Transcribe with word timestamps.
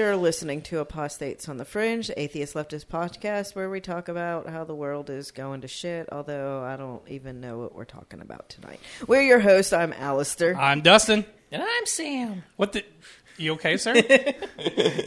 You're 0.00 0.16
listening 0.16 0.62
to 0.62 0.78
Apostates 0.78 1.46
on 1.46 1.58
the 1.58 1.66
Fringe, 1.66 2.10
Atheist 2.16 2.54
Leftist 2.54 2.86
podcast, 2.86 3.54
where 3.54 3.68
we 3.68 3.82
talk 3.82 4.08
about 4.08 4.48
how 4.48 4.64
the 4.64 4.74
world 4.74 5.10
is 5.10 5.30
going 5.30 5.60
to 5.60 5.68
shit, 5.68 6.08
although 6.10 6.64
I 6.64 6.76
don't 6.76 7.06
even 7.10 7.42
know 7.42 7.58
what 7.58 7.74
we're 7.74 7.84
talking 7.84 8.22
about 8.22 8.48
tonight. 8.48 8.80
We're 9.06 9.20
your 9.20 9.40
host. 9.40 9.74
I'm 9.74 9.92
Alistair. 9.92 10.56
I'm 10.56 10.80
Dustin. 10.80 11.26
And 11.52 11.62
I'm 11.62 11.84
Sam. 11.84 12.44
What 12.56 12.72
the? 12.72 12.82
You 13.36 13.52
okay, 13.52 13.76
sir? 13.76 13.92
did 13.92 15.06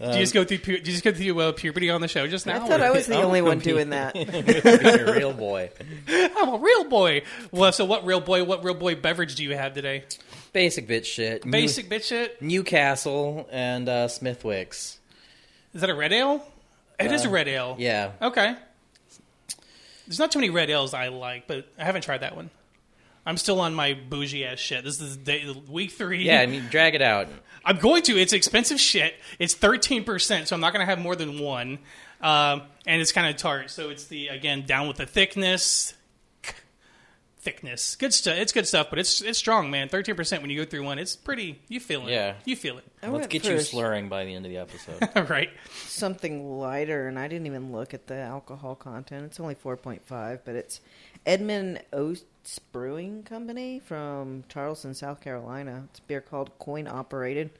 you 0.00 0.20
just 0.20 0.32
go 0.32 0.44
through? 0.44 0.58
pu- 0.60 0.78
Did 0.78 0.86
you 0.86 0.92
just 0.94 1.04
go 1.04 1.12
through 1.12 1.38
uh, 1.38 1.52
puberty 1.52 1.90
on 1.90 2.00
the 2.00 2.08
show 2.08 2.26
just 2.26 2.46
now? 2.46 2.64
I 2.64 2.66
thought 2.66 2.80
I 2.80 2.92
was 2.92 3.06
the 3.06 3.20
only 3.20 3.42
one 3.42 3.58
doing 3.58 3.90
that. 3.90 4.16
You're 4.16 5.08
a 5.08 5.18
real 5.18 5.34
boy. 5.34 5.68
I'm 6.08 6.48
a 6.48 6.58
real 6.58 6.84
boy. 6.84 7.24
Well, 7.50 7.72
so 7.72 7.84
what 7.84 8.06
real 8.06 8.22
boy? 8.22 8.42
What 8.44 8.64
real 8.64 8.72
boy 8.74 8.94
beverage 8.94 9.34
do 9.34 9.42
you 9.42 9.54
have 9.54 9.74
today? 9.74 10.04
Basic 10.52 10.86
bitch 10.86 11.06
shit. 11.06 11.44
New- 11.44 11.50
Basic 11.52 11.88
bitch 11.88 12.04
shit. 12.04 12.40
Newcastle 12.42 13.48
and 13.50 13.88
uh, 13.88 14.08
Smithwicks. 14.08 14.98
Is 15.74 15.80
that 15.80 15.90
a 15.90 15.94
red 15.94 16.12
ale? 16.12 16.46
It 17.00 17.10
is 17.10 17.24
a 17.24 17.30
red 17.30 17.48
ale. 17.48 17.76
Yeah. 17.78 18.12
Okay. 18.20 18.54
There's 20.06 20.18
not 20.18 20.30
too 20.30 20.38
many 20.40 20.50
red 20.50 20.68
ales 20.70 20.94
I 20.94 21.08
like, 21.08 21.46
but 21.46 21.66
I 21.78 21.84
haven't 21.84 22.02
tried 22.02 22.18
that 22.20 22.36
one. 22.36 22.50
I'm 23.24 23.36
still 23.36 23.60
on 23.60 23.74
my 23.74 23.94
bougie 23.94 24.44
ass 24.44 24.58
shit. 24.58 24.84
This 24.84 25.00
is 25.00 25.16
day, 25.16 25.54
week 25.68 25.92
three. 25.92 26.24
Yeah, 26.24 26.40
and 26.40 26.54
you 26.54 26.60
drag 26.60 26.94
it 26.94 27.02
out. 27.02 27.28
I'm 27.64 27.78
going 27.78 28.02
to. 28.04 28.18
It's 28.18 28.32
expensive 28.32 28.80
shit. 28.80 29.14
It's 29.38 29.54
13%, 29.54 30.46
so 30.48 30.54
I'm 30.56 30.60
not 30.60 30.72
going 30.72 30.84
to 30.84 30.90
have 30.90 30.98
more 30.98 31.14
than 31.14 31.38
one. 31.38 31.78
Um, 32.20 32.62
and 32.86 33.00
it's 33.00 33.12
kind 33.12 33.32
of 33.32 33.36
tart. 33.40 33.70
So 33.70 33.90
it's 33.90 34.04
the, 34.06 34.28
again, 34.28 34.64
down 34.66 34.88
with 34.88 34.96
the 34.96 35.06
thickness. 35.06 35.94
Thickness. 37.42 37.96
Good 37.96 38.14
stuff. 38.14 38.36
It's 38.36 38.52
good 38.52 38.68
stuff, 38.68 38.86
but 38.88 39.00
it's 39.00 39.20
it's 39.20 39.36
strong, 39.38 39.68
man. 39.70 39.88
13% 39.88 40.40
when 40.42 40.50
you 40.50 40.64
go 40.64 40.64
through 40.64 40.84
one. 40.84 41.00
It's 41.00 41.16
pretty, 41.16 41.60
you 41.68 41.80
feel 41.80 42.06
it. 42.06 42.12
Yeah. 42.12 42.34
You 42.44 42.54
feel 42.54 42.78
it. 42.78 42.84
I 43.02 43.06
Let's 43.08 43.12
went 43.22 43.30
get 43.30 43.42
for 43.42 43.50
you 43.50 43.56
s- 43.56 43.70
slurring 43.70 44.08
by 44.08 44.24
the 44.24 44.32
end 44.34 44.46
of 44.46 44.50
the 44.52 44.58
episode. 44.58 45.28
right. 45.28 45.50
something 45.86 46.58
lighter, 46.60 47.08
and 47.08 47.18
I 47.18 47.26
didn't 47.26 47.46
even 47.48 47.72
look 47.72 47.94
at 47.94 48.06
the 48.06 48.14
alcohol 48.14 48.76
content. 48.76 49.24
It's 49.24 49.40
only 49.40 49.56
4.5, 49.56 50.40
but 50.44 50.54
it's 50.54 50.80
Edmund's 51.26 51.80
Oast 51.92 52.24
Brewing 52.70 53.24
Company 53.24 53.80
from 53.80 54.44
Charleston, 54.48 54.94
South 54.94 55.20
Carolina. 55.20 55.88
It's 55.90 55.98
a 55.98 56.02
beer 56.02 56.20
called 56.20 56.56
Coin 56.60 56.86
Operated, 56.86 57.50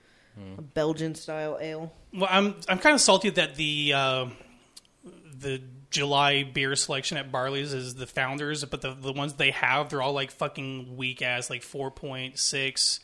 a 0.59 0.63
Belgian 0.63 1.17
style 1.17 1.59
ale. 1.61 1.93
Well, 2.15 2.29
I'm 2.31 2.55
I'm 2.69 2.79
kind 2.79 2.95
of 2.95 3.01
salty 3.01 3.31
that 3.31 3.57
the 3.57 3.93
uh, 3.95 4.27
the 5.41 5.61
July 5.93 6.43
beer 6.43 6.75
selection 6.75 7.17
at 7.19 7.31
Barley's 7.31 7.73
is 7.73 7.95
the 7.95 8.07
founders, 8.07 8.65
but 8.65 8.81
the 8.81 8.95
the 8.95 9.13
ones 9.13 9.35
they 9.35 9.51
have, 9.53 9.91
they're 9.91 10.03
all 10.03 10.13
like 10.13 10.31
fucking 10.31 10.97
weak 10.97 11.23
ass, 11.23 11.51
like 11.51 11.63
4.6, 11.63 12.99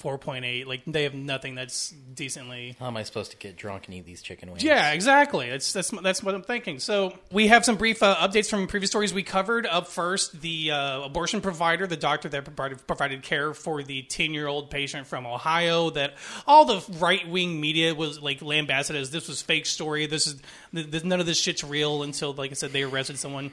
4.8. 0.00 0.66
Like 0.66 0.82
they 0.86 1.02
have 1.04 1.14
nothing 1.14 1.54
that's 1.54 1.90
decently. 1.90 2.76
How 2.78 2.86
am 2.86 2.96
I 2.96 3.02
supposed 3.02 3.30
to 3.32 3.36
get 3.36 3.56
drunk 3.56 3.86
and 3.86 3.94
eat 3.94 4.06
these 4.06 4.22
chicken 4.22 4.50
wings? 4.50 4.64
Yeah, 4.64 4.92
exactly. 4.92 5.50
That's 5.50 5.72
that's 5.72 5.90
that's 5.90 6.22
what 6.22 6.34
I'm 6.34 6.42
thinking. 6.42 6.78
So 6.78 7.16
we 7.30 7.48
have 7.48 7.64
some 7.64 7.76
brief 7.76 8.02
uh, 8.02 8.16
updates 8.16 8.48
from 8.48 8.66
previous 8.66 8.90
stories 8.90 9.12
we 9.12 9.22
covered. 9.22 9.66
Up 9.66 9.86
first, 9.86 10.40
the 10.40 10.70
uh, 10.70 11.02
abortion 11.02 11.40
provider, 11.40 11.86
the 11.86 11.96
doctor 11.96 12.28
that 12.30 12.44
provided, 12.44 12.86
provided 12.86 13.22
care 13.22 13.52
for 13.54 13.82
the 13.82 14.02
10 14.02 14.32
year 14.32 14.46
old 14.46 14.70
patient 14.70 15.06
from 15.06 15.26
Ohio. 15.26 15.90
That 15.90 16.14
all 16.46 16.64
the 16.64 16.82
right 16.98 17.28
wing 17.28 17.60
media 17.60 17.94
was 17.94 18.20
like 18.20 18.40
lambasted 18.40 18.96
as 18.96 19.10
this 19.10 19.28
was 19.28 19.42
fake 19.42 19.66
story. 19.66 20.06
This 20.06 20.26
is 20.26 20.40
th- 20.74 20.90
th- 20.90 21.04
none 21.04 21.20
of 21.20 21.26
this 21.26 21.38
shit's 21.38 21.62
real 21.62 22.02
until, 22.02 22.32
like 22.32 22.50
I 22.50 22.54
said, 22.54 22.72
they 22.72 22.82
arrested 22.82 23.18
someone. 23.18 23.52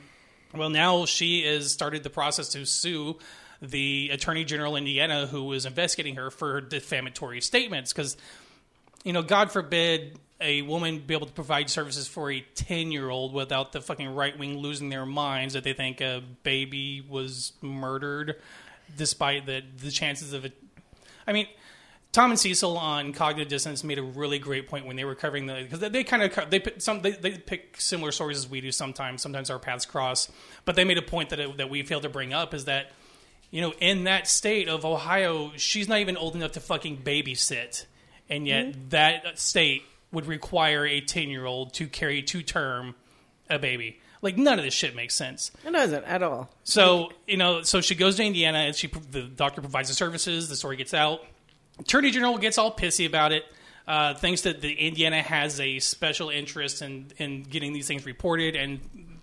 Well, 0.55 0.69
now 0.69 1.05
she 1.05 1.45
has 1.45 1.71
started 1.71 2.01
the 2.01 2.09
process 2.09 2.49
to 2.49 2.65
sue 2.65 3.17
the 3.61 4.09
attorney 4.11 4.43
general 4.45 4.75
in 4.75 4.83
Indiana 4.83 5.27
who 5.27 5.43
was 5.43 5.65
investigating 5.65 6.15
her 6.15 6.29
for 6.31 6.61
defamatory 6.61 7.41
statements 7.41 7.91
because 7.91 8.15
you 9.03 9.13
know, 9.13 9.21
God 9.21 9.51
forbid 9.51 10.19
a 10.41 10.61
woman 10.63 10.99
be 10.99 11.13
able 11.13 11.27
to 11.27 11.33
provide 11.33 11.69
services 11.69 12.07
for 12.07 12.31
a 12.31 12.41
10 12.55 12.91
year 12.91 13.09
old 13.09 13.33
without 13.33 13.71
the 13.71 13.81
fucking 13.81 14.13
right 14.13 14.37
wing 14.37 14.57
losing 14.57 14.89
their 14.89 15.05
minds 15.05 15.53
that 15.53 15.63
they 15.63 15.73
think 15.73 16.01
a 16.01 16.23
baby 16.43 17.05
was 17.07 17.53
murdered, 17.61 18.35
despite 18.97 19.45
the, 19.45 19.63
the 19.77 19.91
chances 19.91 20.33
of 20.33 20.45
it. 20.45 20.53
I 21.27 21.33
mean, 21.33 21.47
Tom 22.11 22.31
and 22.31 22.39
Cecil 22.39 22.77
on 22.77 23.13
cognitive 23.13 23.49
dissonance 23.49 23.83
made 23.83 23.99
a 23.99 24.03
really 24.03 24.39
great 24.39 24.67
point 24.67 24.85
when 24.85 24.95
they 24.95 25.05
were 25.05 25.15
covering 25.15 25.45
the 25.45 25.61
because 25.61 25.79
they, 25.79 25.89
they 25.89 26.03
kind 26.03 26.23
of 26.23 26.49
they 26.49 26.59
pick 26.59 26.81
some 26.81 27.01
they, 27.01 27.11
they 27.11 27.37
pick 27.37 27.79
similar 27.79 28.11
stories 28.11 28.37
as 28.37 28.49
we 28.49 28.61
do 28.61 28.71
sometimes. 28.71 29.21
Sometimes 29.21 29.49
our 29.49 29.59
paths 29.59 29.85
cross, 29.85 30.31
but 30.65 30.75
they 30.75 30.83
made 30.83 30.97
a 30.97 31.03
point 31.03 31.29
that 31.29 31.39
it, 31.39 31.57
that 31.57 31.69
we 31.69 31.83
failed 31.83 32.03
to 32.03 32.09
bring 32.09 32.33
up 32.33 32.53
is 32.53 32.65
that 32.65 32.91
you 33.51 33.61
know 33.61 33.73
in 33.79 34.05
that 34.05 34.27
state 34.27 34.67
of 34.67 34.85
Ohio, 34.85 35.51
she's 35.55 35.87
not 35.87 35.99
even 35.99 36.17
old 36.17 36.35
enough 36.35 36.53
to 36.53 36.59
fucking 36.59 36.97
babysit, 36.97 37.85
and 38.29 38.47
yet 38.47 38.89
that 38.91 39.39
state 39.39 39.83
would 40.11 40.25
require 40.25 40.85
a 40.85 41.01
ten 41.01 41.29
year 41.29 41.45
old 41.45 41.73
to 41.75 41.87
carry 41.87 42.21
to 42.23 42.41
term 42.41 42.95
a 43.49 43.59
baby. 43.59 43.99
Like 44.21 44.37
none 44.37 44.59
of 44.59 44.65
this 44.65 44.73
shit 44.73 44.95
makes 44.95 45.15
sense. 45.15 45.51
It 45.65 45.71
doesn't 45.71 46.03
at 46.03 46.21
all. 46.23 46.49
So 46.63 47.11
you 47.27 47.37
know, 47.37 47.61
so 47.63 47.81
she 47.81 47.95
goes 47.95 48.17
to 48.17 48.23
Indiana, 48.23 48.59
and 48.59 48.75
she 48.75 48.87
the 48.87 49.23
doctor 49.23 49.61
provides 49.61 49.89
the 49.89 49.95
services. 49.95 50.49
The 50.49 50.55
story 50.55 50.75
gets 50.75 50.93
out. 50.93 51.21
Attorney 51.79 52.11
General 52.11 52.37
gets 52.37 52.57
all 52.57 52.75
pissy 52.75 53.07
about 53.07 53.31
it. 53.31 53.45
Uh, 53.87 54.13
thinks 54.13 54.41
that 54.41 54.61
the 54.61 54.71
Indiana 54.71 55.21
has 55.23 55.59
a 55.59 55.79
special 55.79 56.29
interest 56.29 56.81
in 56.81 57.07
in 57.17 57.43
getting 57.43 57.73
these 57.73 57.87
things 57.87 58.05
reported 58.05 58.55
and 58.55 58.81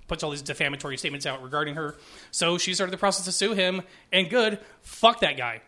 puts 0.09 0.23
all 0.23 0.31
these 0.31 0.43
defamatory 0.43 0.97
statements 0.97 1.27
out 1.27 1.43
regarding 1.43 1.75
her. 1.75 1.97
So 2.31 2.59
she 2.59 2.75
started 2.75 2.93
the 2.93 2.99
process 2.99 3.25
to 3.27 3.33
sue 3.33 3.53
him. 3.53 3.83
And 4.13 4.31
good, 4.31 4.59
fuck 4.83 5.21
that 5.21 5.37
guy. 5.37 5.63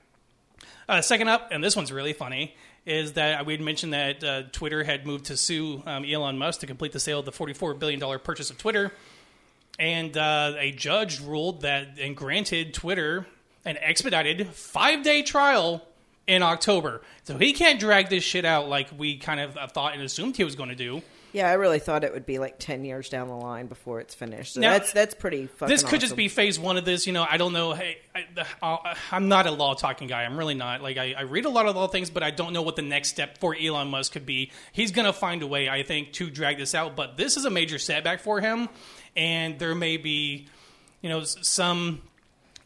Uh, 0.89 1.03
second 1.03 1.29
up, 1.29 1.49
and 1.51 1.63
this 1.63 1.77
one's 1.77 1.93
really 1.93 2.13
funny, 2.13 2.55
is 2.87 3.13
that 3.15 3.45
we 3.45 3.53
had 3.53 3.61
mentioned 3.61 3.93
that 3.93 4.25
uh, 4.25 4.43
Twitter 4.53 4.83
had 4.83 5.07
moved 5.07 5.27
to 5.27 5.37
sue 5.37 5.83
um, 5.87 6.05
Elon 6.05 6.39
Musk 6.39 6.61
to 6.61 6.67
complete 6.67 6.93
the 6.93 7.01
sale 7.01 7.19
of 7.19 7.27
the 7.27 7.33
$44 7.33 7.79
billion 7.79 8.19
purchase 8.21 8.51
of 8.51 8.57
Twitter. 8.57 8.93
And 9.79 10.17
uh, 10.17 10.55
a 10.59 10.73
judge 10.73 11.21
ruled 11.21 11.61
that 11.63 11.99
and 12.01 12.17
granted 12.17 12.75
Twitter 12.75 13.27
an 13.65 13.77
expedited 13.77 14.49
five 14.49 15.03
day 15.03 15.23
trial 15.23 15.87
in 16.27 16.43
October. 16.43 17.03
So 17.25 17.37
he 17.37 17.53
can't 17.53 17.79
drag 17.79 18.09
this 18.09 18.25
shit 18.25 18.45
out 18.45 18.69
like 18.69 18.89
we 18.97 19.19
kind 19.19 19.41
of 19.41 19.57
uh, 19.57 19.67
thought 19.67 19.95
and 19.95 20.03
assumed 20.03 20.37
he 20.37 20.45
was 20.45 20.57
going 20.57 20.71
to 20.71 20.75
do. 20.75 21.03
Yeah, 21.33 21.49
I 21.49 21.55
really 21.55 21.79
thought 21.79 22.05
it 22.05 22.13
would 22.13 22.25
be 22.25 22.39
like 22.39 22.59
10 22.59 22.85
years 22.85 23.09
down 23.09 23.29
the 23.29 23.37
line 23.37 23.67
before 23.67 24.01
it's 24.01 24.15
finished. 24.15 24.55
So 24.55 24.61
Now, 24.61 24.73
that's 24.73 24.93
that's 24.93 25.15
pretty 25.15 25.47
fucking 25.47 25.69
this 25.69 25.83
could 25.83 26.01
just 26.01 26.17
be 26.17 26.29
phase 26.29 26.59
one 26.59 26.77
of 26.77 26.85
this. 26.85 27.07
You 27.07 27.13
know, 27.13 27.27
I 27.29 27.37
don't 27.37 27.53
know. 27.53 27.75
Hey, 27.75 27.99
I, 28.63 28.97
I'm 29.13 29.29
not 29.29 29.47
a 29.47 29.51
law 29.51 29.75
talking 29.75 30.09
guy. 30.09 30.25
I'm 30.25 30.39
really 30.39 30.55
not. 30.55 30.83
Like, 30.83 30.97
I, 30.97 31.15
I 31.17 31.23
read 31.23 31.45
a 31.45 31.51
lot 31.51 31.67
of 31.67 31.77
law 31.77 31.87
things, 31.87 32.09
but 32.09 32.23
I 32.23 32.31
don't 32.31 32.53
know 32.53 32.63
what 32.63 32.77
the 32.77 32.83
next 32.83 33.11
step 33.11 33.39
for 33.39 33.55
Elon 33.55 33.89
Musk 33.89 34.13
could 34.13 34.27
be. 34.27 34.51
He's 34.73 34.91
going 34.91 35.07
to 35.07 35.13
find 35.13 35.43
a 35.43 35.47
way, 35.47 35.69
I 35.69 35.83
think, 35.83 36.13
to 36.15 36.31
drag 36.31 36.57
this 36.59 36.75
out. 36.75 36.97
But 36.97 37.17
this 37.17 37.37
is 37.37 37.45
a 37.45 37.51
major 37.51 37.79
setback 37.79 38.21
for 38.21 38.41
him, 38.41 38.69
and 39.15 39.59
there 39.59 39.75
may 39.75 39.99
be, 39.99 40.47
you 41.03 41.11
know, 41.11 41.25
some 41.25 42.01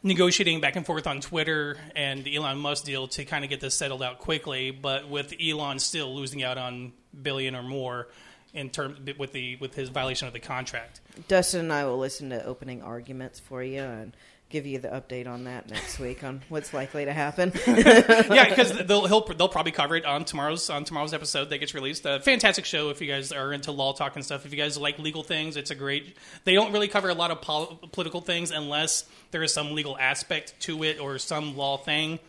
negotiating 0.03 0.61
back 0.61 0.75
and 0.75 0.85
forth 0.85 1.07
on 1.07 1.21
Twitter 1.21 1.77
and 1.95 2.23
the 2.23 2.35
Elon 2.35 2.57
Musk 2.57 2.83
deal 2.83 3.07
to 3.07 3.25
kind 3.25 3.43
of 3.43 3.49
get 3.49 3.61
this 3.61 3.75
settled 3.75 4.03
out 4.03 4.19
quickly. 4.19 4.71
But 4.71 5.09
with 5.09 5.33
Elon 5.41 5.79
still 5.79 6.13
losing 6.15 6.43
out 6.43 6.57
on 6.57 6.93
billion 7.21 7.55
or 7.55 7.63
more 7.63 8.07
in 8.53 8.69
terms 8.69 8.99
with 9.17 9.31
the 9.33 9.55
with 9.57 9.75
his 9.75 9.89
violation 9.89 10.27
of 10.27 10.33
the 10.33 10.39
contract. 10.39 11.01
Dustin 11.27 11.61
and 11.61 11.73
I 11.73 11.85
will 11.85 11.97
listen 11.97 12.29
to 12.29 12.43
opening 12.45 12.81
arguments 12.81 13.39
for 13.39 13.63
you 13.63 13.81
and 13.81 14.15
give 14.53 14.67
you 14.67 14.77
the 14.77 14.87
update 14.87 15.27
on 15.27 15.45
that 15.45 15.67
next 15.67 15.97
week 15.97 16.23
on 16.23 16.39
what's 16.47 16.75
likely 16.75 17.05
to 17.05 17.11
happen. 17.11 17.51
yeah, 17.67 18.47
because 18.47 18.71
they'll 18.85 19.07
he'll, 19.07 19.25
they'll 19.25 19.49
probably 19.49 19.71
cover 19.71 19.95
it 19.95 20.05
on 20.05 20.23
tomorrow's 20.25 20.69
on 20.69 20.83
tomorrow's 20.83 21.13
episode 21.13 21.49
that 21.49 21.57
gets 21.57 21.73
released. 21.73 22.05
A 22.05 22.19
fantastic 22.19 22.63
show 22.63 22.89
if 22.89 23.01
you 23.01 23.07
guys 23.07 23.31
are 23.31 23.51
into 23.51 23.71
law 23.71 23.93
talk 23.93 24.15
and 24.15 24.23
stuff. 24.23 24.45
If 24.45 24.51
you 24.51 24.57
guys 24.57 24.77
like 24.77 24.99
legal 24.99 25.23
things, 25.23 25.57
it's 25.57 25.71
a 25.71 25.75
great. 25.75 26.15
They 26.43 26.53
don't 26.53 26.71
really 26.71 26.87
cover 26.87 27.09
a 27.09 27.15
lot 27.15 27.31
of 27.31 27.41
pol- 27.41 27.79
political 27.91 28.21
things 28.21 28.51
unless 28.51 29.05
there 29.31 29.41
is 29.41 29.51
some 29.51 29.73
legal 29.73 29.97
aspect 29.97 30.53
to 30.61 30.83
it 30.83 30.99
or 30.99 31.17
some 31.17 31.57
law 31.57 31.77
thing. 31.77 32.19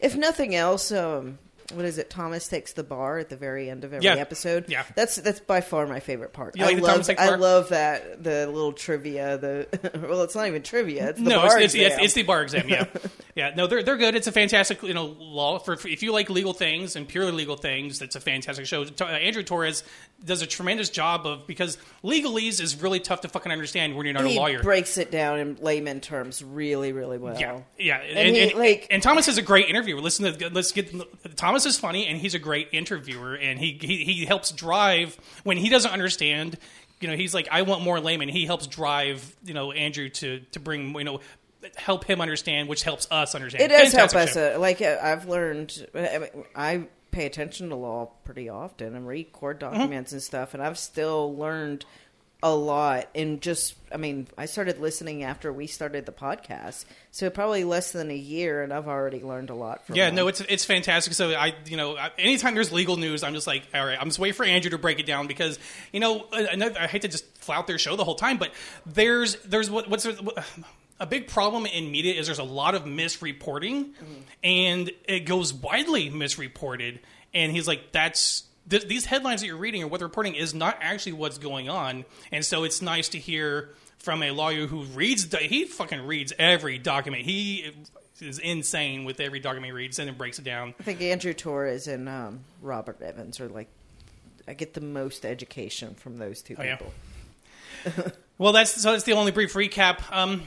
if 0.00 0.16
nothing 0.16 0.54
else, 0.54 0.92
um, 0.92 1.38
what 1.72 1.84
is 1.84 1.98
it? 1.98 2.10
Thomas 2.10 2.48
takes 2.48 2.72
the 2.72 2.84
bar 2.84 3.18
at 3.18 3.28
the 3.28 3.36
very 3.36 3.70
end 3.70 3.84
of 3.84 3.92
every 3.92 4.04
Yeah. 4.04 4.14
episode. 4.16 4.66
Yeah. 4.68 4.84
that's 4.94 5.16
that's 5.16 5.40
by 5.40 5.60
far 5.60 5.86
my 5.86 6.00
favorite 6.00 6.32
part. 6.32 6.56
You 6.56 6.64
I 6.64 6.74
the 6.74 6.82
love 6.82 7.10
I 7.18 7.34
love 7.36 7.68
that 7.70 8.22
the 8.22 8.46
little 8.46 8.72
trivia. 8.72 9.38
The 9.38 10.00
well, 10.08 10.22
it's 10.22 10.34
not 10.34 10.46
even 10.46 10.62
trivia. 10.62 11.10
It's 11.10 11.18
the 11.18 11.30
no, 11.30 11.40
bar 11.40 11.58
it's, 11.58 11.74
it's, 11.74 11.96
it's, 11.98 12.14
the 12.14 12.22
bar 12.22 12.42
exam. 12.42 12.68
Yeah, 12.68 12.86
yeah. 13.34 13.52
No, 13.56 13.66
they're 13.66 13.82
they're 13.82 13.96
good. 13.96 14.14
It's 14.14 14.26
a 14.26 14.32
fantastic 14.32 14.82
you 14.82 14.94
know 14.94 15.16
law 15.18 15.58
for 15.58 15.74
if 15.74 16.02
you 16.02 16.12
like 16.12 16.30
legal 16.30 16.52
things 16.52 16.96
and 16.96 17.08
purely 17.08 17.32
legal 17.32 17.56
things. 17.56 18.02
It's 18.02 18.16
a 18.16 18.20
fantastic 18.20 18.66
show. 18.66 18.84
Uh, 19.00 19.04
Andrew 19.04 19.42
Torrez 19.42 19.82
does 20.24 20.42
a 20.42 20.46
tremendous 20.46 20.88
job 20.90 21.26
of 21.26 21.46
because 21.46 21.78
legalese 22.02 22.60
is 22.60 22.80
really 22.80 23.00
tough 23.00 23.20
to 23.22 23.28
fucking 23.28 23.52
understand 23.52 23.94
when 23.96 24.06
you're 24.06 24.14
not 24.14 24.24
he 24.24 24.36
a 24.36 24.40
lawyer. 24.40 24.62
breaks 24.62 24.96
it 24.98 25.10
down 25.10 25.38
in 25.38 25.56
layman 25.60 26.00
terms 26.00 26.42
really, 26.42 26.92
really 26.92 27.18
well. 27.18 27.38
Yeah, 27.38 27.60
yeah, 27.78 27.96
and, 27.98 28.18
And 28.18 28.36
and, 28.36 28.54
like- 28.58 28.86
and 28.90 29.02
Thomas 29.02 29.28
is 29.28 29.38
a 29.38 29.42
great 29.42 29.68
interviewer. 29.68 30.00
Listen 30.00 30.32
to 30.32 30.50
let's 30.50 30.72
get 30.72 30.94
Thomas 31.36 31.66
is 31.66 31.78
funny 31.78 32.06
and 32.06 32.18
he's 32.18 32.34
a 32.34 32.38
great 32.38 32.68
interviewer 32.72 33.34
and 33.34 33.58
he 33.58 33.78
he, 33.80 34.04
he 34.04 34.24
helps 34.24 34.50
drive 34.50 35.16
when 35.44 35.56
he 35.56 35.68
doesn't 35.68 35.90
understand. 35.90 36.58
You 37.00 37.08
know, 37.08 37.16
he's 37.16 37.34
like, 37.34 37.48
I 37.50 37.62
want 37.62 37.82
more 37.82 38.00
layman. 38.00 38.28
He 38.30 38.46
helps 38.46 38.66
drive 38.66 39.36
you 39.44 39.52
know 39.54 39.72
Andrew 39.72 40.08
to 40.08 40.40
to 40.52 40.60
bring 40.60 40.94
you 40.94 41.04
know 41.04 41.20
help 41.76 42.04
him 42.04 42.20
understand, 42.20 42.68
which 42.68 42.82
helps 42.82 43.06
us 43.10 43.34
understand. 43.34 43.64
It 43.64 43.68
does 43.68 43.92
Fantastic 43.92 44.18
help 44.18 44.28
us. 44.28 44.36
Uh, 44.36 44.58
like 44.60 44.80
uh, 44.82 44.98
I've 45.02 45.26
learned, 45.26 45.86
I, 45.94 46.30
I 46.54 46.86
pay 47.14 47.26
attention 47.26 47.68
to 47.70 47.76
law 47.76 48.10
pretty 48.24 48.48
often 48.48 48.94
and 48.96 49.06
read 49.06 49.32
court 49.32 49.60
Mm-hmm. 49.60 49.74
documents 49.74 50.12
and 50.12 50.22
stuff, 50.22 50.52
and 50.54 50.62
I've 50.62 50.78
still 50.78 51.34
learned 51.36 51.84
a 52.42 52.54
lot. 52.54 53.08
And 53.14 53.40
just, 53.40 53.74
I 53.90 53.96
mean, 53.96 54.26
I 54.36 54.44
started 54.46 54.78
listening 54.78 55.22
after 55.22 55.50
we 55.50 55.66
started 55.66 56.04
the 56.04 56.12
podcast, 56.12 56.84
so 57.10 57.30
probably 57.30 57.64
less 57.64 57.92
than 57.92 58.10
a 58.10 58.16
year, 58.16 58.62
and 58.62 58.70
I've 58.72 58.86
already 58.88 59.22
learned 59.22 59.48
a 59.48 59.54
lot 59.54 59.86
from. 59.86 59.96
Yeah, 59.96 60.06
them. 60.06 60.16
no, 60.16 60.28
it's 60.28 60.40
it's 60.42 60.64
fantastic. 60.66 61.14
So 61.14 61.30
I, 61.30 61.54
you 61.66 61.78
know, 61.78 61.96
anytime 62.18 62.54
there's 62.54 62.70
legal 62.72 62.96
news, 62.98 63.22
I'm 63.22 63.32
just 63.32 63.46
like, 63.46 63.62
all 63.74 63.86
right, 63.86 63.96
I'm 63.98 64.08
just 64.08 64.18
waiting 64.18 64.34
for 64.36 64.44
Andrew 64.44 64.70
to 64.72 64.78
break 64.78 64.98
it 64.98 65.06
down 65.06 65.26
because, 65.26 65.58
you 65.92 66.00
know, 66.00 66.26
I, 66.32 66.48
I 66.48 66.54
know- 66.56 66.74
I 66.78 66.86
hate 66.86 67.02
to 67.02 67.08
just 67.08 67.24
flout 67.38 67.66
their 67.66 67.78
show 67.78 67.96
the 67.96 68.04
whole 68.04 68.16
time, 68.16 68.36
but 68.36 68.50
there's 68.84 69.36
there's 69.44 69.70
what 69.70 69.88
what's 69.88 70.06
a 71.00 71.06
big 71.06 71.26
problem 71.28 71.66
in 71.66 71.90
media 71.90 72.14
is 72.14 72.26
there's 72.26 72.38
a 72.38 72.42
lot 72.44 72.74
of 72.74 72.84
misreporting, 72.84 73.90
and 74.42 74.90
it 75.08 75.20
goes 75.20 75.52
widely 75.52 76.08
misreported. 76.10 77.00
And 77.32 77.50
he's 77.52 77.66
like, 77.66 77.90
that's 77.92 78.44
th- 78.70 78.86
these 78.86 79.04
headlines 79.04 79.40
that 79.40 79.48
you're 79.48 79.56
reading 79.56 79.82
or 79.82 79.88
what 79.88 79.98
they're 79.98 80.06
reporting 80.06 80.34
is 80.36 80.54
not 80.54 80.78
actually 80.80 81.12
what's 81.12 81.38
going 81.38 81.68
on. 81.68 82.04
And 82.30 82.44
so 82.44 82.62
it's 82.64 82.80
nice 82.80 83.08
to 83.10 83.18
hear 83.18 83.70
from 83.98 84.22
a 84.22 84.30
lawyer 84.30 84.66
who 84.66 84.84
reads 84.84 85.34
he 85.36 85.64
fucking 85.64 86.06
reads 86.06 86.32
every 86.38 86.78
document. 86.78 87.24
He 87.24 87.72
is 88.20 88.38
insane 88.38 89.04
with 89.04 89.18
every 89.18 89.40
document 89.40 89.66
he 89.66 89.72
reads 89.72 89.98
and 89.98 90.08
then 90.08 90.16
breaks 90.16 90.38
it 90.38 90.44
down. 90.44 90.74
I 90.78 90.82
think 90.84 91.00
Andrew 91.02 91.34
Torrez 91.34 91.92
and 91.92 92.08
um, 92.08 92.40
Robert 92.62 93.02
Evans 93.02 93.40
are 93.40 93.48
like, 93.48 93.68
I 94.46 94.54
get 94.54 94.74
the 94.74 94.80
most 94.82 95.24
education 95.26 95.94
from 95.94 96.18
those 96.18 96.40
two 96.42 96.54
Oh, 96.58 96.62
yeah. 96.62 96.76
people. 96.76 98.12
Well, 98.38 98.52
that's 98.52 98.80
so 98.80 98.92
that's 98.92 99.04
the 99.04 99.12
only 99.14 99.32
brief 99.32 99.54
recap. 99.54 100.00
Um, 100.14 100.42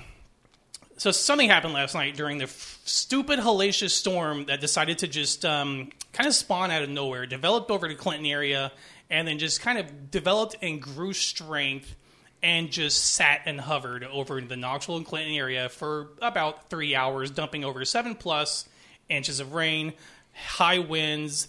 so 0.97 1.11
something 1.11 1.47
happened 1.47 1.73
last 1.73 1.94
night 1.94 2.15
during 2.15 2.39
the 2.39 2.45
f- 2.45 2.81
stupid 2.85 3.39
hellacious 3.39 3.91
storm 3.91 4.45
that 4.45 4.59
decided 4.59 4.97
to 4.99 5.07
just 5.07 5.45
um, 5.45 5.91
kind 6.11 6.27
of 6.27 6.33
spawn 6.33 6.71
out 6.71 6.81
of 6.81 6.89
nowhere, 6.89 7.25
developed 7.25 7.69
over 7.69 7.88
the 7.88 7.95
Clinton 7.95 8.25
area, 8.25 8.71
and 9.09 9.27
then 9.27 9.38
just 9.38 9.61
kind 9.61 9.77
of 9.77 10.11
developed 10.11 10.57
and 10.61 10.81
grew 10.81 11.13
strength 11.13 11.95
and 12.44 12.71
just 12.71 13.13
sat 13.13 13.41
and 13.45 13.61
hovered 13.61 14.03
over 14.03 14.41
the 14.41 14.57
Knoxville 14.57 14.97
and 14.97 15.05
Clinton 15.05 15.35
area 15.35 15.69
for 15.69 16.09
about 16.21 16.69
three 16.69 16.95
hours, 16.95 17.31
dumping 17.31 17.63
over 17.63 17.83
seven 17.85 18.15
plus 18.15 18.67
inches 19.09 19.39
of 19.39 19.53
rain, 19.53 19.94
high 20.33 20.79
winds. 20.79 21.47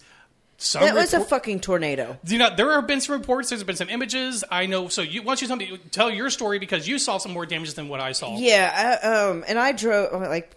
Some 0.61 0.83
That 0.83 0.93
was 0.93 1.13
a 1.13 1.21
fucking 1.21 1.61
tornado. 1.61 2.19
do 2.25 2.33
you 2.33 2.37
know, 2.39 2.53
there 2.53 2.69
have 2.73 2.85
been 2.85 2.99
some 2.99 3.15
reports. 3.17 3.49
There's 3.49 3.63
been 3.63 3.77
some 3.77 3.89
images. 3.89 4.43
I 4.51 4.65
know. 4.65 4.89
So 4.89 5.01
you, 5.01 5.21
why 5.21 5.35
don't 5.35 5.41
you 5.41 5.47
tell 5.47 5.55
me, 5.55 5.77
tell 5.91 6.11
your 6.11 6.29
story 6.29 6.59
because 6.59 6.85
you 6.85 6.99
saw 6.99 7.17
some 7.17 7.31
more 7.31 7.45
damage 7.45 7.73
than 7.75 7.87
what 7.87 8.01
I 8.01 8.11
saw. 8.11 8.37
Yeah, 8.37 8.99
I, 9.01 9.07
um, 9.07 9.45
and 9.47 9.57
I 9.57 9.71
drove 9.71 10.11
like 10.21 10.53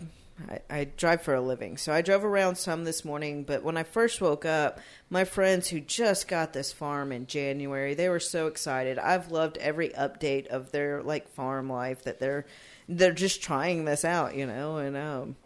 I, 0.51 0.61
I 0.69 0.85
drive 0.85 1.23
for 1.23 1.35
a 1.35 1.41
living, 1.41 1.77
so 1.77 1.93
I 1.93 2.03
drove 2.03 2.25
around 2.25 2.57
some 2.57 2.83
this 2.83 3.05
morning. 3.05 3.45
But 3.45 3.63
when 3.63 3.77
I 3.77 3.85
first 3.85 4.21
woke 4.21 4.45
up, 4.45 4.81
my 5.09 5.23
friends 5.23 5.69
who 5.69 5.79
just 5.79 6.27
got 6.27 6.53
this 6.53 6.73
farm 6.73 7.13
in 7.13 7.29
January, 7.29 7.95
they 7.95 8.09
were 8.09 8.19
so 8.19 8.49
excited. 8.49 8.99
I've 8.99 9.31
loved 9.31 9.57
every 9.59 9.91
update 9.91 10.49
of 10.49 10.73
their 10.73 11.01
like 11.03 11.29
farm 11.29 11.71
life 11.71 12.03
that 12.05 12.19
they're 12.19 12.45
they're 12.89 13.13
just 13.13 13.41
trying 13.41 13.85
this 13.85 14.05
out, 14.05 14.35
you 14.35 14.47
know. 14.47 14.79
And 14.79 14.97
um, 14.97 15.37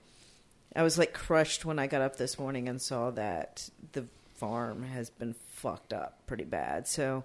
I 0.75 0.83
was 0.83 0.97
like 0.97 1.13
crushed 1.13 1.67
when 1.67 1.79
I 1.79 1.89
got 1.89 2.01
up 2.01 2.17
this 2.17 2.39
morning 2.39 2.69
and 2.71 2.81
saw 2.81 3.11
that 3.11 3.69
the 3.93 4.07
farm 4.37 4.83
has 4.83 5.11
been 5.11 5.35
fucked 5.49 5.93
up 5.93 6.27
pretty 6.27 6.45
bad. 6.45 6.87
So 6.87 7.25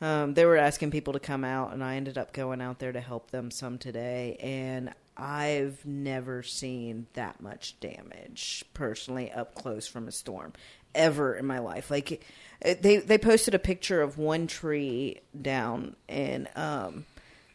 um, 0.00 0.34
they 0.34 0.44
were 0.44 0.56
asking 0.56 0.90
people 0.90 1.12
to 1.12 1.20
come 1.20 1.44
out, 1.44 1.72
and 1.72 1.84
I 1.84 1.96
ended 1.96 2.16
up 2.16 2.32
going 2.32 2.60
out 2.60 2.78
there 2.78 2.92
to 2.92 3.00
help 3.00 3.30
them 3.30 3.50
some 3.50 3.78
today. 3.78 4.38
And 4.40 4.92
I've 5.16 5.84
never 5.84 6.42
seen 6.42 7.06
that 7.12 7.42
much 7.42 7.78
damage 7.80 8.64
personally 8.72 9.30
up 9.30 9.54
close 9.54 9.86
from 9.86 10.08
a 10.08 10.12
storm 10.12 10.54
ever 10.94 11.34
in 11.34 11.46
my 11.46 11.58
life. 11.58 11.90
Like 11.90 12.24
they 12.62 12.96
they 12.96 13.18
posted 13.18 13.54
a 13.54 13.58
picture 13.58 14.00
of 14.00 14.16
one 14.16 14.46
tree 14.46 15.20
down, 15.40 15.96
and 16.08 16.48
um, 16.56 17.04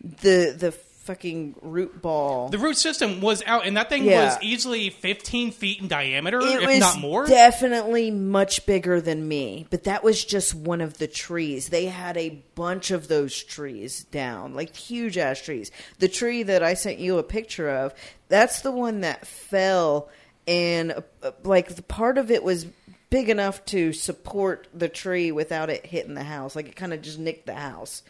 the 0.02 0.56
the 0.58 0.72
fucking 1.06 1.56
root 1.62 2.02
ball. 2.02 2.50
The 2.50 2.58
root 2.58 2.78
system 2.78 3.22
was 3.22 3.42
out, 3.46 3.66
and 3.66 3.78
that 3.78 3.90
thing 3.90 4.06
Yeah. 4.06 4.26
was 4.26 4.38
easily 4.42 4.90
15 4.90 5.52
feet 5.52 5.80
in 5.82 5.88
diameter, 5.88 6.40
it 6.42 6.64
if 6.64 6.80
not 6.80 7.00
more. 7.00 7.26
definitely 7.26 8.12
much 8.12 8.66
bigger 8.66 9.00
than 9.00 9.28
me, 9.28 9.68
but 9.70 9.84
that 9.86 10.04
was 10.04 10.24
just 10.26 10.54
one 10.56 10.82
of 10.82 10.98
the 10.98 11.08
trees. 11.08 11.70
They 11.70 11.86
had 11.86 12.18
a 12.18 12.30
bunch 12.56 12.92
of 12.92 13.08
those 13.08 13.42
trees 13.44 14.04
down, 14.06 14.54
like 14.56 14.76
huge 14.76 15.18
ass 15.18 15.42
trees. 15.42 15.72
The 16.00 16.08
tree 16.08 16.44
that 16.44 16.64
I 16.64 16.74
sent 16.74 17.00
you 17.00 17.18
a 17.18 17.24
picture 17.24 17.70
of, 17.70 17.94
that's 18.28 18.62
the 18.62 18.72
one 18.72 19.02
that 19.02 19.26
fell, 19.28 20.10
and 20.48 20.92
uh, 21.24 21.32
like 21.44 21.76
the 21.76 21.84
part 21.84 22.18
of 22.18 22.30
it 22.32 22.44
was 22.44 22.66
big 23.12 23.30
enough 23.30 23.64
to 23.66 23.94
support 23.94 24.68
the 24.74 24.90
tree 24.90 25.32
without 25.32 25.70
it 25.70 25.86
hitting 25.86 26.16
the 26.16 26.24
house. 26.24 26.56
Like 26.56 26.68
it 26.68 26.76
kind 26.76 26.94
of 26.94 27.02
just 27.02 27.20
nicked 27.20 27.46
the 27.46 27.54
house. 27.54 28.02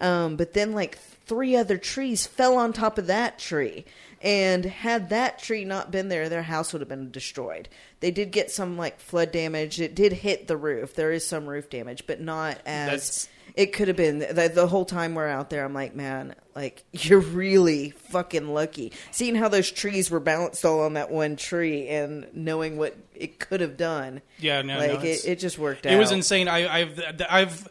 Um, 0.00 0.36
but 0.36 0.52
then 0.54 0.72
like 0.72 0.96
three 1.28 1.54
other 1.56 1.78
trees 1.78 2.26
fell 2.26 2.56
on 2.56 2.72
top 2.72 2.98
of 2.98 3.06
that 3.06 3.38
tree. 3.38 3.84
And 4.20 4.64
had 4.64 5.10
that 5.10 5.38
tree 5.38 5.64
not 5.64 5.92
been 5.92 6.08
there, 6.08 6.28
their 6.28 6.42
house 6.42 6.72
would 6.72 6.80
have 6.80 6.88
been 6.88 7.12
destroyed. 7.12 7.68
They 8.00 8.10
did 8.10 8.32
get 8.32 8.50
some 8.50 8.76
like 8.76 8.98
flood 8.98 9.30
damage. 9.30 9.80
It 9.80 9.94
did 9.94 10.12
hit 10.12 10.48
the 10.48 10.56
roof. 10.56 10.94
There 10.94 11.12
is 11.12 11.24
some 11.24 11.46
roof 11.48 11.70
damage, 11.70 12.04
but 12.04 12.20
not 12.20 12.58
as 12.66 12.88
That's- 12.90 13.28
it 13.54 13.72
could 13.72 13.86
have 13.88 13.96
been. 13.96 14.18
The, 14.18 14.50
the 14.52 14.66
whole 14.66 14.84
time 14.84 15.14
we're 15.14 15.28
out 15.28 15.50
there, 15.50 15.64
I'm 15.64 15.72
like, 15.72 15.94
man, 15.94 16.34
like 16.56 16.82
you're 16.92 17.20
really 17.20 17.90
fucking 17.90 18.48
lucky. 18.48 18.92
Seeing 19.12 19.36
how 19.36 19.48
those 19.48 19.70
trees 19.70 20.10
were 20.10 20.18
balanced 20.20 20.64
all 20.64 20.80
on 20.80 20.94
that 20.94 21.12
one 21.12 21.36
tree 21.36 21.86
and 21.86 22.26
knowing 22.34 22.76
what 22.76 22.96
it 23.14 23.38
could 23.38 23.60
have 23.60 23.76
done. 23.76 24.20
Yeah, 24.40 24.62
no, 24.62 24.74
no, 24.74 24.80
like 24.80 24.90
it's- 25.04 25.24
it, 25.24 25.32
it 25.32 25.38
just 25.38 25.58
worked 25.60 25.86
out. 25.86 25.92
It 25.92 25.96
was 25.96 26.10
insane. 26.10 26.48
I, 26.48 26.80
I've, 26.80 27.00
I've, 27.30 27.68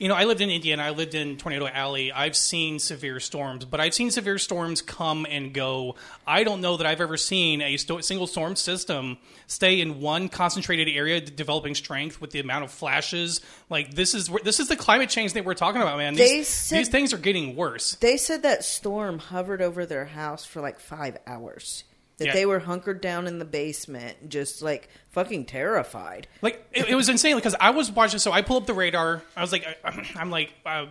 you 0.00 0.08
know, 0.08 0.14
I 0.14 0.24
lived 0.24 0.40
in 0.40 0.48
Indiana. 0.50 0.82
I 0.82 0.90
lived 0.90 1.14
in 1.14 1.36
Tornado 1.36 1.66
Alley. 1.68 2.10
I've 2.10 2.34
seen 2.34 2.78
severe 2.78 3.20
storms, 3.20 3.66
but 3.66 3.80
I've 3.80 3.92
seen 3.94 4.10
severe 4.10 4.38
storms 4.38 4.80
come 4.80 5.26
and 5.28 5.52
go. 5.52 5.94
I 6.26 6.42
don't 6.42 6.62
know 6.62 6.78
that 6.78 6.86
I've 6.86 7.02
ever 7.02 7.18
seen 7.18 7.60
a 7.60 7.76
sto- 7.76 8.00
single 8.00 8.26
storm 8.26 8.56
system 8.56 9.18
stay 9.46 9.80
in 9.80 10.00
one 10.00 10.30
concentrated 10.30 10.88
area, 10.88 11.20
d- 11.20 11.30
developing 11.36 11.74
strength 11.74 12.18
with 12.20 12.30
the 12.30 12.40
amount 12.40 12.64
of 12.64 12.70
flashes. 12.72 13.42
Like 13.68 13.92
this 13.94 14.14
is 14.14 14.28
this 14.42 14.58
is 14.58 14.68
the 14.68 14.76
climate 14.76 15.10
change 15.10 15.34
that 15.34 15.44
we're 15.44 15.54
talking 15.54 15.82
about, 15.82 15.98
man. 15.98 16.14
These, 16.14 16.48
said- 16.48 16.78
these 16.78 16.88
things 16.88 17.12
are 17.12 17.18
getting 17.18 17.54
worse. 17.54 17.96
They 17.96 18.16
said 18.16 18.42
that 18.42 18.64
storm 18.64 19.18
hovered 19.18 19.60
over 19.60 19.84
their 19.84 20.06
house 20.06 20.46
for 20.46 20.62
like 20.62 20.80
five 20.80 21.18
hours. 21.26 21.84
That 22.20 22.26
Yeah. 22.26 22.32
they 22.34 22.46
were 22.46 22.60
hunkered 22.60 23.00
down 23.00 23.26
in 23.26 23.38
the 23.40 23.44
basement, 23.44 24.28
just 24.28 24.62
like 24.62 24.88
fucking 25.08 25.46
terrified. 25.46 26.28
Like 26.42 26.64
it, 26.72 26.90
it 26.90 26.94
was 26.94 27.08
insane 27.08 27.34
because 27.34 27.56
I 27.58 27.70
was 27.70 27.90
watching. 27.90 28.20
So 28.20 28.30
I 28.30 28.42
pull 28.42 28.58
up 28.58 28.66
the 28.66 28.74
radar. 28.74 29.22
I 29.36 29.40
was 29.40 29.50
like, 29.52 29.66
I'm 30.16 30.30
like 30.30 30.52
uh, 30.64 30.86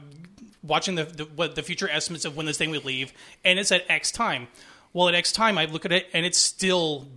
watching 0.64 0.96
the, 0.96 1.04
the 1.06 1.24
what 1.26 1.56
the 1.56 1.64
future 1.64 1.88
estimates 1.90 2.26
of 2.26 2.36
when 2.36 2.46
this 2.46 2.58
thing 2.58 2.72
would 2.72 2.84
leave, 2.84 3.14
and 3.46 3.58
it's 3.60 3.72
at 3.72 3.90
X 3.90 4.12
time. 4.12 4.48
Well, 4.92 5.08
at 5.08 5.14
X 5.16 5.32
time, 5.32 5.58
I 5.58 5.66
look 5.66 5.86
at 5.86 5.92
it 5.92 6.08
and 6.14 6.26
it's 6.26 6.38
still 6.38 7.08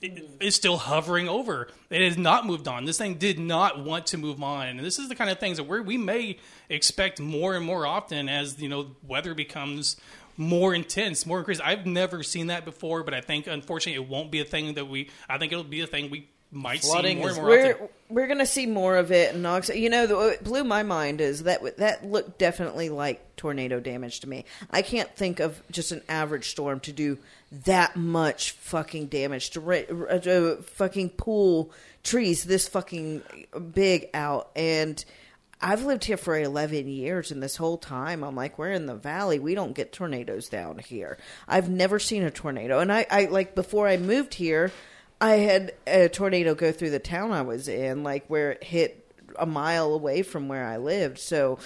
it- 0.00 0.24
it's 0.40 0.56
still 0.56 0.76
hovering 0.76 1.28
over. 1.28 1.68
It 1.90 2.00
has 2.02 2.16
not 2.18 2.46
moved 2.46 2.66
on. 2.68 2.84
This 2.84 2.98
thing 2.98 3.14
did 3.14 3.38
not 3.40 3.84
want 3.84 4.06
to 4.08 4.18
move 4.18 4.42
on, 4.42 4.66
and 4.68 4.80
this 4.80 4.98
is 5.00 5.08
the 5.08 5.14
kind 5.16 5.30
of 5.30 5.38
things 5.40 5.56
that 5.56 5.64
we 5.64 5.80
we 5.80 5.96
may 5.98 6.38
expect 6.68 7.18
more 7.20 7.56
and 7.56 7.64
more 7.66 7.86
often 7.86 8.28
as 8.28 8.60
you 8.62 8.68
know 8.68 8.92
weather 9.06 9.34
becomes 9.34 9.96
more 10.38 10.74
intense, 10.74 11.26
more 11.26 11.40
increased. 11.40 11.60
I've 11.62 11.84
never 11.84 12.22
seen 12.22 12.46
that 12.46 12.64
before, 12.64 13.02
but 13.02 13.12
I 13.12 13.20
think 13.20 13.46
unfortunately 13.46 14.02
it 14.02 14.08
won't 14.08 14.30
be 14.30 14.40
a 14.40 14.44
thing 14.44 14.74
that 14.74 14.86
we. 14.86 15.10
I 15.28 15.36
think 15.36 15.52
it'll 15.52 15.64
be 15.64 15.80
a 15.80 15.86
thing 15.86 16.10
we 16.10 16.28
might 16.50 16.80
Flooding 16.80 17.18
see 17.18 17.20
more 17.20 17.30
is- 17.30 17.36
and 17.36 17.46
more. 17.46 17.56
We're 17.56 17.88
we're 18.08 18.26
gonna 18.26 18.46
see 18.46 18.64
more 18.64 18.96
of 18.96 19.12
it 19.12 19.34
in 19.34 19.42
Knox. 19.42 19.68
You 19.68 19.90
know, 19.90 20.06
the, 20.06 20.16
what 20.16 20.44
blew 20.44 20.64
my 20.64 20.82
mind 20.82 21.20
is 21.20 21.42
that 21.42 21.76
that 21.76 22.06
looked 22.06 22.38
definitely 22.38 22.88
like 22.88 23.36
tornado 23.36 23.80
damage 23.80 24.20
to 24.20 24.28
me. 24.28 24.44
I 24.70 24.80
can't 24.82 25.14
think 25.14 25.40
of 25.40 25.60
just 25.70 25.92
an 25.92 26.00
average 26.08 26.48
storm 26.50 26.80
to 26.80 26.92
do 26.92 27.18
that 27.64 27.96
much 27.96 28.52
fucking 28.52 29.06
damage 29.08 29.50
to, 29.50 29.60
ra- 29.60 29.76
uh, 30.08 30.18
to 30.20 30.56
fucking 30.62 31.10
pull 31.10 31.72
trees 32.04 32.44
this 32.44 32.68
fucking 32.68 33.22
big 33.74 34.08
out 34.14 34.50
and. 34.56 35.04
I've 35.60 35.84
lived 35.84 36.04
here 36.04 36.16
for 36.16 36.38
11 36.38 36.86
years, 36.86 37.32
and 37.32 37.42
this 37.42 37.56
whole 37.56 37.78
time 37.78 38.22
I'm 38.22 38.36
like, 38.36 38.58
we're 38.58 38.70
in 38.70 38.86
the 38.86 38.94
valley. 38.94 39.38
We 39.38 39.54
don't 39.54 39.74
get 39.74 39.92
tornadoes 39.92 40.48
down 40.48 40.78
here. 40.78 41.18
I've 41.48 41.68
never 41.68 41.98
seen 41.98 42.22
a 42.22 42.30
tornado. 42.30 42.78
And 42.78 42.92
I, 42.92 43.06
I 43.10 43.24
like, 43.24 43.54
before 43.54 43.88
I 43.88 43.96
moved 43.96 44.34
here, 44.34 44.70
I 45.20 45.36
had 45.36 45.72
a 45.86 46.08
tornado 46.08 46.54
go 46.54 46.70
through 46.70 46.90
the 46.90 47.00
town 47.00 47.32
I 47.32 47.42
was 47.42 47.66
in, 47.66 48.04
like 48.04 48.26
where 48.28 48.52
it 48.52 48.64
hit 48.64 49.12
a 49.36 49.46
mile 49.46 49.92
away 49.92 50.22
from 50.22 50.48
where 50.48 50.64
I 50.64 50.76
lived. 50.76 51.18
So 51.18 51.58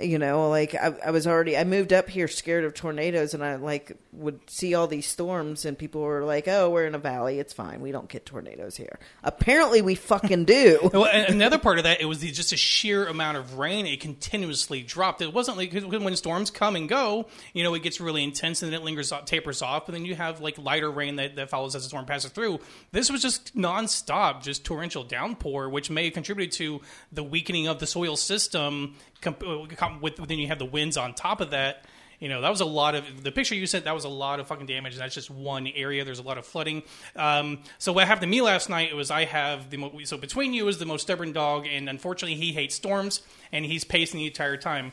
You 0.00 0.18
know, 0.18 0.48
like 0.48 0.74
I, 0.74 0.94
I 1.06 1.10
was 1.10 1.26
already 1.26 1.56
I 1.56 1.64
moved 1.64 1.92
up 1.92 2.08
here 2.08 2.28
scared 2.28 2.64
of 2.64 2.74
tornadoes, 2.74 3.34
and 3.34 3.44
I 3.44 3.56
like 3.56 3.96
would 4.12 4.48
see 4.48 4.74
all 4.74 4.86
these 4.86 5.06
storms, 5.06 5.64
and 5.64 5.76
people 5.76 6.00
were 6.02 6.24
like, 6.24 6.46
"Oh, 6.46 6.70
we're 6.70 6.86
in 6.86 6.94
a 6.94 6.98
valley, 6.98 7.38
it's 7.40 7.52
fine. 7.52 7.80
We 7.80 7.90
don't 7.90 8.08
get 8.08 8.24
tornadoes 8.24 8.76
here." 8.76 8.98
Apparently, 9.24 9.82
we 9.82 9.94
fucking 9.94 10.44
do. 10.44 10.90
Well, 10.98 11.04
another 11.04 11.58
part 11.58 11.78
of 11.78 11.84
that, 11.84 12.00
it 12.00 12.06
was 12.06 12.18
the, 12.18 12.30
just 12.32 12.52
a 12.52 12.56
sheer 12.56 13.06
amount 13.06 13.36
of 13.36 13.58
rain. 13.58 13.86
It 13.86 14.00
continuously 14.00 14.82
dropped. 14.82 15.22
It 15.22 15.32
wasn't 15.32 15.56
like 15.56 15.72
when 15.72 16.16
storms 16.16 16.50
come 16.50 16.74
and 16.74 16.88
go, 16.88 17.26
you 17.52 17.62
know, 17.62 17.72
it 17.74 17.82
gets 17.84 18.00
really 18.00 18.24
intense 18.24 18.62
and 18.62 18.72
then 18.72 18.80
it 18.80 18.84
lingers, 18.84 19.12
tapers 19.26 19.62
off. 19.62 19.86
But 19.86 19.92
then 19.92 20.04
you 20.04 20.16
have 20.16 20.40
like 20.40 20.58
lighter 20.58 20.90
rain 20.90 21.16
that, 21.16 21.36
that 21.36 21.50
follows 21.50 21.76
as 21.76 21.82
the 21.82 21.88
storm 21.88 22.04
passes 22.04 22.32
through. 22.32 22.58
This 22.90 23.10
was 23.10 23.22
just 23.22 23.54
nonstop, 23.56 24.42
just 24.42 24.64
torrential 24.64 25.04
downpour, 25.04 25.68
which 25.68 25.88
may 25.88 26.06
have 26.06 26.14
contributed 26.14 26.52
to 26.54 26.80
the 27.12 27.22
weakening 27.22 27.68
of 27.68 27.78
the 27.78 27.86
soil 27.86 28.16
system. 28.16 28.96
Comp- 29.20 29.42
uh, 29.46 29.98
With 30.00 30.16
then 30.16 30.38
you 30.38 30.48
have 30.48 30.58
the 30.58 30.64
winds 30.64 30.96
on 30.96 31.14
top 31.14 31.40
of 31.40 31.50
that. 31.50 31.84
You 32.20 32.28
know, 32.28 32.40
that 32.40 32.50
was 32.50 32.60
a 32.60 32.64
lot 32.64 32.96
of 32.96 33.22
the 33.22 33.30
picture 33.30 33.54
you 33.54 33.66
sent. 33.66 33.84
That 33.84 33.94
was 33.94 34.04
a 34.04 34.08
lot 34.08 34.40
of 34.40 34.48
fucking 34.48 34.66
damage. 34.66 34.96
That's 34.96 35.14
just 35.14 35.30
one 35.30 35.68
area. 35.68 36.04
There's 36.04 36.18
a 36.18 36.24
lot 36.24 36.36
of 36.36 36.44
flooding. 36.44 36.82
Um, 37.14 37.60
so 37.78 37.92
what 37.92 38.08
happened 38.08 38.22
to 38.22 38.26
me 38.26 38.42
last 38.42 38.68
night 38.68 38.94
was 38.96 39.12
I 39.12 39.24
have 39.24 39.70
the 39.70 39.76
mo- 39.76 40.00
so 40.02 40.16
between 40.16 40.52
you 40.52 40.66
is 40.66 40.78
the 40.78 40.86
most 40.86 41.02
stubborn 41.02 41.32
dog, 41.32 41.66
and 41.70 41.88
unfortunately 41.88 42.34
he 42.34 42.52
hates 42.52 42.74
storms, 42.74 43.22
and 43.52 43.64
he's 43.64 43.84
pacing 43.84 44.18
the 44.18 44.26
entire 44.26 44.56
time. 44.56 44.92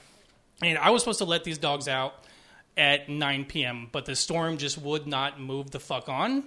And 0.62 0.78
I 0.78 0.92
was 0.92 1.02
supposed 1.02 1.20
to 1.20 1.26
let 1.26 1.44
these 1.44 1.58
dogs 1.58 1.88
out 1.88 2.14
at 2.78 3.10
9 3.10 3.46
p.m., 3.46 3.90
but 3.92 4.06
the 4.06 4.16
storm 4.16 4.58
just 4.58 4.78
would 4.78 5.08
not 5.08 5.40
move 5.40 5.72
the 5.72 5.80
fuck 5.80 6.08
on. 6.10 6.44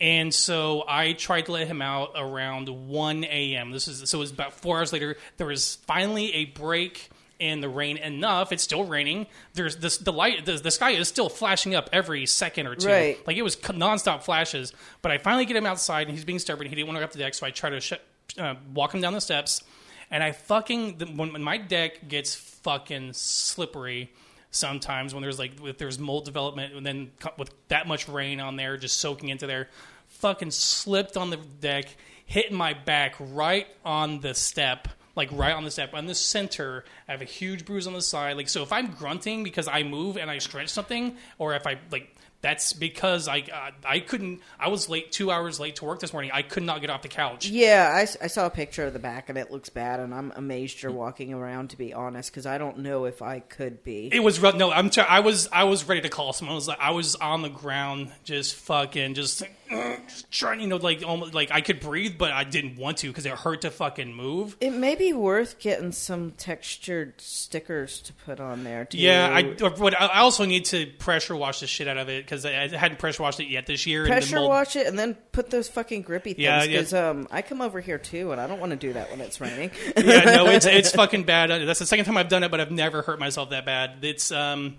And 0.00 0.34
so 0.34 0.84
I 0.88 1.12
tried 1.12 1.46
to 1.46 1.52
let 1.52 1.68
him 1.68 1.80
out 1.80 2.12
around 2.16 2.68
1 2.68 3.24
a.m. 3.24 3.70
This 3.70 3.88
is 3.88 4.08
so 4.10 4.18
it 4.18 4.20
was 4.20 4.32
about 4.32 4.52
four 4.52 4.78
hours 4.78 4.92
later. 4.92 5.16
There 5.36 5.46
was 5.46 5.76
finally 5.86 6.34
a 6.34 6.44
break 6.46 7.10
in 7.38 7.60
the 7.60 7.68
rain 7.68 7.96
enough. 7.98 8.52
It's 8.52 8.62
still 8.62 8.84
raining. 8.84 9.26
There's 9.54 9.76
this 9.76 9.98
the 9.98 10.12
light. 10.12 10.46
The, 10.46 10.54
the 10.54 10.70
sky 10.70 10.90
is 10.90 11.08
still 11.08 11.28
flashing 11.28 11.74
up 11.74 11.90
every 11.92 12.26
second 12.26 12.66
or 12.66 12.74
two. 12.74 12.88
Right. 12.88 13.26
Like 13.26 13.36
it 13.36 13.42
was 13.42 13.56
nonstop 13.56 14.22
flashes. 14.22 14.72
But 15.02 15.12
I 15.12 15.18
finally 15.18 15.44
get 15.44 15.56
him 15.56 15.66
outside, 15.66 16.08
and 16.08 16.16
he's 16.16 16.24
being 16.24 16.38
stubborn. 16.38 16.68
He 16.68 16.74
didn't 16.74 16.88
want 16.88 16.96
to 16.96 17.00
go 17.00 17.04
up 17.04 17.12
the 17.12 17.18
deck, 17.18 17.34
so 17.34 17.46
I 17.46 17.50
try 17.50 17.70
to 17.70 17.80
sh- 17.80 17.92
uh, 18.38 18.54
walk 18.72 18.94
him 18.94 19.00
down 19.00 19.12
the 19.12 19.20
steps. 19.20 19.62
And 20.10 20.22
I 20.22 20.32
fucking 20.32 20.98
the, 20.98 21.06
when, 21.06 21.32
when 21.32 21.42
my 21.42 21.56
deck 21.56 22.08
gets 22.08 22.34
fucking 22.34 23.14
slippery 23.14 24.12
sometimes 24.54 25.12
when 25.12 25.22
there's 25.22 25.38
like 25.38 25.52
if 25.64 25.78
there's 25.78 25.98
mold 25.98 26.24
development 26.24 26.74
and 26.74 26.86
then 26.86 27.10
with 27.36 27.50
that 27.68 27.86
much 27.88 28.08
rain 28.08 28.40
on 28.40 28.56
there 28.56 28.76
just 28.76 28.98
soaking 28.98 29.28
into 29.28 29.46
there 29.46 29.68
fucking 30.08 30.50
slipped 30.50 31.16
on 31.16 31.30
the 31.30 31.36
deck 31.36 31.96
hitting 32.26 32.56
my 32.56 32.72
back 32.72 33.14
right 33.18 33.66
on 33.84 34.20
the 34.20 34.34
step 34.34 34.88
like 35.16 35.28
right 35.32 35.54
on 35.54 35.64
the 35.64 35.70
step 35.70 35.94
on 35.94 36.06
the 36.06 36.14
center. 36.14 36.84
I 37.08 37.12
have 37.12 37.22
a 37.22 37.26
huge 37.26 37.64
bruise 37.64 37.86
on 37.86 37.92
the 37.92 38.02
side. 38.02 38.36
Like 38.36 38.48
so 38.48 38.62
if 38.62 38.72
i'm 38.72 38.92
grunting 38.92 39.44
because 39.44 39.68
i 39.68 39.82
move 39.82 40.16
and 40.16 40.30
i 40.30 40.38
stretch 40.38 40.68
something 40.68 41.16
or 41.38 41.54
if 41.54 41.66
i 41.66 41.78
like 41.90 42.13
that's 42.44 42.74
because 42.74 43.26
I 43.26 43.38
uh, 43.40 43.70
I 43.84 44.00
couldn't 44.00 44.40
I 44.60 44.68
was 44.68 44.90
late 44.90 45.10
two 45.10 45.30
hours 45.30 45.58
late 45.58 45.76
to 45.76 45.86
work 45.86 46.00
this 46.00 46.12
morning 46.12 46.30
I 46.32 46.42
could 46.42 46.62
not 46.62 46.82
get 46.82 46.90
off 46.90 47.00
the 47.00 47.08
couch 47.08 47.46
Yeah, 47.46 48.04
I 48.20 48.26
saw 48.26 48.46
a 48.46 48.50
picture 48.50 48.84
of 48.84 48.92
the 48.92 48.98
back 48.98 49.30
and 49.30 49.38
it 49.38 49.50
looks 49.50 49.70
bad, 49.70 50.00
and 50.00 50.14
I'm 50.14 50.32
amazed 50.36 50.82
you're 50.82 50.92
walking 50.92 51.32
around. 51.32 51.70
To 51.70 51.78
be 51.78 51.94
honest, 51.94 52.30
because 52.30 52.46
I 52.46 52.58
don't 52.58 52.78
know 52.78 53.04
if 53.06 53.22
I 53.22 53.40
could 53.40 53.82
be. 53.82 54.10
It 54.12 54.20
was 54.20 54.40
rough. 54.40 54.54
No, 54.54 54.70
I'm. 54.70 54.90
T- 54.90 55.00
I 55.00 55.20
was. 55.20 55.48
I 55.52 55.64
was 55.64 55.88
ready 55.88 56.02
to 56.02 56.08
call 56.08 56.32
someone. 56.32 56.52
I 56.52 56.56
was 56.56 56.68
like, 56.68 56.80
I 56.80 56.90
was 56.90 57.14
on 57.16 57.42
the 57.42 57.48
ground, 57.48 58.12
just 58.24 58.54
fucking, 58.56 59.14
just, 59.14 59.42
just 60.08 60.30
trying. 60.30 60.60
You 60.60 60.68
know, 60.68 60.76
like 60.76 61.02
almost 61.04 61.34
like 61.34 61.50
I 61.50 61.60
could 61.60 61.80
breathe, 61.80 62.16
but 62.18 62.32
I 62.32 62.44
didn't 62.44 62.76
want 62.76 62.98
to 62.98 63.08
because 63.08 63.26
it 63.26 63.32
hurt 63.32 63.62
to 63.62 63.70
fucking 63.70 64.14
move. 64.14 64.56
It 64.60 64.72
may 64.72 64.94
be 64.94 65.12
worth 65.12 65.58
getting 65.58 65.92
some 65.92 66.32
textured 66.32 67.20
stickers 67.20 68.00
to 68.02 68.12
put 68.12 68.40
on 68.40 68.64
there. 68.64 68.84
To 68.86 68.96
Yeah, 68.96 69.30
I. 69.32 69.42
But 69.54 70.00
I 70.00 70.20
also 70.20 70.44
need 70.44 70.66
to 70.66 70.86
pressure 70.98 71.36
wash 71.36 71.60
the 71.60 71.66
shit 71.66 71.88
out 71.88 71.98
of 71.98 72.08
it 72.08 72.24
because 72.24 72.44
I, 72.46 72.68
hadn't 72.68 72.98
pressure 72.98 73.22
washed 73.22 73.40
it 73.40 73.48
yet 73.48 73.66
this 73.66 73.86
year. 73.86 74.02
and 74.02 74.10
pressure 74.10 74.36
mold- 74.36 74.48
wash 74.48 74.76
it 74.76 74.86
and 74.86 74.98
then 74.98 75.14
put 75.32 75.50
those 75.50 75.68
fucking 75.68 76.02
grippy 76.02 76.34
things. 76.34 76.44
Yeah, 76.44 76.62
yeah. 76.64 76.78
Because 76.78 76.94
um, 76.94 77.28
I 77.30 77.42
come 77.42 77.60
over 77.60 77.80
here 77.80 77.98
too, 77.98 78.32
and 78.32 78.40
I 78.40 78.46
don't 78.46 78.60
want 78.60 78.70
to 78.70 78.76
do 78.76 78.92
that 78.92 79.10
when 79.10 79.20
it's 79.20 79.40
raining. 79.40 79.70
yeah, 79.96 80.36
no, 80.36 80.46
it's 80.46 80.66
it's 80.66 80.92
fucking 80.92 81.24
bad. 81.24 81.50
That's 81.50 81.78
the 81.78 81.86
second 81.86 82.04
time 82.04 82.16
I've 82.16 82.28
done 82.28 82.44
it, 82.44 82.50
but 82.50 82.60
I've 82.60 82.70
never 82.70 83.02
hurt 83.02 83.18
myself 83.18 83.50
that 83.50 83.66
bad. 83.66 83.98
It's 84.02 84.30
um. 84.30 84.76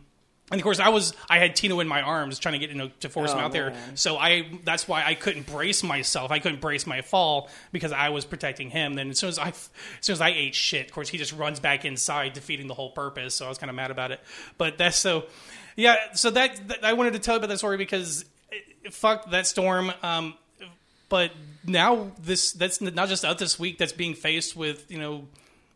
And 0.51 0.59
of 0.59 0.63
course, 0.63 0.79
I 0.79 0.89
was 0.89 1.13
I 1.27 1.39
had 1.39 1.55
Tino 1.55 1.79
in 1.79 1.87
my 1.87 2.01
arms 2.03 2.37
trying 2.37 2.53
to 2.53 2.59
get 2.59 2.69
you 2.69 2.75
know 2.75 2.91
to 2.99 3.09
force 3.09 3.31
him 3.31 3.39
Oh, 3.39 3.41
out 3.41 3.51
there. 3.51 3.73
So 3.95 4.17
I 4.17 4.47
that's 4.63 4.87
why 4.87 5.03
I 5.03 5.15
couldn't 5.15 5.47
brace 5.47 5.81
myself. 5.81 6.29
I 6.31 6.37
couldn't 6.37 6.61
brace 6.61 6.85
my 6.85 7.01
fall 7.01 7.49
because 7.71 7.91
I 7.91 8.09
was 8.09 8.25
protecting 8.25 8.69
him. 8.69 8.93
Then 8.93 9.09
as 9.09 9.17
soon 9.19 9.29
as 9.29 9.39
I 9.39 9.47
as 9.49 9.69
soon 10.01 10.13
as 10.13 10.21
I 10.21 10.29
ate 10.29 10.53
shit, 10.53 10.85
of 10.85 10.91
course 10.91 11.09
he 11.09 11.17
just 11.17 11.33
runs 11.33 11.59
back 11.59 11.83
inside, 11.83 12.33
defeating 12.33 12.67
the 12.67 12.75
whole 12.75 12.91
purpose. 12.91 13.33
So 13.33 13.47
I 13.47 13.49
was 13.49 13.57
kind 13.57 13.71
of 13.71 13.75
mad 13.75 13.89
about 13.89 14.11
it. 14.11 14.19
But 14.59 14.77
that's 14.77 14.99
so 14.99 15.25
yeah. 15.75 15.95
So 16.13 16.29
that, 16.29 16.67
that 16.67 16.85
I 16.85 16.93
wanted 16.93 17.13
to 17.13 17.19
tell 17.19 17.33
you 17.35 17.37
about 17.37 17.49
that 17.49 17.57
story 17.57 17.77
because 17.77 18.23
eh, 18.51 18.89
fuck 18.91 19.31
that 19.31 19.47
storm. 19.47 19.91
Um, 20.03 20.35
but 21.09 21.31
now 21.65 22.11
this 22.21 22.51
that's 22.51 22.81
not 22.81 23.09
just 23.09 23.25
out 23.25 23.39
this 23.39 23.57
week 23.57 23.79
that's 23.79 23.93
being 23.93 24.13
faced 24.13 24.55
with 24.55 24.91
you 24.91 24.99
know 24.99 25.25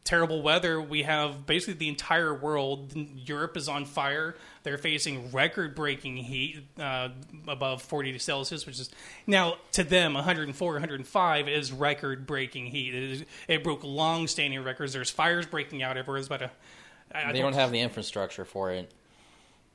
terrible 0.09 0.41
weather 0.41 0.81
we 0.81 1.03
have 1.03 1.45
basically 1.45 1.75
the 1.75 1.87
entire 1.87 2.33
world 2.33 2.91
europe 2.95 3.55
is 3.55 3.69
on 3.69 3.85
fire 3.85 4.35
they're 4.63 4.79
facing 4.79 5.31
record 5.31 5.75
breaking 5.75 6.17
heat 6.17 6.63
uh, 6.79 7.09
above 7.47 7.81
40 7.83 8.17
celsius 8.17 8.65
which 8.65 8.79
is 8.79 8.89
now 9.27 9.55
to 9.73 9.83
them 9.83 10.15
104 10.15 10.71
105 10.73 11.47
is 11.47 11.71
record 11.71 12.25
breaking 12.25 12.65
heat 12.65 12.95
it, 12.95 13.03
is, 13.03 13.25
it 13.47 13.63
broke 13.63 13.83
long 13.83 14.27
standing 14.27 14.63
records 14.63 14.93
there's 14.93 15.11
fires 15.11 15.45
breaking 15.45 15.83
out 15.83 15.95
everywhere 15.95 16.17
it's 16.17 16.27
about 16.27 16.41
a 16.41 16.51
I, 17.13 17.29
I 17.29 17.31
They 17.31 17.41
don't 17.41 17.53
have 17.53 17.71
the 17.71 17.79
infrastructure 17.79 18.45
for 18.45 18.71
it. 18.71 18.91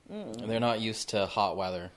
They're 0.09 0.61
not 0.61 0.81
used 0.81 1.11
to 1.11 1.27
hot 1.27 1.57
weather. 1.57 1.91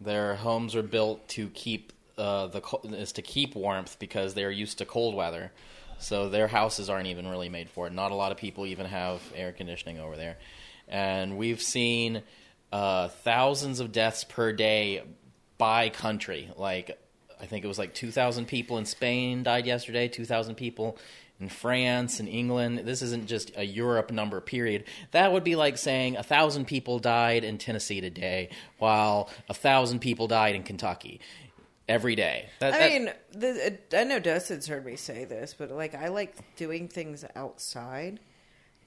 Their 0.00 0.34
homes 0.34 0.74
are 0.74 0.82
built 0.82 1.26
to 1.28 1.48
keep 1.50 1.92
uh, 2.18 2.48
the 2.48 2.62
is 2.84 3.12
to 3.12 3.22
keep 3.22 3.54
warmth 3.54 3.98
because 3.98 4.34
they're 4.34 4.50
used 4.50 4.78
to 4.78 4.84
cold 4.84 5.14
weather. 5.14 5.52
So 6.00 6.28
their 6.28 6.48
houses 6.48 6.88
aren't 6.90 7.08
even 7.08 7.28
really 7.28 7.48
made 7.48 7.68
for 7.70 7.86
it. 7.86 7.92
Not 7.92 8.10
a 8.10 8.14
lot 8.14 8.32
of 8.32 8.38
people 8.38 8.66
even 8.66 8.86
have 8.86 9.20
air 9.34 9.52
conditioning 9.52 10.00
over 10.00 10.16
there, 10.16 10.38
and 10.88 11.36
we've 11.36 11.60
seen 11.60 12.22
uh, 12.72 13.08
thousands 13.08 13.80
of 13.80 13.92
deaths 13.92 14.24
per 14.24 14.52
day 14.52 15.02
by 15.58 15.90
country. 15.90 16.50
Like 16.56 16.98
I 17.40 17.46
think 17.46 17.64
it 17.64 17.68
was 17.68 17.78
like 17.78 17.94
2,000 17.94 18.46
people 18.46 18.78
in 18.78 18.84
Spain 18.84 19.42
died 19.42 19.66
yesterday, 19.66 20.08
2,000 20.08 20.54
people 20.54 20.98
in 21.38 21.48
France 21.48 22.20
and 22.20 22.28
England. 22.28 22.80
This 22.84 23.00
isn't 23.02 23.26
just 23.26 23.56
a 23.56 23.64
Europe 23.64 24.10
number, 24.10 24.40
period. 24.40 24.84
That 25.12 25.32
would 25.32 25.44
be 25.44 25.56
like 25.56 25.78
saying 25.78 26.14
a 26.14 26.18
1,000 26.18 26.66
people 26.66 26.98
died 26.98 27.44
in 27.44 27.56
Tennessee 27.56 28.00
today, 28.00 28.50
while 28.78 29.30
a 29.48 29.54
1,000 29.54 30.00
people 30.00 30.28
died 30.28 30.54
in 30.54 30.62
Kentucky 30.62 31.20
every 31.90 32.14
day. 32.14 32.48
That, 32.60 32.72
I 32.74 32.78
that- 32.78 32.90
mean, 32.90 33.10
the, 33.32 33.78
I 33.98 34.04
know 34.04 34.18
Dustin's 34.18 34.66
heard 34.66 34.86
me 34.86 34.96
say 34.96 35.24
this, 35.24 35.54
but 35.56 35.70
like 35.70 35.94
I 35.94 36.08
like 36.08 36.34
doing 36.56 36.88
things 36.88 37.24
outside, 37.36 38.20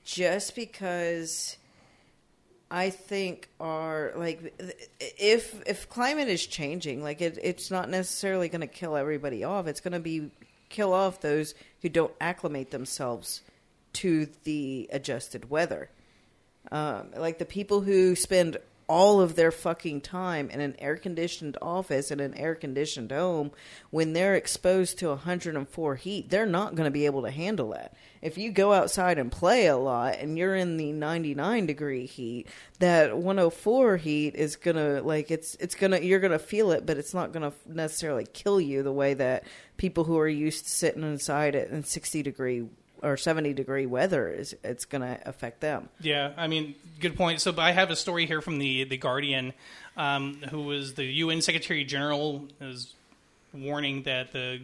just 0.03 0.55
because 0.55 1.57
I 2.71 2.89
think 2.89 3.49
our 3.59 4.13
like 4.15 4.59
if 4.99 5.61
if 5.67 5.89
climate 5.89 6.29
is 6.29 6.45
changing, 6.47 7.03
like 7.03 7.21
it, 7.21 7.37
it's 7.43 7.69
not 7.69 7.89
necessarily 7.89 8.49
going 8.49 8.61
to 8.61 8.67
kill 8.67 8.95
everybody 8.95 9.43
off. 9.43 9.67
It's 9.67 9.81
going 9.81 9.93
to 9.93 9.99
be 9.99 10.31
kill 10.69 10.93
off 10.93 11.21
those 11.21 11.53
who 11.81 11.89
don't 11.89 12.13
acclimate 12.19 12.71
themselves 12.71 13.41
to 13.93 14.27
the 14.43 14.89
adjusted 14.91 15.49
weather. 15.51 15.89
Um, 16.71 17.11
like 17.15 17.37
the 17.37 17.45
people 17.45 17.81
who 17.81 18.15
spend 18.15 18.57
all 18.93 19.19
of 19.19 19.33
their 19.33 19.49
fucking 19.49 19.99
time 19.99 20.51
in 20.51 20.61
an 20.61 20.75
air 20.77 20.95
conditioned 20.95 21.57
office 21.63 22.11
in 22.11 22.19
an 22.19 22.31
air 22.35 22.53
conditioned 22.53 23.11
home 23.11 23.49
when 23.89 24.13
they're 24.13 24.35
exposed 24.35 24.99
to 24.99 25.07
104 25.07 25.95
heat 25.95 26.29
they're 26.29 26.45
not 26.45 26.75
going 26.75 26.85
to 26.85 26.91
be 26.91 27.07
able 27.07 27.23
to 27.23 27.31
handle 27.31 27.71
that. 27.71 27.95
If 28.21 28.37
you 28.37 28.51
go 28.51 28.71
outside 28.71 29.17
and 29.17 29.31
play 29.31 29.65
a 29.65 29.75
lot 29.75 30.19
and 30.19 30.37
you're 30.37 30.55
in 30.55 30.77
the 30.77 30.91
99 30.91 31.65
degree 31.65 32.05
heat 32.05 32.47
that 32.77 33.17
104 33.17 33.97
heat 33.97 34.35
is 34.35 34.57
going 34.57 34.77
to 34.77 35.01
like 35.01 35.31
it's 35.31 35.55
it's 35.55 35.73
going 35.73 35.89
to 35.89 36.05
you're 36.05 36.19
going 36.19 36.31
to 36.31 36.37
feel 36.37 36.71
it 36.71 36.85
but 36.85 36.97
it's 36.97 37.15
not 37.15 37.33
going 37.33 37.49
to 37.51 37.57
necessarily 37.65 38.27
kill 38.31 38.61
you 38.61 38.83
the 38.83 38.93
way 38.93 39.15
that 39.15 39.43
people 39.77 40.03
who 40.03 40.19
are 40.19 40.27
used 40.27 40.65
to 40.65 40.69
sitting 40.69 41.01
inside 41.01 41.55
it 41.55 41.71
in 41.71 41.83
60 41.83 42.21
degree 42.21 42.67
or 43.03 43.17
70 43.17 43.53
degree 43.53 43.85
weather 43.85 44.29
is 44.29 44.55
it's 44.63 44.85
going 44.85 45.01
to 45.01 45.19
affect 45.27 45.59
them 45.59 45.89
Yeah, 45.99 46.31
I 46.37 46.47
mean, 46.47 46.75
good 46.99 47.15
point. 47.15 47.41
So, 47.41 47.53
I 47.57 47.71
have 47.71 47.91
a 47.91 47.95
story 47.95 48.25
here 48.25 48.41
from 48.41 48.57
the 48.57 48.85
the 48.85 48.97
Guardian, 48.97 49.53
um, 49.97 50.35
who 50.49 50.63
was 50.63 50.93
the 50.95 51.05
UN 51.05 51.41
Secretary 51.41 51.83
General 51.83 52.47
is 52.59 52.93
warning 53.53 54.03
that 54.03 54.31
the 54.31 54.61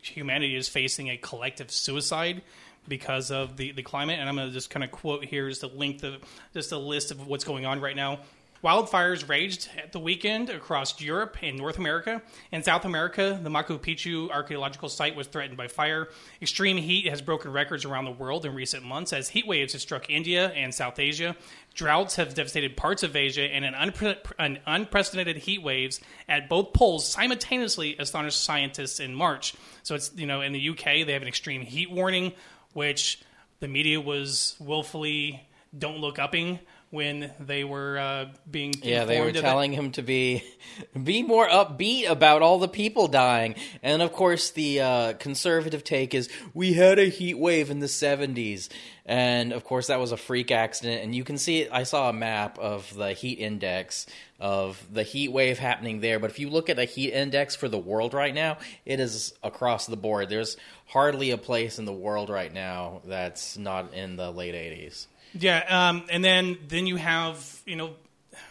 humanity 0.00 0.56
is 0.56 0.68
facing 0.68 1.10
a 1.10 1.16
collective 1.16 1.70
suicide 1.70 2.42
because 2.88 3.30
of 3.30 3.56
the, 3.56 3.72
the 3.72 3.82
climate. 3.82 4.18
And 4.18 4.28
I'm 4.28 4.36
going 4.36 4.48
to 4.48 4.54
just 4.54 4.70
kind 4.70 4.82
of 4.82 4.90
quote 4.90 5.24
here 5.24 5.48
a 5.48 5.66
link 5.66 6.00
the 6.00 6.18
just 6.52 6.72
a 6.72 6.78
list 6.78 7.10
of 7.10 7.26
what's 7.26 7.44
going 7.44 7.66
on 7.66 7.80
right 7.80 7.96
now. 7.96 8.20
Wildfires 8.62 9.28
raged 9.28 9.68
at 9.76 9.90
the 9.90 9.98
weekend 9.98 10.48
across 10.48 11.00
Europe 11.00 11.36
and 11.42 11.56
North 11.56 11.78
America. 11.78 12.22
In 12.52 12.62
South 12.62 12.84
America, 12.84 13.40
the 13.42 13.50
Machu 13.50 13.76
Picchu 13.76 14.30
archaeological 14.30 14.88
site 14.88 15.16
was 15.16 15.26
threatened 15.26 15.56
by 15.56 15.66
fire. 15.66 16.08
Extreme 16.40 16.76
heat 16.76 17.08
has 17.08 17.20
broken 17.20 17.50
records 17.50 17.84
around 17.84 18.04
the 18.04 18.12
world 18.12 18.46
in 18.46 18.54
recent 18.54 18.84
months 18.84 19.12
as 19.12 19.28
heat 19.28 19.48
waves 19.48 19.72
have 19.72 19.82
struck 19.82 20.08
India 20.08 20.50
and 20.50 20.72
South 20.72 21.00
Asia. 21.00 21.34
Droughts 21.74 22.14
have 22.14 22.34
devastated 22.34 22.76
parts 22.76 23.02
of 23.02 23.16
Asia, 23.16 23.42
and 23.42 23.64
an, 23.64 23.74
unpre- 23.74 24.18
an 24.38 24.60
unprecedented 24.64 25.38
heat 25.38 25.60
waves 25.60 26.00
at 26.28 26.48
both 26.48 26.72
poles 26.72 27.04
simultaneously 27.08 27.96
astonished 27.98 28.40
scientists 28.40 29.00
in 29.00 29.12
March. 29.12 29.54
So 29.82 29.96
it's 29.96 30.12
you 30.14 30.26
know 30.26 30.40
in 30.40 30.52
the 30.52 30.68
UK 30.68 31.04
they 31.04 31.14
have 31.14 31.22
an 31.22 31.28
extreme 31.28 31.62
heat 31.62 31.90
warning, 31.90 32.32
which 32.74 33.20
the 33.58 33.66
media 33.66 34.00
was 34.00 34.54
willfully 34.60 35.48
don't 35.76 35.98
look 35.98 36.20
upping 36.20 36.60
when 36.92 37.32
they 37.40 37.64
were 37.64 37.98
uh, 37.98 38.26
being 38.50 38.74
Yeah, 38.82 39.06
they 39.06 39.18
were 39.18 39.30
of 39.30 39.36
it. 39.36 39.40
telling 39.40 39.72
him 39.72 39.92
to 39.92 40.02
be 40.02 40.44
be 41.02 41.22
more 41.22 41.48
upbeat 41.48 42.08
about 42.08 42.42
all 42.42 42.58
the 42.58 42.68
people 42.68 43.08
dying. 43.08 43.54
And 43.82 44.02
of 44.02 44.12
course, 44.12 44.50
the 44.50 44.80
uh, 44.80 45.12
conservative 45.14 45.84
take 45.84 46.14
is 46.14 46.28
we 46.52 46.74
had 46.74 46.98
a 46.98 47.06
heat 47.06 47.38
wave 47.38 47.70
in 47.70 47.80
the 47.80 47.86
70s. 47.86 48.68
And 49.06 49.54
of 49.54 49.64
course, 49.64 49.86
that 49.86 49.98
was 50.00 50.12
a 50.12 50.18
freak 50.18 50.50
accident. 50.50 51.02
And 51.02 51.14
you 51.14 51.24
can 51.24 51.38
see. 51.38 51.66
I 51.66 51.84
saw 51.84 52.10
a 52.10 52.12
map 52.12 52.58
of 52.58 52.94
the 52.94 53.14
heat 53.14 53.38
index 53.38 54.06
of 54.38 54.84
the 54.92 55.02
heat 55.02 55.32
wave 55.32 55.58
happening 55.58 56.00
there. 56.00 56.18
But 56.18 56.30
if 56.30 56.38
you 56.38 56.50
look 56.50 56.68
at 56.68 56.76
the 56.76 56.84
heat 56.84 57.12
index 57.14 57.56
for 57.56 57.68
the 57.68 57.78
world 57.78 58.12
right 58.12 58.34
now, 58.34 58.58
it 58.84 59.00
is 59.00 59.32
across 59.42 59.86
the 59.86 59.96
board. 59.96 60.28
There's 60.28 60.58
hardly 60.86 61.30
a 61.30 61.38
place 61.38 61.78
in 61.78 61.86
the 61.86 61.92
world 61.92 62.28
right 62.28 62.52
now 62.52 63.00
that's 63.06 63.56
not 63.56 63.94
in 63.94 64.16
the 64.16 64.30
late 64.30 64.54
80s. 64.54 65.06
Yeah, 65.38 65.64
um, 65.68 66.04
and 66.10 66.24
then 66.24 66.58
then 66.68 66.86
you 66.86 66.96
have 66.96 67.62
you 67.66 67.76
know 67.76 67.94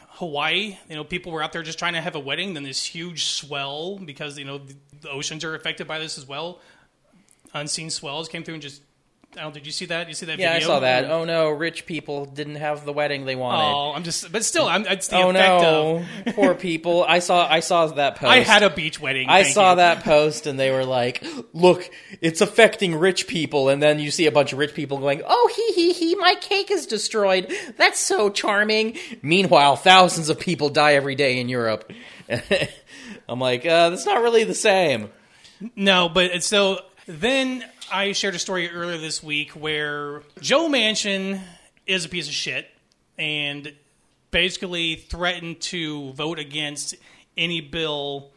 Hawaii. 0.09 0.77
You 0.89 0.95
know, 0.95 1.03
people 1.03 1.31
were 1.31 1.43
out 1.43 1.53
there 1.53 1.63
just 1.63 1.79
trying 1.79 1.93
to 1.93 2.01
have 2.01 2.15
a 2.15 2.19
wedding. 2.19 2.53
Then 2.53 2.63
this 2.63 2.83
huge 2.85 3.25
swell 3.25 3.97
because 3.97 4.37
you 4.37 4.45
know 4.45 4.59
the, 4.59 4.75
the 5.01 5.09
oceans 5.09 5.43
are 5.43 5.55
affected 5.55 5.87
by 5.87 5.99
this 5.99 6.17
as 6.17 6.27
well. 6.27 6.59
Unseen 7.53 7.89
swells 7.89 8.29
came 8.29 8.43
through 8.43 8.55
and 8.55 8.63
just. 8.63 8.81
Don't. 9.33 9.53
Did 9.53 9.65
you 9.65 9.71
see 9.71 9.85
that? 9.85 10.09
You 10.09 10.13
see 10.13 10.25
that? 10.25 10.39
Yeah, 10.39 10.53
video? 10.53 10.67
I 10.67 10.69
saw 10.69 10.79
that. 10.81 11.09
Oh 11.09 11.23
no, 11.23 11.49
rich 11.51 11.85
people 11.85 12.25
didn't 12.25 12.55
have 12.55 12.83
the 12.83 12.91
wedding 12.91 13.25
they 13.25 13.37
wanted. 13.37 13.63
Oh, 13.63 13.93
I'm 13.95 14.03
just. 14.03 14.29
But 14.29 14.43
still, 14.43 14.67
I'm. 14.67 14.85
It's 14.85 15.07
the 15.07 15.17
Oh 15.17 15.29
effect 15.29 15.61
no, 15.63 16.05
of. 16.25 16.35
poor 16.35 16.53
people! 16.53 17.05
I 17.07 17.19
saw 17.19 17.47
I 17.49 17.61
saw 17.61 17.87
that 17.87 18.17
post. 18.17 18.29
I 18.29 18.39
had 18.39 18.61
a 18.61 18.69
beach 18.69 18.99
wedding. 18.99 19.29
I 19.29 19.43
saw 19.43 19.71
you. 19.71 19.75
that 19.77 20.03
post 20.03 20.47
and 20.47 20.59
they 20.59 20.69
were 20.69 20.83
like, 20.83 21.23
"Look, 21.53 21.89
it's 22.19 22.41
affecting 22.41 22.93
rich 22.95 23.25
people." 23.27 23.69
And 23.69 23.81
then 23.81 23.99
you 23.99 24.11
see 24.11 24.25
a 24.25 24.33
bunch 24.33 24.51
of 24.51 24.59
rich 24.59 24.73
people 24.73 24.97
going, 24.97 25.21
"Oh, 25.25 25.49
he 25.55 25.71
he 25.75 25.93
he, 25.93 26.15
my 26.15 26.35
cake 26.41 26.69
is 26.69 26.85
destroyed. 26.85 27.53
That's 27.77 28.01
so 28.01 28.29
charming." 28.29 28.97
Meanwhile, 29.21 29.77
thousands 29.77 30.27
of 30.29 30.39
people 30.39 30.67
die 30.67 30.95
every 30.95 31.15
day 31.15 31.39
in 31.39 31.47
Europe. 31.47 31.89
I'm 33.29 33.39
like, 33.39 33.65
uh, 33.65 33.91
that's 33.91 34.05
not 34.05 34.21
really 34.21 34.43
the 34.43 34.53
same. 34.53 35.09
No, 35.75 36.09
but 36.09 36.25
it's 36.25 36.47
so 36.47 36.79
then 37.07 37.63
I 37.91 38.13
shared 38.13 38.35
a 38.35 38.39
story 38.39 38.69
earlier 38.69 38.97
this 38.97 39.21
week 39.21 39.51
where 39.51 40.23
Joe 40.39 40.69
Manchin 40.69 41.41
is 41.85 42.05
a 42.05 42.09
piece 42.09 42.27
of 42.27 42.33
shit 42.33 42.69
and 43.17 43.73
basically 44.31 44.95
threatened 44.95 45.59
to 45.59 46.13
vote 46.13 46.39
against 46.39 46.95
any 47.35 47.59
bill 47.59 48.31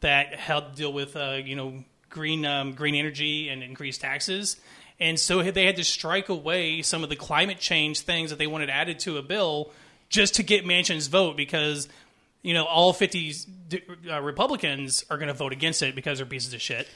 that 0.00 0.34
helped 0.34 0.76
deal 0.76 0.92
with 0.92 1.14
uh, 1.14 1.38
you 1.44 1.56
know 1.56 1.84
green 2.08 2.46
um, 2.46 2.72
green 2.72 2.94
energy 2.94 3.50
and 3.50 3.62
increased 3.62 4.00
taxes. 4.00 4.56
And 4.98 5.20
so 5.20 5.42
they 5.42 5.66
had 5.66 5.76
to 5.76 5.84
strike 5.84 6.30
away 6.30 6.80
some 6.80 7.02
of 7.04 7.10
the 7.10 7.16
climate 7.16 7.58
change 7.58 8.00
things 8.00 8.30
that 8.30 8.38
they 8.38 8.46
wanted 8.46 8.70
added 8.70 8.98
to 9.00 9.18
a 9.18 9.22
bill 9.22 9.72
just 10.08 10.36
to 10.36 10.42
get 10.42 10.64
Manchin's 10.64 11.08
vote 11.08 11.36
because 11.36 11.86
you 12.40 12.54
know 12.54 12.64
all 12.64 12.94
50 12.94 13.34
uh, 14.10 14.22
Republicans 14.22 15.04
are 15.10 15.18
going 15.18 15.28
to 15.28 15.34
vote 15.34 15.52
against 15.52 15.82
it 15.82 15.94
because 15.94 16.16
they're 16.16 16.26
pieces 16.26 16.54
of 16.54 16.62
shit. 16.62 16.88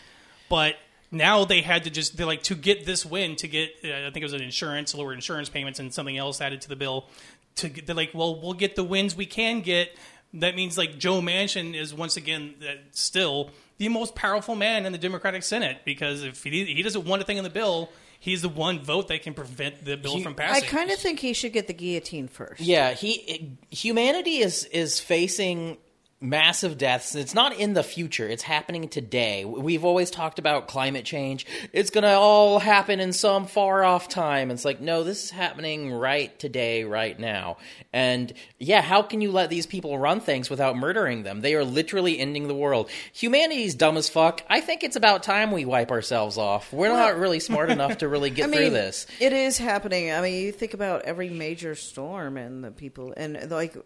But 0.49 0.77
now 1.11 1.45
they 1.45 1.61
had 1.61 1.85
to 1.85 1.91
just 1.91 2.17
they're 2.17 2.27
like 2.27 2.43
to 2.45 2.55
get 2.55 2.87
this 2.87 3.05
win 3.05 3.37
to 3.37 3.49
get 3.49 3.71
uh, 3.85 3.89
I 3.89 4.11
think 4.11 4.19
it 4.19 4.25
was 4.25 4.33
an 4.33 4.43
insurance 4.43 4.95
lower 4.95 5.13
insurance 5.13 5.49
payments 5.49 5.79
and 5.79 5.93
something 5.93 6.17
else 6.17 6.41
added 6.41 6.61
to 6.63 6.69
the 6.69 6.77
bill. 6.77 7.09
To 7.57 7.69
get, 7.69 7.87
they're 7.87 7.97
like, 7.97 8.13
well, 8.15 8.41
we'll 8.41 8.55
get 8.55 8.77
the 8.77 8.85
wins 8.85 9.17
we 9.17 9.27
can 9.27 9.61
get. 9.61 9.95
That 10.35 10.55
means 10.55 10.79
like 10.79 10.99
Joe 10.99 11.21
Manchin 11.21 11.75
is 11.75 11.93
once 11.93 12.17
again 12.17 12.55
uh, 12.63 12.75
still 12.93 13.51
the 13.79 13.89
most 13.89 14.15
powerful 14.15 14.55
man 14.55 14.87
in 14.87 14.93
the 14.93 14.99
Democratic 14.99 15.43
Senate 15.43 15.79
because 15.85 16.23
if 16.23 16.45
he, 16.45 16.65
he 16.67 16.83
doesn't 16.83 17.05
want 17.05 17.23
a 17.23 17.25
thing 17.25 17.39
in 17.39 17.45
the 17.45 17.51
bill, 17.51 17.91
he's 18.21 18.43
the 18.43 18.49
one 18.49 18.79
vote 18.79 19.09
that 19.09 19.23
can 19.23 19.35
prevent 19.35 19.85
the 19.85 19.97
bill 19.97 20.19
He- 20.19 20.23
from 20.23 20.35
passing. 20.35 20.63
I 20.65 20.67
kind 20.67 20.91
of 20.91 20.99
think 20.99 21.19
he 21.19 21.33
should 21.33 21.53
get 21.53 21.67
the 21.67 21.73
guillotine 21.73 22.29
first. 22.29 22.61
Yeah, 22.61 22.93
he 22.93 23.57
humanity 23.71 24.39
is 24.39 24.65
is 24.67 25.01
facing 25.01 25.79
massive 26.21 26.77
deaths. 26.77 27.15
It's 27.15 27.35
not 27.35 27.55
in 27.55 27.75
the 27.75 27.83
future; 27.83 28.29
it's 28.29 28.43
happening 28.43 28.89
today. 28.89 29.45
We've 29.45 29.85
always 29.85 30.11
talked 30.11 30.39
about 30.39 30.69
climate 30.69 31.05
change. 31.05 31.47
It's 31.73 31.91
gonna 31.91 32.13
all 32.19 32.59
happen 32.59 33.01
in 33.01 33.13
some 33.13 33.47
far 33.47 33.85
off 33.85 34.09
time. 34.09 34.51
It's 34.51 34.65
like, 34.65 34.81
no, 34.81 35.03
this 35.05 35.25
is 35.25 35.31
happening 35.31 35.93
right 35.93 36.37
today, 36.39 36.85
right 36.85 37.19
now. 37.19 37.57
And 37.93 38.33
yeah, 38.59 38.83
how 38.83 39.03
can 39.03 39.21
you 39.21 39.33
let 39.33 39.51
these 39.51 39.67
people 39.67 39.99
run 39.99 40.21
things 40.21 40.51
without 40.51 40.77
murdering 40.77 41.23
them? 41.23 41.41
They 41.41 41.55
are 41.55 41.65
literally 41.65 42.19
ending 42.19 42.49
the 42.49 42.55
world. 42.55 42.91
Humanity's 43.13 43.75
dumb 43.75 43.97
as 43.97 44.09
fuck. 44.09 44.43
I 44.49 44.61
think 44.61 44.85
it's 44.85 44.97
about 44.97 45.23
time 45.23 45.51
we 45.51 45.65
wipe 45.65 45.91
ourselves 45.91 46.39
off. 46.39 46.73
We're 46.73 46.89
not 46.89 47.17
really 47.17 47.41
smart 47.41 47.71
enough 47.71 47.99
to 47.99 48.09
really 48.09 48.31
get 48.31 48.49
I 48.49 48.53
through 48.53 48.65
mean, 48.65 48.73
this. 48.73 49.07
it 49.21 49.33
is 49.33 49.59
happening. 49.59 50.13
I 50.13 50.21
mean, 50.21 50.45
you 50.45 50.53
think 50.53 50.75
about 50.75 51.03
every 51.03 51.31
major 51.31 51.75
storm 51.75 52.37
and 52.37 52.63
the 52.63 52.71
people, 52.71 53.15
and 53.17 53.51
like 53.51 53.77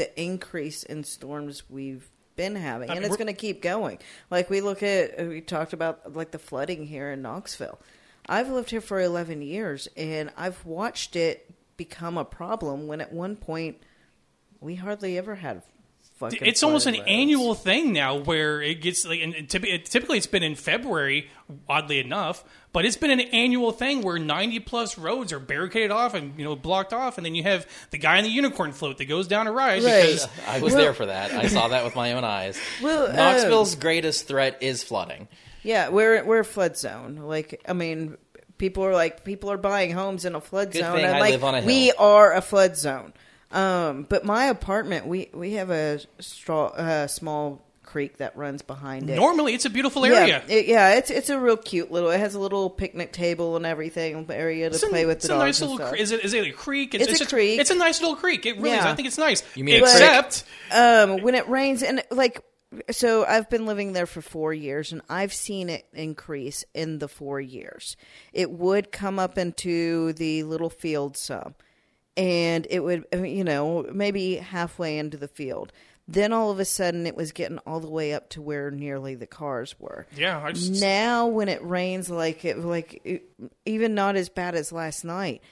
the 0.00 0.18
increase 0.18 0.82
in 0.82 1.04
storms 1.04 1.64
we've 1.68 2.08
been 2.34 2.56
having, 2.56 2.88
I 2.88 2.94
and 2.94 3.02
mean, 3.02 3.06
it's 3.06 3.18
going 3.18 3.26
to 3.26 3.34
keep 3.34 3.60
going. 3.60 3.98
Like 4.30 4.48
we 4.48 4.62
look 4.62 4.82
at, 4.82 5.20
uh, 5.20 5.24
we 5.24 5.42
talked 5.42 5.74
about 5.74 6.16
like 6.16 6.30
the 6.30 6.38
flooding 6.38 6.86
here 6.86 7.10
in 7.10 7.20
Knoxville. 7.20 7.78
I've 8.26 8.48
lived 8.48 8.70
here 8.70 8.80
for 8.80 8.98
eleven 8.98 9.42
years, 9.42 9.88
and 9.98 10.30
I've 10.38 10.64
watched 10.64 11.16
it 11.16 11.54
become 11.76 12.16
a 12.16 12.24
problem. 12.24 12.86
When 12.86 13.02
at 13.02 13.12
one 13.12 13.36
point 13.36 13.76
we 14.58 14.76
hardly 14.76 15.18
ever 15.18 15.34
had. 15.34 15.62
Fucking 16.20 16.38
it's 16.46 16.62
almost 16.62 16.86
an 16.86 16.94
flooded 16.94 17.10
annual 17.12 17.54
thing 17.54 17.92
now 17.92 18.14
where 18.16 18.60
it 18.62 18.80
gets 18.82 19.04
like 19.06 19.20
and 19.20 19.48
typically 19.48 20.18
it's 20.18 20.26
been 20.26 20.42
in 20.42 20.54
February 20.54 21.28
oddly 21.68 21.98
enough 21.98 22.44
but 22.72 22.84
it's 22.84 22.96
been 22.98 23.10
an 23.10 23.20
annual 23.20 23.72
thing 23.72 24.02
where 24.02 24.18
90 24.18 24.60
plus 24.60 24.96
roads 24.98 25.32
are 25.32 25.38
barricaded 25.40 25.90
off 25.90 26.12
and 26.14 26.38
you 26.38 26.44
know 26.44 26.54
blocked 26.54 26.92
off 26.92 27.16
and 27.16 27.24
then 27.24 27.34
you 27.34 27.42
have 27.42 27.66
the 27.90 27.96
guy 27.98 28.18
in 28.18 28.24
the 28.24 28.30
unicorn 28.30 28.72
float 28.72 28.98
that 28.98 29.06
goes 29.06 29.26
down 29.28 29.46
a 29.46 29.52
ride 29.52 29.82
Right. 29.82 30.02
because 30.02 30.28
I 30.46 30.60
was 30.60 30.74
Well- 30.74 30.82
there 30.82 30.92
for 30.94 31.06
that. 31.06 31.32
I 31.32 31.46
saw 31.48 31.68
that 31.68 31.84
with 31.84 31.96
my 31.96 32.12
own 32.12 32.22
eyes. 32.22 32.60
Well, 32.82 33.12
Knoxville's 33.12 33.74
um, 33.74 33.80
greatest 33.80 34.28
threat 34.28 34.58
is 34.60 34.82
flooding. 34.82 35.26
Yeah, 35.62 35.88
we're 35.88 36.22
we're 36.24 36.40
a 36.40 36.44
flood 36.44 36.76
zone. 36.76 37.16
Like, 37.16 37.62
I 37.66 37.72
mean, 37.72 38.16
people 38.58 38.84
are 38.84 38.92
like 38.94 39.24
people 39.24 39.50
are 39.50 39.56
buying 39.58 39.90
homes 39.92 40.24
in 40.26 40.34
a 40.34 40.40
flood 40.40 40.70
Good 40.72 40.82
zone, 40.82 40.96
thing 40.96 41.04
and 41.06 41.16
I 41.16 41.20
like 41.20 41.32
live 41.32 41.44
on 41.44 41.54
a 41.54 41.62
we 41.62 41.92
are 41.92 42.34
a 42.34 42.42
flood 42.42 42.76
zone. 42.76 43.14
Um, 43.52 44.06
but 44.08 44.24
my 44.24 44.44
apartment, 44.46 45.06
we 45.06 45.28
we 45.34 45.52
have 45.54 45.70
a 45.70 46.00
straw, 46.20 46.66
uh, 46.68 47.06
small 47.08 47.60
creek 47.82 48.18
that 48.18 48.36
runs 48.36 48.62
behind 48.62 49.10
it. 49.10 49.16
normally 49.16 49.52
it's 49.52 49.64
a 49.64 49.70
beautiful 49.70 50.04
area 50.04 50.24
Yeah, 50.48 50.54
it- 50.54 50.66
yeah, 50.66 50.94
it's 50.94 51.10
it's 51.10 51.28
a 51.28 51.40
real 51.40 51.56
cute 51.56 51.90
little. 51.90 52.10
It 52.10 52.18
has 52.20 52.36
a 52.36 52.38
little 52.38 52.70
picnic 52.70 53.10
table 53.12 53.56
and 53.56 53.66
everything 53.66 54.26
area 54.30 54.68
to 54.70 54.74
It's 54.76 54.84
a, 54.84 54.88
play 54.88 55.06
with 55.06 55.16
it's 55.16 55.26
the 55.26 55.34
a 55.34 55.38
dogs 55.38 55.44
nice 55.46 55.60
and 55.62 55.70
little. 55.72 55.86
stuff. 55.86 55.96
cre- 55.96 56.00
Is 56.02 56.12
it? 56.12 56.24
Is 56.24 56.32
it 56.32 56.46
a 56.46 56.52
creek? 56.52 56.94
It's 56.94 57.08
a 57.08 57.18
just- 57.18 57.28
creek. 57.32 57.58
It's 57.58 57.70
a 57.70 57.74
nice 57.74 58.00
little 58.00 58.14
creek. 58.14 58.46
It 58.46 58.58
really 58.58 58.76
is. 58.76 58.84
I 58.84 58.94
think 58.94 59.08
it's 59.08 59.18
nice. 59.18 59.42
You 59.56 59.64
mean 59.64 59.76
a 59.76 59.78
creek? 59.80 59.92
except 59.94 60.44
um, 60.70 61.20
when 61.22 61.34
it 61.34 61.48
rains 61.48 61.82
and 61.82 62.04
like 62.12 62.40
so 62.92 63.24
i've 63.26 63.50
been 63.50 63.66
living 63.66 63.94
there 63.94 64.06
for 64.06 64.20
four 64.22 64.54
years 64.54 64.92
and 64.92 65.02
i've 65.08 65.34
seen 65.34 65.68
it 65.68 65.84
increase 65.92 66.64
in 66.72 67.00
the 67.00 67.08
four 67.08 67.40
years 67.40 67.96
it 68.32 68.48
would 68.48 68.92
come 68.92 69.18
up 69.18 69.36
into 69.36 70.12
the 70.12 70.44
little 70.44 70.70
field 70.70 71.16
some 71.16 71.52
and 72.20 72.66
it 72.68 72.80
would 72.80 73.06
you 73.14 73.42
know 73.42 73.86
maybe 73.92 74.36
halfway 74.36 74.98
into 74.98 75.16
the 75.16 75.28
field. 75.28 75.72
Then 76.06 76.32
all 76.32 76.50
of 76.50 76.58
a 76.58 76.64
sudden 76.64 77.06
it 77.06 77.16
was 77.16 77.32
getting 77.32 77.58
all 77.58 77.80
the 77.80 77.88
way 77.88 78.12
up 78.12 78.28
to 78.30 78.42
where 78.42 78.70
nearly 78.70 79.14
the 79.14 79.26
cars 79.26 79.76
were. 79.78 80.06
Yeah, 80.16 80.42
I 80.42 80.52
just 80.52 80.82
now 80.82 81.28
when 81.28 81.48
it 81.48 81.64
rains 81.64 82.10
like 82.10 82.44
it 82.44 82.58
like 82.58 83.00
it, 83.04 83.30
even 83.64 83.94
not 83.94 84.16
as 84.16 84.28
bad 84.28 84.54
as 84.54 84.70
last 84.70 85.04
night 85.04 85.42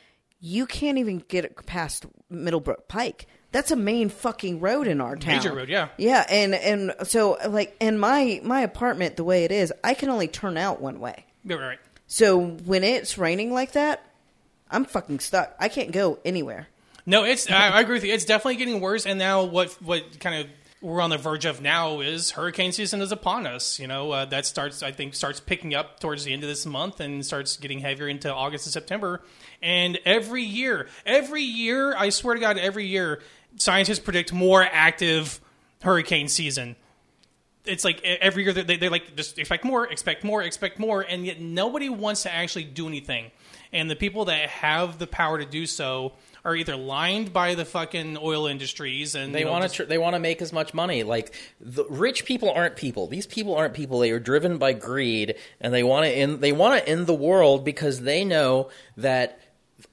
you 0.40 0.66
can't 0.66 0.98
even 0.98 1.18
get 1.26 1.66
past 1.66 2.06
middlebrook 2.28 2.86
pike. 2.86 3.26
That's 3.50 3.70
a 3.70 3.76
main 3.76 4.10
fucking 4.10 4.60
road 4.60 4.86
in 4.86 5.00
our 5.00 5.16
town. 5.16 5.36
Major 5.36 5.54
road, 5.54 5.70
yeah. 5.70 5.88
yeah 5.96 6.26
and 6.28 6.54
and 6.54 6.94
so 7.04 7.38
like 7.48 7.74
in 7.80 7.98
my 7.98 8.42
my 8.44 8.60
apartment 8.60 9.16
the 9.16 9.24
way 9.24 9.44
it 9.44 9.52
is 9.52 9.72
i 9.82 9.94
can 9.94 10.10
only 10.10 10.28
turn 10.28 10.58
out 10.58 10.82
one 10.82 11.00
way. 11.00 11.24
Right. 11.46 11.78
so 12.06 12.38
when 12.38 12.84
it's 12.84 13.16
raining 13.16 13.54
like 13.54 13.72
that 13.72 14.04
i'm 14.70 14.84
fucking 14.84 15.20
stuck 15.20 15.54
i 15.58 15.68
can't 15.68 15.92
go 15.92 16.18
anywhere 16.24 16.68
No, 17.06 17.24
it's. 17.24 17.50
I, 17.50 17.68
I 17.68 17.80
agree 17.80 17.94
with 17.94 18.04
you. 18.04 18.12
It's 18.12 18.26
definitely 18.26 18.56
getting 18.56 18.80
worse. 18.82 19.06
And 19.06 19.18
now, 19.18 19.44
what 19.44 19.72
what 19.80 20.20
kind 20.20 20.42
of 20.44 20.46
we're 20.82 21.00
on 21.00 21.08
the 21.08 21.16
verge 21.16 21.46
of 21.46 21.62
now 21.62 22.00
is 22.00 22.32
hurricane 22.32 22.70
season 22.70 23.00
is 23.00 23.10
upon 23.12 23.46
us. 23.46 23.78
You 23.80 23.86
know, 23.86 24.10
uh, 24.12 24.24
that 24.26 24.44
starts. 24.44 24.82
I 24.82 24.92
think 24.92 25.14
starts 25.14 25.40
picking 25.40 25.74
up 25.74 26.00
towards 26.00 26.24
the 26.24 26.34
end 26.34 26.42
of 26.42 26.50
this 26.50 26.66
month 26.66 27.00
and 27.00 27.24
starts 27.24 27.56
getting 27.56 27.78
heavier 27.80 28.08
into 28.08 28.30
August 28.30 28.66
and 28.66 28.72
September. 28.74 29.22
And 29.62 29.98
every 30.04 30.42
year, 30.42 30.86
every 31.06 31.42
year, 31.42 31.96
I 31.96 32.10
swear 32.10 32.34
to 32.34 32.40
God, 32.40 32.58
every 32.58 32.84
year, 32.86 33.22
scientists 33.56 34.00
predict 34.00 34.34
more 34.34 34.62
active 34.62 35.40
hurricane 35.82 36.28
season. 36.28 36.76
It's 37.64 37.84
like 37.84 38.02
every 38.04 38.44
year 38.44 38.52
they 38.52 38.76
they 38.76 38.90
like 38.90 39.16
just 39.16 39.38
expect 39.38 39.64
more, 39.64 39.86
expect 39.90 40.24
more, 40.24 40.42
expect 40.42 40.78
more, 40.78 41.00
and 41.00 41.24
yet 41.24 41.40
nobody 41.40 41.88
wants 41.88 42.24
to 42.24 42.30
actually 42.34 42.64
do 42.64 42.86
anything. 42.86 43.30
And 43.72 43.90
the 43.90 43.96
people 43.96 44.26
that 44.26 44.48
have 44.48 44.98
the 44.98 45.06
power 45.06 45.38
to 45.38 45.44
do 45.44 45.66
so 45.66 46.12
are 46.44 46.56
either 46.56 46.76
lined 46.76 47.32
by 47.32 47.54
the 47.54 47.64
fucking 47.64 48.16
oil 48.16 48.46
industries 48.46 49.14
and 49.14 49.34
They 49.34 49.40
you 49.40 49.44
know, 49.44 49.52
want 49.52 49.64
to. 49.64 49.70
Tr- 49.70 49.82
they 49.84 49.98
want 49.98 50.14
to 50.14 50.20
make 50.20 50.40
as 50.40 50.52
much 50.52 50.72
money. 50.72 51.02
Like 51.02 51.34
the 51.60 51.84
rich 51.90 52.24
people 52.24 52.50
aren't 52.50 52.76
people. 52.76 53.06
These 53.06 53.26
people 53.26 53.54
aren't 53.54 53.74
people. 53.74 53.98
They 53.98 54.10
are 54.10 54.20
driven 54.20 54.58
by 54.58 54.72
greed, 54.72 55.34
and 55.60 55.74
they 55.74 55.82
want 55.82 56.06
to 56.06 56.10
end. 56.10 56.40
They 56.40 56.52
want 56.52 56.82
to 56.82 56.88
end 56.88 57.06
the 57.06 57.14
world 57.14 57.64
because 57.64 58.00
they 58.02 58.24
know 58.24 58.70
that 58.96 59.40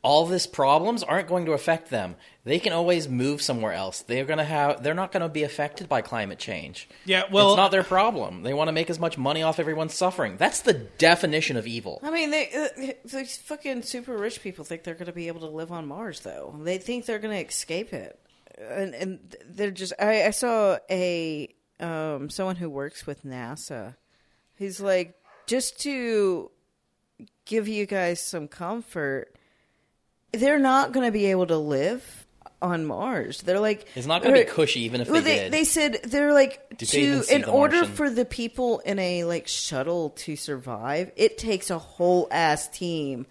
all 0.02 0.26
this 0.26 0.48
problems 0.48 1.04
aren't 1.04 1.28
going 1.28 1.46
to 1.46 1.54
affect 1.54 1.90
them. 1.90 2.16
They 2.46 2.60
can 2.60 2.74
always 2.74 3.10
move 3.10 3.42
somewhere 3.42 3.74
else. 3.74 4.04
They're 4.04 4.24
gonna 4.24 4.44
have. 4.46 4.84
They're 4.84 4.94
not 4.94 5.12
going 5.12 5.22
to 5.24 5.30
be 5.30 5.42
affected 5.42 5.90
by 5.90 6.02
climate 6.02 6.38
change. 6.38 6.88
Yeah, 7.04 7.24
well- 7.32 7.50
it's 7.54 7.58
not 7.58 7.72
their 7.72 7.84
problem. 7.84 8.44
They 8.44 8.54
want 8.54 8.68
to 8.68 8.72
make 8.72 8.92
as 8.92 9.00
much 9.00 9.18
money 9.18 9.42
off 9.42 9.60
everyone's 9.60 9.96
suffering. 9.96 10.38
That's 10.38 10.62
the 10.62 10.74
definition 10.74 11.58
of 11.58 11.66
evil. 11.66 12.00
I 12.04 12.12
mean, 12.12 12.30
they 12.30 12.50
uh, 12.54 12.94
these 13.04 13.38
fucking 13.38 13.82
super 13.82 14.16
rich 14.16 14.44
people 14.44 14.64
think 14.64 14.84
they're 14.84 14.94
going 14.94 15.08
to 15.08 15.12
be 15.12 15.28
able 15.28 15.40
to 15.42 15.48
live 15.48 15.72
on 15.72 15.88
Mars, 15.88 16.20
though. 16.20 16.56
They 16.62 16.78
think 16.78 17.08
they're 17.08 17.18
going 17.20 17.36
to 17.36 17.50
escape 17.50 17.94
it, 17.94 18.20
and 18.60 18.94
and 18.94 19.36
they're 19.50 19.72
just. 19.72 19.94
I, 20.00 20.26
I 20.26 20.30
saw 20.30 20.78
a 20.90 21.50
um 21.80 22.30
someone 22.30 22.58
who 22.58 22.70
works 22.70 23.08
with 23.08 23.24
NASA. 23.26 23.96
He's 24.56 24.80
like, 24.80 25.16
just 25.48 25.80
to 25.82 26.52
give 27.46 27.68
you 27.68 27.88
guys 27.88 28.22
some 28.22 28.48
comfort, 28.48 29.36
they're 30.32 30.60
not 30.60 30.92
going 30.92 31.08
to 31.08 31.12
be 31.12 31.26
able 31.26 31.48
to 31.48 31.58
live 31.58 32.25
on 32.62 32.86
Mars. 32.86 33.42
They're 33.42 33.60
like, 33.60 33.88
It's 33.96 34.08
not 34.08 34.24
gonna 34.24 34.36
be 34.38 34.44
cushy 34.46 34.82
even 34.82 35.02
if 35.02 35.10
well, 35.10 35.22
they 35.22 35.36
they, 35.36 35.44
did. 35.44 35.52
they 35.54 35.64
said 35.66 36.00
they're 36.06 36.34
like 36.34 36.70
Did 36.70 36.80
to 36.80 36.86
see 37.24 37.34
in 37.36 37.44
order 37.46 37.78
Martian? 37.78 37.96
for 37.96 38.10
the 38.10 38.26
people 38.26 38.80
in 38.80 38.98
a 39.00 39.24
like 39.26 39.48
shuttle 39.48 40.12
to 40.18 40.36
survive, 40.36 41.12
it 41.16 41.38
takes 41.38 41.70
a 41.70 41.78
whole 41.78 42.28
ass 42.32 42.68
team 42.70 43.28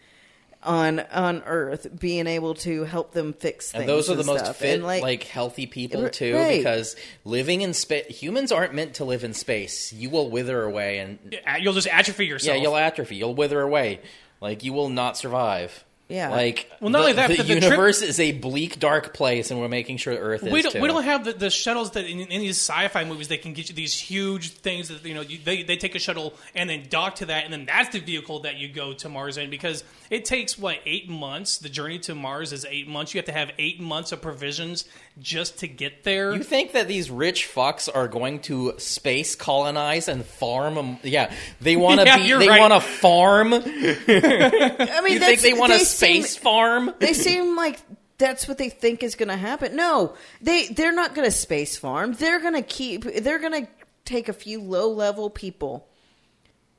on 0.62 1.00
on 1.00 1.42
Earth 1.44 1.86
being 1.98 2.26
able 2.26 2.54
to 2.54 2.84
help 2.84 3.12
them 3.12 3.32
fix 3.34 3.70
things. 3.72 3.80
And 3.82 3.88
those 3.88 4.08
are 4.08 4.14
the 4.14 4.24
most 4.24 4.40
stuff. 4.44 4.56
fit, 4.56 4.74
And, 4.76 4.82
like, 4.84 5.22
healthy 5.24 5.66
people 5.66 6.04
R- 6.04 6.08
too, 6.08 6.34
right. 6.34 6.56
because 6.58 6.96
living 7.24 7.60
in 7.60 7.74
space, 7.74 8.06
humans 8.06 8.50
aren't 8.50 8.72
meant 8.72 8.94
to 8.94 9.04
live 9.04 9.24
in 9.24 9.34
space. 9.34 9.92
You 9.92 10.08
will 10.08 10.30
wither 10.30 10.62
away, 10.62 11.00
and 11.00 11.18
you'll 11.60 11.74
just 11.74 11.86
atrophy 11.88 12.26
yourself. 12.26 12.56
yeah, 12.56 12.62
you'll 12.62 12.76
atrophy. 12.76 13.16
You'll 13.16 13.34
wither 13.34 13.60
away. 13.60 14.00
Like 14.40 14.64
you 14.64 14.72
will 14.72 14.88
not 14.88 15.18
survive. 15.18 15.84
Yeah. 16.14 16.30
Like 16.30 16.70
Well, 16.80 16.90
not 16.90 16.98
the, 16.98 17.02
only 17.04 17.12
that, 17.14 17.28
the 17.30 17.36
but 17.38 17.46
the 17.46 17.54
universe 17.54 18.00
is 18.02 18.20
a 18.20 18.32
bleak, 18.32 18.78
dark 18.78 19.12
place, 19.14 19.50
and 19.50 19.58
we're 19.60 19.68
making 19.68 19.96
sure 19.96 20.14
Earth 20.14 20.44
is 20.44 20.52
we 20.52 20.62
don't, 20.62 20.72
too. 20.72 20.80
we 20.80 20.88
don't 20.88 21.02
have 21.04 21.24
the, 21.24 21.32
the 21.32 21.50
shuttles 21.50 21.90
that 21.92 22.04
in, 22.06 22.20
in 22.20 22.40
these 22.40 22.56
sci-fi 22.56 23.04
movies 23.04 23.28
they 23.28 23.36
can 23.38 23.52
get 23.52 23.68
you 23.68 23.74
these 23.74 23.98
huge 23.98 24.50
things 24.50 24.88
that 24.88 25.04
you 25.04 25.14
know 25.14 25.22
you, 25.22 25.38
they 25.44 25.62
they 25.62 25.76
take 25.76 25.94
a 25.94 25.98
shuttle 25.98 26.34
and 26.54 26.70
then 26.70 26.84
dock 26.88 27.16
to 27.16 27.26
that 27.26 27.44
and 27.44 27.52
then 27.52 27.64
that's 27.66 27.88
the 27.90 27.98
vehicle 28.00 28.40
that 28.40 28.56
you 28.56 28.68
go 28.68 28.92
to 28.92 29.08
Mars 29.08 29.36
in 29.38 29.50
because 29.50 29.82
it 30.10 30.24
takes 30.24 30.56
what 30.58 30.78
eight 30.86 31.08
months 31.08 31.58
the 31.58 31.68
journey 31.68 31.98
to 32.00 32.14
Mars 32.14 32.52
is 32.52 32.64
eight 32.70 32.86
months 32.86 33.12
you 33.14 33.18
have 33.18 33.26
to 33.26 33.32
have 33.32 33.50
eight 33.58 33.80
months 33.80 34.12
of 34.12 34.22
provisions 34.22 34.84
just 35.20 35.58
to 35.60 35.68
get 35.68 36.02
there. 36.04 36.34
You 36.34 36.42
think 36.42 36.72
that 36.72 36.88
these 36.88 37.08
rich 37.10 37.48
fucks 37.52 37.88
are 37.94 38.08
going 38.08 38.40
to 38.40 38.74
space 38.78 39.36
colonize 39.36 40.08
and 40.08 40.24
farm? 40.24 40.76
'em- 40.76 40.98
Yeah, 41.04 41.32
they 41.60 41.76
want 41.76 42.00
to 42.00 42.06
Yeah, 42.06 42.16
be. 42.18 42.22
you're 42.24 42.38
They 42.40 42.48
right. 42.48 42.60
want 42.60 42.72
to 42.74 42.80
farm. 42.80 43.54
I 43.54 45.00
mean, 45.04 45.12
You 45.14 45.20
think 45.20 45.40
they 45.40 45.52
want 45.52 45.72
a 46.04 46.06
seem- 46.12 46.22
space 46.22 46.36
farm? 46.36 46.92
they 46.98 47.12
seem 47.12 47.56
like 47.56 47.80
that's 48.18 48.46
what 48.46 48.58
they 48.58 48.68
think 48.68 49.02
is 49.02 49.14
going 49.16 49.28
to 49.28 49.36
happen. 49.36 49.74
No, 49.76 50.14
they 50.40 50.68
they're 50.68 50.92
not 50.94 51.14
going 51.14 51.26
to 51.26 51.32
space 51.32 51.76
farm. 51.76 52.12
They're 52.12 52.40
going 52.40 52.54
to 52.54 52.62
keep. 52.62 53.04
They're 53.04 53.38
going 53.40 53.64
to 53.66 53.70
take 54.04 54.28
a 54.28 54.32
few 54.32 54.60
low 54.60 54.90
level 54.90 55.30
people. 55.30 55.88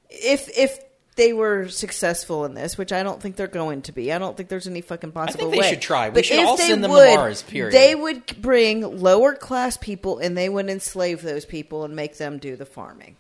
If 0.09 0.49
if 0.57 0.79
they 1.15 1.33
were 1.33 1.69
successful 1.69 2.43
in 2.45 2.53
this, 2.53 2.77
which 2.77 2.91
I 2.91 3.01
don't 3.03 3.21
think 3.21 3.37
they're 3.37 3.47
going 3.47 3.83
to 3.83 3.91
be, 3.93 4.11
I 4.11 4.17
don't 4.17 4.35
think 4.35 4.49
there's 4.49 4.67
any 4.67 4.81
fucking 4.81 5.13
possible 5.13 5.49
they 5.49 5.59
way. 5.59 5.69
should 5.69 5.81
try. 5.81 6.09
We 6.09 6.15
But 6.15 6.25
should 6.25 6.39
all 6.45 6.57
send 6.57 6.83
them 6.83 6.91
to 6.91 7.15
Mars, 7.15 7.41
period. 7.41 7.73
They 7.73 7.95
would 7.95 8.41
bring 8.41 8.99
lower 8.99 9.33
class 9.33 9.77
people 9.77 10.19
and 10.19 10.37
they 10.37 10.49
would 10.49 10.69
enslave 10.69 11.21
those 11.21 11.45
people 11.45 11.85
and 11.85 11.95
make 11.95 12.17
them 12.17 12.37
do 12.37 12.55
the 12.57 12.65
farming. 12.65 13.15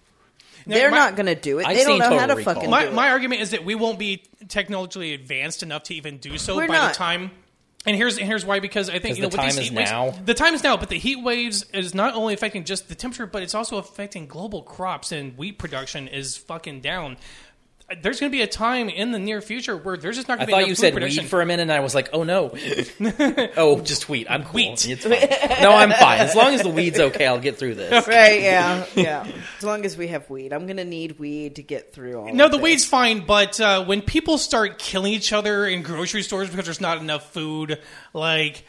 Now, 0.65 0.75
They're 0.75 0.91
my- 0.91 0.97
not 0.97 1.15
going 1.15 1.27
to 1.27 1.35
do 1.35 1.59
it. 1.59 1.65
I've 1.67 1.75
they 1.75 1.83
don't 1.83 1.91
seen 1.93 1.99
know 1.99 2.05
how 2.05 2.11
Total 2.21 2.27
to 2.27 2.35
Recall. 2.35 2.53
fucking 2.55 2.69
my 2.69 2.85
do 2.85 2.91
my 2.91 3.09
argument 3.09 3.41
is 3.41 3.51
that 3.51 3.63
we 3.65 3.75
won't 3.75 3.99
be 3.99 4.23
technologically 4.47 5.13
advanced 5.13 5.63
enough 5.63 5.83
to 5.83 5.95
even 5.95 6.17
do 6.17 6.37
so 6.37 6.55
We're 6.55 6.67
by 6.67 6.73
not. 6.75 6.93
the 6.93 6.97
time. 6.97 7.31
And 7.87 7.95
here's 7.95 8.17
and 8.17 8.25
here's 8.25 8.43
why 8.43 8.59
because 8.59 8.89
I 8.89 8.93
think 8.93 9.03
'Cause 9.03 9.17
you 9.17 9.23
know 9.23 9.29
the 9.29 9.37
with 9.37 9.45
these 9.45 9.53
time 9.55 9.61
is 9.63 9.69
heat 9.69 9.77
waves, 9.77 9.91
now. 9.91 10.09
the 10.25 10.33
time 10.33 10.53
is 10.55 10.63
now, 10.63 10.75
but 10.75 10.89
the 10.89 10.97
heat 10.97 11.17
waves 11.21 11.63
is 11.71 11.93
not 11.93 12.15
only 12.15 12.33
affecting 12.33 12.63
just 12.63 12.89
the 12.89 12.95
temperature, 12.95 13.27
but 13.27 13.43
it's 13.43 13.53
also 13.53 13.77
affecting 13.77 14.25
global 14.25 14.63
crops 14.63 15.11
and 15.11 15.37
wheat 15.37 15.59
production 15.59 16.07
is 16.07 16.35
fucking 16.35 16.81
down. 16.81 17.17
There's 18.01 18.19
going 18.19 18.31
to 18.31 18.35
be 18.35 18.41
a 18.41 18.47
time 18.47 18.89
in 18.89 19.11
the 19.11 19.19
near 19.19 19.41
future 19.41 19.77
where 19.77 19.95
there's 19.95 20.15
just 20.15 20.27
not 20.27 20.39
I 20.39 20.45
going 20.45 20.47
to 20.47 20.47
be 20.47 20.51
thought 20.53 20.67
you 20.69 20.75
food 20.75 20.81
said 20.81 20.93
production. 20.95 21.23
weed 21.25 21.29
for 21.29 21.41
a 21.41 21.45
minute, 21.45 21.61
and 21.63 21.71
I 21.71 21.81
was 21.81 21.93
like, 21.93 22.09
"Oh 22.13 22.23
no, 22.23 22.51
oh 23.57 23.79
just 23.81 24.09
wheat. 24.09 24.25
I'm 24.29 24.41
cool. 24.43 24.53
Wheat. 24.53 24.87
It's 24.89 25.03
fine. 25.03 25.61
No, 25.61 25.71
I'm 25.71 25.91
fine. 25.91 26.19
As 26.19 26.35
long 26.35 26.55
as 26.55 26.63
the 26.63 26.69
weed's 26.69 26.99
okay, 26.99 27.27
I'll 27.27 27.39
get 27.39 27.57
through 27.57 27.75
this." 27.75 28.07
Right? 28.07 28.41
Yeah, 28.41 28.85
yeah. 28.95 29.27
As 29.59 29.63
long 29.63 29.85
as 29.85 29.97
we 29.97 30.07
have 30.07 30.27
weed, 30.31 30.51
I'm 30.51 30.65
going 30.65 30.77
to 30.77 30.83
need 30.85 31.19
weed 31.19 31.57
to 31.57 31.61
get 31.63 31.93
through 31.93 32.17
all. 32.19 32.33
No, 32.33 32.45
of 32.45 32.51
the 32.51 32.57
this. 32.57 32.63
weed's 32.63 32.85
fine, 32.85 33.23
but 33.25 33.59
uh, 33.61 33.85
when 33.85 34.01
people 34.01 34.37
start 34.39 34.79
killing 34.79 35.13
each 35.13 35.31
other 35.31 35.67
in 35.67 35.83
grocery 35.83 36.23
stores 36.23 36.49
because 36.49 36.65
there's 36.65 36.81
not 36.81 36.97
enough 36.97 37.31
food, 37.33 37.79
like 38.13 38.63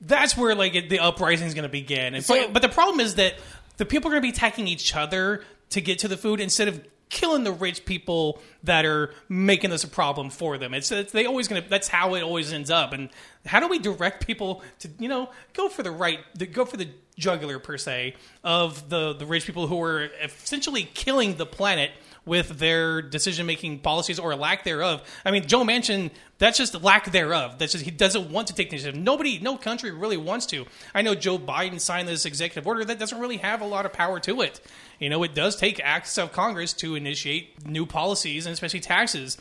that's 0.00 0.36
where 0.38 0.54
like 0.54 0.74
it, 0.74 0.88
the 0.88 1.00
uprising 1.00 1.46
is 1.48 1.52
going 1.54 1.64
to 1.64 1.68
begin. 1.68 2.14
And, 2.14 2.24
So- 2.24 2.44
but, 2.44 2.52
but 2.54 2.62
the 2.62 2.68
problem 2.70 3.00
is 3.00 3.16
that 3.16 3.34
the 3.76 3.84
people 3.84 4.08
are 4.08 4.12
going 4.12 4.22
to 4.22 4.26
be 4.26 4.32
attacking 4.32 4.68
each 4.68 4.96
other 4.96 5.44
to 5.70 5.80
get 5.82 5.98
to 6.00 6.08
the 6.08 6.16
food 6.16 6.40
instead 6.40 6.68
of 6.68 6.80
killing 7.08 7.44
the 7.44 7.52
rich 7.52 7.84
people 7.84 8.40
that 8.64 8.84
are 8.84 9.14
making 9.28 9.70
this 9.70 9.84
a 9.84 9.88
problem 9.88 10.30
for 10.30 10.58
them. 10.58 10.74
It's, 10.74 10.90
it's 10.92 11.12
they 11.12 11.26
always 11.26 11.48
to. 11.48 11.60
That's 11.60 11.88
how 11.88 12.14
it 12.14 12.22
always 12.22 12.52
ends 12.52 12.70
up. 12.70 12.92
And 12.92 13.10
how 13.46 13.60
do 13.60 13.68
we 13.68 13.78
direct 13.78 14.26
people 14.26 14.62
to 14.80 14.90
you 14.98 15.08
know 15.08 15.30
go 15.54 15.68
for 15.68 15.82
the 15.82 15.90
right, 15.90 16.20
go 16.52 16.64
for 16.64 16.76
the 16.76 16.88
jugular 17.18 17.58
per 17.58 17.76
se 17.76 18.14
of 18.44 18.88
the 18.88 19.12
the 19.12 19.26
rich 19.26 19.44
people 19.44 19.66
who 19.66 19.82
are 19.82 20.08
essentially 20.22 20.84
killing 20.94 21.36
the 21.36 21.46
planet 21.46 21.90
with 22.24 22.58
their 22.58 23.02
decision 23.02 23.46
making 23.46 23.80
policies 23.80 24.18
or 24.18 24.34
lack 24.34 24.64
thereof. 24.64 25.02
I 25.24 25.30
mean, 25.30 25.46
Joe 25.46 25.64
Manchin, 25.64 26.10
that's 26.38 26.58
just 26.58 26.82
lack 26.82 27.10
thereof. 27.10 27.58
That's 27.58 27.72
just 27.72 27.84
he 27.84 27.90
doesn't 27.90 28.30
want 28.30 28.48
to 28.48 28.54
take 28.54 28.68
initiative. 28.68 29.00
Nobody, 29.00 29.38
no 29.38 29.56
country 29.56 29.90
really 29.90 30.16
wants 30.16 30.46
to. 30.46 30.66
I 30.94 31.02
know 31.02 31.14
Joe 31.14 31.38
Biden 31.38 31.80
signed 31.80 32.08
this 32.08 32.24
executive 32.24 32.66
order 32.66 32.84
that 32.84 32.98
doesn't 32.98 33.18
really 33.18 33.38
have 33.38 33.60
a 33.60 33.66
lot 33.66 33.86
of 33.86 33.92
power 33.92 34.20
to 34.20 34.42
it. 34.42 34.60
You 34.98 35.10
know, 35.10 35.22
it 35.22 35.34
does 35.34 35.56
take 35.56 35.80
acts 35.82 36.18
of 36.18 36.32
Congress 36.32 36.72
to 36.74 36.94
initiate 36.94 37.66
new 37.66 37.86
policies 37.86 38.46
and 38.46 38.52
especially 38.52 38.80
taxes 38.80 39.38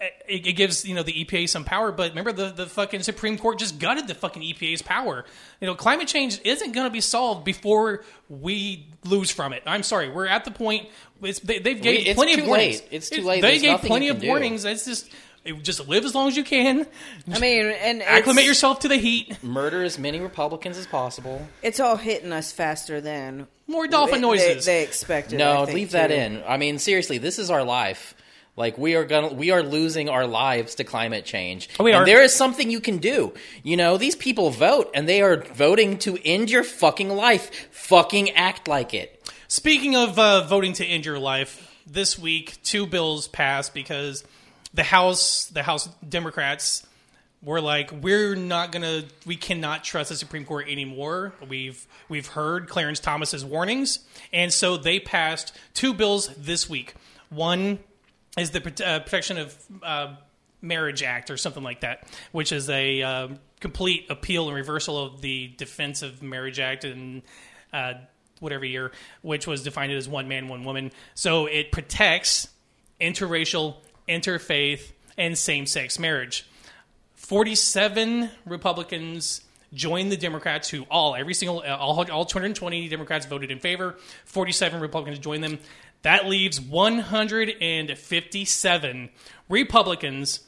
it, 0.00 0.46
it 0.46 0.52
gives 0.52 0.84
you 0.84 0.94
know 0.94 1.02
the 1.02 1.24
EPA 1.24 1.48
some 1.48 1.64
power, 1.64 1.90
but 1.92 2.10
remember 2.10 2.32
the 2.32 2.50
the 2.50 2.66
fucking 2.66 3.02
Supreme 3.02 3.36
Court 3.38 3.58
just 3.58 3.78
gutted 3.78 4.06
the 4.06 4.14
fucking 4.14 4.42
EPA's 4.42 4.82
power. 4.82 5.24
You 5.60 5.66
know, 5.66 5.74
climate 5.74 6.08
change 6.08 6.40
isn't 6.44 6.72
going 6.72 6.86
to 6.86 6.92
be 6.92 7.00
solved 7.00 7.44
before 7.44 8.04
we 8.28 8.86
lose 9.04 9.30
from 9.30 9.52
it. 9.52 9.62
I'm 9.66 9.82
sorry, 9.82 10.08
we're 10.10 10.26
at 10.26 10.44
the 10.44 10.50
point. 10.50 10.88
It's, 11.22 11.40
they, 11.40 11.58
they've 11.58 11.80
gave 11.80 12.06
it's 12.06 12.14
plenty 12.16 12.40
of 12.40 12.46
warnings. 12.46 12.80
late. 12.82 12.88
It's 12.92 13.10
too 13.10 13.22
late. 13.22 13.42
They 13.42 13.58
There's 13.58 13.62
gave 13.62 13.80
plenty 13.80 14.08
of 14.08 14.20
do. 14.20 14.28
warnings. 14.28 14.64
It's 14.64 14.84
just 14.84 15.10
it- 15.44 15.62
just 15.62 15.88
live 15.88 16.04
as 16.04 16.14
long 16.14 16.28
as 16.28 16.36
you 16.36 16.44
can. 16.44 16.86
I 17.32 17.38
mean, 17.38 17.66
and 17.66 18.02
Acclimate 18.02 18.40
it's, 18.42 18.48
yourself 18.48 18.80
to 18.80 18.88
the 18.88 18.96
heat. 18.96 19.42
Murder 19.42 19.82
as 19.82 19.98
many 19.98 20.20
Republicans 20.20 20.76
as 20.78 20.86
possible. 20.86 21.46
It's 21.62 21.80
all 21.80 21.96
hitting 21.96 22.32
us 22.32 22.52
faster 22.52 23.00
than 23.00 23.46
More 23.66 23.86
dolphin 23.88 24.16
they- 24.20 24.26
noises. 24.28 24.64
They, 24.66 24.72
they 24.80 24.82
expected. 24.84 25.38
No, 25.38 25.62
I 25.62 25.64
think, 25.64 25.74
leave 25.74 25.90
that 25.92 26.08
too. 26.08 26.14
in. 26.14 26.42
I 26.46 26.56
mean, 26.56 26.78
seriously, 26.78 27.18
this 27.18 27.38
is 27.38 27.50
our 27.50 27.64
life. 27.64 28.14
Like 28.58 28.76
we 28.76 28.96
are 28.96 29.04
gonna, 29.04 29.32
we 29.32 29.52
are 29.52 29.62
losing 29.62 30.08
our 30.08 30.26
lives 30.26 30.74
to 30.74 30.84
climate 30.84 31.24
change. 31.24 31.68
Oh, 31.78 31.84
we 31.84 31.92
and 31.92 32.02
are. 32.02 32.04
there 32.04 32.22
is 32.22 32.34
something 32.34 32.72
you 32.72 32.80
can 32.80 32.98
do. 32.98 33.32
You 33.62 33.76
know, 33.76 33.96
these 33.98 34.16
people 34.16 34.50
vote, 34.50 34.90
and 34.94 35.08
they 35.08 35.22
are 35.22 35.36
voting 35.36 35.96
to 35.98 36.18
end 36.24 36.50
your 36.50 36.64
fucking 36.64 37.08
life. 37.08 37.68
Fucking 37.70 38.30
act 38.30 38.66
like 38.66 38.94
it. 38.94 39.32
Speaking 39.46 39.94
of 39.94 40.18
uh, 40.18 40.44
voting 40.48 40.72
to 40.74 40.84
end 40.84 41.06
your 41.06 41.20
life, 41.20 41.72
this 41.86 42.18
week 42.18 42.60
two 42.64 42.84
bills 42.84 43.28
passed 43.28 43.74
because 43.74 44.24
the 44.74 44.82
House, 44.82 45.46
the 45.46 45.62
House 45.62 45.88
Democrats, 46.06 46.84
were 47.40 47.60
like, 47.60 47.92
we're 47.92 48.34
not 48.34 48.72
gonna, 48.72 49.04
we 49.24 49.36
cannot 49.36 49.84
trust 49.84 50.10
the 50.10 50.16
Supreme 50.16 50.44
Court 50.44 50.66
anymore. 50.68 51.32
We've 51.48 51.86
we've 52.08 52.26
heard 52.26 52.68
Clarence 52.68 52.98
Thomas's 52.98 53.44
warnings, 53.44 54.00
and 54.32 54.52
so 54.52 54.76
they 54.76 54.98
passed 54.98 55.56
two 55.74 55.94
bills 55.94 56.26
this 56.36 56.68
week. 56.68 56.94
One 57.30 57.78
is 58.38 58.50
the 58.50 58.60
uh, 58.84 59.00
Protection 59.00 59.38
of 59.38 59.58
uh, 59.82 60.14
Marriage 60.60 61.02
Act 61.02 61.30
or 61.30 61.36
something 61.36 61.62
like 61.62 61.80
that, 61.80 62.08
which 62.32 62.52
is 62.52 62.68
a 62.70 63.02
uh, 63.02 63.28
complete 63.60 64.06
appeal 64.10 64.48
and 64.48 64.56
reversal 64.56 64.98
of 64.98 65.20
the 65.20 65.48
Defense 65.56 66.02
of 66.02 66.22
Marriage 66.22 66.60
Act 66.60 66.84
and 66.84 67.22
uh, 67.72 67.94
whatever 68.40 68.64
year, 68.64 68.92
which 69.22 69.46
was 69.46 69.62
defined 69.62 69.92
as 69.92 70.08
one 70.08 70.28
man, 70.28 70.48
one 70.48 70.64
woman. 70.64 70.92
So 71.14 71.46
it 71.46 71.72
protects 71.72 72.48
interracial, 73.00 73.76
interfaith, 74.08 74.92
and 75.16 75.36
same 75.36 75.66
sex 75.66 75.98
marriage. 75.98 76.46
47 77.16 78.30
Republicans 78.46 79.42
joined 79.74 80.10
the 80.10 80.16
Democrats, 80.16 80.68
who 80.68 80.84
all 80.90 81.14
every 81.14 81.34
single 81.34 81.62
uh, 81.66 81.76
all 81.76 82.10
all 82.10 82.24
220 82.24 82.88
Democrats 82.88 83.26
voted 83.26 83.50
in 83.50 83.58
favor. 83.58 83.96
47 84.24 84.80
Republicans 84.80 85.18
joined 85.18 85.44
them. 85.44 85.58
That 86.02 86.26
leaves 86.26 86.60
157 86.60 89.08
Republicans 89.48 90.40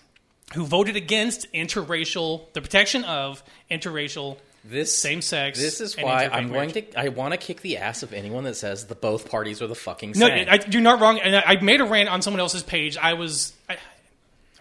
who 0.54 0.66
voted 0.66 0.96
against 0.96 1.52
interracial 1.52 2.52
the 2.52 2.60
protection 2.60 3.04
of 3.04 3.42
interracial 3.70 4.38
This 4.64 4.96
same 4.96 5.22
sex. 5.22 5.58
This 5.58 5.80
is 5.80 5.96
why 5.96 6.28
I'm 6.30 6.48
going 6.48 6.70
to. 6.72 6.98
I 6.98 7.08
want 7.08 7.32
to 7.32 7.38
kick 7.38 7.62
the 7.62 7.78
ass 7.78 8.02
of 8.02 8.12
anyone 8.12 8.44
that 8.44 8.56
says 8.56 8.86
the 8.86 8.94
both 8.94 9.30
parties 9.30 9.62
are 9.62 9.66
the 9.66 9.74
fucking 9.74 10.12
No. 10.16 10.26
I, 10.26 10.60
you're 10.70 10.82
not 10.82 11.00
wrong. 11.00 11.18
And 11.18 11.36
I, 11.36 11.42
I 11.46 11.60
made 11.60 11.80
a 11.80 11.84
rant 11.84 12.08
on 12.08 12.22
someone 12.22 12.40
else's 12.40 12.62
page. 12.62 12.96
I 12.96 13.14
was. 13.14 13.52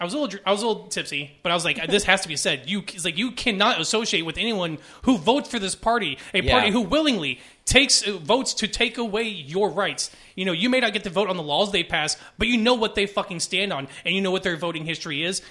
I, 0.00 0.04
was 0.04 0.14
a 0.14 0.18
little, 0.18 0.40
I 0.46 0.50
was 0.50 0.62
a 0.62 0.66
little 0.66 0.86
tipsy, 0.88 1.32
but 1.42 1.52
I 1.52 1.54
was 1.54 1.64
like, 1.64 1.86
"This 1.88 2.04
has 2.04 2.22
to 2.22 2.28
be 2.28 2.36
said." 2.36 2.68
You, 2.68 2.80
it's 2.80 3.04
like 3.04 3.18
you 3.18 3.32
cannot 3.32 3.80
associate 3.80 4.22
with 4.22 4.38
anyone 4.38 4.78
who 5.02 5.18
votes 5.18 5.48
for 5.50 5.58
this 5.58 5.74
party, 5.74 6.16
a 6.34 6.42
Yeah. 6.42 6.52
party 6.52 6.70
who 6.72 6.80
willingly 6.80 7.38
takes 7.66 8.02
uh, 8.06 8.16
votes 8.18 8.54
to 8.54 8.66
take 8.68 8.98
away 8.98 9.24
your 9.24 9.70
rights. 9.70 10.10
You 10.34 10.44
know, 10.46 10.52
you 10.52 10.68
may 10.70 10.80
not 10.80 10.92
get 10.94 11.04
to 11.04 11.10
vote 11.10 11.28
on 11.28 11.36
the 11.36 11.42
laws 11.42 11.70
they 11.70 11.84
pass, 11.84 12.16
but 12.38 12.48
you 12.48 12.56
know 12.56 12.74
what 12.74 12.94
they 12.94 13.06
fucking 13.06 13.40
stand 13.40 13.72
on, 13.72 13.86
and 14.04 14.14
you 14.14 14.20
know 14.22 14.30
what 14.30 14.42
their 14.42 14.56
voting 14.56 14.86
history 14.86 15.22
is. 15.22 15.42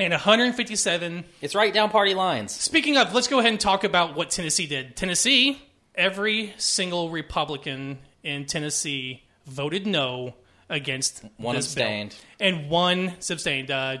And 0.00 0.12
157 0.12 1.24
it's 1.40 1.54
right 1.56 1.74
down 1.74 1.90
party 1.90 2.14
lines. 2.14 2.52
Speaking 2.52 2.96
of, 2.96 3.12
let's 3.14 3.26
go 3.26 3.38
ahead 3.40 3.50
and 3.50 3.58
talk 3.60 3.82
about 3.84 4.14
what 4.14 4.30
Tennessee 4.30 4.66
did. 4.66 4.94
Tennessee, 4.96 5.60
every 5.94 6.54
single 6.56 7.10
Republican 7.10 7.98
in 8.22 8.46
Tennessee 8.46 9.24
voted 9.46 9.86
no 9.86 10.34
against 10.68 11.24
One 11.36 11.56
this 11.56 11.74
bill. 11.74 11.84
abstained. 11.84 12.16
and 12.40 12.68
one 12.70 13.14
abstained. 13.30 13.70
Uh, 13.70 13.98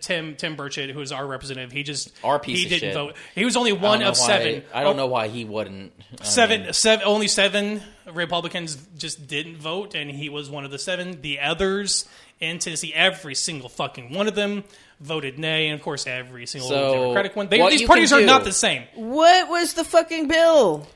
Tim 0.00 0.36
Tim 0.36 0.56
Burchett, 0.56 0.90
who 0.92 1.00
is 1.00 1.10
our 1.10 1.26
representative, 1.26 1.72
he 1.72 1.82
just 1.82 2.12
Our 2.22 2.38
piece 2.38 2.58
he 2.58 2.64
of 2.64 2.68
didn't 2.70 2.80
shit. 2.90 2.94
vote. 2.94 3.16
He 3.34 3.44
was 3.44 3.56
only 3.56 3.72
one 3.72 4.02
of 4.02 4.16
why- 4.16 4.26
seven. 4.26 4.62
I 4.72 4.84
don't 4.84 4.94
Oh, 4.94 4.98
know 4.98 5.06
why 5.06 5.26
he 5.28 5.44
wouldn't. 5.44 5.92
I 6.20 6.24
Seven, 6.24 6.62
mean, 6.64 6.72
seven, 6.72 7.04
only 7.04 7.26
seven 7.26 7.82
Republicans 8.12 8.76
just 8.96 9.26
didn't 9.26 9.56
vote, 9.56 9.96
and 9.96 10.10
he 10.10 10.28
was 10.28 10.48
one 10.48 10.64
of 10.64 10.70
the 10.70 10.78
seven. 10.78 11.20
The 11.22 11.40
others 11.40 12.06
in 12.40 12.60
Tennessee, 12.60 12.92
every 12.94 13.34
single 13.34 13.68
fucking 13.68 14.12
one 14.12 14.28
of 14.28 14.36
them 14.36 14.62
voted 15.00 15.40
nay, 15.40 15.66
and 15.68 15.74
of 15.78 15.82
course, 15.82 16.06
every 16.06 16.46
single 16.46 16.68
So, 16.68 16.92
Democratic 16.94 17.34
one. 17.34 17.48
They, 17.48 17.58
these 17.70 17.82
parties 17.82 18.12
are 18.12 18.20
not 18.20 18.44
the 18.44 18.52
same. 18.52 18.84
What 18.94 19.48
was 19.48 19.74
the 19.74 19.82
fucking 19.82 20.28
bill? 20.28 20.86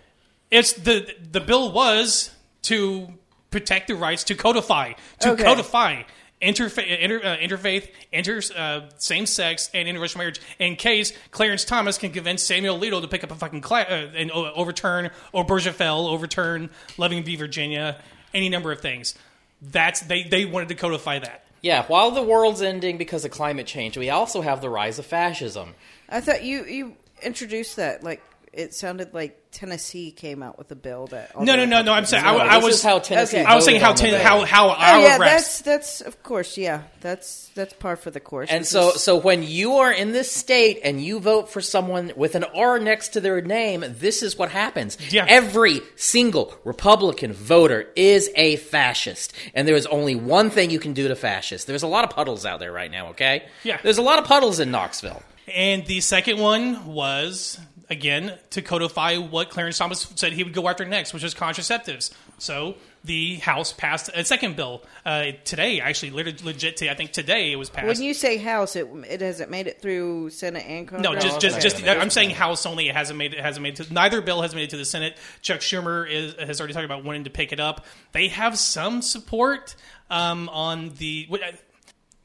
It's 0.52 0.72
the 0.74 1.12
the 1.32 1.40
bill 1.40 1.72
was 1.72 2.30
to 2.62 3.08
protect 3.50 3.88
the 3.88 3.94
rights 3.94 4.24
to 4.24 4.34
codify 4.34 4.92
to 5.20 5.30
Okay. 5.32 5.44
codify 5.44 6.02
interfa- 6.42 6.98
inter, 7.00 7.18
uh, 7.24 7.36
interfaith, 7.38 7.88
inter 8.12 8.40
uh, 8.56 8.80
same 8.98 9.26
sex, 9.26 9.70
and 9.74 9.88
interracial 9.88 10.18
marriage. 10.18 10.40
In 10.58 10.76
case 10.76 11.12
Clarence 11.30 11.64
Thomas 11.64 11.98
can 11.98 12.12
convince 12.12 12.42
Samuel 12.42 12.78
Alito 12.78 13.00
to 13.00 13.08
pick 13.08 13.24
up 13.24 13.30
a 13.30 13.34
fucking 13.34 13.60
cla- 13.60 13.86
uh, 13.88 14.10
and 14.14 14.30
o- 14.30 14.52
overturn 14.54 15.10
Obergefell, 15.34 16.08
overturn 16.08 16.70
Loving 16.96 17.24
v 17.24 17.36
Virginia, 17.36 17.96
any 18.34 18.48
number 18.48 18.70
of 18.70 18.80
things. 18.80 19.14
That's 19.60 20.00
they 20.02 20.22
they 20.22 20.44
wanted 20.44 20.68
to 20.68 20.74
codify 20.76 21.18
that. 21.20 21.44
yeah, 21.62 21.84
while 21.86 22.12
the 22.12 22.22
world's 22.22 22.62
ending 22.62 22.98
because 22.98 23.24
of 23.24 23.32
climate 23.32 23.66
change, 23.66 23.96
we 23.98 24.10
also 24.10 24.42
have 24.42 24.60
the 24.60 24.70
rise 24.70 25.00
of 25.00 25.06
fascism. 25.06 25.74
I 26.08 26.20
thought 26.20 26.44
you 26.44 26.64
you 26.64 26.96
introduced 27.22 27.74
that 27.76 28.04
like 28.04 28.22
it 28.52 28.74
sounded 28.74 29.14
like 29.14 29.40
Tennessee 29.50 30.10
came 30.10 30.42
out 30.42 30.58
with 30.58 30.70
a 30.70 30.74
bill 30.74 31.06
that. 31.08 31.38
No, 31.40 31.56
no, 31.56 31.64
no, 31.64 31.82
no. 31.82 31.92
I'm 31.92 32.04
saying 32.04 32.24
I, 32.24 32.32
No, 32.32 32.38
I 32.40 32.56
this 32.56 32.64
was 32.64 32.74
is 32.76 32.82
how 32.82 32.98
Tennessee. 32.98 33.38
Okay. 33.38 33.46
I 33.46 33.54
was 33.54 33.64
saying 33.64 33.80
how 33.80 33.92
ten, 33.94 34.20
how 34.20 34.44
how 34.44 34.68
Oh 34.68 34.72
our 34.72 35.00
yeah, 35.00 35.16
reps. 35.18 35.32
that's 35.32 35.60
that's 35.62 36.00
of 36.02 36.22
course 36.22 36.56
yeah 36.58 36.82
that's 37.00 37.48
that's 37.54 37.72
par 37.74 37.96
for 37.96 38.10
the 38.10 38.20
course. 38.20 38.50
And 38.50 38.60
This 38.62 38.70
so, 38.70 38.90
is- 38.92 39.02
so 39.02 39.16
when 39.16 39.42
you 39.42 39.76
are 39.76 39.92
in 39.92 40.12
this 40.12 40.30
state 40.30 40.80
and 40.84 41.02
you 41.02 41.18
vote 41.20 41.48
for 41.50 41.60
someone 41.60 42.12
with 42.16 42.34
an 42.34 42.44
R 42.44 42.78
next 42.78 43.08
to 43.14 43.20
their 43.20 43.40
name, 43.40 43.84
this 43.86 44.22
is 44.22 44.36
what 44.36 44.50
happens. 44.50 44.98
Yeah. 45.10 45.24
Every 45.28 45.80
single 45.96 46.54
Republican 46.64 47.32
voter 47.32 47.88
is 47.96 48.30
a 48.36 48.56
fascist, 48.56 49.32
and 49.54 49.66
there 49.66 49.76
is 49.76 49.86
only 49.86 50.14
one 50.14 50.50
thing 50.50 50.70
you 50.70 50.78
can 50.80 50.92
do 50.92 51.08
to 51.08 51.16
fascists. 51.16 51.66
There's 51.66 51.82
a 51.82 51.88
lot 51.88 52.04
of 52.04 52.10
puddles 52.10 52.44
out 52.44 52.60
there 52.60 52.72
right 52.72 52.90
now. 52.90 53.08
Okay. 53.08 53.44
Yeah. 53.64 53.78
There's 53.82 53.98
a 53.98 54.02
lot 54.02 54.18
of 54.18 54.24
puddles 54.26 54.60
in 54.60 54.70
Knoxville. 54.70 55.22
And 55.52 55.86
the 55.86 56.00
second 56.02 56.38
one 56.38 56.84
was 56.86 57.58
again 57.90 58.38
to 58.50 58.62
codify 58.62 59.16
what 59.16 59.50
Clarence 59.50 59.78
Thomas 59.78 60.12
said 60.16 60.32
he 60.32 60.44
would 60.44 60.52
go 60.52 60.68
after 60.68 60.84
next, 60.84 61.14
which 61.14 61.22
was 61.22 61.34
contraceptives. 61.34 62.12
So 62.38 62.76
the 63.04 63.36
House 63.36 63.72
passed 63.72 64.10
a 64.14 64.24
second 64.24 64.56
bill 64.56 64.82
uh, 65.04 65.32
today. 65.44 65.80
Actually, 65.80 66.10
lit- 66.10 66.44
legit. 66.44 66.76
To, 66.78 66.90
I 66.90 66.94
think 66.94 67.12
today 67.12 67.52
it 67.52 67.56
was 67.56 67.70
passed. 67.70 67.86
when 67.86 68.02
you 68.02 68.14
say 68.14 68.36
House, 68.36 68.76
it 68.76 68.86
it 69.08 69.20
hasn't 69.20 69.50
made 69.50 69.66
it 69.66 69.80
through 69.80 70.30
Senate 70.30 70.64
and 70.66 70.86
Congress. 70.86 71.02
no, 71.02 71.18
just 71.18 71.36
No, 71.36 71.40
just 71.40 71.60
just 71.60 71.86
I'm 71.86 72.10
saying 72.10 72.30
House 72.30 72.66
only. 72.66 72.88
It 72.88 72.94
hasn't 72.94 73.18
made 73.18 73.34
it 73.34 73.40
hasn't 73.40 73.62
made 73.62 73.78
it 73.80 73.86
to 73.86 73.92
neither 73.92 74.20
bill 74.20 74.42
has 74.42 74.54
made 74.54 74.64
it 74.64 74.70
to 74.70 74.76
the 74.76 74.84
Senate. 74.84 75.16
Chuck 75.42 75.60
Schumer 75.60 76.08
is, 76.10 76.34
has 76.34 76.60
already 76.60 76.74
talked 76.74 76.84
about 76.84 77.04
wanting 77.04 77.24
to 77.24 77.30
pick 77.30 77.52
it 77.52 77.60
up. 77.60 77.86
They 78.12 78.28
have 78.28 78.58
some 78.58 79.02
support 79.02 79.74
um, 80.10 80.48
on 80.50 80.90
the. 80.98 81.26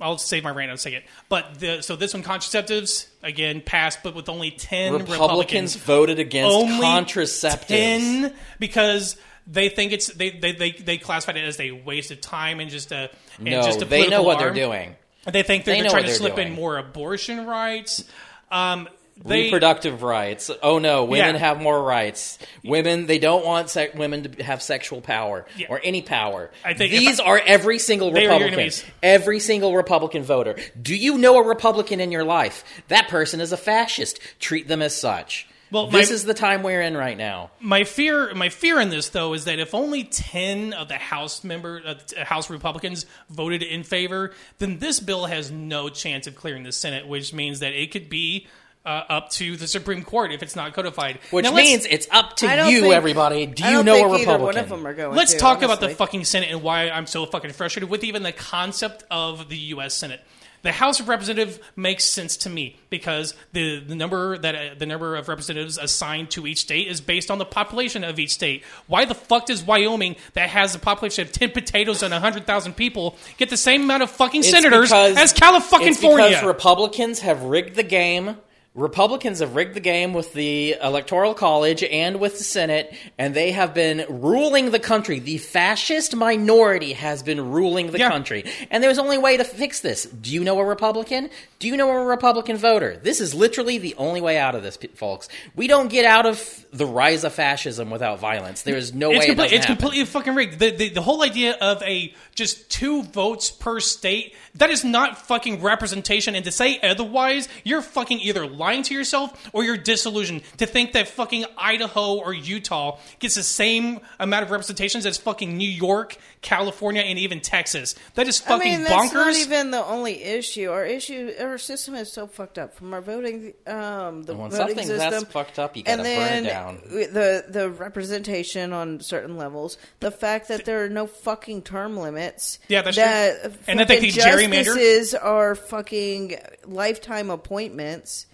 I'll 0.03 0.17
save 0.17 0.43
my 0.43 0.51
rant 0.51 0.69
in 0.69 0.75
a 0.75 0.77
second. 0.77 1.03
But 1.29 1.59
the, 1.59 1.81
so 1.81 1.95
this 1.95 2.13
one, 2.13 2.23
contraceptives, 2.23 3.07
again 3.23 3.61
passed, 3.61 3.99
but 4.03 4.13
with 4.13 4.29
only 4.29 4.51
ten 4.51 4.93
Republicans, 4.93 5.19
Republicans 5.19 5.75
voted 5.77 6.19
against 6.19 6.53
only 6.53 6.85
contraceptives. 6.85 7.67
10 7.67 8.33
because 8.59 9.17
they 9.47 9.69
think 9.69 9.93
it's 9.93 10.07
they 10.07 10.31
they, 10.31 10.51
they, 10.51 10.71
they 10.71 10.97
classified 10.97 11.37
it 11.37 11.45
as 11.45 11.59
a 11.59 11.71
waste 11.71 12.11
of 12.11 12.21
time 12.21 12.59
and 12.59 12.69
just 12.69 12.91
a 12.91 13.09
and 13.37 13.45
no, 13.45 13.63
just 13.63 13.81
a 13.81 13.85
they 13.85 14.07
know 14.07 14.23
what 14.23 14.37
arm. 14.37 14.53
they're 14.53 14.65
doing. 14.65 14.95
They 15.25 15.43
think 15.43 15.63
they're, 15.63 15.75
They 15.75 15.81
they're 15.81 15.89
trying 15.89 16.03
to 16.03 16.13
slip 16.13 16.37
in 16.37 16.51
more 16.51 16.77
abortion 16.77 17.45
rights. 17.45 18.03
Um, 18.51 18.89
they, 19.25 19.43
Reproductive 19.43 20.01
rights. 20.03 20.49
Oh 20.61 20.79
no, 20.79 21.03
women 21.05 21.35
Yeah. 21.35 21.39
have 21.39 21.61
more 21.61 21.81
rights. 21.83 22.39
Women, 22.63 23.05
they 23.05 23.19
don't 23.19 23.45
want 23.45 23.69
sec- 23.69 23.95
women 23.95 24.23
to 24.23 24.43
have 24.43 24.61
sexual 24.61 25.01
power 25.01 25.45
Yeah. 25.55 25.67
or 25.69 25.79
any 25.83 26.01
power. 26.01 26.51
I 26.65 26.73
think 26.73 26.91
these 26.91 27.19
I- 27.19 27.23
are 27.25 27.41
every 27.45 27.79
single 27.79 28.11
They 28.11 28.25
are 28.27 28.39
your 28.39 28.49
Republican. 28.49 28.71
Every 29.03 29.39
single 29.39 29.75
Republican 29.75 30.23
voter. 30.23 30.55
Do 30.81 30.95
you 30.95 31.17
know 31.17 31.37
a 31.37 31.43
Republican 31.47 31.99
in 31.99 32.11
your 32.11 32.23
life? 32.23 32.63
That 32.87 33.07
person 33.07 33.39
is 33.39 33.51
a 33.51 33.57
fascist. 33.57 34.19
Treat 34.39 34.67
them 34.67 34.81
as 34.81 34.95
such. 34.95 35.47
Well, 35.71 35.87
this 35.87 36.09
my- 36.09 36.13
is 36.13 36.23
the 36.25 36.35
time 36.35 36.61
we're 36.61 36.81
in 36.83 36.95
right 36.95 37.17
now. 37.17 37.49
my 37.59 37.83
fear 37.83 38.31
my 38.35 38.49
fear 38.49 38.79
in 38.79 38.89
this 38.89 39.09
though 39.09 39.33
is 39.33 39.45
that 39.45 39.57
if 39.57 39.73
only 39.73 40.03
10 40.03 40.71
of 40.73 40.87
the 40.87 40.97
house 40.97 41.43
member 41.43 41.81
uh, 41.83 42.23
house 42.25 42.47
republicans 42.51 43.07
voted 43.31 43.63
in 43.63 43.81
favor 43.83 44.33
then 44.59 44.77
this 44.77 44.99
bill 44.99 45.25
has 45.25 45.49
no 45.49 45.89
chance 45.89 46.27
of 46.27 46.35
clearing 46.35 46.61
the 46.61 46.71
senate 46.71 47.07
which 47.07 47.33
means 47.33 47.59
that 47.61 47.73
it 47.73 47.89
could 47.91 48.07
be 48.07 48.45
uh, 48.85 49.03
up 49.09 49.29
to 49.29 49.55
the 49.55 49.67
supreme 49.67 50.03
court 50.03 50.31
if 50.31 50.43
it's 50.43 50.55
not 50.55 50.73
codified 50.73 51.19
Which 51.31 51.43
Now 51.45 51.53
means 51.53 51.85
it's 51.89 52.07
up 52.11 52.35
to 52.37 52.69
you, 52.69 52.81
think- 52.81 52.93
everybody. 52.93 53.45
Do 53.45 53.63
you 53.63 53.83
know 53.83 53.93
think 53.95 54.07
a 54.07 54.09
either 54.09 54.17
Republican? 54.19 54.41
one 54.45 54.57
of 54.57 54.69
them 54.69 54.87
are 54.87 54.93
going. 54.93 55.15
Let's 55.15 55.33
to, 55.33 55.39
talk 55.39 55.61
about 55.61 55.79
the 55.79 55.89
fucking 55.89 56.25
Senate 56.25 56.49
and 56.51 56.61
why 56.61 56.89
I'm 56.89 57.07
so 57.07 57.25
fucking 57.25 57.51
frustrated 57.51 57.89
with 57.89 58.03
even 58.03 58.23
the 58.23 58.31
concept 58.33 59.03
of 59.09 59.47
the 59.49 59.57
U.S. 59.57 59.93
Senate. 59.93 60.21
The 60.63 60.71
House 60.71 61.01
of 61.01 61.09
Representatives 61.09 61.59
makes 61.75 62.05
sense 62.05 62.37
to 62.37 62.49
me 62.49 62.77
because 62.89 63.35
the, 63.51 63.79
the 63.81 63.95
number 63.95 64.37
that 64.37 64.55
uh, 64.55 64.75
the 64.77 64.85
number 64.85 65.17
of 65.17 65.27
representatives 65.27 65.77
assigned 65.77 66.31
to 66.31 66.47
each 66.47 66.59
state 66.59 66.87
is 66.87 67.01
based 67.01 67.29
on 67.29 67.37
the 67.37 67.45
population 67.45 68.05
of 68.05 68.17
each 68.17 68.33
state. 68.33 68.63
Why 68.87 69.03
the 69.03 69.15
fuck 69.15 69.45
does 69.47 69.61
Wyoming, 69.61 70.15
that 70.33 70.49
has 70.49 70.73
a 70.73 70.79
population 70.79 71.25
of 71.27 71.33
ten 71.33 71.51
potatoes 71.51 72.01
and 72.01 72.13
hundred 72.13 72.45
thousand 72.45 72.75
people, 72.77 73.17
get 73.37 73.49
the 73.49 73.57
same 73.57 73.83
amount 73.83 74.03
of 74.03 74.11
fucking 74.11 74.39
It's 74.39 74.51
senators 74.51 74.89
because- 74.89 75.17
as 75.17 75.33
California? 75.33 75.87
It's 75.89 75.99
because 75.99 76.43
Republicans 76.45 77.19
have 77.19 77.43
rigged 77.43 77.75
the 77.75 77.83
game. 77.83 78.37
Republicans 78.75 79.37
have 79.39 79.55
rigged 79.55 79.75
the 79.75 79.79
game 79.79 80.13
with 80.13 80.33
the 80.33 80.75
Electoral 80.81 81.35
College 81.35 81.83
and 81.83 82.19
with 82.19 82.39
the 82.39 82.43
Senate, 82.43 82.91
and 83.19 83.35
they 83.35 83.51
have 83.51 83.75
been 83.75 84.03
ruling 84.09 84.71
the 84.71 84.79
country. 84.79 85.19
The 85.19 85.37
fascist 85.37 86.15
minority 86.15 86.93
has 86.93 87.21
been 87.21 87.51
ruling 87.51 87.91
the 87.91 87.99
Yeah. 87.99 88.09
country. 88.09 88.43
And 88.71 88.83
there's 88.83 88.97
only 88.97 89.19
way 89.19 89.37
to 89.37 89.43
fix 89.43 89.81
this. 89.81 90.05
Do 90.05 90.31
you 90.33 90.43
know 90.43 90.59
a 90.59 90.65
Republican? 90.65 91.29
Do 91.59 91.67
you 91.67 91.77
know 91.77 91.87
a 91.91 92.03
Republican 92.03 92.57
voter? 92.57 92.99
This 93.01 93.21
is 93.21 93.35
literally 93.35 93.77
the 93.77 93.93
only 93.99 94.21
way 94.21 94.39
out 94.39 94.55
of 94.55 94.63
this, 94.63 94.77
folks. 94.95 95.29
We 95.55 95.67
don't 95.67 95.87
get 95.89 96.03
out 96.05 96.25
of 96.25 96.65
the 96.73 96.87
rise 96.87 97.23
of 97.23 97.33
fascism 97.33 97.91
without 97.91 98.19
violence. 98.19 98.63
There 98.63 98.75
is 98.75 98.91
no 98.91 99.11
it's 99.11 99.19
way 99.19 99.33
it 99.33 99.39
it's 99.39 99.51
happen. 99.65 99.75
completely 99.77 100.05
fucking 100.05 100.33
rigged. 100.33 100.57
The, 100.57 100.71
the 100.71 100.89
the 100.89 101.01
whole 101.03 101.21
idea 101.23 101.53
of 101.61 101.81
a 101.83 102.11
just 102.33 102.71
two 102.71 103.03
votes 103.03 103.51
per 103.51 103.79
state 103.79 104.33
that 104.55 104.71
is 104.71 104.83
not 104.83 105.27
fucking 105.27 105.61
representation. 105.61 106.33
And 106.35 106.43
to 106.45 106.51
say 106.51 106.79
otherwise, 106.81 107.47
you're 107.63 107.81
fucking 107.83 108.19
either 108.21 108.45
lying 108.63 108.83
to 108.83 108.93
yourself 108.93 109.49
or 109.53 109.63
you're 109.63 109.77
disillusioned. 109.77 110.41
To 110.57 110.65
think 110.65 110.93
that 110.93 111.07
fucking 111.09 111.45
Idaho 111.57 112.15
or 112.15 112.33
Utah 112.33 112.97
gets 113.19 113.35
the 113.35 113.43
same 113.43 113.99
amount 114.19 114.43
of 114.43 114.51
representations 114.51 115.05
as 115.05 115.17
fucking 115.17 115.57
New 115.57 115.69
York, 115.69 116.17
California, 116.41 117.01
and 117.01 117.19
even 117.19 117.41
Texas. 117.41 117.95
That 118.15 118.27
is 118.27 118.39
fucking 118.39 118.53
I 118.53 118.57
fucking 118.57 118.71
mean, 118.71 118.83
that's 118.83 119.13
bonkers. 119.13 119.15
not 119.15 119.35
even 119.35 119.71
the 119.71 119.83
only 119.85 120.23
issue. 120.23 120.69
Our 120.71 120.85
issue, 120.85 121.33
our 121.39 121.57
system 121.57 121.95
is 121.95 122.11
so 122.11 122.27
fucked 122.27 122.57
up 122.57 122.73
from 122.75 122.93
our 122.93 123.01
voting, 123.01 123.53
um, 123.67 124.23
the 124.23 124.33
When 124.35 124.49
voting 124.49 124.51
something's 124.51 124.87
system. 124.87 125.11
that's 125.11 125.23
fucked 125.25 125.59
up, 125.59 125.75
you 125.77 125.83
gotta 125.83 126.01
and 126.03 126.03
burn 126.03 126.45
it 126.45 126.49
down. 126.49 126.81
the 126.85 127.45
the 127.49 127.69
representation 127.69 128.71
on 128.73 128.99
certain 129.01 129.37
levels, 129.37 129.77
the 129.99 130.11
fact 130.11 130.47
that 130.47 130.65
there 130.65 130.83
are 130.85 130.89
no 130.89 131.07
fucking 131.07 131.61
term 131.63 131.97
limits. 131.97 132.59
Yeah, 132.67 132.81
that's 132.81 132.97
that 132.97 133.41
true. 133.41 133.53
And 133.67 133.79
that 133.79 133.87
they 133.87 133.95
fucking 133.97 134.11
can 134.11 134.37
gerrymander. 134.37 134.63
justices 134.65 135.13
are 135.15 135.55
fucking 135.55 136.37
lifetime 136.65 137.29
appointments. 137.29 138.25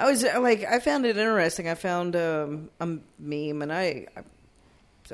I 0.00 0.10
was 0.10 0.24
uh, 0.24 0.40
like, 0.40 0.64
I 0.64 0.78
found 0.78 1.04
it 1.04 1.18
interesting. 1.18 1.68
I 1.68 1.74
found 1.74 2.16
um, 2.16 2.70
a 2.80 2.86
meme, 3.18 3.60
and 3.60 3.70
I, 3.70 4.06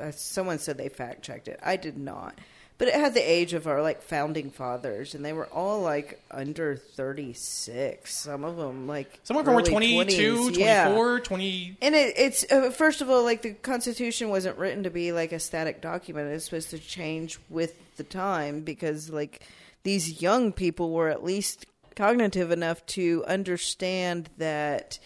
I, 0.01 0.11
someone 0.11 0.59
said 0.59 0.77
they 0.77 0.87
fact 0.87 1.23
checked 1.23 1.49
it. 1.49 1.59
I 1.61 1.75
did 1.75 1.97
not, 1.97 2.39
but 2.77 2.87
it 2.87 2.93
had 2.93 3.13
the 3.13 3.19
age 3.19 3.53
of 3.53 3.67
our 3.67 3.81
like 3.81 4.01
founding 4.01 4.49
fathers, 4.49 5.13
and 5.13 5.25
they 5.25 5.33
were 5.33 5.47
all 5.47 5.81
like 5.81 6.21
under 6.31 6.77
thirty 6.77 7.33
six. 7.33 8.15
Some 8.15 8.45
of 8.45 8.55
them 8.55 8.87
like 8.87 9.19
Some 9.23 9.35
of 9.35 9.45
them 9.45 9.55
were 9.55 9.61
early 9.61 9.71
22, 9.71 10.51
20s. 10.51 10.53
24, 10.53 10.57
Yeah. 10.59 11.19
20. 11.21 11.77
And 11.81 11.93
it, 11.93 12.13
it's 12.17 12.45
uh, 12.49 12.69
first 12.69 13.01
of 13.01 13.09
all, 13.09 13.23
like 13.23 13.41
the 13.41 13.53
Constitution 13.55 14.29
wasn't 14.29 14.57
written 14.57 14.83
to 14.83 14.89
be 14.89 15.11
like 15.11 15.33
a 15.33 15.39
static 15.39 15.81
document. 15.81 16.29
It's 16.31 16.45
supposed 16.45 16.69
to 16.69 16.79
change 16.79 17.39
with 17.49 17.97
the 17.97 18.03
time 18.03 18.61
because 18.61 19.09
like 19.09 19.41
these 19.83 20.21
young 20.21 20.53
people 20.53 20.91
were 20.91 21.09
at 21.09 21.23
least 21.25 21.65
cognitive 21.97 22.51
enough 22.51 22.85
to 22.85 23.25
understand 23.27 24.29
that 24.37 24.99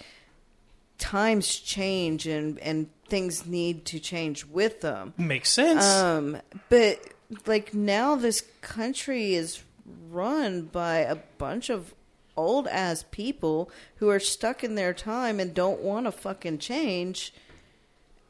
times 1.00 1.58
change 1.58 2.28
and 2.28 2.60
and 2.60 2.88
things 3.08 3.46
need 3.46 3.86
to 3.86 4.00
change 4.00 4.46
with 4.46 4.82
them. 4.82 5.14
Makes 5.18 5.50
sense. 5.50 5.86
Um, 5.86 6.38
but 6.70 7.00
like 7.46 7.74
now, 7.74 8.16
this 8.16 8.44
country 8.62 9.34
is 9.34 9.64
run 10.10 10.64
by 10.64 10.98
a 11.00 11.16
bunch 11.38 11.70
of 11.70 11.94
old 12.38 12.68
ass 12.68 13.04
people 13.12 13.70
who 13.98 14.10
are 14.10 14.20
stuck 14.20 14.64
in 14.64 14.76
their 14.76 14.94
time 14.94 15.40
and 15.40 15.54
don't 15.54 15.82
want 15.82 16.06
to 16.06 16.12
fucking 16.12 16.60
change. 16.60 17.34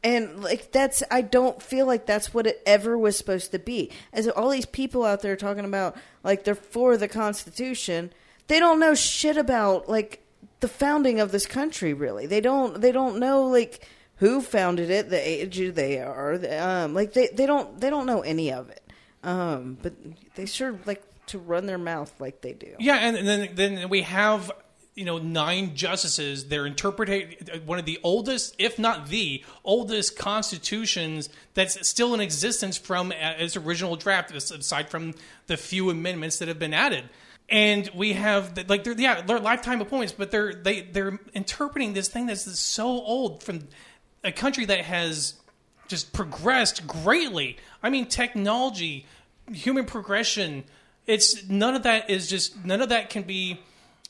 And 0.04 0.44
like 0.44 0.72
that's, 0.72 1.04
I 1.12 1.22
don't 1.22 1.62
feel 1.62 1.86
like 1.86 2.08
that's 2.08 2.34
what 2.34 2.48
it 2.48 2.62
ever 2.66 2.98
was 2.98 3.16
supposed 3.16 3.52
to 3.52 3.60
be. 3.60 3.92
As 4.12 4.28
all 4.28 4.50
these 4.50 4.66
people 4.66 5.06
out 5.06 5.22
there 5.22 5.36
talking 5.36 5.66
about 5.66 5.96
like 6.24 6.44
they're 6.44 6.56
for 6.56 6.98
the 6.98 7.08
Constitution, 7.08 8.12
they 8.52 8.60
don't 8.60 8.82
know 8.82 8.94
shit 8.94 9.38
about 9.38 9.88
like 9.88 10.22
the 10.60 10.68
founding 10.68 11.22
of 11.22 11.32
this 11.32 11.46
country. 11.46 11.94
Really, 11.94 12.26
they 12.26 12.42
don't. 12.42 12.82
They 12.82 12.92
don't 12.92 13.18
know 13.18 13.48
like 13.48 13.88
who 14.18 14.42
founded 14.42 14.90
it, 14.90 15.10
the 15.10 15.18
age 15.18 15.74
they 15.74 16.02
are. 16.02 16.38
Um, 16.60 16.94
like 16.94 17.14
they, 17.14 17.28
they 17.28 17.46
don't 17.46 17.80
they 17.80 17.90
don't 17.90 18.06
know 18.06 18.20
any 18.20 18.52
of 18.52 18.70
it. 18.70 18.84
Um, 19.24 19.78
but 19.82 19.94
they 20.36 20.46
sure 20.46 20.78
like 20.86 21.02
to 21.28 21.40
run 21.40 21.66
their 21.66 21.78
mouth 21.78 22.14
like 22.20 22.42
they 22.42 22.52
do. 22.52 22.76
Yeah, 22.78 22.96
and, 22.96 23.16
and 23.16 23.26
then 23.26 23.50
then 23.54 23.90
we 23.90 24.02
have 24.02 24.52
you 24.96 25.06
know 25.06 25.18
nine 25.18 25.74
justices. 25.74 26.50
They're 26.50 26.66
interpreting 26.66 27.36
one 27.66 27.80
of 27.80 27.86
the 27.86 28.00
oldest, 28.04 28.56
if 28.60 28.78
not 28.78 29.08
the 29.08 29.46
oldest, 29.64 30.18
constitutions 30.18 31.30
that's 31.54 31.88
still 31.88 32.14
in 32.14 32.20
existence 32.20 32.78
from 32.78 33.14
its 33.14 33.56
original 33.56 33.96
draft, 33.96 34.34
aside 34.34 34.90
from 34.90 35.14
the 35.48 35.56
few 35.56 35.90
amendments 35.90 36.40
that 36.40 36.50
have 36.50 36.60
been 36.60 36.74
added. 36.74 37.06
And 37.52 37.90
we 37.94 38.14
have 38.14 38.56
the- 38.56 38.64
like 38.68 38.86
they're 38.86 38.94
yeah 38.94 39.22
they're 39.22 39.40
lifetime 39.40 39.82
appointments, 39.82 40.14
but 40.18 40.32
they're 40.32 40.54
they 40.54 40.82
they're 40.82 41.20
interpreting 41.34 41.94
this 41.94 42.08
thing 42.08 42.26
that's 42.26 42.60
so 42.60 42.86
old 42.88 43.44
from 43.44 43.68
a 44.24 44.32
country 44.32 44.66
that 44.66 44.86
has 44.86 45.36
just 45.90 46.14
progressed 46.14 46.88
greatly. 46.88 47.58
I 47.84 47.90
mean, 47.90 48.06
technology, 48.06 49.06
human 49.52 49.86
progression. 49.86 50.64
It's 51.06 51.50
none 51.50 51.76
of 51.76 51.84
that 51.84 52.10
is 52.10 52.30
just 52.30 52.64
none 52.64 52.82
of 52.82 52.90
that 52.90 53.10
can 53.10 53.24
be 53.24 53.60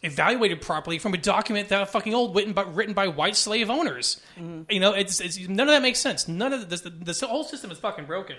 evaluated 0.03 0.61
properly 0.61 0.99
from 0.99 1.13
a 1.13 1.17
document 1.17 1.69
that 1.69 1.89
fucking 1.89 2.13
old 2.13 2.35
written 2.35 2.53
by 2.53 2.63
written 2.63 2.93
by 2.93 3.07
white 3.07 3.35
slave 3.35 3.69
owners. 3.69 4.21
Mm-hmm. 4.37 4.71
You 4.71 4.79
know, 4.79 4.93
it's, 4.93 5.19
it's 5.19 5.39
none 5.39 5.67
of 5.67 5.73
that 5.73 5.81
makes 5.81 5.99
sense. 5.99 6.27
None 6.27 6.53
of 6.53 6.69
this. 6.69 6.81
The, 6.81 6.89
this 6.89 7.21
whole 7.21 7.43
system 7.43 7.71
is 7.71 7.79
fucking 7.79 8.05
broken. 8.05 8.35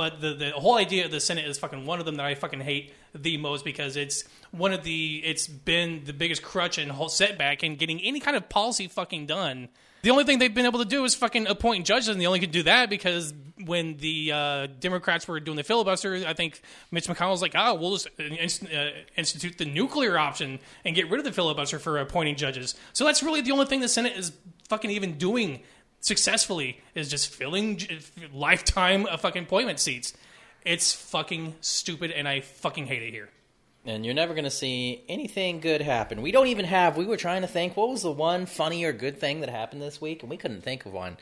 But 0.00 0.22
the 0.22 0.32
the 0.32 0.50
whole 0.52 0.78
idea 0.78 1.04
of 1.04 1.10
the 1.10 1.20
Senate 1.20 1.44
is 1.44 1.58
fucking 1.58 1.84
one 1.84 2.00
of 2.00 2.06
them 2.06 2.16
that 2.16 2.24
I 2.24 2.34
fucking 2.34 2.62
hate 2.62 2.94
the 3.14 3.36
most 3.36 3.66
because 3.66 3.98
it's 3.98 4.24
one 4.50 4.72
of 4.72 4.82
the 4.82 5.20
it's 5.22 5.46
been 5.46 6.04
the 6.04 6.14
biggest 6.14 6.42
crutch 6.42 6.78
and 6.78 6.90
whole 6.90 7.10
setback 7.10 7.62
in 7.62 7.76
getting 7.76 8.00
any 8.00 8.18
kind 8.18 8.34
of 8.34 8.48
policy 8.48 8.88
fucking 8.88 9.26
done. 9.26 9.68
The 10.00 10.08
only 10.08 10.24
thing 10.24 10.38
they've 10.38 10.54
been 10.54 10.64
able 10.64 10.78
to 10.78 10.86
do 10.86 11.04
is 11.04 11.14
fucking 11.14 11.48
appoint 11.48 11.84
judges, 11.84 12.08
and 12.08 12.18
they 12.18 12.24
only 12.24 12.40
could 12.40 12.50
do 12.50 12.62
that 12.62 12.88
because 12.88 13.34
when 13.62 13.98
the 13.98 14.32
uh, 14.32 14.68
Democrats 14.80 15.28
were 15.28 15.38
doing 15.38 15.58
the 15.58 15.64
filibuster, 15.64 16.24
I 16.26 16.32
think 16.32 16.62
Mitch 16.90 17.06
McConnell 17.06 17.32
was 17.32 17.42
like, 17.42 17.52
"Oh, 17.54 17.74
we'll 17.74 17.98
just 17.98 18.08
inst- 18.18 18.64
uh, 18.72 18.92
institute 19.18 19.58
the 19.58 19.66
nuclear 19.66 20.16
option 20.16 20.60
and 20.82 20.96
get 20.96 21.10
rid 21.10 21.18
of 21.18 21.26
the 21.26 21.32
filibuster 21.32 21.78
for 21.78 21.98
appointing 21.98 22.36
judges." 22.36 22.74
So 22.94 23.04
that's 23.04 23.22
really 23.22 23.42
the 23.42 23.52
only 23.52 23.66
thing 23.66 23.80
the 23.80 23.88
Senate 23.88 24.16
is 24.16 24.32
fucking 24.70 24.90
even 24.90 25.18
doing 25.18 25.60
successfully 26.00 26.80
is 26.94 27.08
just 27.08 27.28
filling 27.28 27.80
lifetime 28.32 29.06
uh, 29.06 29.16
fucking 29.16 29.44
appointment 29.44 29.80
seats. 29.80 30.14
It's 30.64 30.92
fucking 30.92 31.54
stupid, 31.60 32.10
and 32.10 32.28
I 32.28 32.40
fucking 32.40 32.86
hate 32.86 33.02
it 33.02 33.12
here. 33.12 33.30
and 33.86 34.04
you're 34.04 34.14
never 34.14 34.34
going 34.34 34.44
to 34.44 34.50
see 34.50 35.02
anything 35.08 35.60
good 35.60 35.80
happen. 35.80 36.20
We 36.20 36.32
don't 36.32 36.48
even 36.48 36.66
have. 36.66 36.96
We 36.98 37.06
were 37.06 37.16
trying 37.16 37.40
to 37.42 37.48
think 37.48 37.76
what 37.76 37.88
was 37.88 38.02
the 38.02 38.10
one 38.12 38.44
funny 38.46 38.84
or 38.84 38.92
good 38.92 39.18
thing 39.18 39.40
that 39.40 39.48
happened 39.48 39.80
this 39.80 40.00
week, 40.00 40.22
and 40.22 40.30
we 40.30 40.36
couldn't 40.36 40.62
think 40.62 40.84
of 40.84 40.92
one. 40.92 41.16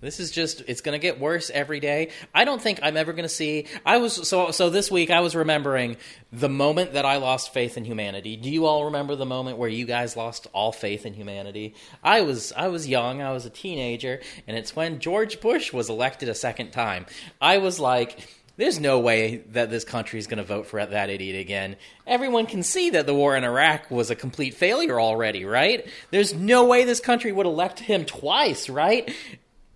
This 0.00 0.20
is 0.20 0.30
just 0.30 0.62
it's 0.68 0.80
going 0.80 0.98
to 0.98 1.02
get 1.02 1.18
worse 1.18 1.50
every 1.50 1.80
day. 1.80 2.10
I 2.32 2.44
don't 2.44 2.62
think 2.62 2.78
I'm 2.82 2.96
ever 2.96 3.12
going 3.12 3.24
to 3.24 3.28
see 3.28 3.66
I 3.84 3.96
was 3.96 4.28
so 4.28 4.52
so 4.52 4.70
this 4.70 4.90
week 4.90 5.10
I 5.10 5.20
was 5.20 5.34
remembering 5.34 5.96
the 6.32 6.48
moment 6.48 6.92
that 6.92 7.04
I 7.04 7.16
lost 7.16 7.52
faith 7.52 7.76
in 7.76 7.84
humanity. 7.84 8.36
Do 8.36 8.48
you 8.48 8.66
all 8.66 8.84
remember 8.84 9.16
the 9.16 9.26
moment 9.26 9.58
where 9.58 9.68
you 9.68 9.86
guys 9.86 10.16
lost 10.16 10.46
all 10.52 10.70
faith 10.70 11.04
in 11.04 11.14
humanity? 11.14 11.74
I 12.02 12.20
was 12.20 12.52
I 12.52 12.68
was 12.68 12.86
young, 12.86 13.22
I 13.22 13.32
was 13.32 13.44
a 13.44 13.50
teenager, 13.50 14.20
and 14.46 14.56
it's 14.56 14.76
when 14.76 15.00
George 15.00 15.40
Bush 15.40 15.72
was 15.72 15.90
elected 15.90 16.28
a 16.28 16.34
second 16.34 16.70
time. 16.70 17.06
I 17.40 17.58
was 17.58 17.80
like 17.80 18.28
there's 18.56 18.80
no 18.80 18.98
way 18.98 19.36
that 19.52 19.70
this 19.70 19.84
country 19.84 20.18
is 20.18 20.26
going 20.26 20.38
to 20.38 20.44
vote 20.44 20.66
for 20.66 20.84
that 20.84 21.10
idiot 21.10 21.40
again. 21.40 21.76
Everyone 22.08 22.46
can 22.46 22.64
see 22.64 22.90
that 22.90 23.06
the 23.06 23.14
war 23.14 23.36
in 23.36 23.44
Iraq 23.44 23.88
was 23.88 24.10
a 24.10 24.16
complete 24.16 24.54
failure 24.54 25.00
already, 25.00 25.44
right? 25.44 25.88
There's 26.10 26.34
no 26.34 26.66
way 26.66 26.84
this 26.84 26.98
country 26.98 27.30
would 27.30 27.46
elect 27.46 27.78
him 27.78 28.04
twice, 28.04 28.68
right? 28.68 29.14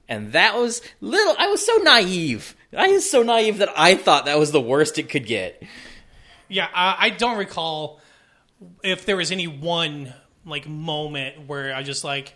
And 0.08 0.32
that 0.32 0.56
was 0.56 0.82
little. 1.00 1.34
I 1.38 1.48
was 1.48 1.64
so 1.64 1.76
naive. 1.76 2.54
I 2.76 2.88
was 2.88 3.10
so 3.10 3.22
naive 3.22 3.58
that 3.58 3.70
I 3.76 3.94
thought 3.94 4.26
that 4.26 4.38
was 4.38 4.50
the 4.52 4.60
worst 4.60 4.98
it 4.98 5.08
could 5.08 5.26
get. 5.26 5.62
Yeah, 6.48 6.68
I, 6.74 6.96
I 7.06 7.10
don't 7.10 7.38
recall 7.38 8.00
if 8.82 9.06
there 9.06 9.16
was 9.16 9.30
any 9.32 9.46
one 9.46 10.12
like 10.44 10.68
moment 10.68 11.46
where 11.46 11.74
I 11.74 11.82
just 11.82 12.04
like 12.04 12.34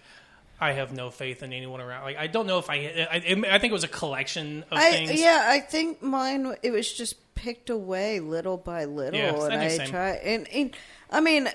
I 0.60 0.72
have 0.72 0.92
no 0.92 1.10
faith 1.10 1.42
in 1.42 1.52
anyone 1.52 1.80
around. 1.80 2.04
Like 2.04 2.16
I 2.16 2.28
don't 2.28 2.46
know 2.46 2.58
if 2.58 2.70
I 2.70 2.76
I, 3.10 3.16
I 3.16 3.58
think 3.58 3.70
it 3.70 3.72
was 3.72 3.84
a 3.84 3.88
collection 3.88 4.64
of 4.70 4.78
I, 4.78 4.92
things. 4.92 5.20
yeah, 5.20 5.44
I 5.46 5.60
think 5.60 6.02
mine. 6.02 6.54
It 6.62 6.70
was 6.70 6.90
just 6.92 7.16
picked 7.34 7.68
away 7.68 8.20
little 8.20 8.56
by 8.56 8.86
little, 8.86 9.20
Yeah, 9.20 9.44
and 9.44 9.54
I 9.54 9.68
same. 9.68 9.88
try. 9.88 10.10
And, 10.12 10.48
and 10.48 10.76
I 11.10 11.20
mean, 11.20 11.50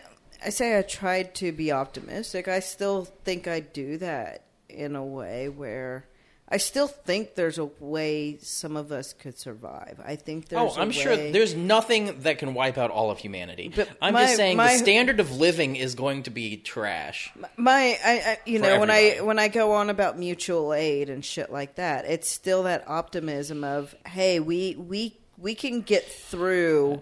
I 0.46 0.50
say 0.50 0.78
I 0.78 0.84
tried 0.84 1.34
to 1.36 1.52
be 1.52 1.72
optimistic. 1.72 2.48
I 2.48 2.60
still 2.60 3.06
think 3.24 3.48
I 3.48 3.60
do 3.62 3.98
that 3.98 4.44
in 4.74 4.96
a 4.96 5.06
way 5.06 5.50
where 5.50 6.06
I 6.52 6.58
still 6.58 6.88
think 6.88 7.36
there's 7.36 7.58
a 7.58 7.70
way 7.80 8.38
some 8.42 8.76
of 8.76 8.92
us 8.92 9.14
could 9.14 9.40
survive. 9.40 10.02
I 10.04 10.18
think 10.18 10.50
there's. 10.50 10.76
Oh, 10.76 10.82
I'm 10.82 10.92
sure 10.92 11.16
there's 11.16 11.56
nothing 11.56 12.22
that 12.24 12.40
can 12.40 12.54
wipe 12.54 12.78
out 12.78 12.92
all 12.92 13.10
of 13.10 13.20
humanity. 13.20 13.72
But 13.74 13.88
I'm 14.02 14.14
my- 14.14 14.24
just 14.24 14.36
saying 14.36 14.58
my- 14.58 14.74
the 14.74 14.80
standard 14.80 15.22
of 15.22 15.32
living 15.32 15.78
is 15.78 15.96
going 15.96 16.24
to 16.24 16.30
be 16.30 16.58
trash. 16.58 17.32
my 17.56 17.98
I, 18.04 18.12
I 18.12 18.40
you 18.46 18.60
know 18.60 18.82
when 18.82 18.92
I 18.92 19.20
when 19.22 19.40
I 19.40 19.48
go 19.48 19.72
on 19.72 19.90
about 19.90 20.20
mutual 20.20 20.74
aid 20.74 21.10
and 21.10 21.24
shit 21.24 21.54
like 21.54 21.76
that, 21.76 22.04
it's 22.04 22.30
still 22.30 22.64
that 22.64 22.84
optimism 22.86 23.64
of 23.64 23.96
hey, 24.06 24.42
we 24.42 24.76
we 24.76 25.18
we 25.38 25.56
can 25.56 25.82
get 25.82 26.06
through. 26.06 27.02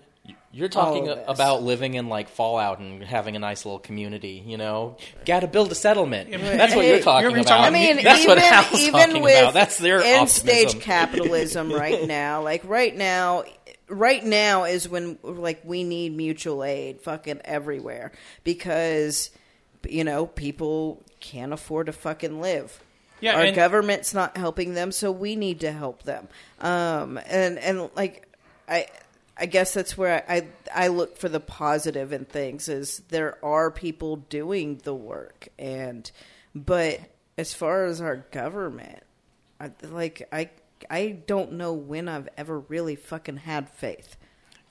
You're 0.51 0.67
talking 0.67 1.03
All 1.03 1.09
of 1.11 1.17
this. 1.19 1.25
about 1.27 1.61
living 1.61 1.93
in 1.93 2.09
like 2.09 2.27
Fallout 2.29 2.79
and 2.79 3.03
having 3.03 3.35
a 3.35 3.39
nice 3.39 3.65
little 3.65 3.77
community, 3.79 4.43
you 4.45 4.57
know? 4.57 4.97
Got 5.25 5.41
to 5.41 5.47
build 5.47 5.71
a 5.71 5.75
settlement. 5.75 6.31
That's 6.31 6.73
what 6.75 6.85
you're 6.85 7.01
talking 7.01 7.29
you're 7.29 7.39
about. 7.41 7.61
I 7.61 7.69
mean, 7.69 8.03
That's 8.03 8.23
even 8.23 8.29
what 8.29 8.39
Hal's 8.39 8.81
even 8.81 8.99
talking 8.99 9.21
with 9.21 9.39
about. 9.39 9.53
That's 9.53 9.77
their 9.77 10.01
end 10.01 10.27
stage 10.27 10.79
capitalism 10.79 11.71
right 11.71 12.07
now. 12.07 12.41
Like 12.41 12.63
right 12.65 12.95
now, 12.95 13.43
right 13.87 14.23
now 14.25 14.63
is 14.63 14.89
when 14.89 15.19
like 15.23 15.61
we 15.63 15.83
need 15.83 16.17
mutual 16.17 16.63
aid 16.63 17.01
fucking 17.01 17.41
everywhere 17.45 18.11
because 18.43 19.29
you 19.87 20.03
know 20.03 20.25
people 20.25 21.03
can't 21.19 21.53
afford 21.53 21.85
to 21.85 21.93
fucking 21.93 22.41
live. 22.41 22.81
Yeah, 23.21 23.35
our 23.35 23.43
and- 23.43 23.55
government's 23.55 24.15
not 24.15 24.35
helping 24.35 24.73
them, 24.73 24.91
so 24.91 25.11
we 25.11 25.35
need 25.35 25.59
to 25.59 25.71
help 25.71 26.03
them. 26.03 26.27
Um, 26.59 27.19
and 27.27 27.59
and 27.59 27.89
like 27.95 28.27
I. 28.67 28.87
I 29.39 29.45
guess 29.45 29.73
that's 29.73 29.97
where 29.97 30.23
I, 30.27 30.35
I 30.35 30.85
I 30.85 30.87
look 30.87 31.17
for 31.17 31.29
the 31.29 31.39
positive 31.39 32.11
in 32.11 32.25
things 32.25 32.67
is 32.67 33.01
there 33.09 33.43
are 33.43 33.71
people 33.71 34.17
doing 34.17 34.81
the 34.83 34.93
work 34.93 35.47
and 35.57 36.11
but 36.53 36.99
as 37.37 37.53
far 37.53 37.85
as 37.85 38.01
our 38.01 38.17
government 38.31 39.03
I, 39.59 39.71
like 39.83 40.27
I 40.31 40.49
I 40.89 41.19
don't 41.25 41.53
know 41.53 41.73
when 41.73 42.07
I've 42.07 42.29
ever 42.37 42.59
really 42.59 42.95
fucking 42.95 43.37
had 43.37 43.69
faith. 43.69 44.15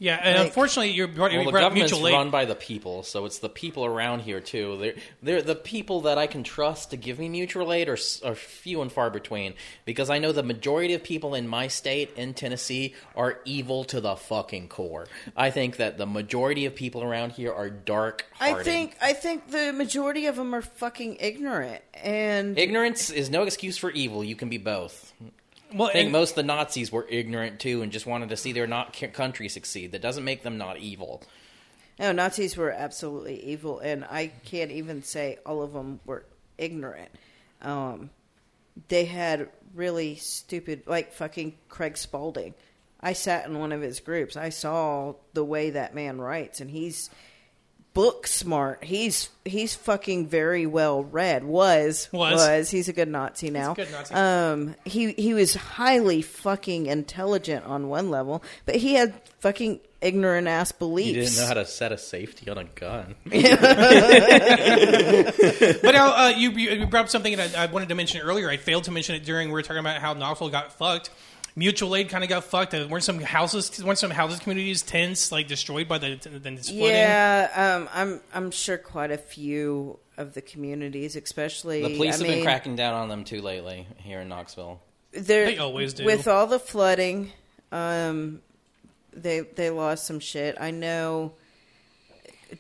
Yeah, 0.01 0.20
and 0.22 0.36
Like- 0.38 0.46
unfortunately, 0.46 0.92
you're 0.92 1.09
brought, 1.09 1.32
Well, 1.32 1.40
you 1.40 1.44
the 1.46 1.51
brought 1.51 1.64
up 1.64 1.70
government's 1.70 1.92
mutual 1.92 2.09
aid. 2.09 2.14
run 2.14 2.30
by 2.30 2.44
the 2.44 2.55
people, 2.55 3.03
so 3.03 3.24
it's 3.24 3.38
the 3.40 3.49
people 3.49 3.84
around 3.84 4.20
here 4.20 4.40
too. 4.40 4.78
They're 4.80 4.94
they're 5.22 5.42
the 5.42 5.57
people 5.57 6.03
that 6.03 6.18
I 6.18 6.28
can 6.28 6.44
trust 6.44 6.90
to 6.90 6.96
give 6.96 7.18
me 7.18 7.28
mutual 7.28 7.72
aid 7.72 7.88
are, 7.88 7.99
are 8.24 8.36
few 8.36 8.80
and 8.80 8.92
far 8.92 9.11
between 9.11 9.55
because 9.84 10.09
I 10.09 10.20
know 10.20 10.30
the 10.30 10.44
majority 10.44 10.94
of 10.94 11.03
people 11.03 11.34
in 11.34 11.49
my 11.49 11.66
state 11.66 12.11
in 12.16 12.32
Tennessee 12.34 12.94
are 13.16 13.40
evil 13.44 13.82
to 13.84 14.01
the 14.01 14.14
fucking 14.14 14.68
core. 14.68 15.09
I 15.36 15.51
think 15.51 15.78
that 15.78 15.99
the 15.99 16.07
majority 16.07 16.64
of 16.66 16.76
people 16.76 17.03
around 17.03 17.32
here 17.32 17.53
are 17.53 17.68
dark. 17.68 18.26
I 18.38 18.62
think 18.62 18.96
I 19.03 19.12
think 19.14 19.51
the 19.51 19.72
majority 19.72 20.26
of 20.26 20.36
them 20.36 20.55
are 20.55 20.62
fucking 20.62 21.16
ignorant 21.18 21.82
and 21.94 22.57
ignorance 22.57 23.11
is 23.11 23.30
no 23.30 23.42
excuse 23.42 23.76
for 23.76 23.90
evil. 23.90 24.22
You 24.22 24.36
can 24.36 24.49
be 24.49 24.59
both. 24.59 25.12
Well, 25.73 25.89
I 25.89 25.93
think 25.93 26.05
and- 26.07 26.12
most 26.12 26.31
of 26.31 26.37
the 26.37 26.43
Nazis 26.45 26.91
were 26.93 27.07
ignorant 27.09 27.61
too 27.61 27.83
and 27.83 27.93
just 27.93 28.07
wanted 28.07 28.29
to 28.31 28.37
see 28.37 28.53
their 28.53 28.66
not 28.66 28.97
country 29.12 29.49
succeed. 29.49 29.93
That 29.93 30.03
doesn't 30.03 30.25
make 30.25 30.43
them 30.43 30.59
not 30.59 30.79
evil. 30.79 31.23
no 31.99 32.12
Nazis 32.12 32.57
were 32.57 32.71
absolutely 32.71 33.43
evil, 33.45 33.79
and 33.81 34.05
I 34.05 34.29
can't 34.45 34.71
even 34.71 35.03
say 35.03 35.39
all 35.45 35.62
of 35.62 35.73
them 35.73 36.01
were 36.07 36.25
ignorant. 36.57 37.11
Um, 37.62 38.11
they 38.89 39.05
had 39.07 39.49
really 39.75 40.16
stupid, 40.16 40.85
like 40.87 41.12
fucking 41.12 41.55
Craig 41.69 41.97
Spaulding. 41.97 42.55
I 43.01 43.12
sat 43.12 43.47
in 43.47 43.59
one 43.59 43.73
of 43.73 43.81
his 43.81 44.01
groups. 44.01 44.37
I 44.37 44.49
saw 44.49 45.14
the 45.33 45.45
way 45.45 45.71
that 45.71 45.95
man 45.95 46.21
writes, 46.21 46.61
and 46.61 46.71
he's 46.71 47.11
book 47.99 48.28
smart. 48.28 48.84
He's 48.84 49.28
he's 49.44 49.74
fucking 49.74 50.28
very 50.28 50.66
well 50.66 51.03
read. 51.03 51.42
Was 51.42 52.09
Was. 52.12 52.70
he's 52.70 52.88
a 52.88 52.92
good 52.92 53.09
Nazi 53.09 53.51
now. 53.51 53.74
good 53.74 53.90
Nazi. 53.90 54.14
Um, 54.14 54.76
he 54.84 55.11
he 55.14 55.34
was 55.34 55.55
highly 55.55 56.22
fucking 56.22 56.86
intelligent 56.86 57.64
on 57.66 57.88
one 57.88 58.09
level, 58.09 58.44
but 58.66 58.76
he 58.76 58.94
had 58.94 59.20
fucking 59.40 59.80
ignorant 60.01 60.46
ass 60.46 60.70
beliefs. 60.70 61.09
He 61.09 61.14
didn't 61.14 61.36
know 61.38 61.46
how 61.46 61.55
to 61.55 61.66
set 61.66 61.90
a 61.90 61.99
safety 61.99 62.49
on 62.49 62.59
a 62.59 62.64
gun. 62.64 63.16
But 65.82 65.92
now 65.92 66.26
uh, 66.26 66.28
you, 66.36 66.51
you 66.51 66.86
brought 66.86 67.05
up 67.05 67.09
something 67.09 67.36
that 67.36 67.57
I, 67.57 67.64
I 67.64 67.66
wanted 67.66 67.88
to 67.88 67.94
mention 67.94 68.20
earlier. 68.20 68.49
I 68.49 68.59
failed 68.59 68.84
to 68.84 68.90
mention 68.90 69.16
it 69.16 69.24
during 69.24 69.49
we 69.49 69.55
were 69.55 69.62
talking 69.62 69.78
about 69.80 70.01
how 70.01 70.12
Knoxville 70.12 70.51
got 70.51 70.72
fucked. 70.72 71.11
Mutual 71.59 71.96
aid 71.96 72.09
kind 72.09 72.22
of 72.22 72.30
got 72.30 72.44
fucked. 72.44 72.72
Uh, 72.72 72.86
weren't 72.88 73.02
some 73.02 73.18
houses, 73.20 73.82
weren't 73.82 73.98
some 73.98 74.11
houses, 74.11 74.38
communities, 74.38 74.82
tents 74.82 75.32
like 75.32 75.48
destroyed 75.48 75.88
by 75.88 75.98
the 75.98 76.14
the 76.14 76.38
the 76.38 76.56
flooding? 76.56 76.78
Yeah, 76.78 77.76
um, 77.76 77.88
I'm 77.92 78.20
I'm 78.32 78.50
sure 78.50 78.78
quite 78.78 79.11
a 79.11 79.18
few 79.18 79.98
of 80.16 80.34
the 80.34 80.40
communities, 80.40 81.16
especially 81.16 81.82
The 81.82 81.96
police 81.96 82.14
I 82.14 82.18
have 82.18 82.26
mean, 82.26 82.36
been 82.38 82.44
cracking 82.44 82.76
down 82.76 82.94
on 82.94 83.09
them 83.09 83.24
too 83.24 83.42
lately 83.42 83.86
here 83.98 84.20
in 84.20 84.28
Knoxville. 84.28 84.80
They 85.12 85.59
always 85.59 85.94
do. 85.94 86.04
With 86.04 86.28
all 86.28 86.46
the 86.46 86.59
flooding, 86.59 87.32
um, 87.72 88.40
they 89.12 89.40
they 89.40 89.70
lost 89.70 90.06
some 90.06 90.20
shit. 90.20 90.56
I 90.61 90.70
know. 90.70 91.32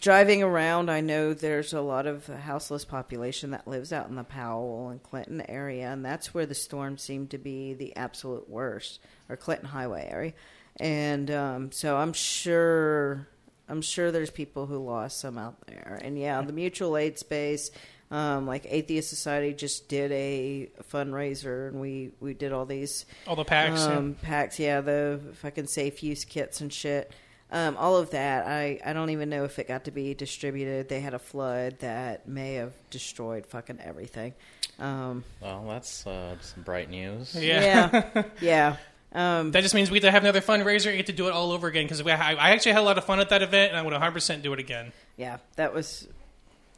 Driving 0.00 0.42
around, 0.42 0.90
I 0.90 1.00
know 1.00 1.32
there's 1.32 1.72
a 1.72 1.80
lot 1.80 2.06
of 2.06 2.26
houseless 2.26 2.84
population 2.84 3.52
that 3.52 3.66
lives 3.66 3.90
out 3.90 4.08
in 4.08 4.16
the 4.16 4.24
Powell 4.24 4.90
and 4.90 5.02
Clinton 5.02 5.42
area, 5.48 5.90
and 5.90 6.04
that's 6.04 6.34
where 6.34 6.44
the 6.44 6.54
storm 6.54 6.98
seemed 6.98 7.30
to 7.30 7.38
be 7.38 7.72
the 7.72 7.96
absolute 7.96 8.50
worst, 8.50 9.00
or 9.30 9.36
Clinton 9.36 9.68
Highway 9.68 10.06
area. 10.10 10.32
And 10.78 11.30
um, 11.30 11.72
so 11.72 11.96
I'm 11.96 12.12
sure, 12.12 13.26
I'm 13.66 13.80
sure 13.80 14.12
there's 14.12 14.30
people 14.30 14.66
who 14.66 14.78
lost 14.78 15.20
some 15.20 15.38
out 15.38 15.56
there. 15.66 15.98
And 16.02 16.18
yeah, 16.18 16.42
the 16.42 16.52
mutual 16.52 16.96
aid 16.96 17.18
space, 17.18 17.70
um, 18.10 18.46
like 18.46 18.66
Atheist 18.68 19.08
Society, 19.08 19.54
just 19.54 19.88
did 19.88 20.12
a 20.12 20.68
fundraiser, 20.92 21.68
and 21.68 21.80
we 21.80 22.10
we 22.20 22.34
did 22.34 22.52
all 22.52 22.66
these 22.66 23.06
all 23.26 23.36
the 23.36 23.44
packs. 23.44 23.86
yeah. 23.86 23.96
um, 23.96 24.16
packs, 24.20 24.58
yeah, 24.58 24.80
the 24.80 25.20
fucking 25.34 25.66
safe 25.66 26.02
use 26.02 26.24
kits 26.24 26.60
and 26.60 26.72
shit. 26.72 27.12
Um, 27.50 27.76
all 27.78 27.96
of 27.96 28.10
that, 28.10 28.46
I, 28.46 28.78
I 28.84 28.92
don't 28.92 29.08
even 29.10 29.30
know 29.30 29.44
if 29.44 29.58
it 29.58 29.66
got 29.68 29.84
to 29.84 29.90
be 29.90 30.12
distributed. 30.12 30.88
They 30.90 31.00
had 31.00 31.14
a 31.14 31.18
flood 31.18 31.78
that 31.80 32.28
may 32.28 32.54
have 32.54 32.72
destroyed 32.90 33.46
fucking 33.46 33.78
everything. 33.82 34.34
Um, 34.78 35.24
Well, 35.40 35.64
that's 35.68 36.06
uh, 36.06 36.36
some 36.40 36.62
bright 36.62 36.90
news. 36.90 37.34
Yeah. 37.34 38.10
yeah, 38.14 38.22
yeah. 38.42 38.76
Um, 39.14 39.52
That 39.52 39.62
just 39.62 39.74
means 39.74 39.90
we 39.90 39.98
get 39.98 40.06
to 40.08 40.10
have 40.12 40.22
another 40.24 40.42
fundraiser 40.42 40.88
and 40.88 40.96
get 40.98 41.06
to 41.06 41.12
do 41.14 41.26
it 41.26 41.32
all 41.32 41.52
over 41.52 41.66
again 41.68 41.84
because 41.86 42.02
I, 42.02 42.10
I 42.34 42.50
actually 42.50 42.72
had 42.72 42.82
a 42.82 42.84
lot 42.84 42.98
of 42.98 43.04
fun 43.04 43.18
at 43.18 43.30
that 43.30 43.42
event 43.42 43.72
and 43.72 43.78
I 43.78 43.82
would 43.82 43.94
100% 43.94 44.42
do 44.42 44.52
it 44.52 44.58
again. 44.60 44.92
yeah, 45.16 45.38
that 45.56 45.72
was, 45.72 46.06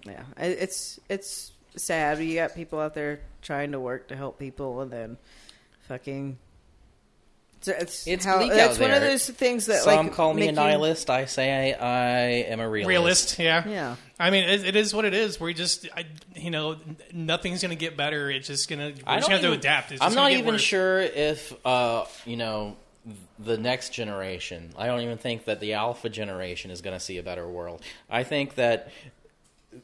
yeah. 0.07 0.23
It- 0.39 0.59
It's 0.61 1.01
it's 1.09 1.51
sad. 1.77 2.21
You 2.21 2.37
got 2.37 2.55
people 2.55 2.79
out 2.79 2.95
there 2.95 3.21
trying 3.43 3.73
to 3.73 3.81
work 3.81 4.07
to 4.09 4.17
help 4.17 4.39
people, 4.39 4.81
and 4.83 4.91
then 4.93 5.17
fucking. 5.89 6.39
It's, 7.61 7.69
it's, 7.69 8.07
It's 8.07 8.25
how, 8.25 8.39
bleak 8.39 8.53
that's 8.53 8.77
out 8.77 8.81
one 8.81 8.91
of 8.91 9.03
those 9.03 9.29
things 9.29 9.67
that 9.67 9.83
Some 9.83 10.07
like 10.07 10.15
call 10.15 10.33
me 10.33 10.41
make 10.47 10.49
a 10.51 10.53
you- 10.53 10.57
nihilist. 10.57 11.11
I 11.11 11.27
say 11.27 11.75
I, 11.75 11.79
I 11.79 12.21
am 12.51 12.59
a 12.61 12.69
realist. 12.69 12.89
Realist, 12.89 13.39
yeah. 13.39 13.69
Yeah. 13.69 13.97
I 14.19 14.31
mean, 14.31 14.45
it, 14.49 14.65
it 14.65 14.77
is 14.77 14.95
what 14.95 15.05
it 15.05 15.13
is. 15.13 15.39
We're 15.39 15.53
just, 15.53 15.87
I, 15.95 16.07
you 16.35 16.51
know, 16.51 16.77
nothing's 17.13 17.61
going 17.61 17.71
to 17.71 17.77
get 17.77 17.97
better. 17.99 18.31
It's 18.31 18.47
just 18.47 18.69
going 18.71 18.79
to, 18.95 19.03
we're 19.05 19.13
I 19.13 19.17
just 19.17 19.29
don't 19.29 19.33
have 19.33 19.41
to 19.43 19.47
even- 19.49 19.59
adapt. 19.59 19.93
It's 19.93 20.01
I'm 20.01 20.15
not 20.15 20.23
gonna 20.23 20.31
get 20.31 20.39
even 20.41 20.55
worse. 20.55 20.63
sure 20.63 21.01
if 21.01 21.55
uh, 21.67 22.07
you 22.25 22.37
know 22.39 22.77
the 23.39 23.59
next 23.59 23.91
generation. 23.91 24.71
I 24.79 24.87
don't 24.87 25.01
even 25.01 25.19
think 25.19 25.45
that 25.45 25.61
the 25.61 25.75
alpha 25.75 26.09
generation 26.09 26.71
is 26.71 26.81
going 26.81 26.97
to 26.97 27.01
see 27.05 27.19
a 27.19 27.23
better 27.23 27.47
world. 27.49 27.83
I 28.11 28.25
think 28.25 28.55
that 28.55 28.91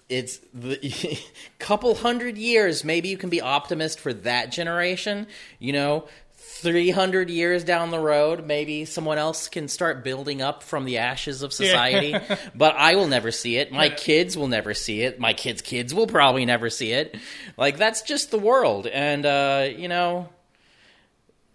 it's 0.08 0.38
the 0.54 1.18
couple 1.58 1.94
hundred 1.94 2.36
years. 2.38 2.84
Maybe 2.84 3.08
you 3.08 3.16
can 3.16 3.30
be 3.30 3.40
optimist 3.40 4.00
for 4.00 4.12
that 4.14 4.50
generation. 4.50 5.26
You 5.58 5.72
know. 5.74 6.08
300 6.56 7.30
years 7.30 7.64
down 7.64 7.90
the 7.90 7.98
road, 7.98 8.46
maybe 8.46 8.84
someone 8.84 9.18
else 9.18 9.48
can 9.48 9.68
start 9.68 10.02
building 10.02 10.42
up 10.42 10.62
from 10.62 10.84
the 10.84 10.98
ashes 10.98 11.42
of 11.42 11.52
society. 11.52 12.16
but 12.54 12.74
I 12.76 12.94
will 12.96 13.08
never 13.08 13.30
see 13.30 13.56
it. 13.56 13.72
My 13.72 13.90
kids 13.90 14.36
will 14.36 14.48
never 14.48 14.74
see 14.74 15.02
it. 15.02 15.20
My 15.20 15.32
kids' 15.32 15.62
kids 15.62 15.94
will 15.94 16.06
probably 16.06 16.44
never 16.44 16.70
see 16.70 16.92
it. 16.92 17.16
Like, 17.56 17.76
that's 17.76 18.02
just 18.02 18.30
the 18.30 18.38
world. 18.38 18.86
And, 18.86 19.26
uh, 19.26 19.68
you 19.76 19.88
know, 19.88 20.28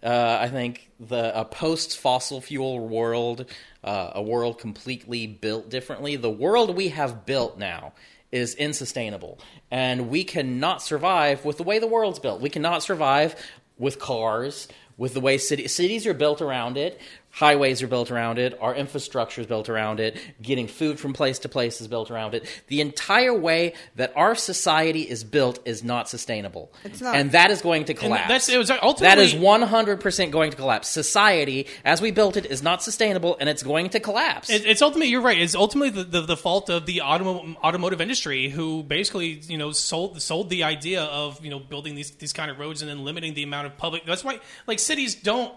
uh, 0.02 0.38
I 0.40 0.48
think 0.48 0.90
the 0.98 1.38
a 1.38 1.44
post 1.44 1.98
fossil 1.98 2.40
fuel 2.40 2.88
world, 2.88 3.46
uh, 3.84 4.12
a 4.14 4.22
world 4.22 4.58
completely 4.58 5.26
built 5.26 5.70
differently. 5.70 6.16
The 6.16 6.30
world 6.30 6.74
we 6.74 6.88
have 6.88 7.24
built 7.24 7.58
now 7.58 7.92
is 8.32 8.54
insustainable, 8.54 9.38
and 9.70 10.08
we 10.08 10.24
cannot 10.24 10.82
survive 10.82 11.44
with 11.44 11.58
the 11.58 11.62
way 11.62 11.78
the 11.78 11.86
world's 11.86 12.18
built. 12.18 12.40
We 12.40 12.50
cannot 12.50 12.82
survive 12.82 13.36
with 13.78 13.98
cars, 13.98 14.68
with 14.96 15.14
the 15.14 15.20
way 15.20 15.38
city, 15.38 15.68
cities 15.68 16.06
are 16.06 16.14
built 16.14 16.40
around 16.40 16.76
it. 16.76 17.00
Highways 17.34 17.80
are 17.80 17.86
built 17.88 18.10
around 18.10 18.38
it. 18.38 18.58
Our 18.60 18.74
infrastructure 18.74 19.40
is 19.40 19.46
built 19.46 19.70
around 19.70 20.00
it. 20.00 20.18
Getting 20.42 20.66
food 20.68 21.00
from 21.00 21.14
place 21.14 21.38
to 21.40 21.48
place 21.48 21.80
is 21.80 21.88
built 21.88 22.10
around 22.10 22.34
it. 22.34 22.46
The 22.66 22.82
entire 22.82 23.32
way 23.32 23.72
that 23.96 24.12
our 24.16 24.34
society 24.34 25.00
is 25.00 25.24
built 25.24 25.58
is 25.64 25.82
not 25.82 26.10
sustainable. 26.10 26.70
It's 26.84 27.00
not. 27.00 27.16
And 27.16 27.32
that 27.32 27.50
is 27.50 27.62
going 27.62 27.86
to 27.86 27.94
collapse. 27.94 28.28
that's- 28.28 28.48
it 28.50 28.58
was 28.58 28.70
ultimately- 28.70 29.06
that 29.06 29.18
is 29.18 29.32
100% 29.34 30.30
going 30.30 30.50
to 30.50 30.56
collapse. 30.58 30.88
Society, 30.90 31.68
as 31.86 32.02
we 32.02 32.10
built 32.10 32.36
it, 32.36 32.44
is 32.44 32.62
not 32.62 32.82
sustainable 32.82 33.38
and 33.40 33.48
it's 33.48 33.62
going 33.62 33.88
to 33.90 34.00
collapse. 34.00 34.50
It, 34.50 34.66
it's 34.66 34.82
ultimately 34.82 35.08
you're 35.08 35.22
right. 35.22 35.38
It's 35.38 35.54
ultimately 35.54 36.02
the, 36.02 36.04
the, 36.04 36.20
the 36.26 36.36
fault 36.36 36.68
of 36.68 36.84
the 36.84 36.98
automo- 37.02 37.56
automotive 37.64 38.02
industry, 38.02 38.50
who 38.50 38.82
basically 38.82 39.40
you 39.48 39.56
know 39.56 39.72
sold 39.72 40.20
sold 40.20 40.50
the 40.50 40.64
idea 40.64 41.04
of 41.04 41.42
you 41.42 41.50
know 41.50 41.58
building 41.58 41.94
these 41.94 42.10
these 42.10 42.34
kind 42.34 42.50
of 42.50 42.58
roads 42.58 42.82
and 42.82 42.90
then 42.90 43.04
limiting 43.06 43.32
the 43.32 43.42
amount 43.42 43.68
of 43.68 43.78
public. 43.78 44.04
That's 44.04 44.22
why 44.22 44.38
like 44.66 44.78
cities 44.78 45.14
don't. 45.14 45.50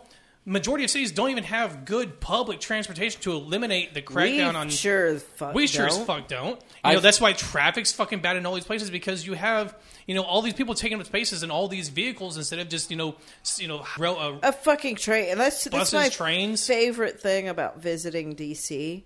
Majority 0.47 0.83
of 0.83 0.91
cities 0.91 1.11
don't 1.11 1.31
even 1.31 1.43
have 1.45 1.85
good 1.85 2.19
public 2.19 2.59
transportation 2.59 3.19
to 3.21 3.31
eliminate 3.31 3.95
the 3.95 4.01
crackdown 4.03 4.51
we 4.51 4.55
on. 4.55 4.69
sure 4.69 5.07
as 5.07 5.23
fuck 5.23 5.55
we 5.55 5.65
sure 5.65 5.87
as 5.87 5.97
don't. 5.97 6.05
fuck 6.05 6.27
don't. 6.27 6.49
You 6.49 6.53
know 6.55 6.59
I've- 6.83 6.99
that's 7.01 7.19
why 7.19 7.33
traffic's 7.33 7.91
fucking 7.93 8.19
bad 8.19 8.35
in 8.37 8.45
all 8.45 8.53
these 8.53 8.63
places 8.63 8.91
because 8.91 9.25
you 9.25 9.33
have 9.33 9.75
you 10.05 10.13
know 10.13 10.21
all 10.21 10.43
these 10.43 10.53
people 10.53 10.75
taking 10.75 10.99
up 10.99 11.05
spaces 11.07 11.41
in 11.41 11.49
all 11.49 11.67
these 11.67 11.89
vehicles 11.89 12.37
instead 12.37 12.59
of 12.59 12.69
just 12.69 12.91
you 12.91 12.95
know 12.97 13.15
s- 13.41 13.59
you 13.59 13.67
know 13.67 13.83
rail, 13.97 14.17
uh, 14.19 14.47
a 14.47 14.51
fucking 14.51 14.97
train. 14.97 15.31
And 15.31 15.39
that's 15.39 15.63
that's 15.63 15.75
Buses, 15.75 15.93
my 15.95 16.09
trains. 16.09 16.67
favorite 16.67 17.19
thing 17.19 17.47
about 17.49 17.81
visiting 17.81 18.35
DC 18.35 19.01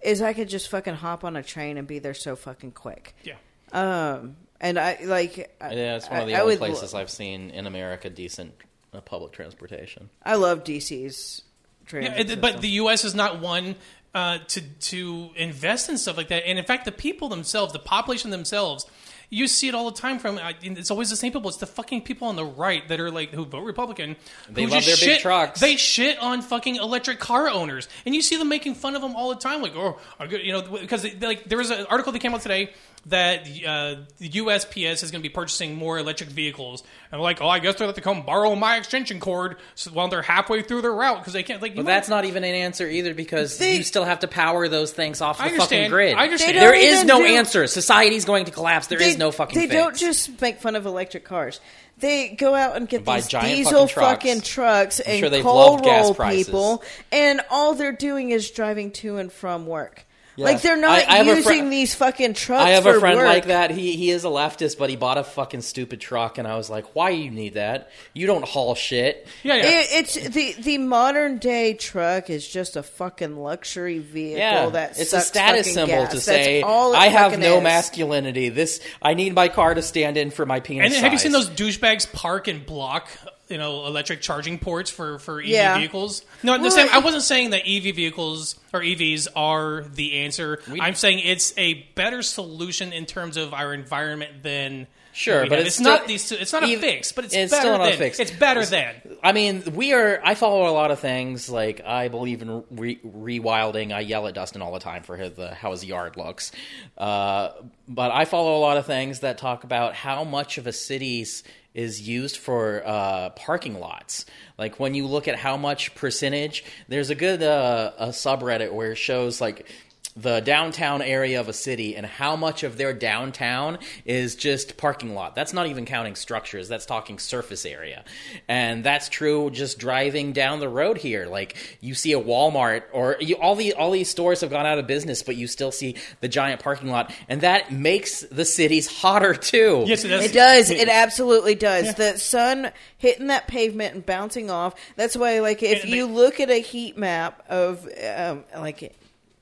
is 0.00 0.20
I 0.20 0.32
could 0.32 0.48
just 0.48 0.68
fucking 0.68 0.94
hop 0.94 1.22
on 1.22 1.36
a 1.36 1.44
train 1.44 1.76
and 1.78 1.86
be 1.86 2.00
there 2.00 2.12
so 2.14 2.34
fucking 2.34 2.72
quick. 2.72 3.14
yeah. 3.22 3.34
Um, 3.72 4.36
and 4.60 4.80
I 4.80 4.98
like. 5.04 5.54
I- 5.60 5.74
yeah, 5.74 5.94
it's 5.96 6.10
one 6.10 6.22
of 6.22 6.26
the 6.26 6.34
I- 6.34 6.38
I 6.38 6.40
only 6.42 6.54
would 6.56 6.60
lo- 6.60 6.66
places 6.70 6.92
I've 6.92 7.08
seen 7.10 7.50
in 7.50 7.68
America 7.68 8.10
decent 8.10 8.52
uh, 8.92 9.00
public 9.00 9.32
transportation. 9.32 10.10
I 10.22 10.36
love 10.36 10.64
DC's. 10.64 11.42
Yeah, 11.84 11.88
Transit 11.88 12.30
it- 12.30 12.40
but 12.40 12.60
the 12.60 12.68
U.S. 12.68 13.04
is 13.04 13.14
not 13.14 13.40
one 13.40 13.74
uh, 14.14 14.38
to 14.48 14.60
to 14.60 15.30
invest 15.36 15.88
in 15.88 15.98
stuff 15.98 16.16
like 16.16 16.28
that. 16.28 16.46
And 16.46 16.58
in 16.58 16.64
fact, 16.64 16.84
the 16.84 16.92
people 16.92 17.28
themselves, 17.28 17.72
the 17.72 17.78
population 17.78 18.30
themselves, 18.30 18.86
you 19.30 19.48
see 19.48 19.66
it 19.68 19.74
all 19.74 19.90
the 19.90 19.98
time. 19.98 20.18
From 20.18 20.38
uh, 20.38 20.52
it's 20.62 20.90
always 20.90 21.10
the 21.10 21.16
same 21.16 21.32
people. 21.32 21.48
It's 21.48 21.58
the 21.58 21.66
fucking 21.66 22.02
people 22.02 22.28
on 22.28 22.36
the 22.36 22.44
right 22.44 22.86
that 22.88 23.00
are 23.00 23.10
like 23.10 23.30
who 23.30 23.44
vote 23.44 23.64
Republican. 23.64 24.16
They 24.50 24.66
love 24.66 24.82
just 24.82 25.00
their 25.00 25.08
big 25.08 25.14
shit, 25.16 25.22
trucks. 25.22 25.60
They 25.60 25.76
shit 25.76 26.18
on 26.18 26.42
fucking 26.42 26.76
electric 26.76 27.18
car 27.18 27.48
owners, 27.48 27.88
and 28.06 28.14
you 28.14 28.22
see 28.22 28.36
them 28.36 28.48
making 28.48 28.74
fun 28.76 28.94
of 28.94 29.02
them 29.02 29.16
all 29.16 29.30
the 29.30 29.40
time. 29.40 29.60
Like, 29.62 29.74
oh, 29.74 29.98
are 30.20 30.26
good, 30.28 30.44
you 30.44 30.52
know, 30.52 30.62
because 30.62 31.02
they, 31.02 31.14
like 31.26 31.44
there 31.44 31.58
was 31.58 31.70
an 31.70 31.86
article 31.86 32.12
that 32.12 32.18
came 32.20 32.34
out 32.34 32.42
today 32.42 32.72
that 33.06 33.40
uh, 33.66 33.96
the 34.18 34.28
USPS 34.30 35.02
is 35.02 35.10
going 35.10 35.20
to 35.22 35.28
be 35.28 35.32
purchasing 35.32 35.74
more 35.74 35.98
electric 35.98 36.30
vehicles, 36.30 36.84
and 37.10 37.20
like, 37.20 37.42
oh, 37.42 37.48
I 37.48 37.58
guess 37.58 37.74
they'll 37.74 37.88
have 37.88 37.96
to 37.96 38.00
come 38.00 38.22
borrow 38.22 38.54
my 38.54 38.76
extension 38.76 39.18
cord 39.18 39.56
so, 39.74 39.90
while 39.90 40.06
they're 40.08 40.22
halfway 40.22 40.62
through 40.62 40.82
their 40.82 40.92
route 40.92 41.18
because 41.18 41.32
they 41.32 41.42
can't. 41.42 41.60
Like, 41.60 41.74
But 41.74 41.84
that's 41.84 42.08
not 42.08 42.24
even 42.26 42.44
an 42.44 42.54
answer 42.54 42.88
either 42.88 43.12
because 43.12 43.58
They- 43.58 43.76
you 43.76 43.82
still 43.82 44.04
have 44.04 44.20
to 44.20 44.28
power 44.28 44.68
those 44.68 44.92
things 44.92 45.20
off 45.20 45.40
I 45.40 45.48
the 45.50 45.56
fucking 45.56 45.90
grid. 45.90 46.16
I 46.16 46.24
understand. 46.24 46.58
There 46.58 46.72
is 46.74 46.82
There 46.82 46.90
don't 46.90 46.98
is 47.00 47.04
no 47.04 47.18
do- 47.28 47.36
answer. 47.36 47.66
Society's 47.66 48.24
going 48.24 48.44
to 48.44 48.52
collapse. 48.52 48.86
There 48.86 49.02
is 49.02 49.18
no 49.18 49.32
fucking 49.32 49.58
They 49.58 49.66
fix. 49.66 49.74
don't 49.74 49.96
just 49.96 50.40
make 50.40 50.60
fun 50.60 50.76
of 50.76 50.86
electric 50.86 51.24
cars. 51.24 51.60
They 51.98 52.28
go 52.30 52.54
out 52.54 52.76
and 52.76 52.88
get 52.88 53.04
Buy 53.04 53.16
these 53.20 53.28
diesel 53.28 53.86
fucking 53.86 53.88
trucks. 53.88 53.94
fucking 53.94 54.40
trucks 54.42 55.00
and 55.00 55.18
sure 55.20 55.42
coal 55.42 55.72
loved 55.72 55.84
gas 55.84 56.18
roll 56.18 56.30
people, 56.30 56.82
and 57.12 57.40
all 57.50 57.74
they're 57.74 57.92
doing 57.92 58.30
is 58.30 58.50
driving 58.50 58.90
to 58.92 59.18
and 59.18 59.32
from 59.32 59.66
work. 59.66 60.04
Yeah. 60.34 60.46
Like 60.46 60.62
they're 60.62 60.78
not 60.78 60.92
I- 61.08 61.18
I 61.18 61.22
using 61.22 61.42
fri- 61.42 61.68
these 61.68 61.94
fucking 61.94 62.32
trucks. 62.34 62.64
I 62.64 62.70
have 62.70 62.84
for 62.84 62.96
a 62.96 63.00
friend 63.00 63.18
work. 63.18 63.26
like 63.26 63.46
that. 63.46 63.70
He 63.70 63.96
he 63.96 64.10
is 64.10 64.24
a 64.24 64.28
leftist, 64.28 64.78
but 64.78 64.88
he 64.88 64.96
bought 64.96 65.18
a 65.18 65.24
fucking 65.24 65.60
stupid 65.60 66.00
truck, 66.00 66.38
and 66.38 66.48
I 66.48 66.56
was 66.56 66.70
like, 66.70 66.94
"Why 66.94 67.10
you 67.10 67.30
need 67.30 67.54
that? 67.54 67.90
You 68.14 68.26
don't 68.26 68.42
haul 68.44 68.74
shit." 68.74 69.26
yeah, 69.42 69.56
yeah. 69.56 69.62
It, 69.66 69.86
it's 69.92 70.14
the 70.14 70.54
the 70.58 70.78
modern 70.78 71.36
day 71.36 71.74
truck 71.74 72.30
is 72.30 72.48
just 72.48 72.76
a 72.76 72.82
fucking 72.82 73.36
luxury 73.36 73.98
vehicle 73.98 74.38
Yeah, 74.38 74.70
that 74.70 74.98
it's 74.98 75.12
a 75.12 75.20
status 75.20 75.74
symbol 75.74 75.96
gas. 75.96 76.08
to 76.10 76.14
That's 76.16 76.24
say 76.24 76.62
all 76.62 76.94
I 76.96 77.08
have 77.08 77.38
no 77.38 77.58
is. 77.58 77.62
masculinity. 77.62 78.48
This 78.48 78.80
I 79.02 79.12
need 79.12 79.34
my 79.34 79.48
car 79.48 79.74
to 79.74 79.82
stand 79.82 80.16
in 80.16 80.30
for 80.30 80.46
my 80.46 80.60
penis. 80.60 80.86
And 80.86 80.94
then 80.94 81.02
have 81.02 81.12
you 81.12 81.18
seen 81.18 81.32
those 81.32 81.50
douchebags 81.50 82.10
park 82.10 82.48
and 82.48 82.64
block, 82.64 83.10
you 83.52 83.58
know, 83.58 83.86
electric 83.86 84.20
charging 84.22 84.58
ports 84.58 84.90
for 84.90 85.18
for 85.20 85.40
EV 85.40 85.46
Yeah. 85.48 85.78
vehicles? 85.78 86.24
No, 86.42 86.54
the 86.56 86.62
Well, 86.62 86.70
same, 86.72 86.88
I 86.90 86.98
wasn't 86.98 87.22
saying 87.22 87.50
that 87.50 87.62
EV 87.66 87.92
vehicles 87.94 88.56
or 88.72 88.80
EVs 88.82 89.28
are 89.36 89.84
the 89.94 90.20
answer. 90.24 90.60
I'm 90.80 90.94
saying 90.96 91.20
it's 91.20 91.52
a 91.56 91.74
better 91.94 92.22
solution 92.22 92.92
in 92.92 93.06
terms 93.06 93.36
of 93.36 93.54
our 93.54 93.72
environment 93.74 94.42
than 94.42 94.86
Sure, 95.14 95.42
but 95.46 95.58
have. 95.58 95.66
it's 95.66 95.78
not 95.78 95.98
still- 95.98 96.08
these. 96.08 96.32
It's 96.32 96.54
not 96.54 96.62
a 96.62 96.66
even- 96.68 96.80
fix, 96.80 97.12
but 97.12 97.26
it's, 97.26 97.34
it's 97.34 97.50
better 97.50 97.60
still 97.62 97.76
not 97.78 97.86
a 97.86 97.90
than. 97.90 97.98
fix. 97.98 98.18
It's 98.18 98.30
better 98.30 98.64
than. 98.64 98.94
I 99.22 99.32
mean, 99.32 99.62
we 99.74 99.92
are. 99.92 100.18
I 100.24 100.34
follow 100.34 100.66
a 100.66 100.72
lot 100.72 100.90
of 100.90 101.00
things. 101.00 101.50
Like 101.50 101.82
I 101.84 102.08
believe 102.08 102.40
in 102.40 102.64
re- 102.70 102.98
rewilding. 103.06 103.92
I 103.92 104.00
yell 104.00 104.26
at 104.26 104.32
Dustin 104.34 104.62
all 104.62 104.72
the 104.72 104.80
time 104.80 105.02
for 105.02 105.18
his, 105.18 105.32
the, 105.34 105.54
how 105.54 105.70
his 105.72 105.84
yard 105.84 106.16
looks. 106.16 106.50
Uh, 106.96 107.50
but 107.88 108.10
I 108.10 108.24
follow 108.24 108.56
a 108.56 108.60
lot 108.60 108.78
of 108.78 108.86
things 108.86 109.20
that 109.20 109.36
talk 109.36 109.64
about 109.64 109.94
how 109.94 110.24
much 110.24 110.56
of 110.56 110.66
a 110.66 110.72
city's 110.72 111.44
is 111.74 112.06
used 112.06 112.36
for 112.36 112.82
uh, 112.84 113.30
parking 113.30 113.78
lots. 113.78 114.26
Like 114.58 114.78
when 114.78 114.94
you 114.94 115.06
look 115.06 115.28
at 115.28 115.36
how 115.36 115.56
much 115.56 115.94
percentage, 115.94 116.64
there's 116.88 117.10
a 117.10 117.14
good 117.14 117.42
uh, 117.42 117.92
a 117.98 118.08
subreddit 118.08 118.72
where 118.72 118.92
it 118.92 118.96
shows 118.98 119.40
like 119.40 119.68
the 120.16 120.40
downtown 120.40 121.00
area 121.00 121.40
of 121.40 121.48
a 121.48 121.52
city 121.52 121.96
and 121.96 122.04
how 122.04 122.36
much 122.36 122.62
of 122.64 122.76
their 122.76 122.92
downtown 122.92 123.78
is 124.04 124.36
just 124.36 124.76
parking 124.76 125.14
lot. 125.14 125.34
That's 125.34 125.52
not 125.52 125.68
even 125.68 125.86
counting 125.86 126.14
structures. 126.16 126.68
That's 126.68 126.84
talking 126.84 127.18
surface 127.18 127.64
area. 127.64 128.04
And 128.48 128.84
that's 128.84 129.08
true 129.08 129.50
just 129.50 129.78
driving 129.78 130.32
down 130.32 130.60
the 130.60 130.68
road 130.68 130.98
here. 130.98 131.26
Like 131.26 131.56
you 131.80 131.94
see 131.94 132.12
a 132.12 132.20
Walmart 132.20 132.82
or 132.92 133.16
you, 133.20 133.36
all 133.36 133.54
the 133.54 133.72
all 133.74 133.90
these 133.90 134.10
stores 134.10 134.42
have 134.42 134.50
gone 134.50 134.66
out 134.66 134.78
of 134.78 134.86
business, 134.86 135.22
but 135.22 135.36
you 135.36 135.46
still 135.46 135.72
see 135.72 135.96
the 136.20 136.28
giant 136.28 136.62
parking 136.62 136.90
lot 136.90 137.12
and 137.28 137.40
that 137.40 137.72
makes 137.72 138.20
the 138.22 138.44
cities 138.44 138.86
hotter 138.86 139.34
too. 139.34 139.84
Yes, 139.86 140.04
it 140.04 140.08
does. 140.08 140.24
It 140.26 140.32
does. 140.34 140.70
It 140.70 140.88
absolutely 140.88 141.54
does. 141.54 141.94
The 141.94 142.18
sun 142.18 142.70
hitting 142.98 143.28
that 143.28 143.48
pavement 143.48 143.94
and 143.94 144.04
bouncing 144.04 144.50
off. 144.50 144.74
That's 144.96 145.16
why, 145.16 145.40
like, 145.40 145.62
if 145.62 145.82
And 145.84 145.90
you 145.92 146.06
they- 146.06 146.12
look 146.12 146.38
at 146.40 146.50
a 146.50 146.60
heat 146.60 146.96
map 146.96 147.42
of, 147.48 147.88
um, 148.16 148.44
like, 148.56 148.94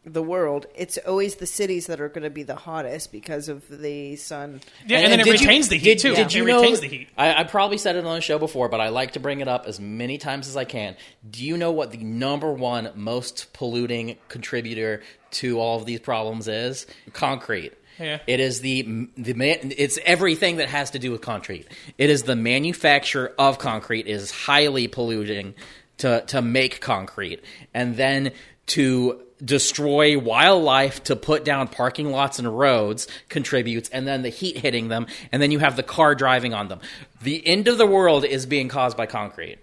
the 0.05 0.23
world, 0.23 0.67
it's 0.75 0.97
always 1.07 1.35
the 1.37 1.47
cities 1.47 1.87
that 1.89 2.01
are 2.01 2.09
going 2.09 2.23
to 2.23 2.31
be 2.31 2.43
the 2.43 2.55
hottest 2.55 3.13
because 3.13 3.49
of 3.51 3.69
the 3.69 4.17
sun. 4.17 4.63
Yeah, 4.87 4.99
and, 5.01 5.13
then 5.13 5.21
it 5.21 5.25
did 5.25 5.41
you- 5.41 5.47
retains 5.47 5.69
the 5.69 5.77
heat 5.77 5.85
did- 5.85 5.99
too. 6.01 6.15
Did 6.15 6.33
you 6.33 6.45
it 6.45 6.47
know? 6.49 6.61
retains 6.63 6.81
the 6.81 6.89
heat. 6.89 7.09
I, 7.19 7.41
I 7.41 7.45
probably 7.45 7.77
said 7.77 7.97
it 7.97 8.05
on 8.07 8.15
the 8.15 8.21
show 8.23 8.39
before, 8.39 8.69
but 8.71 8.81
I 8.81 8.89
like 8.89 9.13
to 9.13 9.21
bring 9.21 9.41
it 9.41 9.49
up 9.49 9.67
as 9.67 9.79
many 9.79 10.17
times 10.17 10.49
as 10.49 10.57
I 10.57 10.65
can. 10.65 10.97
Do 11.31 11.45
you 11.45 11.57
know 11.59 11.71
what 11.73 11.91
the 11.91 11.99
number 11.99 12.51
one 12.53 12.91
most 12.95 13.53
polluting 13.53 14.17
contributor 14.29 15.03
to 15.33 15.61
all 15.61 15.79
of 15.79 15.85
these 15.85 16.01
problems 16.01 16.49
is? 16.49 16.87
Concrete. 17.13 17.75
Yeah. 17.99 18.21
It 18.27 18.41
is 18.41 18.61
the 18.63 19.09
the 19.19 19.35
man, 19.35 19.75
it's 19.77 19.99
everything 20.07 20.57
that 20.57 20.71
has 20.71 20.93
to 20.93 20.99
do 20.99 21.11
with 21.13 21.21
concrete. 21.21 21.67
It 21.99 22.09
is 22.09 22.23
the 22.23 22.37
manufacture 22.37 23.35
of 23.39 23.59
concrete 23.59 24.07
is 24.07 24.31
highly 24.31 24.89
polluting 24.89 25.55
to 25.99 26.23
to 26.29 26.41
make 26.41 26.81
concrete, 26.81 27.45
and 27.75 27.97
then 27.97 28.33
to 28.75 29.21
destroy 29.43 30.19
wildlife 30.19 31.03
to 31.05 31.17
put 31.17 31.45
down 31.45 31.67
parking 31.67 32.11
lots 32.11 32.39
and 32.39 32.59
roads 32.59 33.09
contributes 33.31 33.89
and 33.89 34.07
then 34.07 34.21
the 34.23 34.29
heat 34.29 34.59
hitting 34.59 34.89
them 34.89 35.07
and 35.33 35.41
then 35.41 35.51
you 35.51 35.59
have 35.59 35.77
the 35.77 35.83
car 35.83 36.15
driving 36.15 36.53
on 36.53 36.69
them. 36.69 36.81
The 37.23 37.47
end 37.47 37.67
of 37.69 37.79
the 37.79 37.87
world 37.87 38.25
is 38.25 38.45
being 38.47 38.69
caused 38.69 38.97
by 38.99 39.07
concrete. 39.07 39.59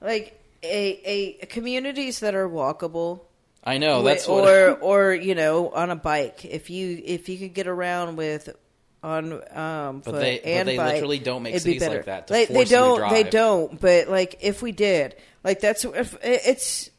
Like, 0.00 0.38
a, 0.62 1.38
a 1.42 1.46
communities 1.46 2.20
that 2.20 2.34
are 2.34 2.48
walkable. 2.48 3.20
i 3.64 3.78
know 3.78 4.02
that's 4.02 4.26
what 4.26 4.44
or 4.48 4.72
or 4.80 5.14
you 5.14 5.34
know 5.34 5.70
on 5.70 5.90
a 5.90 5.96
bike. 5.96 6.44
If 6.44 6.70
you 6.70 7.00
if 7.04 7.28
you 7.28 7.38
could 7.38 7.54
get 7.54 7.66
around 7.68 8.16
with 8.16 8.48
on 9.02 9.32
um 9.56 10.02
But 10.04 10.12
they- 10.20 10.40
but 10.44 10.64
they 10.66 10.76
bike, 10.76 10.94
literally 10.94 11.18
don't 11.20 11.42
make 11.42 11.54
it'd 11.54 11.64
be 11.64 11.78
cities 11.78 11.88
like 11.96 12.04
that 12.06 12.30
Like, 12.30 12.48
they 12.48 12.64
don't 12.64 13.10
they 13.10 13.22
don't 13.22 13.80
but 13.80 14.08
like 14.08 14.38
if 14.40 14.60
we 14.62 14.72
did 14.72 15.14
like 15.44 15.60
that's 15.60 15.84
if 15.84 16.16
it's 16.22 16.90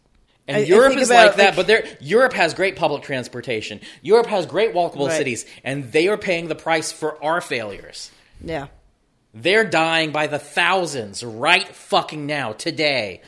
And 0.47 0.57
I- 0.57 0.59
I 0.61 0.63
Europe 0.63 0.89
think 0.91 1.01
is 1.01 1.09
about, 1.09 1.27
like 1.27 1.35
that, 1.37 1.45
like- 1.47 1.55
but 1.57 1.67
there 1.67 1.83
Europe 1.99 2.33
has 2.33 2.53
great 2.53 2.75
public 2.75 3.03
transportation. 3.03 3.81
Europe 4.01 4.27
has 4.27 4.45
great 4.45 4.73
walkable 4.73 5.07
Right. 5.07 5.17
cities, 5.17 5.45
and 5.63 5.91
they 5.91 6.07
are 6.07 6.17
paying 6.17 6.47
the 6.47 6.55
price 6.55 6.91
for 6.91 7.21
our 7.23 7.41
failures. 7.41 8.11
yeah 8.43 8.67
They're 9.33 9.65
dying 9.65 10.11
by 10.11 10.27
the 10.27 10.39
thousands 10.39 11.23
right 11.23 11.67
fucking 11.67 12.25
now, 12.25 12.53
today. 12.53 13.21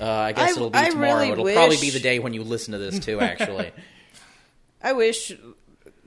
Uh, 0.00 0.04
I 0.08 0.32
guess 0.32 0.48
I- 0.48 0.52
it'll 0.52 0.70
be 0.70 0.78
I 0.78 0.88
tomorrow. 0.90 1.14
really 1.14 1.28
it'll 1.30 1.52
probably 1.52 1.76
be 1.76 1.90
the 1.90 2.00
day 2.00 2.18
when 2.18 2.32
you 2.34 2.42
listen 2.42 2.72
to 2.72 2.78
this 2.78 2.98
too. 2.98 3.20
Actually, 3.20 3.70
I 4.82 4.92
wish 4.94 5.32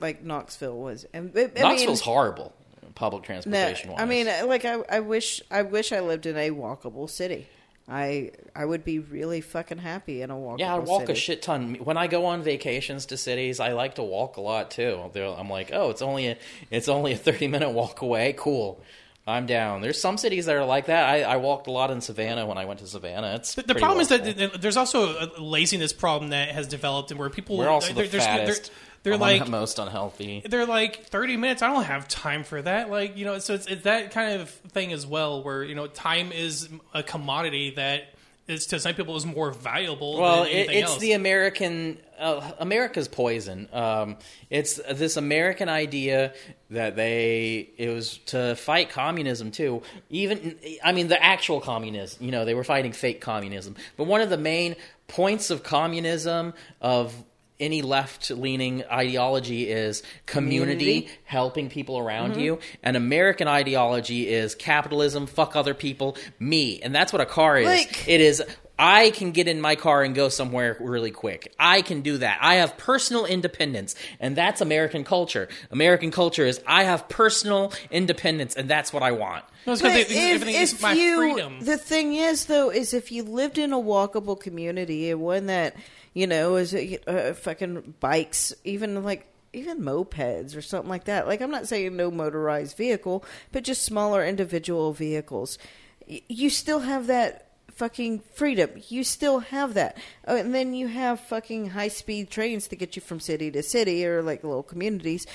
like 0.00 0.22
Knoxville 0.22 0.76
was 0.76 1.06
and 1.14 1.30
I 1.34 1.40
mean, 1.40 1.50
Knoxville's 1.56 2.00
horrible, 2.02 2.52
public 2.94 3.22
no, 3.22 3.26
transportation. 3.26 3.94
I 3.96 4.04
mean 4.04 4.26
like 4.46 4.64
I 4.64 4.82
I 4.90 5.00
wish 5.00 5.40
I 5.50 5.62
wish 5.62 5.92
I 5.92 6.00
lived 6.00 6.26
in 6.26 6.36
a 6.36 6.50
walkable 6.50 7.08
city. 7.08 7.46
I 7.90 8.32
I 8.54 8.64
would 8.64 8.84
be 8.84 8.98
really 8.98 9.40
fucking 9.40 9.78
happy 9.78 10.20
in 10.22 10.30
a 10.30 10.36
walk. 10.38 10.58
yeah, 10.60 10.74
I 10.74 10.78
walk 10.78 11.02
city. 11.02 11.12
a 11.12 11.16
shit 11.16 11.42
ton. 11.42 11.76
When 11.76 11.96
I 11.96 12.06
go 12.06 12.26
on 12.26 12.42
vacations 12.42 13.06
to 13.06 13.16
cities, 13.16 13.60
I 13.60 13.72
like 13.72 13.94
to 13.94 14.02
walk 14.02 14.36
a 14.36 14.40
lot 14.42 14.70
too. 14.70 15.10
They're- 15.14 15.24
I'm 15.26 15.48
like, 15.48 15.70
oh, 15.72 15.88
it's 15.90 16.02
only 16.02 16.26
a, 16.28 16.36
it's 16.70 16.88
only 16.88 17.12
a 17.12 17.16
30 17.28 17.48
minute 17.48 17.70
walk 17.70 18.02
away. 18.02 18.34
Cool. 18.36 18.80
I'm 19.26 19.44
down. 19.44 19.82
There's 19.82 20.00
some 20.00 20.16
cities 20.16 20.46
that 20.46 20.56
are 20.56 20.64
like 20.64 20.86
that. 20.86 21.04
I, 21.06 21.20
I 21.22 21.36
walked 21.36 21.66
a 21.66 21.70
lot 21.70 21.90
in 21.90 22.00
Savannah 22.00 22.46
when 22.46 22.56
I 22.56 22.64
went 22.64 22.80
to 22.80 22.86
Savannah. 22.86 23.34
It's 23.34 23.54
The, 23.56 23.60
the 23.60 23.66
pretty 23.74 23.80
problem 23.80 24.00
is 24.00 24.08
that 24.08 24.22
walkable. 24.22 24.24
th- 24.36 24.50
th- 24.52 24.60
there's 24.62 24.76
also 24.78 25.18
a 25.18 25.40
laziness 25.40 25.92
problem 25.92 26.30
that 26.30 26.48
has 26.50 26.66
developed, 26.66 27.10
and 27.10 27.20
where 27.20 27.28
people 27.28 27.58
we're 27.58 27.68
also 27.68 27.88
the 27.88 27.94
they're, 27.94 28.06
they're, 28.08 28.20
fattest. 28.22 28.64
They're, 28.70 28.74
they're 29.02 29.14
I'm 29.14 29.20
like 29.20 29.48
most 29.48 29.78
unhealthy. 29.78 30.42
they're 30.48 30.66
like 30.66 31.06
30 31.06 31.36
minutes. 31.36 31.62
I 31.62 31.72
don't 31.72 31.84
have 31.84 32.08
time 32.08 32.44
for 32.44 32.60
that. 32.62 32.90
Like 32.90 33.16
you 33.16 33.24
know, 33.24 33.38
so 33.38 33.54
it's, 33.54 33.66
it's 33.66 33.82
that 33.82 34.10
kind 34.10 34.40
of 34.40 34.50
thing 34.50 34.92
as 34.92 35.06
well, 35.06 35.42
where 35.42 35.62
you 35.62 35.74
know, 35.74 35.86
time 35.86 36.32
is 36.32 36.68
a 36.94 37.02
commodity 37.02 37.70
that 37.76 38.14
is 38.48 38.66
to 38.66 38.80
some 38.80 38.94
people 38.94 39.14
is 39.16 39.26
more 39.26 39.52
valuable. 39.52 40.18
Well, 40.18 40.44
than 40.44 40.52
it, 40.52 40.70
it's 40.70 40.90
else. 40.90 40.98
the 40.98 41.12
American 41.12 41.98
uh, 42.18 42.50
America's 42.58 43.06
poison. 43.06 43.68
Um, 43.72 44.16
it's 44.50 44.80
this 44.90 45.16
American 45.16 45.68
idea 45.68 46.32
that 46.70 46.96
they 46.96 47.70
it 47.76 47.90
was 47.90 48.18
to 48.26 48.56
fight 48.56 48.90
communism 48.90 49.50
too. 49.50 49.82
Even 50.08 50.56
I 50.82 50.92
mean 50.92 51.08
the 51.08 51.22
actual 51.22 51.60
communism. 51.60 52.24
You 52.24 52.32
know, 52.32 52.44
they 52.44 52.54
were 52.54 52.64
fighting 52.64 52.92
fake 52.92 53.20
communism. 53.20 53.76
But 53.96 54.04
one 54.04 54.22
of 54.22 54.30
the 54.30 54.38
main 54.38 54.76
points 55.06 55.50
of 55.50 55.62
communism 55.62 56.54
of 56.80 57.14
any 57.60 57.82
left 57.82 58.30
leaning 58.30 58.84
ideology 58.84 59.70
is 59.70 60.02
community, 60.26 61.02
Community. 61.02 61.08
helping 61.24 61.68
people 61.68 61.98
around 61.98 62.32
mm-hmm. 62.32 62.40
you. 62.40 62.58
And 62.82 62.96
American 62.96 63.48
ideology 63.48 64.28
is 64.28 64.54
capitalism, 64.54 65.26
fuck 65.26 65.56
other 65.56 65.74
people, 65.74 66.16
me. 66.38 66.80
And 66.80 66.94
that's 66.94 67.12
what 67.12 67.20
a 67.20 67.26
car 67.26 67.58
is. 67.58 67.66
Like- 67.66 68.08
it 68.08 68.20
is 68.20 68.42
I 68.78 69.10
can 69.10 69.32
get 69.32 69.48
in 69.48 69.60
my 69.60 69.74
car 69.74 70.04
and 70.04 70.14
go 70.14 70.28
somewhere 70.28 70.76
really 70.78 71.10
quick. 71.10 71.52
I 71.58 71.82
can 71.82 72.02
do 72.02 72.18
that. 72.18 72.38
I 72.40 72.56
have 72.56 72.76
personal 72.78 73.26
independence, 73.26 73.96
and 74.20 74.36
that's 74.36 74.60
American 74.60 75.02
culture. 75.02 75.48
American 75.72 76.12
culture 76.12 76.46
is 76.46 76.60
I 76.64 76.84
have 76.84 77.08
personal 77.08 77.72
independence, 77.90 78.54
and 78.54 78.68
that's 78.68 78.92
what 78.92 79.02
I 79.02 79.10
want. 79.12 79.44
No, 79.66 79.72
it's 79.72 79.82
But 79.82 79.94
because 79.94 80.16
everything 80.16 80.54
is 80.54 80.80
my 80.80 80.92
you, 80.92 81.16
freedom. 81.16 81.60
The 81.60 81.76
thing 81.76 82.14
is, 82.14 82.46
though, 82.46 82.70
is 82.70 82.94
if 82.94 83.10
you 83.10 83.24
lived 83.24 83.58
in 83.58 83.72
a 83.72 83.78
walkable 83.78 84.38
community 84.38 85.10
and 85.10 85.20
one 85.20 85.46
that 85.46 85.74
you 86.18 86.26
know 86.26 86.56
is 86.56 86.74
uh, 86.74 87.34
fucking 87.36 87.94
bikes, 88.00 88.52
even 88.64 89.02
like 89.04 89.32
even 89.52 89.82
mopeds 89.82 90.56
or 90.56 90.62
something 90.62 90.90
like 90.90 91.04
that. 91.04 91.26
Like 91.28 91.40
I'm 91.40 91.50
not 91.50 91.68
saying 91.68 91.96
no 91.96 92.10
motorized 92.10 92.76
vehicle, 92.76 93.24
but 93.52 93.64
just 93.64 93.82
smaller 93.82 94.24
individual 94.24 94.92
vehicles. 94.92 95.58
You 96.06 96.50
still 96.50 96.80
have 96.80 97.06
that 97.06 97.48
fucking 97.72 98.22
freedom. 98.34 98.70
You 98.88 99.04
still 99.04 99.38
have 99.38 99.74
that. 99.74 99.96
Oh, 100.26 100.36
and 100.36 100.52
then 100.52 100.74
you 100.74 100.88
have 100.88 101.20
fucking 101.20 101.70
high 101.70 101.88
speed 101.88 102.30
trains 102.30 102.66
to 102.68 102.76
get 102.76 102.96
you 102.96 103.02
from 103.02 103.20
city 103.20 103.50
to 103.52 103.62
city 103.62 104.04
or 104.04 104.20
like 104.20 104.42
little 104.42 104.64
communities. 104.64 105.26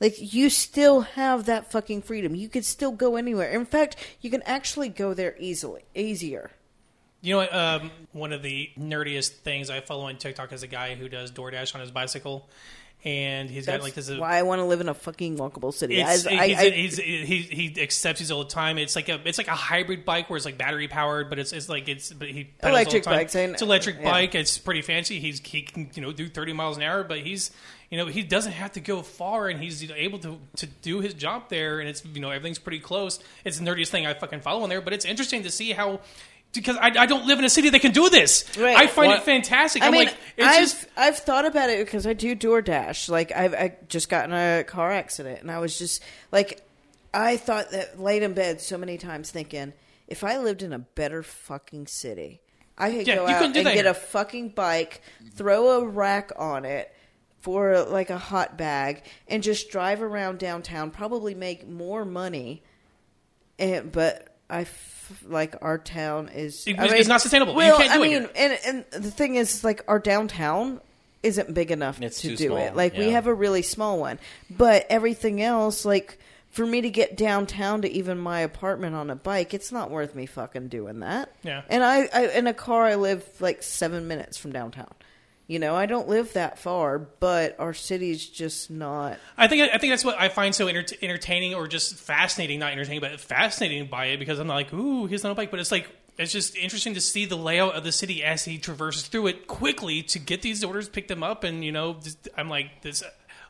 Like 0.00 0.34
you 0.34 0.50
still 0.50 1.02
have 1.02 1.44
that 1.46 1.70
fucking 1.70 2.02
freedom. 2.02 2.34
You 2.34 2.48
could 2.48 2.64
still 2.64 2.90
go 2.90 3.14
anywhere. 3.14 3.50
In 3.50 3.64
fact, 3.64 3.94
you 4.20 4.30
can 4.30 4.42
actually 4.42 4.88
go 4.88 5.14
there 5.14 5.36
easily, 5.38 5.82
easier. 5.94 6.50
You 7.22 7.32
know 7.34 7.38
what? 7.38 7.54
Um, 7.54 7.90
one 8.12 8.32
of 8.32 8.42
the 8.42 8.70
nerdiest 8.78 9.30
things 9.30 9.70
I 9.70 9.80
follow 9.80 10.04
on 10.08 10.16
TikTok 10.16 10.52
is 10.52 10.62
a 10.64 10.66
guy 10.66 10.94
who 10.96 11.08
does 11.08 11.30
DoorDash 11.32 11.74
on 11.74 11.80
his 11.80 11.90
bicycle, 11.92 12.48
and 13.04 13.48
he's 13.48 13.64
got 13.66 13.80
like 13.80 13.94
this. 13.94 14.10
uh, 14.10 14.16
why 14.16 14.38
I 14.38 14.42
want 14.42 14.58
to 14.58 14.64
live 14.64 14.80
in 14.80 14.88
a 14.88 14.94
fucking 14.94 15.36
walkable 15.38 15.72
city. 15.72 16.00
It's, 16.00 16.10
As- 16.10 16.26
I- 16.26 16.48
he's, 16.48 16.58
I- 16.58 16.70
he's, 16.70 16.96
he 16.98 17.42
he 17.42 17.80
accepts 17.82 18.18
these 18.18 18.30
all 18.32 18.42
the 18.42 18.50
time. 18.50 18.76
It's 18.76 18.96
like 18.96 19.08
a 19.08 19.20
it's 19.24 19.38
like 19.38 19.46
a 19.48 19.52
hybrid 19.54 20.04
bike 20.04 20.30
where 20.30 20.36
it's 20.36 20.44
like 20.46 20.58
battery 20.58 20.88
powered, 20.88 21.30
but 21.30 21.38
it's 21.38 21.52
it's 21.52 21.68
like 21.68 21.88
it's 21.88 22.12
but 22.12 22.28
he 22.28 22.44
pedals 22.44 22.72
Electric 22.76 23.06
all 23.06 23.12
the 23.12 23.16
time. 23.16 23.24
bikes, 23.24 23.36
I. 23.36 23.40
It's 23.42 23.62
electric 23.62 23.96
Yeah. 24.00 24.10
bike. 24.10 24.34
It's 24.34 24.58
pretty 24.58 24.82
fancy. 24.82 25.20
He's 25.20 25.40
he 25.44 25.62
can 25.62 25.90
you 25.94 26.02
know 26.02 26.10
do 26.12 26.28
thirty 26.28 26.52
miles 26.52 26.76
an 26.76 26.82
hour, 26.82 27.04
but 27.04 27.18
he's 27.20 27.52
you 27.90 27.98
know 27.98 28.06
he 28.06 28.22
doesn't 28.24 28.52
have 28.52 28.72
to 28.72 28.80
go 28.80 29.02
far, 29.02 29.48
and 29.48 29.62
he's 29.62 29.80
you 29.80 29.88
know, 29.90 29.94
able 29.96 30.18
to 30.20 30.38
to 30.56 30.66
do 30.66 30.98
his 31.00 31.14
job 31.14 31.44
there, 31.50 31.78
and 31.78 31.88
it's 31.88 32.04
you 32.04 32.20
know 32.20 32.30
everything's 32.30 32.58
pretty 32.58 32.80
close. 32.80 33.20
It's 33.44 33.58
the 33.60 33.64
nerdiest 33.64 33.88
thing 33.90 34.06
I 34.06 34.14
fucking 34.14 34.40
follow 34.40 34.62
on 34.64 34.68
there, 34.68 34.80
but 34.80 34.92
it's 34.92 35.04
interesting 35.04 35.44
to 35.44 35.50
see 35.52 35.70
how. 35.70 36.00
Because 36.54 36.76
I, 36.76 36.88
I 36.88 37.06
don't 37.06 37.24
live 37.26 37.38
in 37.38 37.46
a 37.46 37.50
city 37.50 37.70
that 37.70 37.80
can 37.80 37.92
do 37.92 38.10
this, 38.10 38.44
Right. 38.58 38.76
I 38.76 38.86
find 38.86 39.08
What- 39.08 39.18
it 39.20 39.24
fantastic. 39.24 39.82
I 39.82 39.86
I'm 39.86 39.92
mean, 39.92 40.04
like, 40.06 40.16
it's 40.36 40.46
I've 40.46 40.60
just 40.60 40.86
I've 40.98 41.18
thought 41.18 41.46
about 41.46 41.70
it 41.70 41.84
because 41.84 42.06
I 42.06 42.12
do 42.12 42.36
DoorDash. 42.36 43.08
Like 43.08 43.32
I've 43.32 43.54
I 43.54 43.76
just 43.88 44.08
got 44.10 44.26
in 44.26 44.32
a 44.34 44.62
car 44.64 44.90
accident, 44.90 45.40
and 45.40 45.50
I 45.50 45.58
was 45.60 45.78
just 45.78 46.02
like, 46.30 46.60
I 47.14 47.38
thought 47.38 47.70
that 47.70 47.98
laid 47.98 48.22
in 48.22 48.34
bed 48.34 48.60
so 48.60 48.76
many 48.76 48.98
times 48.98 49.30
thinking, 49.30 49.72
if 50.08 50.22
I 50.24 50.36
lived 50.38 50.62
in 50.62 50.74
a 50.74 50.78
better 50.78 51.22
fucking 51.22 51.86
city, 51.86 52.40
I 52.76 52.90
could 52.90 53.06
Yeah, 53.06 53.14
go 53.16 53.26
out 53.28 53.42
and 53.44 53.54
get 53.54 53.66
here. 53.74 53.88
a 53.88 53.94
fucking 53.94 54.50
bike, 54.50 55.00
throw 55.34 55.80
a 55.80 55.86
rack 55.86 56.32
on 56.36 56.66
it 56.66 56.94
for 57.40 57.82
like 57.84 58.10
a 58.10 58.18
hot 58.18 58.58
bag, 58.58 59.04
and 59.26 59.42
just 59.42 59.70
drive 59.70 60.02
around 60.02 60.38
downtown. 60.38 60.90
Probably 60.90 61.34
make 61.34 61.66
more 61.66 62.04
money, 62.04 62.62
and 63.58 63.90
but. 63.90 64.28
I 64.52 64.60
f- 64.62 65.22
like 65.26 65.56
our 65.62 65.78
town 65.78 66.28
is. 66.28 66.64
It- 66.66 66.78
I 66.78 66.86
it's 66.96 67.08
not 67.08 67.20
sustainable. 67.22 67.52
You 67.54 67.58
Well, 67.58 67.78
can't 67.78 67.92
do 67.92 68.02
I 68.02 68.06
it 68.06 68.10
mean, 68.20 68.28
and 68.36 68.58
and 68.92 69.02
the 69.04 69.10
thing 69.10 69.34
is, 69.36 69.64
like 69.64 69.82
our 69.88 69.98
downtown 69.98 70.80
isn't 71.22 71.54
big 71.54 71.70
enough 71.70 72.00
It's 72.02 72.20
to 72.22 72.36
do 72.36 72.48
small, 72.48 72.58
it. 72.58 72.76
Like 72.76 72.96
we 72.96 73.10
have 73.10 73.26
a 73.26 73.34
really 73.34 73.62
small 73.62 73.98
one, 73.98 74.18
but 74.50 74.86
everything 74.90 75.40
else, 75.42 75.84
like 75.84 76.18
for 76.50 76.66
me 76.66 76.80
to 76.82 76.90
get 76.90 77.16
downtown 77.16 77.80
to 77.82 77.90
even 77.90 78.18
my 78.18 78.40
apartment 78.40 78.94
on 78.94 79.08
a 79.08 79.14
bike, 79.16 79.54
it's 79.54 79.72
not 79.72 79.90
worth 79.90 80.14
me 80.14 80.26
fucking 80.26 80.68
doing 80.68 81.00
that. 81.00 81.32
Yeah. 81.42 81.62
And 81.70 81.82
I, 81.82 82.08
I 82.12 82.26
in 82.36 82.46
a 82.46 82.52
car, 82.52 82.84
I 82.84 82.96
live 82.96 83.24
like 83.40 83.62
seven 83.62 84.06
minutes 84.08 84.36
from 84.36 84.52
downtown. 84.52 84.92
You 85.48 85.58
know, 85.58 85.74
I 85.74 85.86
don't 85.86 86.08
live 86.08 86.32
that 86.34 86.58
far, 86.58 86.98
but 86.98 87.58
our 87.58 87.74
city's 87.74 88.26
just 88.26 88.70
not. 88.70 89.18
I 89.36 89.48
think 89.48 89.70
I 89.72 89.78
think 89.78 89.92
that's 89.92 90.04
what 90.04 90.18
I 90.18 90.28
find 90.28 90.54
so 90.54 90.66
enter- 90.68 90.96
entertaining 91.02 91.54
or 91.54 91.66
just 91.66 91.96
fascinating, 91.96 92.60
not 92.60 92.72
entertaining, 92.72 93.00
but 93.00 93.20
fascinating 93.20 93.86
by 93.88 94.06
it 94.06 94.18
because 94.18 94.38
I'm 94.38 94.46
not 94.46 94.54
like, 94.54 94.72
ooh, 94.72 95.06
he's 95.06 95.24
on 95.24 95.30
a 95.30 95.34
bike, 95.34 95.50
but 95.50 95.60
it's 95.60 95.72
like 95.72 95.88
it's 96.18 96.32
just 96.32 96.56
interesting 96.56 96.94
to 96.94 97.00
see 97.00 97.24
the 97.24 97.36
layout 97.36 97.74
of 97.74 97.84
the 97.84 97.92
city 97.92 98.22
as 98.22 98.44
he 98.44 98.58
traverses 98.58 99.06
through 99.06 99.26
it 99.28 99.46
quickly 99.46 100.02
to 100.02 100.18
get 100.18 100.42
these 100.42 100.62
orders, 100.62 100.88
pick 100.88 101.08
them 101.08 101.22
up, 101.22 101.44
and 101.44 101.64
you 101.64 101.72
know, 101.72 101.98
I'm 102.36 102.48
like 102.48 102.82
this. 102.82 103.02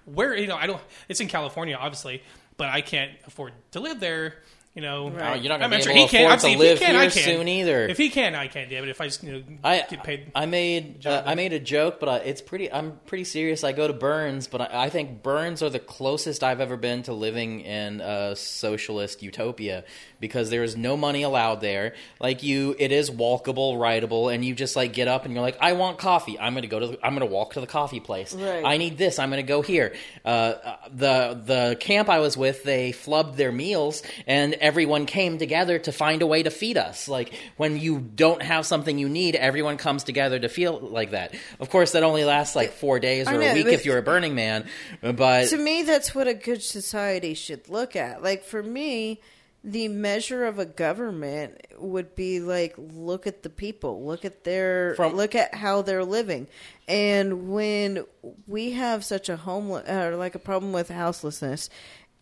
Where 0.05 0.34
you 0.36 0.47
know, 0.47 0.57
I 0.57 0.66
don't. 0.66 0.80
It's 1.09 1.20
in 1.20 1.28
California, 1.28 1.76
obviously, 1.76 2.22
but 2.57 2.68
I 2.68 2.80
can't 2.80 3.12
afford 3.26 3.53
to 3.72 3.80
live 3.80 4.01
there. 4.01 4.36
You 4.74 4.80
know, 4.80 5.10
Right. 5.10 5.32
Oh, 5.32 5.34
you're 5.34 5.50
not 5.50 5.60
going 5.60 5.70
to 5.70 5.82
sure 5.82 5.92
be 5.92 5.98
able 6.00 6.08
he 6.08 6.10
to 6.12 6.16
can. 6.16 6.24
afford 6.24 6.32
Obviously, 6.32 6.56
to 6.66 6.72
if 6.72 6.78
he 6.78 6.84
live 6.86 6.88
can, 6.88 6.96
I 6.96 7.00
here 7.02 7.10
can. 7.10 7.22
soon 7.38 7.48
either. 7.48 7.86
If 7.88 7.98
he 7.98 8.08
can, 8.08 8.34
I 8.34 8.48
can. 8.48 8.70
Damn 8.70 8.84
it! 8.84 8.88
If 8.88 9.00
I 9.02 9.04
just 9.04 9.22
you 9.22 9.32
know, 9.32 9.42
I 9.62 9.84
get 9.88 10.02
paid. 10.02 10.32
I 10.34 10.46
made 10.46 11.06
uh, 11.06 11.22
I 11.26 11.34
made 11.34 11.52
a 11.52 11.60
joke, 11.60 12.00
but 12.00 12.08
I, 12.08 12.16
it's 12.18 12.40
pretty. 12.40 12.72
I'm 12.72 12.98
pretty 13.04 13.24
serious. 13.24 13.64
I 13.64 13.72
go 13.72 13.86
to 13.86 13.92
Burns, 13.92 14.46
but 14.46 14.62
I, 14.62 14.84
I 14.84 14.88
think 14.88 15.22
Burns 15.22 15.62
are 15.62 15.68
the 15.68 15.78
closest 15.78 16.42
I've 16.42 16.62
ever 16.62 16.78
been 16.78 17.02
to 17.02 17.12
living 17.12 17.60
in 17.60 18.00
a 18.00 18.34
socialist 18.34 19.22
utopia 19.22 19.84
because 20.20 20.48
there 20.48 20.62
is 20.62 20.74
no 20.74 20.96
money 20.96 21.22
allowed 21.22 21.60
there. 21.60 21.94
Like 22.18 22.42
you, 22.42 22.74
it 22.78 22.92
is 22.92 23.10
walkable, 23.10 23.78
rideable, 23.78 24.30
and 24.30 24.42
you 24.42 24.54
just 24.54 24.74
like 24.74 24.94
get 24.94 25.06
up 25.06 25.26
and 25.26 25.34
you're 25.34 25.42
like, 25.42 25.58
I 25.60 25.74
want 25.74 25.98
coffee. 25.98 26.38
I'm 26.38 26.54
gonna 26.54 26.66
go 26.66 26.78
to. 26.80 26.86
The, 26.86 26.98
I'm 27.06 27.12
gonna 27.12 27.26
walk 27.26 27.52
to 27.54 27.60
the 27.60 27.66
coffee 27.66 28.00
place. 28.00 28.32
Right. 28.32 28.64
I 28.64 28.78
need 28.78 28.96
this. 28.96 29.18
I'm 29.18 29.28
gonna 29.28 29.42
go 29.42 29.60
here. 29.60 29.94
Uh, 30.24 30.28
uh, 30.28 30.76
the 30.94 31.42
the 31.44 31.76
camp 31.78 32.08
I 32.08 32.20
was 32.20 32.38
with, 32.38 32.64
they 32.64 32.92
flubbed 32.92 33.36
their 33.36 33.52
meals, 33.52 34.02
and 34.26 34.54
everyone 34.62 35.04
came 35.04 35.36
together 35.36 35.78
to 35.80 35.92
find 35.92 36.22
a 36.22 36.26
way 36.26 36.42
to 36.42 36.50
feed 36.50 36.78
us. 36.78 37.08
Like 37.08 37.34
when 37.58 37.76
you 37.76 37.98
don't 37.98 38.40
have 38.40 38.64
something 38.64 38.96
you 38.96 39.08
need, 39.08 39.34
everyone 39.34 39.76
comes 39.76 40.04
together 40.04 40.38
to 40.38 40.48
feel 40.48 40.78
like 40.78 41.10
that. 41.10 41.34
Of 41.60 41.68
course, 41.68 41.92
that 41.92 42.04
only 42.04 42.24
lasts 42.24 42.56
like 42.56 42.72
four 42.72 43.00
days 43.00 43.28
or 43.28 43.32
know, 43.32 43.40
a 43.40 43.54
week 43.54 43.66
if 43.66 43.84
you're 43.84 43.98
a 43.98 44.02
Burning 44.02 44.34
Man. 44.34 44.66
But 45.02 45.48
to 45.48 45.58
me 45.58 45.82
that's 45.82 46.14
what 46.14 46.28
a 46.28 46.34
good 46.34 46.62
society 46.62 47.34
should 47.34 47.68
look 47.68 47.96
at 47.96 48.22
like 48.22 48.44
for 48.44 48.62
me 48.62 49.20
the 49.64 49.86
measure 49.88 50.44
of 50.44 50.58
a 50.58 50.66
government 50.66 51.60
would 51.78 52.14
be 52.14 52.40
like 52.40 52.74
look 52.76 53.26
at 53.26 53.42
the 53.42 53.50
people 53.50 54.04
look 54.04 54.24
at 54.24 54.44
their 54.44 54.94
From- 54.96 55.14
look 55.14 55.34
at 55.34 55.54
how 55.54 55.82
they're 55.82 56.04
living 56.04 56.48
and 56.88 57.48
when 57.50 58.04
we 58.46 58.72
have 58.72 59.04
such 59.04 59.28
a 59.28 59.36
homeless 59.36 59.88
or 59.88 60.16
like 60.16 60.34
a 60.34 60.40
problem 60.40 60.72
with 60.72 60.88
houselessness 60.88 61.70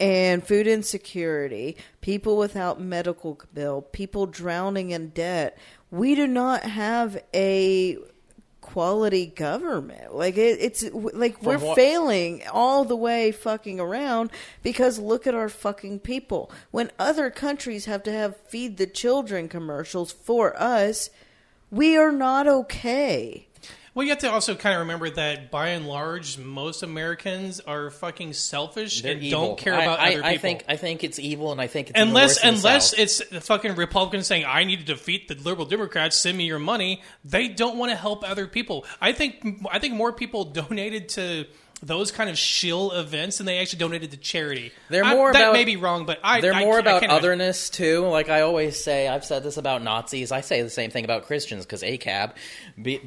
and 0.01 0.45
food 0.45 0.67
insecurity 0.67 1.77
people 2.01 2.37
without 2.37 2.81
medical 2.81 3.39
bill 3.55 3.83
people 3.83 4.27
drowning 4.27 4.91
in 4.91 5.11
debt. 5.11 5.57
We 5.91 6.15
do 6.15 6.27
not 6.27 6.63
have 6.63 7.23
a 7.35 7.99
quality 8.61 9.27
government. 9.27 10.15
Like 10.15 10.37
it, 10.37 10.59
it's 10.61 10.85
like 10.93 11.43
we're 11.43 11.59
what- 11.59 11.77
failing 11.77 12.43
all 12.53 12.85
the 12.85 12.97
way 12.97 13.31
fucking 13.31 13.79
around 13.79 14.31
because 14.63 14.99
look 14.99 15.27
at 15.27 15.35
our 15.35 15.49
fucking 15.49 16.01
people. 16.01 16.51
When 16.71 16.91
other 16.99 17.31
countries 17.31 17.85
have 17.85 18.03
to 18.05 18.13
have 18.13 18.37
feed 18.37 18.77
the 18.79 18.87
children 18.87 19.49
commercials 19.49 20.11
for 20.13 20.61
us 20.61 21.11
we 21.71 21.97
are 21.97 22.13
not 22.13 22.49
okay 22.49 23.47
Well, 23.95 24.05
you 24.05 24.11
have 24.11 24.21
to 24.21 24.31
also 24.31 24.55
kind 24.55 24.75
of 24.77 24.81
remember 24.83 25.11
that 25.11 25.51
by 25.51 25.71
and 25.71 25.89
large, 25.89 26.39
most 26.39 26.83
Americans 26.85 27.59
are 27.61 27.91
fucking 27.91 28.35
selfish 28.35 29.03
they're 29.03 29.13
and 29.15 29.23
evil. 29.23 29.49
don't 29.49 29.59
care 29.59 29.75
I- 29.75 29.83
about 29.83 29.99
I, 29.99 30.05
other 30.09 30.17
people. 30.17 30.29
I 30.29 30.37
think 30.39 30.65
I 30.69 30.77
think 30.77 31.03
it's 31.05 31.19
evil, 31.19 31.51
and 31.53 31.61
I 31.61 31.67
think 31.67 31.91
it's 31.91 31.99
unless 31.99 32.41
the 32.41 32.49
unless 32.49 32.91
South. 32.91 32.99
it's 33.01 33.29
the 33.29 33.41
fucking 33.41 33.75
Republicans 33.75 34.27
saying 34.29 34.45
I 34.47 34.63
need 34.65 34.79
to 34.79 34.85
defeat 34.87 35.27
the 35.29 35.35
liberal 35.35 35.67
Democrats, 35.67 36.17
send 36.17 36.39
me 36.39 36.45
your 36.45 36.59
money. 36.61 37.03
They 37.25 37.49
don't 37.49 37.79
want 37.79 37.91
to 37.91 37.97
help 37.97 38.29
other 38.29 38.47
people. 38.47 38.85
I 39.01 39.13
think 39.13 39.65
I 39.71 39.79
think 39.81 39.95
more 39.95 40.13
people 40.13 40.45
donated 40.53 41.09
to 41.11 41.47
those 41.83 42.13
kind 42.13 42.29
of 42.29 42.37
shill 42.37 42.93
events 42.93 43.39
than 43.39 43.47
they 43.47 43.59
actually 43.59 43.79
donated 43.79 44.11
to 44.11 44.19
charity. 44.19 44.71
They're 44.91 45.03
I- 45.03 45.15
more 45.15 45.33
that 45.33 45.41
about- 45.43 45.53
may 45.55 45.65
be 45.65 45.77
wrong, 45.77 46.05
but 46.07 46.21
I 46.23 46.41
They're 46.41 46.53
I 46.55 46.61
more 46.65 46.77
I 46.77 46.81
about 46.81 47.03
otherness 47.09 47.71
too. 47.71 48.07
Like 48.07 48.29
I 48.29 48.43
always 48.43 48.83
say, 48.83 49.09
I've 49.09 49.25
said 49.25 49.43
this 49.43 49.57
about 49.57 49.83
Nazis. 49.83 50.31
I 50.31 50.43
say 50.43 50.63
the 50.63 50.71
same 50.71 50.91
thing 50.91 51.05
about 51.05 51.25
Christians 51.27 51.65
because 51.65 51.83
ACAB, 51.83 52.35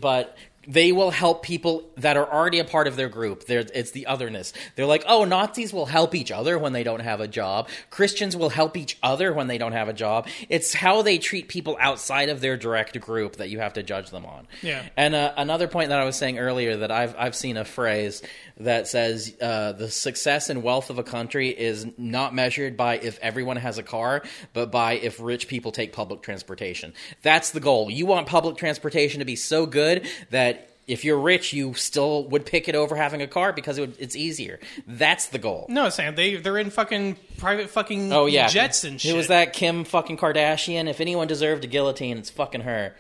but 0.02 0.36
they 0.68 0.92
will 0.92 1.12
help 1.12 1.44
people 1.44 1.90
that 1.98 2.18
are 2.18 2.32
already 2.32 2.60
a 2.60 2.66
part 2.66 2.88
of 2.88 2.96
their 2.96 3.10
group. 3.10 3.46
They're, 3.46 3.66
it's 3.74 3.92
the 3.92 4.06
otherness. 4.06 4.54
They're 4.76 4.86
like, 4.86 5.04
oh, 5.08 5.26
Nazis 5.26 5.74
will 5.74 5.86
help 5.86 6.16
each 6.16 6.32
other 6.32 6.58
when 6.58 6.74
they 6.74 6.84
don't 6.84 7.02
have 7.02 7.20
a 7.20 7.28
job. 7.28 7.68
Christians 7.90 8.36
will 8.36 8.50
help 8.50 8.78
each 8.78 8.98
other 9.04 9.34
when 9.34 9.48
they 9.48 9.58
don't 9.58 9.74
have 9.74 9.88
a 9.88 9.94
job. 9.94 10.28
It's 10.50 10.74
how 10.74 11.02
they 11.02 11.18
treat 11.18 11.48
people 11.48 11.78
outside 11.80 12.30
of 12.30 12.42
their 12.42 12.58
direct 12.58 13.00
group 13.00 13.38
that 13.38 13.50
you 13.50 13.60
have 13.60 13.74
to 13.74 13.84
judge 13.84 14.10
them 14.10 14.26
on. 14.26 14.48
Yeah. 14.62 14.84
And 14.96 15.16
uh, 15.16 15.34
another 15.38 15.68
point 15.68 15.90
that 15.90 16.00
I 16.00 16.06
was 16.06 16.16
saying 16.16 16.40
earlier 16.40 16.78
that 16.78 16.92
I've 16.92 17.16
I've 17.18 17.36
seen 17.36 17.58
a 17.58 17.66
phrase 17.66 18.22
that 18.58 18.88
says 18.88 19.36
uh, 19.42 19.72
the 19.74 19.90
success 19.90 20.50
and 20.50 20.64
wealth 20.64 20.90
of 20.90 21.00
a 21.00 21.04
country 21.04 21.50
is 21.50 21.88
not 21.98 22.34
measured 22.36 22.78
by 22.78 22.98
if 22.98 23.20
everyone 23.20 23.58
has 23.58 23.78
a 23.78 23.84
car, 23.84 24.22
but 24.54 24.72
by 24.72 24.94
if 24.94 25.20
rich 25.20 25.48
people 25.48 25.72
take 25.72 25.94
public 25.94 26.22
transportation. 26.22 26.94
That's 27.22 27.52
the 27.52 27.60
goal. 27.60 27.90
You 27.90 28.06
want 28.06 28.28
public 28.28 28.58
transportation 28.58 29.20
to 29.20 29.26
be 29.26 29.36
so 29.36 29.66
good 29.66 30.08
that 30.30 30.53
if 30.88 31.06
you're 31.06 31.18
rich, 31.20 31.54
you 31.54 31.74
still 31.76 32.26
would 32.30 32.46
pick 32.46 32.68
it 32.68 32.76
over 32.76 32.96
having 32.96 33.22
a 33.22 33.28
car 33.28 33.54
because 33.54 33.78
it 33.78 33.82
would, 33.82 33.96
it's 34.00 34.16
easier. 34.16 34.60
That's 34.88 35.28
the 35.28 35.38
goal. 35.40 35.66
No, 35.70 35.90
Sam, 35.90 36.16
they 36.16 36.36
they're 36.36 36.58
in 36.58 36.70
fucking 36.70 37.18
private 37.38 37.70
fucking 37.70 38.12
Oh 38.12 38.26
yeah, 38.26 38.48
jets 38.48 38.84
and 38.84 39.00
shit. 39.00 39.14
It 39.14 39.18
was 39.18 39.28
that 39.28 39.54
Kim 39.54 39.84
fucking 39.86 40.18
Kardashian. 40.18 40.90
If 40.90 41.00
anyone 41.00 41.28
deserved 41.28 41.64
a 41.64 41.68
guillotine, 41.68 42.18
it's 42.18 42.30
fucking 42.30 42.62
her. 42.62 42.94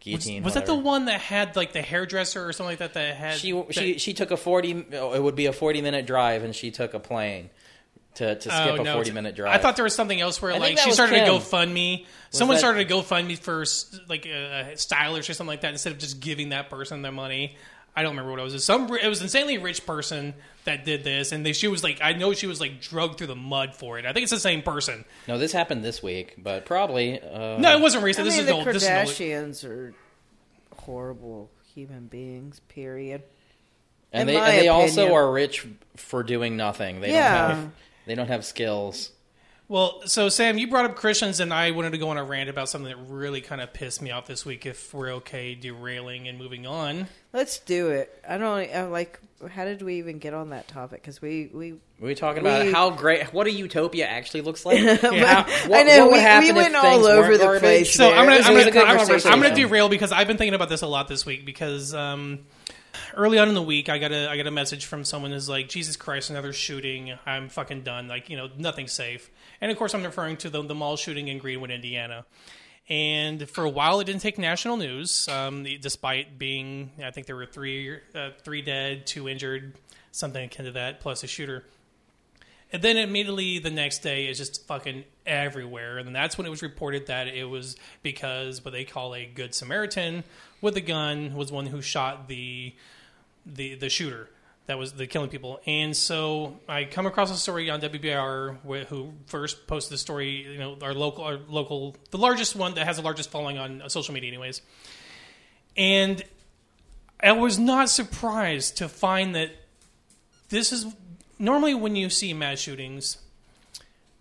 Guillotine. 0.00 0.42
Was 0.42 0.54
that 0.54 0.64
the 0.66 0.74
one 0.74 1.04
that 1.04 1.20
had 1.20 1.56
like 1.56 1.72
the 1.72 1.82
hairdresser 1.82 2.46
or 2.48 2.52
something 2.54 2.72
like 2.72 2.78
that 2.78 2.94
that 2.94 3.16
had 3.16 3.34
She 3.38 3.52
that- 3.52 3.74
she 3.74 3.98
she 3.98 4.14
took 4.14 4.30
a 4.30 4.36
forty. 4.36 4.86
oh, 4.94 5.12
It 5.12 5.22
would 5.22 5.36
be 5.36 5.44
a 5.46 5.52
forty 5.52 5.82
minute 5.82 6.06
drive, 6.06 6.42
and 6.42 6.56
she 6.56 6.70
took 6.70 6.94
a 6.94 6.98
plane 6.98 7.50
to 8.16 8.34
to 8.34 8.40
skip 8.40 8.78
Oh, 8.80 8.82
a 8.82 8.92
40 8.94 9.12
minute 9.12 9.36
drive. 9.36 9.54
I 9.54 9.58
thought 9.58 9.76
there 9.76 9.84
was 9.84 9.94
something 9.94 10.20
else 10.20 10.40
where 10.42 10.52
I 10.52 10.58
like 10.58 10.78
she 10.78 10.88
was 10.88 10.94
started 10.96 11.14
Kim. 11.24 11.26
to 11.26 11.32
GoFundMe. 11.32 12.06
Someone 12.30 12.54
that- 12.56 12.58
started 12.60 12.90
a 12.90 12.94
GoFundMe 12.94 13.38
for 13.38 13.62
s- 13.62 13.98
like 14.08 14.26
a, 14.26 14.70
a 14.72 14.76
stylist 14.76 15.30
or 15.30 15.34
something 15.34 15.48
like 15.48 15.60
that 15.62 15.72
instead 15.72 15.92
of 15.92 15.98
just 15.98 16.20
giving 16.20 16.48
that 16.50 16.70
person 16.70 17.02
their 17.02 17.12
money. 17.12 17.56
I 17.96 18.02
don't 18.02 18.10
remember 18.12 18.30
what 18.30 18.38
it 18.40 18.44
was. 18.44 18.64
Some 18.64 18.84
it 18.96 19.08
was 19.08 19.18
an 19.20 19.24
insanely 19.24 19.58
rich 19.58 19.84
person 19.84 20.34
that 20.64 20.84
did 20.84 21.02
this, 21.02 21.32
and 21.32 21.44
they, 21.44 21.52
she 21.52 21.66
was 21.66 21.82
like, 21.82 21.98
I 22.00 22.12
know 22.12 22.32
she 22.34 22.46
was 22.46 22.60
like 22.60 22.80
drugged 22.80 23.18
through 23.18 23.26
the 23.26 23.34
mud 23.36 23.74
for 23.74 23.98
it. 23.98 24.06
I 24.06 24.12
think 24.12 24.22
it's 24.22 24.30
the 24.32 24.38
same 24.38 24.62
person. 24.62 25.04
no, 25.26 25.38
this 25.38 25.50
happened 25.52 25.84
this 25.84 26.00
week, 26.02 26.36
but 26.38 26.66
probably. 26.66 27.20
Uh, 27.20 27.58
No, 27.58 27.76
it 27.76 27.80
wasn't 27.80 28.02
I 28.02 28.06
recent. 28.06 28.26
mean, 28.28 28.30
this 28.32 28.40
is 28.40 28.46
the 28.46 28.52
old. 28.52 28.66
This 28.66 28.82
is 28.84 28.88
old. 28.88 28.94
Kardashians 29.08 29.64
are 29.68 29.94
horrible 30.78 31.50
human 31.74 32.06
beings 32.06 32.60
period 32.68 33.22
and 34.12 34.22
In 34.28 34.34
they 34.34 34.40
my 34.40 34.48
and 34.50 34.58
they 34.62 34.68
also 34.68 35.12
are 35.14 35.30
rich 35.30 35.66
for 35.96 36.22
doing 36.22 36.56
nothing. 36.56 37.00
They 37.00 37.12
Yeah. 37.12 37.48
don't 37.48 37.56
have 37.56 37.70
they 38.10 38.14
don't 38.16 38.28
have 38.28 38.44
skills. 38.44 39.10
Well, 39.68 40.02
so 40.06 40.28
Sam, 40.28 40.58
you 40.58 40.66
brought 40.66 40.84
up 40.84 40.96
Christians, 40.96 41.38
and 41.38 41.54
I 41.54 41.70
wanted 41.70 41.92
to 41.92 41.98
go 41.98 42.08
on 42.08 42.16
a 42.18 42.24
rant 42.24 42.50
about 42.50 42.68
something 42.68 42.90
that 42.90 42.96
really 43.08 43.40
kind 43.40 43.60
of 43.60 43.72
pissed 43.72 44.02
me 44.02 44.10
off 44.10 44.26
this 44.26 44.44
week. 44.44 44.66
If 44.66 44.92
we're 44.92 45.12
okay 45.14 45.54
derailing 45.54 46.26
and 46.26 46.38
moving 46.38 46.66
on, 46.66 47.06
Let's 47.32 47.60
do 47.60 47.90
it. 47.90 48.12
I 48.28 48.36
don't 48.36 48.68
I, 48.74 48.82
like. 48.86 49.20
How 49.48 49.64
did 49.64 49.80
we 49.80 49.98
even 49.98 50.18
get 50.18 50.34
on 50.34 50.50
that 50.50 50.66
topic? 50.66 51.00
Because 51.00 51.22
we 51.22 51.48
we 51.54 51.74
We 52.00 52.08
were 52.08 52.14
talking 52.16 52.40
about 52.40 52.66
We- 52.66 52.72
how 52.72 52.90
great, 52.90 53.32
what 53.32 53.46
a 53.46 53.50
utopia 53.52 54.06
actually 54.08 54.40
looks 54.40 54.66
like. 54.66 54.80
Yeah. 54.80 55.44
How- 55.44 55.68
what, 55.68 55.78
I 55.78 55.82
know 55.84 55.98
what 56.00 56.10
would 56.10 56.16
we, 56.16 56.20
happen 56.20 56.42
we 56.42 56.48
if 56.50 56.56
went 56.56 56.74
all 56.74 57.06
over 57.06 57.38
the 57.38 57.44
garbage? 57.44 57.60
place. 57.62 57.94
So 57.94 58.10
there. 58.10 58.18
I'm 58.18 58.26
gonna, 58.26 58.40
I'm, 58.44 58.72
gonna, 58.72 58.80
I'm, 58.80 58.96
conversation. 58.96 59.30
I'm 59.32 59.40
gonna 59.40 59.54
derail 59.54 59.88
because 59.88 60.10
I've 60.10 60.26
been 60.26 60.36
thinking 60.36 60.54
about 60.54 60.68
this 60.68 60.82
a 60.82 60.88
lot 60.88 61.06
this 61.06 61.24
week 61.24 61.46
because 61.46 61.94
um, 61.94 62.40
early 63.14 63.38
on 63.38 63.48
in 63.48 63.54
the 63.54 63.62
week 63.62 63.88
I 63.88 63.98
got 63.98 64.12
a 64.12 64.28
I 64.30 64.36
got 64.36 64.46
a 64.46 64.50
message 64.50 64.86
from 64.86 65.04
someone 65.04 65.30
who's 65.30 65.48
like 65.48 65.68
Jesus 65.68 65.96
Christ 65.96 66.30
another 66.30 66.52
shooting. 66.52 67.16
I'm 67.26 67.48
fucking 67.48 67.82
done. 67.82 68.08
Like 68.08 68.28
you 68.28 68.36
know 68.36 68.48
nothing's 68.56 68.92
safe. 68.92 69.30
And 69.60 69.70
of 69.70 69.78
course 69.78 69.94
I'm 69.94 70.04
referring 70.04 70.36
to 70.38 70.50
the 70.50 70.62
the 70.62 70.74
mall 70.74 70.96
shooting 70.96 71.28
in 71.28 71.38
Greenwood 71.38 71.70
Indiana. 71.70 72.24
And 72.88 73.48
for 73.48 73.64
a 73.64 73.70
while 73.70 74.00
it 74.00 74.04
didn't 74.04 74.22
take 74.22 74.38
national 74.38 74.76
news 74.76 75.28
um, 75.28 75.64
despite 75.80 76.38
being 76.38 76.90
I 77.02 77.10
think 77.10 77.26
there 77.26 77.36
were 77.36 77.46
three 77.46 77.98
uh, 78.14 78.30
three 78.42 78.62
dead 78.62 79.06
two 79.06 79.28
injured 79.28 79.74
something 80.12 80.44
akin 80.44 80.64
to 80.64 80.72
that 80.72 81.00
plus 81.00 81.22
a 81.22 81.26
shooter 81.26 81.64
and 82.72 82.82
then 82.82 82.96
immediately 82.96 83.58
the 83.58 83.70
next 83.70 83.98
day 84.00 84.26
it's 84.26 84.38
just 84.38 84.66
fucking 84.66 85.04
everywhere. 85.26 85.98
And 85.98 86.14
that's 86.14 86.38
when 86.38 86.46
it 86.46 86.50
was 86.50 86.62
reported 86.62 87.06
that 87.06 87.28
it 87.28 87.44
was 87.44 87.76
because 88.02 88.64
what 88.64 88.72
they 88.72 88.84
call 88.84 89.14
a 89.14 89.26
good 89.26 89.54
Samaritan 89.54 90.24
with 90.60 90.76
a 90.76 90.80
gun 90.80 91.34
was 91.34 91.50
one 91.50 91.66
who 91.66 91.82
shot 91.82 92.28
the 92.28 92.74
the 93.46 93.74
the 93.74 93.88
shooter 93.88 94.28
that 94.66 94.78
was 94.78 94.92
the 94.92 95.06
killing 95.06 95.30
people. 95.30 95.60
And 95.66 95.96
so 95.96 96.60
I 96.68 96.84
come 96.84 97.04
across 97.04 97.30
a 97.32 97.36
story 97.36 97.70
on 97.70 97.80
WBIR 97.80 98.86
who 98.86 99.12
first 99.26 99.66
posted 99.66 99.94
the 99.94 99.98
story. 99.98 100.46
You 100.52 100.58
know, 100.58 100.78
our 100.80 100.94
local 100.94 101.24
our 101.24 101.38
local 101.48 101.96
the 102.10 102.18
largest 102.18 102.54
one 102.54 102.74
that 102.74 102.86
has 102.86 102.96
the 102.96 103.02
largest 103.02 103.30
following 103.30 103.58
on 103.58 103.82
uh, 103.82 103.88
social 103.88 104.14
media, 104.14 104.28
anyways. 104.28 104.62
And 105.76 106.22
I 107.20 107.32
was 107.32 107.58
not 107.58 107.88
surprised 107.88 108.76
to 108.76 108.88
find 108.88 109.34
that 109.34 109.50
this 110.50 110.72
is 110.72 110.86
normally 111.40 111.74
when 111.74 111.96
you 111.96 112.10
see 112.10 112.32
mass 112.32 112.60
shootings, 112.60 113.18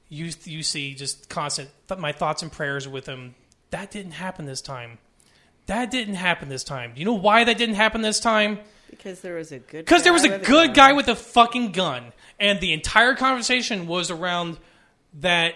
you 0.07 0.31
you 0.45 0.63
see 0.63 0.95
just 0.95 1.29
constant. 1.29 1.69
But 1.87 1.99
my 1.99 2.11
thoughts 2.11 2.41
and 2.41 2.51
prayers 2.51 2.87
with 2.87 3.05
them. 3.05 3.35
That 3.69 3.91
didn't 3.91 4.13
happen 4.13 4.45
this 4.45 4.61
time. 4.61 4.97
That 5.67 5.91
didn't 5.91 6.15
happen 6.15 6.49
this 6.49 6.63
time. 6.63 6.93
Do 6.95 6.99
you 6.99 7.05
know 7.05 7.13
why 7.13 7.43
that 7.43 7.59
didn't 7.59 7.75
happen 7.75 8.01
this 8.01 8.19
time? 8.19 8.59
because 8.89 9.21
there 9.21 9.35
was 9.35 9.51
a 9.51 9.59
good 9.59 9.85
Because 9.85 10.03
there 10.03 10.13
was 10.13 10.23
a 10.23 10.39
good 10.39 10.73
guy 10.73 10.93
with 10.93 11.07
a 11.07 11.15
fucking 11.15 11.71
gun, 11.71 12.11
and 12.39 12.59
the 12.59 12.73
entire 12.73 13.15
conversation 13.15 13.87
was 13.87 14.11
around 14.11 14.57
that. 15.21 15.55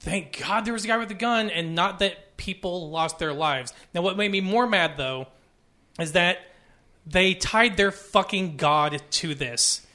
Thank 0.00 0.40
God 0.40 0.64
there 0.64 0.72
was 0.72 0.84
a 0.84 0.88
guy 0.88 0.96
with 0.98 1.10
a 1.10 1.14
gun, 1.14 1.50
and 1.50 1.74
not 1.74 1.98
that 2.00 2.36
people 2.36 2.90
lost 2.90 3.18
their 3.18 3.32
lives. 3.32 3.72
Now, 3.94 4.02
what 4.02 4.16
made 4.16 4.30
me 4.30 4.40
more 4.40 4.66
mad 4.66 4.96
though 4.96 5.26
is 5.98 6.12
that 6.12 6.38
they 7.06 7.34
tied 7.34 7.76
their 7.76 7.92
fucking 7.92 8.56
God 8.56 9.00
to 9.12 9.34
this, 9.34 9.85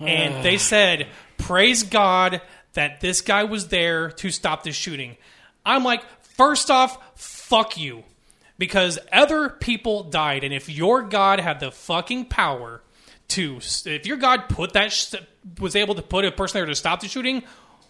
and 0.00 0.44
they 0.44 0.58
said, 0.58 1.08
"Praise 1.38 1.82
God 1.82 2.40
that 2.74 3.00
this 3.00 3.20
guy 3.20 3.44
was 3.44 3.68
there 3.68 4.10
to 4.10 4.30
stop 4.30 4.62
the 4.62 4.72
shooting." 4.72 5.16
I'm 5.66 5.84
like, 5.84 6.04
first 6.20 6.70
off, 6.70 6.98
fuck 7.18 7.76
you. 7.76 8.04
Because 8.58 8.98
other 9.12 9.48
people 9.48 10.04
died 10.04 10.44
and 10.44 10.54
if 10.54 10.68
your 10.68 11.02
god 11.02 11.40
had 11.40 11.58
the 11.58 11.72
fucking 11.72 12.26
power 12.26 12.80
to 13.26 13.58
if 13.86 14.06
your 14.06 14.16
god 14.16 14.48
put 14.48 14.74
that 14.74 14.92
sh- 14.92 15.14
was 15.58 15.74
able 15.74 15.96
to 15.96 16.02
put 16.02 16.24
a 16.24 16.30
person 16.30 16.58
there 16.58 16.66
to 16.66 16.74
stop 16.74 17.00
the 17.00 17.08
shooting 17.08 17.42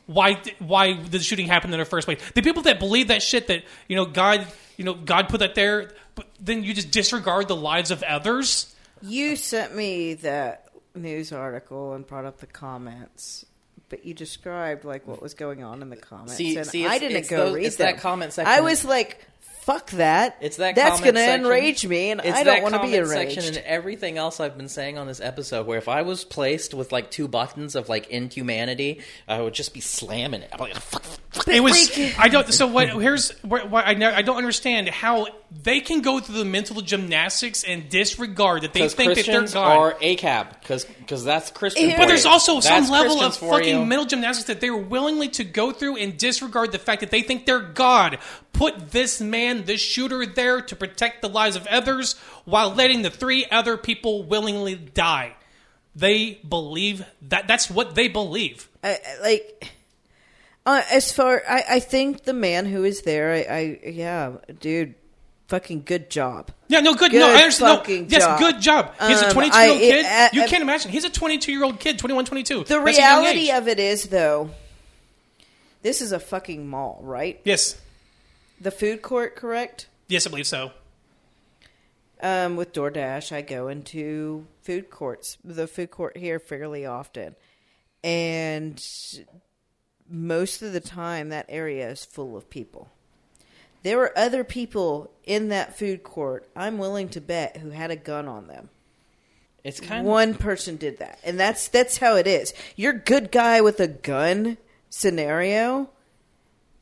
why 0.06 0.40
why 0.58 0.94
did 0.94 1.12
the 1.12 1.18
shooting 1.18 1.46
happen 1.46 1.72
in 1.72 1.78
the 1.78 1.84
first 1.84 2.06
place? 2.06 2.20
The 2.34 2.42
people 2.42 2.62
that 2.62 2.78
believe 2.78 3.08
that 3.08 3.22
shit 3.22 3.46
that 3.48 3.64
you 3.88 3.96
know 3.96 4.04
god 4.04 4.46
you 4.76 4.84
know 4.84 4.94
god 4.94 5.28
put 5.28 5.40
that 5.40 5.54
there 5.54 5.92
but 6.14 6.26
then 6.40 6.62
you 6.62 6.72
just 6.74 6.90
disregard 6.90 7.48
the 7.48 7.56
lives 7.56 7.90
of 7.90 8.02
others? 8.02 8.74
You 9.02 9.36
sent 9.36 9.74
me 9.74 10.14
that 10.14 10.63
news 10.94 11.32
article 11.32 11.94
and 11.94 12.06
brought 12.06 12.24
up 12.24 12.38
the 12.38 12.46
comments, 12.46 13.44
but 13.88 14.04
you 14.04 14.14
described 14.14 14.84
like 14.84 15.06
what 15.06 15.18
mm. 15.18 15.22
was 15.22 15.34
going 15.34 15.62
on 15.62 15.82
in 15.82 15.90
the 15.90 15.96
comments, 15.96 16.34
See- 16.36 16.56
and 16.56 16.66
see, 16.66 16.86
I 16.86 16.98
didn't 16.98 17.28
go 17.28 17.46
those- 17.46 17.54
read 17.54 17.72
that 17.72 17.98
comment 17.98 18.32
section. 18.32 18.52
I 18.52 18.60
was 18.60 18.84
like, 18.84 19.26
"Fuck 19.64 19.90
that! 19.92 20.36
It's 20.40 20.58
that 20.58 20.74
that's 20.74 21.00
going 21.00 21.14
to 21.14 21.34
enrage 21.34 21.86
me, 21.86 22.10
and 22.10 22.20
It's 22.22 22.36
I 22.36 22.44
don't 22.44 22.62
want 22.62 22.74
to 22.74 22.80
be 22.80 22.88
comment 22.88 23.04
enraged." 23.04 23.32
section 23.34 23.56
and 23.56 23.64
everything 23.64 24.18
else 24.18 24.40
I've 24.40 24.56
been 24.56 24.68
saying 24.68 24.98
on 24.98 25.06
this 25.06 25.20
episode. 25.20 25.66
Where 25.66 25.78
if 25.78 25.88
I 25.88 26.02
was 26.02 26.24
placed 26.24 26.74
with 26.74 26.92
like 26.92 27.10
two 27.10 27.28
buttons 27.28 27.74
of 27.74 27.88
like 27.88 28.08
inhumanity, 28.08 29.00
I 29.26 29.40
would 29.40 29.54
just 29.54 29.72
be 29.72 29.80
slamming 29.80 30.42
it. 30.42 30.50
I'm 30.52 30.60
like, 30.60 30.74
fuck, 30.74 31.02
fuck. 31.02 31.48
it 31.48 31.60
was 31.60 31.90
i 32.18 32.28
don't 32.28 32.52
so 32.52 32.66
what 32.66 32.90
here's 32.90 33.30
what, 33.42 33.70
what 33.70 33.86
I, 33.86 33.94
ne- 33.94 34.06
I 34.06 34.22
don't 34.22 34.36
understand 34.36 34.88
how 34.88 35.26
they 35.50 35.80
can 35.80 36.00
go 36.00 36.20
through 36.20 36.38
the 36.38 36.44
mental 36.44 36.80
gymnastics 36.80 37.64
and 37.64 37.88
disregard 37.88 38.62
that 38.62 38.72
they 38.72 38.80
Because 38.80 38.94
think 38.94 39.14
that 39.14 39.26
they're 39.26 39.46
god 39.46 39.76
are 39.78 39.94
ACAB, 39.94 40.60
because 40.60 40.84
because 40.84 41.24
that's 41.24 41.50
Christian. 41.50 41.92
But 41.96 42.06
there's 42.06 42.24
you. 42.24 42.30
also 42.30 42.60
some 42.60 42.80
That's 42.80 42.90
level 42.90 43.18
Christians 43.18 43.42
of 43.42 43.48
fucking 43.50 43.78
you. 43.80 43.84
mental 43.84 44.06
gymnastics 44.06 44.46
that 44.48 44.60
they're 44.60 44.76
willingly 44.76 45.28
to 45.30 45.44
go 45.44 45.72
through 45.72 45.96
and 45.96 46.16
disregard 46.16 46.72
the 46.72 46.78
fact 46.78 47.00
that 47.00 47.10
they 47.10 47.22
think 47.22 47.46
they're 47.46 47.60
God. 47.60 48.18
Put 48.54 48.90
this 48.92 49.20
man, 49.20 49.64
this 49.64 49.80
shooter, 49.82 50.24
there 50.24 50.62
to 50.62 50.74
protect 50.76 51.20
the 51.20 51.28
lives 51.28 51.56
of 51.56 51.66
others 51.66 52.14
while 52.46 52.70
letting 52.74 53.02
the 53.02 53.10
three 53.10 53.44
other 53.50 53.76
people 53.76 54.22
willingly 54.22 54.74
die. 54.76 55.34
They 55.96 56.40
believe 56.48 57.04
that 57.28 57.46
that's 57.46 57.70
what 57.70 57.94
they 57.94 58.08
believe. 58.08 58.68
I, 58.82 58.90
I- 58.92 59.22
like 59.22 59.74
uh, 60.66 60.82
as 60.90 61.12
far 61.12 61.42
I, 61.48 61.64
I 61.72 61.80
think 61.80 62.24
the 62.24 62.32
man 62.32 62.64
who 62.64 62.84
is 62.84 63.02
there 63.02 63.32
I, 63.32 63.54
I 63.54 63.80
yeah 63.90 64.32
dude 64.60 64.94
fucking 65.48 65.82
good 65.84 66.08
job 66.08 66.50
Yeah, 66.68 66.80
no, 66.80 66.94
good. 66.94 67.10
Good 67.10 67.18
no, 67.20 67.28
I 67.28 67.42
understand. 67.42 67.86
No, 67.86 68.06
yes, 68.08 68.24
job. 68.24 68.38
good 68.38 68.60
job. 68.62 68.94
He's 69.06 69.20
a 69.20 69.26
Um, 69.26 69.32
22 69.34 69.58
year 69.58 69.70
old 69.70 69.78
kid. 69.80 70.06
I- 70.06 70.30
you 70.32 70.44
can't 70.46 70.62
imagine. 70.62 70.90
He's 70.90 71.04
a 71.04 71.10
22 71.10 71.52
year 71.52 71.64
old 71.64 71.78
kid, 71.80 71.98
21, 71.98 72.24
22. 72.24 72.58
the 72.64 72.64
That's 72.64 72.96
reality 72.98 73.50
of 73.50 73.68
it 73.68 73.78
is 73.78 74.04
though 74.04 74.50
this 75.82 76.00
is 76.00 76.12
a 76.12 76.18
fucking 76.20 76.66
mall 76.66 76.98
right 77.02 77.40
Yes. 77.44 77.76
The 78.60 78.70
food 78.70 79.02
court 79.02 79.36
correct 79.36 79.88
Yes, 80.08 80.26
I 80.26 80.30
believe 80.30 80.46
so. 80.46 80.72
um, 82.22 82.56
with 82.56 82.72
DoorDash, 82.72 83.32
I 83.32 83.40
go 83.42 83.68
into 83.68 84.46
food 84.62 84.90
courts, 84.90 85.38
the 85.44 85.66
food 85.66 85.90
court 85.90 86.16
here 86.16 86.38
fairly 86.38 86.84
often. 86.86 87.36
And 88.02 88.82
most 90.08 90.60
of 90.62 90.72
the 90.72 90.80
time, 90.80 91.30
that 91.30 91.46
area 91.48 91.90
is 91.90 92.04
full 92.04 92.36
of 92.36 92.50
people. 92.50 92.90
There 93.82 93.96
were 93.98 94.16
other 94.16 94.44
people 94.44 95.10
in 95.24 95.48
that 95.48 95.78
food 95.78 96.02
court, 96.02 96.46
I'm 96.54 96.78
willing 96.78 97.08
to 97.10 97.20
bet, 97.20 97.58
who 97.58 97.70
had 97.70 97.90
a 97.90 97.96
gun 97.96 98.28
on 98.28 98.46
them. 98.46 98.70
It's 99.62 99.80
kind 99.80 100.06
One 100.06 100.34
person 100.34 100.76
did 100.76 100.98
that. 100.98 101.18
And 101.24 101.40
that's 101.40 101.68
that's 101.68 101.96
how 101.96 102.16
it 102.16 102.26
is. 102.26 102.52
Your 102.76 102.92
good 102.92 103.32
guy 103.32 103.62
with 103.62 103.80
a 103.80 103.88
gun 103.88 104.58
scenario 104.90 105.88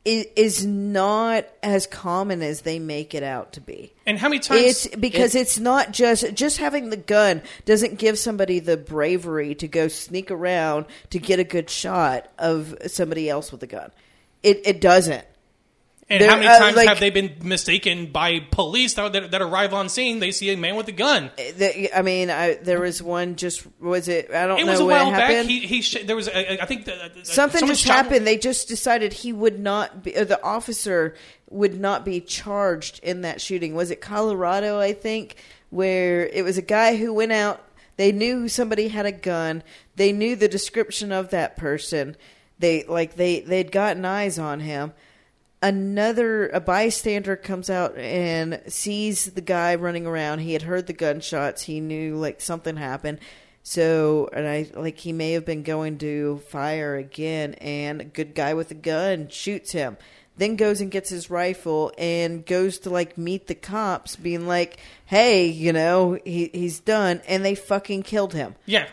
is, 0.05 0.25
is 0.35 0.65
not 0.65 1.45
as 1.61 1.87
common 1.87 2.41
as 2.41 2.61
they 2.61 2.79
make 2.79 3.13
it 3.15 3.23
out 3.23 3.53
to 3.53 3.61
be. 3.61 3.93
And 4.05 4.17
how 4.17 4.29
many 4.29 4.39
times? 4.39 4.61
It's 4.61 4.95
because 4.95 5.35
it's 5.35 5.59
not 5.59 5.91
just 5.91 6.33
just 6.33 6.57
having 6.57 6.89
the 6.89 6.97
gun 6.97 7.41
doesn't 7.65 7.97
give 7.97 8.19
somebody 8.19 8.59
the 8.59 8.77
bravery 8.77 9.55
to 9.55 9.67
go 9.67 9.87
sneak 9.87 10.29
around 10.29 10.85
to 11.11 11.19
get 11.19 11.39
a 11.39 11.43
good 11.43 11.69
shot 11.69 12.29
of 12.37 12.75
somebody 12.87 13.29
else 13.29 13.51
with 13.51 13.63
a 13.63 13.67
gun. 13.67 13.91
It 14.41 14.61
it 14.65 14.81
doesn't. 14.81 15.25
And 16.09 16.21
There- 16.21 16.29
how 16.29 16.35
many 16.35 16.47
uh, 16.47 16.59
times 16.59 16.75
like- 16.75 16.87
have 16.89 16.99
they 16.99 17.09
been 17.09 17.35
mistaken 17.43 18.07
by 18.07 18.39
police 18.51 18.93
that, 18.95 19.13
that, 19.13 19.31
that 19.31 19.41
arrive 19.41 19.73
on 19.73 19.87
scene? 19.89 20.19
They 20.19 20.31
see 20.31 20.51
a 20.51 20.57
man 20.57 20.75
with 20.75 20.87
a 20.89 20.91
gun. 20.91 21.31
The- 21.37 21.89
I 21.97 22.01
mean, 22.01 22.29
I, 22.29 22.55
there 22.55 22.79
was 22.81 23.01
one. 23.01 23.35
Just 23.35 23.65
was 23.79 24.07
it? 24.07 24.29
I 24.31 24.45
don't 24.47 24.59
It 24.59 24.65
know 24.65 24.71
was 24.71 24.79
a 24.81 24.85
while 24.85 25.11
back. 25.11 25.45
He, 25.45 25.59
he 25.61 25.81
sh- 25.81 26.03
there 26.05 26.15
was 26.15 26.27
a, 26.27 26.61
I 26.61 26.65
think 26.65 26.85
the, 26.85 27.11
Something 27.23 27.65
just 27.67 27.85
happened. 27.85 28.27
They 28.27 28.37
just 28.37 28.67
decided 28.67 29.13
he 29.13 29.31
would 29.33 29.59
not 29.59 30.03
be. 30.03 30.15
Or 30.17 30.25
the 30.25 30.43
officer 30.43 31.15
would 31.49 31.79
not 31.79 32.03
be 32.03 32.19
charged 32.19 32.99
in 33.03 33.21
that 33.21 33.39
shooting. 33.39 33.73
Was 33.75 33.89
it 33.91 34.01
Colorado? 34.01 34.79
I 34.79 34.93
think 34.93 35.35
where 35.69 36.27
it 36.27 36.43
was 36.43 36.57
a 36.57 36.61
guy 36.61 36.95
who 36.97 37.13
went 37.13 37.31
out. 37.31 37.63
They 37.95 38.11
knew 38.11 38.47
somebody 38.47 38.87
had 38.87 39.05
a 39.05 39.11
gun. 39.11 39.61
They 39.95 40.11
knew 40.11 40.35
the 40.35 40.47
description 40.47 41.11
of 41.11 41.29
that 41.29 41.55
person. 41.55 42.17
They 42.59 42.83
like 42.85 43.15
they 43.15 43.39
they'd 43.41 43.71
gotten 43.71 44.03
eyes 44.03 44.37
on 44.39 44.59
him. 44.61 44.93
Another 45.63 46.49
a 46.49 46.59
bystander 46.59 47.37
comes 47.37 47.69
out 47.69 47.97
and 47.97 48.61
sees 48.67 49.31
the 49.31 49.39
guy 49.39 49.75
running 49.75 50.05
around. 50.05 50.39
He 50.39 50.51
had 50.51 50.63
heard 50.63 50.87
the 50.87 50.93
gunshots. 50.93 51.63
He 51.63 51.79
knew 51.79 52.17
like 52.17 52.41
something 52.41 52.75
happened. 52.75 53.19
So, 53.63 54.29
and 54.33 54.45
I 54.45 54.67
like 54.73 54.97
he 54.97 55.13
may 55.13 55.31
have 55.31 55.45
been 55.45 55.63
going 55.63 55.97
to 55.99 56.39
fire 56.49 56.97
again, 56.97 57.53
and 57.55 58.01
a 58.01 58.03
good 58.03 58.35
guy 58.35 58.53
with 58.55 58.71
a 58.71 58.75
gun 58.75 59.29
shoots 59.29 59.71
him. 59.71 59.95
then 60.35 60.57
goes 60.57 60.81
and 60.81 60.91
gets 60.91 61.09
his 61.11 61.29
rifle 61.29 61.93
and 61.97 62.45
goes 62.45 62.79
to 62.79 62.89
like 62.89 63.17
meet 63.17 63.47
the 63.47 63.55
cops, 63.55 64.17
being 64.17 64.45
like, 64.47 64.77
"Hey, 65.05 65.45
you 65.45 65.71
know, 65.71 66.19
he 66.25 66.49
he's 66.53 66.81
done," 66.81 67.21
and 67.25 67.45
they 67.45 67.55
fucking 67.55 68.03
killed 68.03 68.33
him, 68.33 68.55
Yeah, 68.65 68.87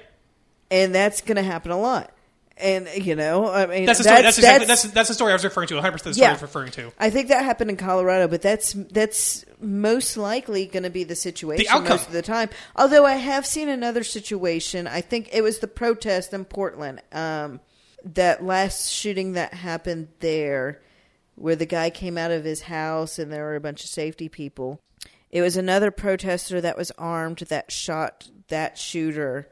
and 0.70 0.94
that's 0.94 1.20
gonna 1.20 1.42
happen 1.42 1.72
a 1.72 1.80
lot. 1.80 2.12
And 2.60 2.88
you 2.94 3.16
know, 3.16 3.50
I 3.50 3.66
mean, 3.66 3.86
that's 3.86 3.98
the 3.98 4.04
story. 4.04 4.22
That's, 4.22 4.38
exactly 4.38 4.66
that's, 4.66 4.82
that's 4.82 5.08
the 5.08 5.14
story 5.14 5.32
I 5.32 5.34
was 5.34 5.44
referring 5.44 5.68
to. 5.68 5.74
100 5.74 5.92
percent 5.92 6.10
the 6.10 6.14
story 6.14 6.28
I 6.28 6.32
was 6.32 6.42
referring 6.42 6.72
to. 6.72 6.92
I 6.98 7.10
think 7.10 7.28
that 7.28 7.44
happened 7.44 7.70
in 7.70 7.76
Colorado, 7.76 8.28
but 8.28 8.42
that's 8.42 8.72
that's 8.72 9.44
most 9.60 10.16
likely 10.16 10.66
going 10.66 10.82
to 10.82 10.90
be 10.90 11.04
the 11.04 11.14
situation 11.14 11.64
The 11.64 11.72
outcome. 11.72 11.96
most 11.96 12.06
of 12.06 12.12
the 12.12 12.22
time. 12.22 12.50
Although 12.76 13.06
I 13.06 13.14
have 13.14 13.46
seen 13.46 13.68
another 13.68 14.04
situation. 14.04 14.86
I 14.86 15.00
think 15.00 15.30
it 15.32 15.42
was 15.42 15.58
the 15.58 15.68
protest 15.68 16.32
in 16.32 16.44
Portland. 16.44 17.02
Um, 17.12 17.60
that 18.04 18.42
last 18.44 18.90
shooting 18.90 19.32
that 19.32 19.54
happened 19.54 20.08
there, 20.20 20.80
where 21.34 21.56
the 21.56 21.66
guy 21.66 21.90
came 21.90 22.18
out 22.18 22.30
of 22.30 22.44
his 22.44 22.62
house 22.62 23.18
and 23.18 23.32
there 23.32 23.44
were 23.44 23.56
a 23.56 23.60
bunch 23.60 23.84
of 23.84 23.90
safety 23.90 24.28
people. 24.28 24.80
It 25.30 25.42
was 25.42 25.56
another 25.56 25.90
protester 25.90 26.60
that 26.60 26.76
was 26.76 26.90
armed 26.92 27.38
that 27.38 27.70
shot 27.70 28.28
that 28.48 28.78
shooter. 28.78 29.48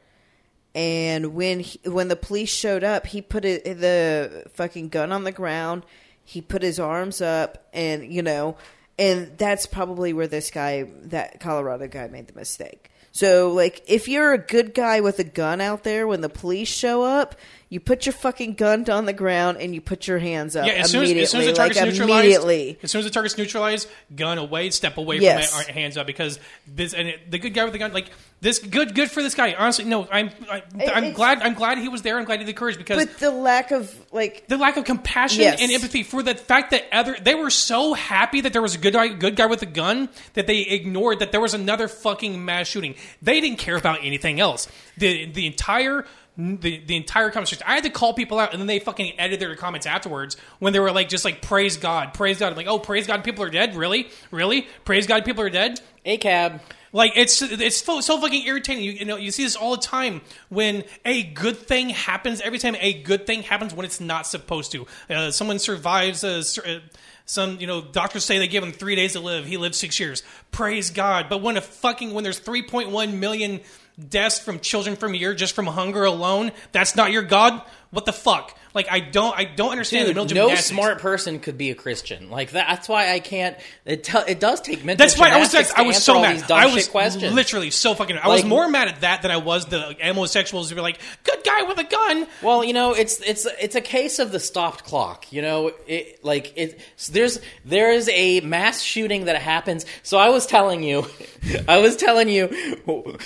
And 0.74 1.34
when 1.34 1.60
he, 1.60 1.80
when 1.88 2.08
the 2.08 2.16
police 2.16 2.50
showed 2.50 2.84
up, 2.84 3.06
he 3.06 3.22
put 3.22 3.44
it, 3.44 3.64
the 3.64 4.44
fucking 4.54 4.88
gun 4.90 5.12
on 5.12 5.24
the 5.24 5.32
ground. 5.32 5.84
He 6.24 6.40
put 6.40 6.62
his 6.62 6.78
arms 6.78 7.22
up, 7.22 7.66
and 7.72 8.12
you 8.12 8.22
know, 8.22 8.56
and 8.98 9.38
that's 9.38 9.66
probably 9.66 10.12
where 10.12 10.26
this 10.26 10.50
guy, 10.50 10.86
that 11.04 11.40
Colorado 11.40 11.88
guy, 11.88 12.08
made 12.08 12.26
the 12.26 12.34
mistake. 12.34 12.90
So, 13.12 13.52
like, 13.52 13.82
if 13.86 14.08
you're 14.08 14.34
a 14.34 14.38
good 14.38 14.74
guy 14.74 15.00
with 15.00 15.18
a 15.18 15.24
gun 15.24 15.60
out 15.60 15.84
there, 15.84 16.06
when 16.06 16.20
the 16.20 16.28
police 16.28 16.68
show 16.68 17.02
up, 17.02 17.34
you 17.70 17.80
put 17.80 18.06
your 18.06 18.14
fucking 18.14 18.54
gun 18.54 18.88
on 18.88 19.04
the 19.04 19.12
ground 19.12 19.58
and 19.58 19.74
you 19.74 19.80
put 19.80 20.06
your 20.06 20.18
hands 20.18 20.56
up 20.56 20.66
Yeah, 20.66 20.72
as 20.74 20.90
soon 20.90 21.02
as, 21.02 21.10
immediately. 21.10 21.22
as 21.22 21.30
soon 21.30 21.40
as 21.40 21.46
the 21.46 21.52
like, 21.52 21.56
target's 21.74 21.80
neutralized, 21.98 22.24
immediately. 22.24 22.78
as 22.82 22.90
soon 22.90 22.98
as 23.00 23.04
the 23.04 23.10
target's 23.10 23.36
neutralized, 23.36 23.88
gun 24.16 24.38
away, 24.38 24.70
step 24.70 24.96
away 24.96 25.18
Yes. 25.18 25.52
from 25.52 25.60
it, 25.68 25.74
hands 25.74 25.96
up 25.98 26.06
because 26.06 26.38
this 26.66 26.94
and 26.94 27.08
it, 27.08 27.30
the 27.30 27.38
good 27.38 27.52
guy 27.52 27.64
with 27.64 27.72
the 27.74 27.78
gun, 27.78 27.92
like 27.92 28.10
this, 28.40 28.58
good, 28.60 28.94
good 28.94 29.10
for 29.10 29.22
this 29.22 29.34
guy. 29.34 29.52
Honestly, 29.58 29.84
no, 29.84 30.06
I'm, 30.10 30.30
I, 30.50 30.62
I'm 30.80 31.04
it's- 31.04 31.16
glad, 31.16 31.42
I'm 31.42 31.54
glad 31.54 31.78
he 31.78 31.88
was 31.88 32.02
there. 32.02 32.18
I'm 32.18 32.24
glad 32.24 32.36
he 32.36 32.46
had 32.46 32.48
the 32.48 32.58
courage 32.58 32.78
because 32.78 33.04
But 33.04 33.18
the 33.18 33.30
lack 33.30 33.70
of 33.70 33.94
like 34.12 34.46
the 34.48 34.56
lack 34.56 34.76
of 34.78 34.84
compassion 34.84 35.40
Yes. 35.42 35.60
and 35.60 35.70
empathy 35.70 36.02
for 36.04 36.22
the 36.22 36.34
fact 36.36 36.70
that 36.70 36.84
other 36.92 37.16
they 37.20 37.34
were 37.34 37.50
so 37.50 37.92
happy 37.94 38.40
that 38.42 38.52
there 38.54 38.62
was 38.62 38.76
a 38.76 38.78
good 38.78 38.92
guy, 38.94 39.08
good 39.08 39.36
guy 39.36 39.46
with 39.46 39.60
a 39.62 39.66
gun 39.66 40.08
that 40.34 40.46
they 40.46 40.60
ignored 40.60 41.18
that 41.18 41.32
there 41.32 41.40
was 41.40 41.52
another 41.52 41.88
fucking 41.88 42.44
mass 42.44 42.66
shooting. 42.68 42.94
They 43.20 43.40
didn't 43.40 43.58
care 43.58 43.76
about 43.76 43.98
anything 44.04 44.40
else. 44.40 44.68
The 44.96 45.26
the 45.26 45.46
entire 45.46 46.06
the, 46.39 46.78
the 46.86 46.97
entire 46.97 47.30
conversation. 47.30 47.64
I 47.66 47.74
had 47.74 47.84
to 47.84 47.91
call 47.91 48.14
people 48.14 48.39
out, 48.39 48.53
and 48.53 48.61
then 48.61 48.68
they 48.68 48.78
fucking 48.78 49.18
edited 49.18 49.41
their 49.41 49.57
comments 49.57 49.86
afterwards 49.86 50.36
when 50.61 50.72
they 50.72 50.78
were 50.78 50.93
like, 50.93 51.09
just 51.09 51.24
like, 51.24 51.43
praise 51.43 51.76
God, 51.76 52.14
praise 52.14 52.39
God. 52.39 52.51
I'm 52.53 52.57
like, 52.57 52.68
oh, 52.68 52.78
praise 52.78 53.09
God, 53.09 53.24
people 53.24 53.45
are 53.45 53.51
dead. 53.51 53.74
Really, 53.74 54.09
really, 54.30 54.68
praise 54.84 55.07
God, 55.07 55.24
people 55.24 55.43
are 55.43 55.51
dead. 55.51 55.80
ACAB. 56.07 56.61
Like 56.91 57.12
it's 57.16 57.43
it's 57.43 57.84
so, 57.84 58.01
so 58.01 58.18
fucking 58.18 58.47
irritating. 58.47 58.82
You, 58.82 58.93
you 58.93 59.05
know, 59.05 59.16
you 59.16 59.30
see 59.30 59.45
this 59.45 59.57
all 59.57 59.72
the 59.76 59.82
time 59.82 60.22
when 60.49 60.84
a 61.05 61.22
good 61.22 61.59
thing 61.59 61.91
happens. 61.91 62.41
Every 62.41 62.59
time 62.59 62.76
a 62.80 62.95
good 63.03 63.26
thing 63.26 63.43
happens 63.43 63.74
when 63.74 63.84
it's 63.84 64.01
not 64.01 64.26
supposed 64.26 64.72
to. 64.72 64.86
Uh, 65.11 65.30
someone 65.30 65.59
survives 65.59 66.24
a. 66.24 66.43
sur- 66.43 66.62
uh, 66.66 66.78
Some 67.26 67.61
you 67.61 67.66
know 67.66 67.82
doctors 67.82 68.24
say 68.24 68.39
they 68.39 68.49
give 68.49 68.64
him 68.64 68.72
three 68.72 68.95
days 68.95 69.12
to 69.12 69.20
live. 69.20 69.45
He 69.45 69.59
lived 69.59 69.74
six 69.74 70.01
years. 70.01 70.22
Praise 70.51 70.89
God! 70.89 71.26
But 71.28 71.43
when 71.43 71.59
a 71.59 71.61
fucking 71.61 72.14
when 72.14 72.24
there's 72.24 72.41
3.1 72.41 73.12
million 73.12 73.61
deaths 73.99 74.38
from 74.38 74.61
children 74.61 74.96
from 74.96 75.14
a 75.14 75.16
year 75.16 75.34
just 75.34 75.55
from 75.55 75.66
hunger 75.66 76.05
alone, 76.05 76.53
that's 76.72 76.94
not 76.94 77.12
your 77.12 77.22
God. 77.22 77.62
What 77.91 78.05
the 78.05 78.12
fuck? 78.12 78.55
Like 78.74 78.86
I 78.91 79.01
don't 79.01 79.36
I 79.36 79.45
don't 79.45 79.70
understand 79.70 80.05
the 80.05 80.09
Dude, 80.11 80.16
mental 80.16 80.34
no 80.36 80.43
gymnastics. 80.49 80.68
smart 80.68 80.99
person 81.01 81.41
could 81.41 81.57
be 81.57 81.70
a 81.70 81.74
Christian. 81.74 82.28
Like 82.30 82.51
that, 82.51 82.66
that's 82.68 82.89
why 82.89 83.12
I 83.12 83.18
can't. 83.18 83.57
It, 83.86 84.05
te- 84.05 84.18
it 84.28 84.39
does 84.41 84.61
take 84.61 84.84
mental. 84.84 85.05
That's 85.05 85.18
why 85.18 85.30
I 85.30 85.39
was 85.39 85.51
gymnastics 85.51 85.78
I 85.78 85.82
was 85.82 86.05
so 86.05 86.20
mad. 86.20 86.51
I 86.51 86.66
was 86.72 86.86
questions. 86.86 87.32
literally 87.32 87.70
so 87.70 87.95
fucking. 87.95 88.18
I 88.18 88.28
was 88.28 88.45
more 88.45 88.68
mad 88.68 88.89
at 88.89 89.01
that 89.01 89.22
than 89.22 89.30
I 89.30 89.39
was 89.39 89.66
the 89.66 89.97
homosexuals 90.03 90.68
who 90.68 90.76
were 90.76 90.82
like, 90.82 90.99
"Good 91.24 91.43
guy 91.45 91.62
with 91.62 91.78
a 91.78 91.84
gun." 91.84 92.26
Well, 92.43 92.62
you 92.62 92.74
know, 92.74 92.93
it's 92.93 93.20
it's 93.22 93.47
it's 93.59 93.74
a 93.74 93.80
case 93.80 94.18
of 94.18 94.32
the 94.32 94.39
stopped 94.39 94.84
clock. 94.84 95.32
You 95.32 95.41
know, 95.41 95.72
it 95.86 96.22
like 96.22 96.53
it. 96.57 96.78
There's 97.11 97.41
there 97.64 97.91
is 97.91 98.11
a 98.12 98.41
mass 98.41 98.82
shooting 98.82 99.24
that 99.24 99.41
happens. 99.41 99.86
So 100.03 100.18
I 100.18 100.28
was 100.28 100.45
telling 100.45 100.82
you, 100.82 101.07
I 101.68 101.78
was 101.78 101.97
telling 101.97 102.28
you 102.28 102.49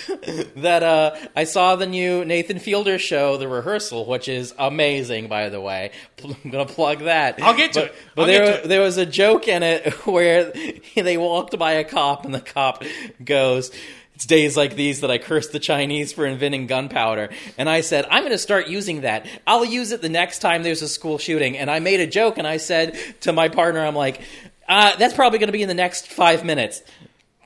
that 0.57 0.83
uh, 0.83 1.17
I 1.35 1.45
saw 1.45 1.77
the 1.77 1.87
new 1.87 2.25
Nathan 2.25 2.59
Fielder 2.61 2.99
show, 2.99 3.37
The 3.37 3.49
Rehearsal, 3.49 4.07
which 4.07 4.29
is 4.29 4.52
amazing, 4.59 5.29
by 5.29 5.49
the 5.49 5.61
way. 5.61 5.91
I'm 6.25 6.51
gonna 6.51 6.67
plug 6.67 7.01
that. 7.01 7.43
I'll 7.43 7.57
get 7.57 7.73
to 7.75 7.81
but, 7.81 7.89
it. 7.89 7.95
But 8.15 8.23
I'll 8.23 8.27
there 8.27 8.45
it. 8.45 8.69
there 8.69 8.81
was 8.81 8.97
a 8.97 9.07
joke 9.07 9.49
in 9.49 9.63
it 9.63 9.93
where 10.07 10.53
they 10.95 11.17
walked 11.17 11.59
by 11.59 11.73
a 11.73 11.85
cop, 11.85 12.25
and 12.25 12.35
the 12.35 12.41
cop 12.41 12.85
goes. 13.25 13.71
It's 14.15 14.27
days 14.27 14.57
like 14.59 14.77
these 14.77 15.01
that 15.01 15.11
I 15.11 15.17
curse 15.17 15.49
the 15.49 15.59
Chinese 15.59 16.13
for 16.13 16.27
inventing 16.27 16.67
gunpowder. 16.67 17.31
And 17.57 17.69
I 17.69 17.81
said, 17.81 18.05
I'm 18.11 18.21
going 18.21 18.33
to 18.33 18.39
start 18.39 18.69
using 18.69 19.01
that. 19.01 19.27
I'll 19.47 19.65
use 19.65 19.91
it 19.91 20.03
the 20.03 20.11
next 20.11 20.41
time 20.41 20.63
there's 20.63 20.83
a 20.83 20.87
school 20.87 21.17
shooting. 21.17 21.57
And 21.57 21.71
I 21.71 21.81
made 21.81 21.99
a 21.99 22.07
joke 22.07 22.37
and 22.37 22.47
I 22.47 22.59
said 22.59 22.97
to 23.23 23.33
my 23.33 23.49
partner, 23.49 23.85
I'm 23.85 23.97
like, 23.97 24.21
uh, 24.69 24.95
that's 24.97 25.15
probably 25.15 25.39
going 25.39 25.49
to 25.49 25.53
be 25.53 25.63
in 25.63 25.69
the 25.69 25.75
next 25.75 26.09
five 26.09 26.45
minutes. 26.45 26.83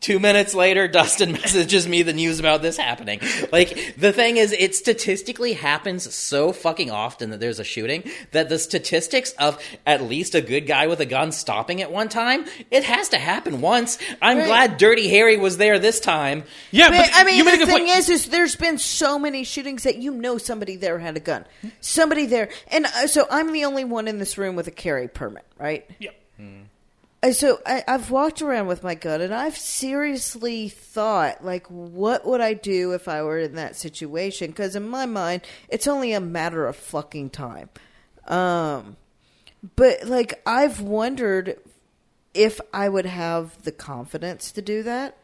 Two 0.07 0.21
minutes 0.21 0.55
later, 0.55 0.87
Dustin 0.87 1.33
messages 1.33 1.89
me 1.89 2.03
the 2.05 2.13
news 2.13 2.39
about 2.39 2.63
this 2.63 2.77
happening. 2.77 3.19
Like, 3.51 3.97
the 3.99 4.13
thing 4.13 4.37
is, 4.37 4.53
it 4.53 4.77
statistically 4.77 5.53
happens 5.55 6.15
so 6.15 6.53
fucking 6.53 6.93
often 6.93 7.31
that 7.31 7.41
there's 7.41 7.59
a 7.59 7.65
shooting 7.65 8.05
that 8.31 8.49
the 8.49 8.61
statistics 8.61 9.33
of 9.33 9.61
at 9.85 10.05
least 10.05 10.37
a 10.37 10.41
good 10.41 10.61
guy 10.69 10.87
with 10.87 11.01
a 11.01 11.07
gun 11.07 11.33
stopping 11.33 11.83
at 11.83 11.91
one 11.91 12.09
time, 12.09 12.45
it 12.71 12.85
has 12.85 13.09
to 13.09 13.19
happen 13.19 13.61
once. 13.61 13.99
I'm 14.23 14.39
Right. 14.39 14.47
glad 14.47 14.79
Dirty 14.79 15.09
Harry 15.09 15.39
was 15.39 15.57
there 15.57 15.81
this 15.81 15.99
time. 15.99 16.45
Yeah, 16.71 16.91
But, 16.91 16.99
but, 16.99 17.11
I 17.13 17.25
mean, 17.25 17.39
you 17.39 17.45
the 17.59 17.67
thing 17.67 17.87
point. 17.87 17.99
is, 17.99 18.09
is 18.09 18.29
there's 18.29 18.55
been 18.55 18.79
so 18.79 19.19
many 19.19 19.43
shootings 19.43 19.83
that 19.83 19.97
you 19.97 20.13
know 20.13 20.39
somebody 20.39 20.77
there 20.77 21.01
had 21.01 21.17
a 21.17 21.21
gun, 21.21 21.47
somebody 21.81 22.27
there, 22.27 22.51
and 22.69 22.87
uh, 22.87 23.09
so 23.09 23.27
I'm 23.29 23.51
the 23.53 23.65
only 23.65 23.83
one 23.83 24.07
in 24.07 24.21
this 24.21 24.39
room 24.39 24.55
with 24.55 24.69
a 24.69 24.71
carry 24.71 25.09
permit, 25.09 25.45
right? 25.59 25.85
Yeah. 25.99 26.13
So 27.33 27.61
I, 27.65 27.83
I've 27.89 28.11
walked 28.11 28.43
around 28.43 28.67
with 28.67 28.83
my 28.83 28.95
gun, 28.95 29.21
and 29.21 29.35
I've 29.35 29.57
seriously 29.57 30.69
thought, 30.69 31.45
like, 31.45 31.67
what 31.69 32.27
would 32.27 32.41
I 32.41 32.55
do 32.55 32.93
if 32.93 33.09
I 33.09 33.23
were 33.23 33.39
in 33.39 33.55
that 33.55 33.77
situation? 33.77 34.51
Because 34.51 34.77
in 34.77 34.89
my 34.89 35.07
mind, 35.07 35.43
it's 35.69 35.87
only 35.87 36.13
a 36.13 36.21
matter 36.21 36.67
of 36.67 36.77
fucking 36.77 37.31
time. 37.31 37.71
Um, 38.27 38.97
but 39.77 40.05
like, 40.05 40.43
I've 40.45 40.81
wondered 40.81 41.59
if 42.35 42.61
I 42.73 42.89
would 42.89 43.07
have 43.07 43.63
the 43.63 43.73
confidence 43.73 44.53
to 44.53 44.63
do 44.63 44.83
that. 44.83 45.17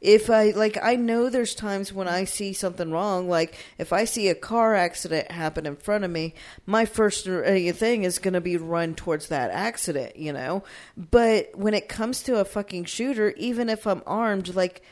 If 0.00 0.30
I 0.30 0.50
like, 0.50 0.78
I 0.82 0.96
know 0.96 1.28
there's 1.28 1.54
times 1.54 1.92
when 1.92 2.08
I 2.08 2.24
see 2.24 2.52
something 2.52 2.90
wrong. 2.90 3.28
Like 3.28 3.56
if 3.76 3.92
I 3.92 4.04
see 4.04 4.28
a 4.28 4.34
car 4.34 4.74
accident 4.74 5.30
happen 5.30 5.66
in 5.66 5.76
front 5.76 6.04
of 6.04 6.10
me, 6.10 6.34
my 6.64 6.86
first 6.86 7.28
uh, 7.28 7.42
thing 7.72 8.04
is 8.04 8.18
going 8.18 8.34
to 8.34 8.40
be 8.40 8.56
run 8.56 8.94
towards 8.94 9.28
that 9.28 9.50
accident, 9.50 10.16
you 10.16 10.32
know. 10.32 10.64
But 10.96 11.50
when 11.54 11.74
it 11.74 11.88
comes 11.88 12.22
to 12.24 12.40
a 12.40 12.44
fucking 12.44 12.86
shooter, 12.86 13.34
even 13.36 13.68
if 13.68 13.86
I'm 13.86 14.02
armed, 14.06 14.54
like 14.54 14.82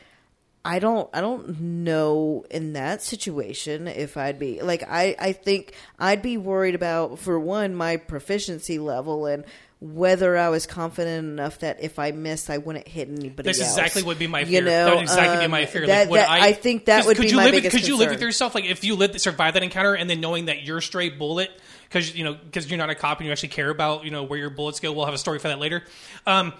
I 0.63 0.79
don't 0.79 1.09
I 1.13 1.21
don't 1.21 1.59
know 1.59 2.45
in 2.51 2.73
that 2.73 3.01
situation 3.01 3.87
if 3.87 4.17
I'd 4.17 4.37
be 4.37 4.61
like 4.61 4.83
I 4.87 5.15
I 5.17 5.31
think 5.31 5.73
I'd 5.97 6.21
be 6.21 6.37
worried 6.37 6.75
about 6.75 7.17
for 7.17 7.39
one 7.39 7.73
my 7.75 7.97
proficiency 7.97 8.77
level 8.77 9.25
and 9.25 9.45
whether 9.81 10.35
I 10.37 10.49
was 10.49 10.65
confident 10.67 11.25
enough 11.25 11.59
that 11.59 11.81
if 11.81 11.99
I 11.99 12.11
missed 12.11 12.49
I 12.49 12.57
wouldn't 12.57 12.85
hit 12.87 13.07
anybody 13.07 13.43
That's 13.47 13.61
else. 13.61 13.69
exactly 13.77 14.01
what 14.01 14.09
would 14.09 14.19
be 14.19 14.27
my 14.27 14.41
You 14.41 14.45
fear. 14.45 14.61
know, 14.63 14.85
that 14.85 14.93
would 14.95 15.01
exactly 15.03 15.37
be 15.39 15.45
um, 15.45 15.51
my 15.51 15.65
fear. 15.65 15.87
that- 15.87 15.99
like, 16.01 16.09
would 16.09 16.19
that- 16.19 16.29
I, 16.29 16.47
I 16.47 16.53
think 16.53 16.85
that 16.85 17.05
would 17.05 17.15
could 17.15 17.23
be 17.23 17.29
you 17.29 17.37
my 17.37 17.45
live 17.45 17.53
biggest 17.53 17.75
Could 17.75 17.87
you 17.87 17.97
live 17.97 18.09
with 18.09 18.21
yourself? 18.21 18.55
Like 18.55 18.65
if 18.65 18.83
you 18.83 18.95
lived 18.95 19.19
survive 19.21 19.53
that 19.53 19.63
encounter 19.63 19.95
and 19.95 20.09
then 20.09 20.19
knowing 20.19 20.45
that 20.45 20.63
your 20.63 20.81
stray 20.81 21.09
bullet 21.09 21.49
because 21.87 22.13
you 22.15 22.23
know 22.25 22.33
because 22.33 22.69
you're 22.69 22.77
not 22.77 22.89
a 22.89 22.95
cop 22.95 23.19
and 23.19 23.25
you 23.27 23.31
actually 23.31 23.49
care 23.49 23.69
about 23.69 24.03
you 24.03 24.11
know 24.11 24.23
where 24.23 24.37
your 24.37 24.49
bullets 24.49 24.81
go. 24.81 24.91
We'll 24.91 25.05
have 25.05 25.13
a 25.13 25.17
story 25.17 25.39
for 25.39 25.47
that 25.47 25.59
later. 25.59 25.83
Um, 26.27 26.53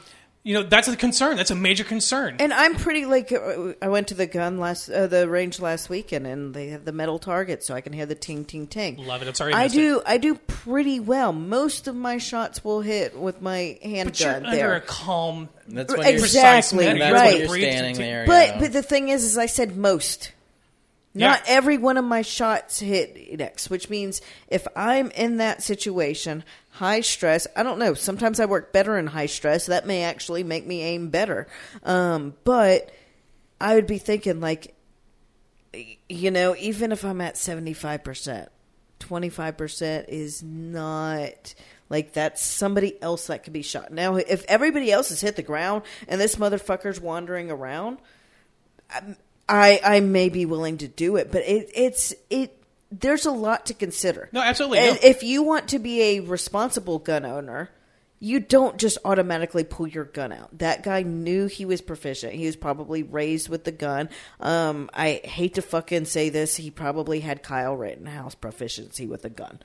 you 0.44 0.54
know 0.54 0.64
that's 0.64 0.88
a 0.88 0.96
concern. 0.96 1.36
That's 1.38 1.52
a 1.52 1.56
major 1.56 1.84
concern. 1.84 2.38
And 2.40 2.54
I'm 2.54 2.76
pretty 2.76 3.06
like 3.06 3.32
uh, 3.32 3.74
I 3.82 3.90
went 3.90 4.08
to 4.10 4.14
the 4.14 4.26
gun 4.26 4.58
last 4.58 4.90
uh, 4.90 5.08
the 5.08 5.28
range 5.30 5.60
last 5.60 5.90
weekend, 5.90 6.26
and 6.26 6.54
they 6.54 6.70
have 6.70 6.86
the 6.86 6.92
metal 6.94 7.20
target, 7.20 7.64
so 7.64 7.74
I 7.76 7.82
can 7.82 7.92
hear 7.94 8.06
the 8.06 8.16
ting 8.16 8.46
ting 8.46 8.66
ting. 8.68 8.98
Love 9.06 9.22
it. 9.22 9.28
I'm 9.28 9.34
sorry 9.34 9.54
I 9.54 9.60
I 9.60 9.64
missed 9.64 9.76
do. 9.76 10.02
I 10.06 10.18
do 10.18 10.36
pretty 10.36 11.00
well. 11.00 11.34
Most 11.34 11.88
of 11.88 11.96
my 11.96 12.18
shots 12.20 12.64
will 12.64 12.82
hit 12.82 13.18
with 13.20 13.42
my 13.42 13.78
but 13.82 13.90
you're 13.90 13.96
handgun 13.98 14.46
under 14.46 14.58
there. 14.58 14.76
a 14.76 14.82
calm. 14.82 15.50
That's 15.68 15.96
when 15.96 16.08
Exactly, 16.08 16.86
you're, 16.86 16.98
that's 16.98 17.14
right. 17.14 17.50
when 17.50 17.60
you're 17.60 17.72
standing 17.72 17.96
there. 17.98 18.26
but 18.26 18.48
you 18.48 18.54
know. 18.54 18.60
but 18.62 18.74
the 18.74 18.82
thing 18.82 19.10
is, 19.10 19.24
is 19.24 19.38
I 19.38 19.46
said 19.46 19.76
most. 19.78 20.32
Yeah. 21.16 21.30
Not 21.30 21.42
every 21.48 21.78
one 21.80 21.98
of 21.98 22.06
my 22.06 22.22
shots 22.22 22.80
hit 22.80 23.42
X, 23.42 23.68
which 23.70 23.90
means 23.90 24.22
if 24.48 24.68
I'm 24.76 25.10
in 25.12 25.38
that 25.38 25.64
situation, 25.64 26.44
high 26.70 27.02
stress, 27.02 27.48
I 27.56 27.64
don't 27.64 27.80
know. 27.80 27.94
Sometimes 27.94 28.40
I 28.40 28.46
work 28.46 28.72
better 28.72 28.98
in 28.98 29.08
high 29.08 29.26
stress. 29.26 29.66
That 29.68 29.88
may 29.88 30.04
actually 30.04 30.44
make 30.44 30.66
me 30.66 30.82
aim 30.82 31.10
better. 31.10 31.48
Um, 31.84 32.36
but 32.44 32.92
I 33.60 33.76
would 33.76 33.88
be 33.88 33.98
thinking, 33.98 34.40
like, 34.40 34.76
you 36.08 36.32
know, 36.32 36.56
even 36.58 36.92
if 36.92 37.04
I'm 37.04 37.22
at 37.22 37.36
75%, 37.36 38.48
25% 39.00 40.06
is 40.08 40.44
not 40.44 41.54
like 41.90 42.14
that's 42.14 42.44
somebody 42.44 43.02
else 43.02 43.28
that 43.28 43.44
could 43.44 43.54
be 43.54 43.62
shot. 43.62 43.92
Now, 43.92 44.16
if 44.16 44.46
everybody 44.48 44.92
else 44.92 45.10
has 45.10 45.22
hit 45.22 45.36
the 45.36 45.42
ground 45.42 45.84
and 46.08 46.22
this 46.22 46.36
motherfucker's 46.36 47.02
wandering 47.02 47.50
around, 47.50 47.98
I 49.48 49.80
I 49.84 50.00
may 50.00 50.30
be 50.30 50.46
willing 50.46 50.78
to 50.78 50.88
do 50.88 51.16
it, 51.16 51.32
but 51.32 51.42
it 51.42 51.72
it's 51.74 52.14
it 52.30 52.59
there's 52.92 53.26
a 53.26 53.32
lot 53.32 53.68
to 53.68 53.74
consider. 53.74 54.30
No, 54.32 54.42
absolutely. 54.42 54.80
And 54.80 54.96
No. 54.96 55.00
If 55.04 55.24
you 55.24 55.44
want 55.44 55.70
to 55.70 55.80
be 55.80 56.02
a 56.02 56.20
responsible 56.22 57.00
gun 57.00 57.26
owner, 57.26 57.70
you 58.20 58.40
don't 58.40 58.78
just 58.78 58.98
automatically 59.06 59.64
pull 59.64 59.88
your 59.88 60.04
gun 60.04 60.34
out. 60.34 60.58
That 60.58 60.84
guy 60.84 61.04
knew 61.04 61.48
he 61.48 61.66
was 61.66 61.82
proficient. 61.82 62.34
He 62.34 62.46
was 62.46 62.56
probably 62.56 63.04
raised 63.04 63.48
with 63.48 63.64
the 63.64 63.72
gun. 63.72 64.10
Um, 64.40 64.90
I 64.94 65.22
hate 65.24 65.54
to 65.56 65.62
fucking 65.62 66.06
say 66.06 66.30
this. 66.30 66.58
He 66.58 66.70
probably 66.70 67.22
had 67.22 67.44
Kyle 67.44 67.76
Rittenhouse 67.76 68.36
proficiency 68.36 69.08
with 69.08 69.24
a 69.24 69.30
gun. 69.30 69.60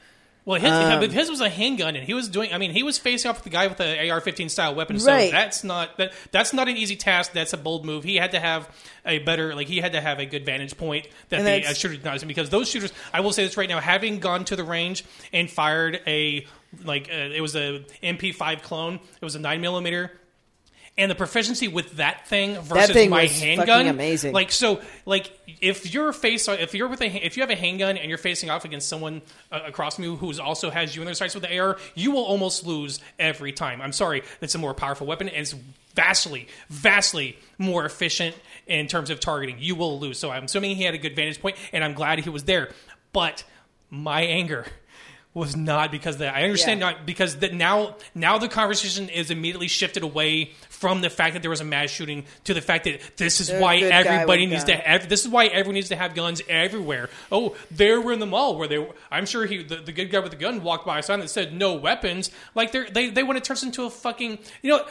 Well, 0.47 0.61
his, 0.61 0.70
Um, 0.70 1.01
but 1.01 1.11
his 1.11 1.30
was 1.30 1.40
a 1.40 1.49
handgun, 1.49 1.97
and 1.97 2.05
he 2.05 2.12
was 2.12 2.28
doing. 2.28 2.53
I 2.53 2.59
mean, 2.59 2.70
he 2.72 2.82
was 2.82 2.99
facing 2.99 3.30
off 3.30 3.38
with 3.38 3.45
the 3.45 3.51
guy 3.51 3.66
with 3.66 3.78
the 3.78 4.11
AR-15 4.11 4.51
style 4.51 4.74
weapon. 4.74 4.99
So 4.99 5.07
that's 5.30 5.64
not 5.64 5.97
that. 5.97 6.12
That's 6.32 6.53
not 6.53 6.68
an 6.68 6.76
easy 6.76 6.97
task. 6.97 7.32
That's 7.32 7.55
a 7.55 7.57
bold 7.57 7.86
move. 7.86 8.05
He 8.05 8.16
had 8.16 8.32
to 8.32 8.40
have 8.40 8.68
a 9.07 9.20
better, 9.20 9.55
like 9.55 9.68
he 9.68 9.78
had 9.78 9.92
to 9.92 10.03
have 10.03 10.18
a 10.18 10.26
good 10.26 10.45
vantage 10.45 10.76
point 10.76 11.09
that 11.30 11.40
And 11.40 11.47
the 11.47 11.66
uh, 11.66 11.72
shooter 11.72 11.95
did 11.95 12.05
not. 12.05 12.26
Because 12.26 12.51
those 12.51 12.68
shooters, 12.68 12.92
I 13.12 13.20
will 13.20 13.32
say 13.32 13.45
this 13.45 13.57
right 13.57 13.68
now, 13.68 13.80
having 13.80 14.18
gone 14.18 14.45
to 14.47 14.57
the 14.57 14.64
range 14.64 15.05
and 15.32 15.51
fired 15.51 16.01
a 16.07 16.47
like 16.84 17.09
uh, 17.09 17.16
it 17.16 17.40
was 17.40 17.57
a 17.57 17.82
MP5 18.03 18.62
clone. 18.62 18.97
It 18.97 19.24
was 19.24 19.36
a 19.36 19.40
nine 19.40 19.62
millimeter. 19.62 20.12
And 20.97 21.11
the 21.11 21.16
proficiency 21.16 21.66
with 21.66 21.97
that 21.97 22.28
thing 22.28 22.55
versus 22.61 22.95
thing 22.95 23.11
my 23.11 23.26
handgun, 23.26 23.88
amazing. 23.88 24.32
Like 24.32 24.53
so, 24.53 24.80
like 25.07 25.36
if 25.61 25.92
you're 25.92 26.12
face, 26.12 26.47
if 26.47 26.72
you're 26.72 26.86
with 26.86 27.01
a, 27.01 27.07
if 27.07 27.36
you 27.36 27.42
have 27.42 27.51
a 27.51 27.57
handgun 27.57 27.97
and 27.97 28.09
you're 28.09 28.16
facing 28.16 28.49
off 28.49 28.64
against 28.64 28.88
someone 28.88 29.20
uh, 29.51 29.61
across 29.66 29.97
from 29.97 30.05
you 30.05 30.14
who 30.14 30.32
also 30.40 30.70
has 30.70 30.95
you 30.95 31.03
in 31.03 31.07
their 31.07 31.14
sights 31.14 31.34
with 31.34 31.42
the 31.42 31.59
AR, 31.59 31.78
you 31.97 32.12
will 32.12 32.22
almost 32.22 32.64
lose 32.64 33.01
every 33.18 33.51
time. 33.51 33.82
I'm 33.82 33.92
sorry, 33.92 34.22
that's 34.38 34.55
a 34.55 34.59
more 34.59 34.72
powerful 34.72 35.05
weapon 35.05 35.28
and 35.28 35.38
it's 35.38 35.55
vastly, 35.95 36.49
vastly 36.68 37.38
more 37.59 37.84
efficient 37.84 38.36
in 38.66 38.86
terms 38.86 39.11
of 39.11 39.20
targeting. 39.20 39.57
You 39.59 39.74
will 39.74 39.99
lose. 39.99 40.18
So 40.18 40.30
I'm 40.30 40.45
assuming 40.45 40.76
he 40.76 40.84
had 40.84 40.95
a 40.95 40.99
good 40.99 41.16
vantage 41.16 41.40
point, 41.40 41.57
and 41.72 41.82
I'm 41.82 41.95
glad 41.95 42.18
he 42.20 42.30
was 42.30 42.45
there. 42.45 42.70
But 43.12 43.45
my 43.90 44.22
anger 44.22 44.66
was 45.35 45.57
not 45.57 45.91
because 45.91 46.14
of 46.14 46.18
that. 46.20 46.35
I 46.37 46.45
understand 46.45 46.78
Yeah. 46.80 46.91
not 46.91 47.07
because 47.07 47.37
that 47.39 47.53
now 47.53 47.97
now 48.14 48.39
the 48.39 48.49
conversation 48.49 49.09
is 49.09 49.32
immediately 49.32 49.66
shifted 49.66 50.05
away 50.05 50.53
from 50.68 51.01
the 51.01 51.11
fact 51.11 51.32
that 51.35 51.43
there 51.43 51.51
was 51.51 51.61
a 51.61 51.64
mass 51.64 51.91
shooting 51.91 52.24
to 52.45 52.55
the 52.55 52.61
fact 52.61 52.85
that 52.85 53.01
this 53.16 53.41
is 53.41 53.49
There's 53.49 53.61
why 53.61 53.74
a 53.74 53.80
good 53.80 53.91
guy 53.91 53.97
everybody 54.14 54.47
needs 54.47 54.62
gun. 54.64 54.76
to 54.76 54.82
have 54.89 55.09
this 55.09 55.22
is 55.24 55.28
why 55.28 55.47
everyone 55.47 55.74
needs 55.74 55.89
to 55.89 55.97
have 55.97 56.14
guns 56.14 56.41
everywhere. 56.49 57.11
Oh, 57.32 57.57
they 57.72 57.91
were 57.99 58.12
in 58.12 58.20
the 58.20 58.26
mall 58.26 58.57
where 58.57 58.68
they 58.68 58.78
were, 58.78 58.91
I'm 59.11 59.26
sure 59.26 59.45
he 59.45 59.62
the, 59.64 59.76
the 59.76 59.93
good 59.93 60.11
guy 60.12 60.20
with 60.20 60.30
the 60.30 60.37
gun 60.39 60.62
walked 60.62 60.87
by 60.87 61.01
a 61.01 61.03
sign 61.03 61.18
that 61.20 61.28
said 61.30 61.53
no 61.53 61.74
weapons. 61.74 62.30
Like 62.55 62.70
they 62.70 62.85
they 62.91 63.11
they 63.11 63.22
want 63.24 63.37
to 63.37 63.43
turn 63.47 63.55
us 63.57 63.62
into 63.64 63.85
a 63.85 63.91
fucking 63.91 64.39
you 64.62 64.70
know 64.70 64.87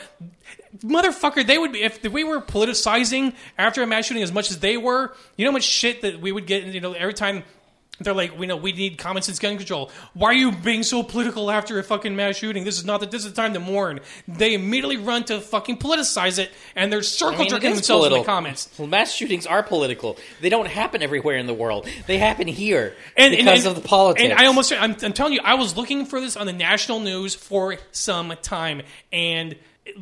motherfucker 0.79 1.45
they 1.45 1.57
would 1.57 1.71
be 1.71 1.83
if 1.83 2.03
we 2.03 2.23
were 2.23 2.41
politicizing 2.41 3.33
after 3.57 3.81
a 3.81 3.87
mass 3.87 4.05
shooting 4.07 4.23
as 4.23 4.31
much 4.31 4.49
as 4.51 4.59
they 4.59 4.77
were, 4.77 5.13
you 5.37 5.45
know 5.45 5.51
how 5.51 5.53
much 5.55 5.63
shit 5.63 6.01
that 6.01 6.19
we 6.19 6.31
would 6.31 6.47
get 6.47 6.65
you 6.65 6.81
know 6.81 6.93
every 6.93 7.13
time 7.13 7.43
they're 7.99 8.13
like, 8.13 8.37
we 8.37 8.47
know 8.47 8.57
we 8.57 8.71
need 8.71 8.97
common 8.97 9.21
sense 9.21 9.37
gun 9.37 9.55
control. 9.57 9.91
Why 10.13 10.29
are 10.29 10.33
you 10.33 10.51
being 10.51 10.81
so 10.81 11.03
political 11.03 11.51
after 11.51 11.77
a 11.77 11.83
fucking 11.83 12.15
mass 12.15 12.37
shooting? 12.37 12.63
This 12.63 12.77
is 12.77 12.85
not 12.85 12.99
the 13.01 13.05
this 13.05 13.23
is 13.23 13.31
the 13.31 13.35
time 13.39 13.53
to 13.53 13.59
mourn. 13.59 13.99
They 14.27 14.55
immediately 14.55 14.97
run 14.97 15.23
to 15.25 15.39
fucking 15.39 15.77
politicize 15.77 16.39
it, 16.39 16.51
and 16.75 16.91
they're 16.91 17.03
circle 17.03 17.35
I 17.35 17.37
mean, 17.37 17.47
it 17.47 17.49
jerking 17.51 17.69
is 17.71 17.77
themselves 17.77 18.07
in 18.07 18.13
the 18.13 18.23
comments. 18.23 18.69
Well, 18.77 18.87
mass 18.87 19.13
shootings 19.13 19.45
are 19.45 19.61
political. 19.61 20.17
They 20.41 20.49
don't 20.49 20.67
happen 20.67 21.03
everywhere 21.03 21.37
in 21.37 21.45
the 21.45 21.53
world. 21.53 21.87
They 22.07 22.17
happen 22.17 22.47
here 22.47 22.95
And, 23.15 23.35
because 23.35 23.65
and- 23.65 23.77
of 23.77 23.81
the 23.81 23.87
politics. 23.87 24.23
And 24.23 24.33
I 24.33 24.47
almost, 24.47 24.73
I'm, 24.73 24.95
I'm 25.03 25.13
telling 25.13 25.33
you, 25.33 25.41
I 25.43 25.53
was 25.53 25.77
looking 25.77 26.05
for 26.07 26.19
this 26.19 26.35
on 26.35 26.47
the 26.47 26.53
national 26.53 26.99
news 26.99 27.35
for 27.35 27.77
some 27.91 28.33
time, 28.41 28.81
and 29.11 29.55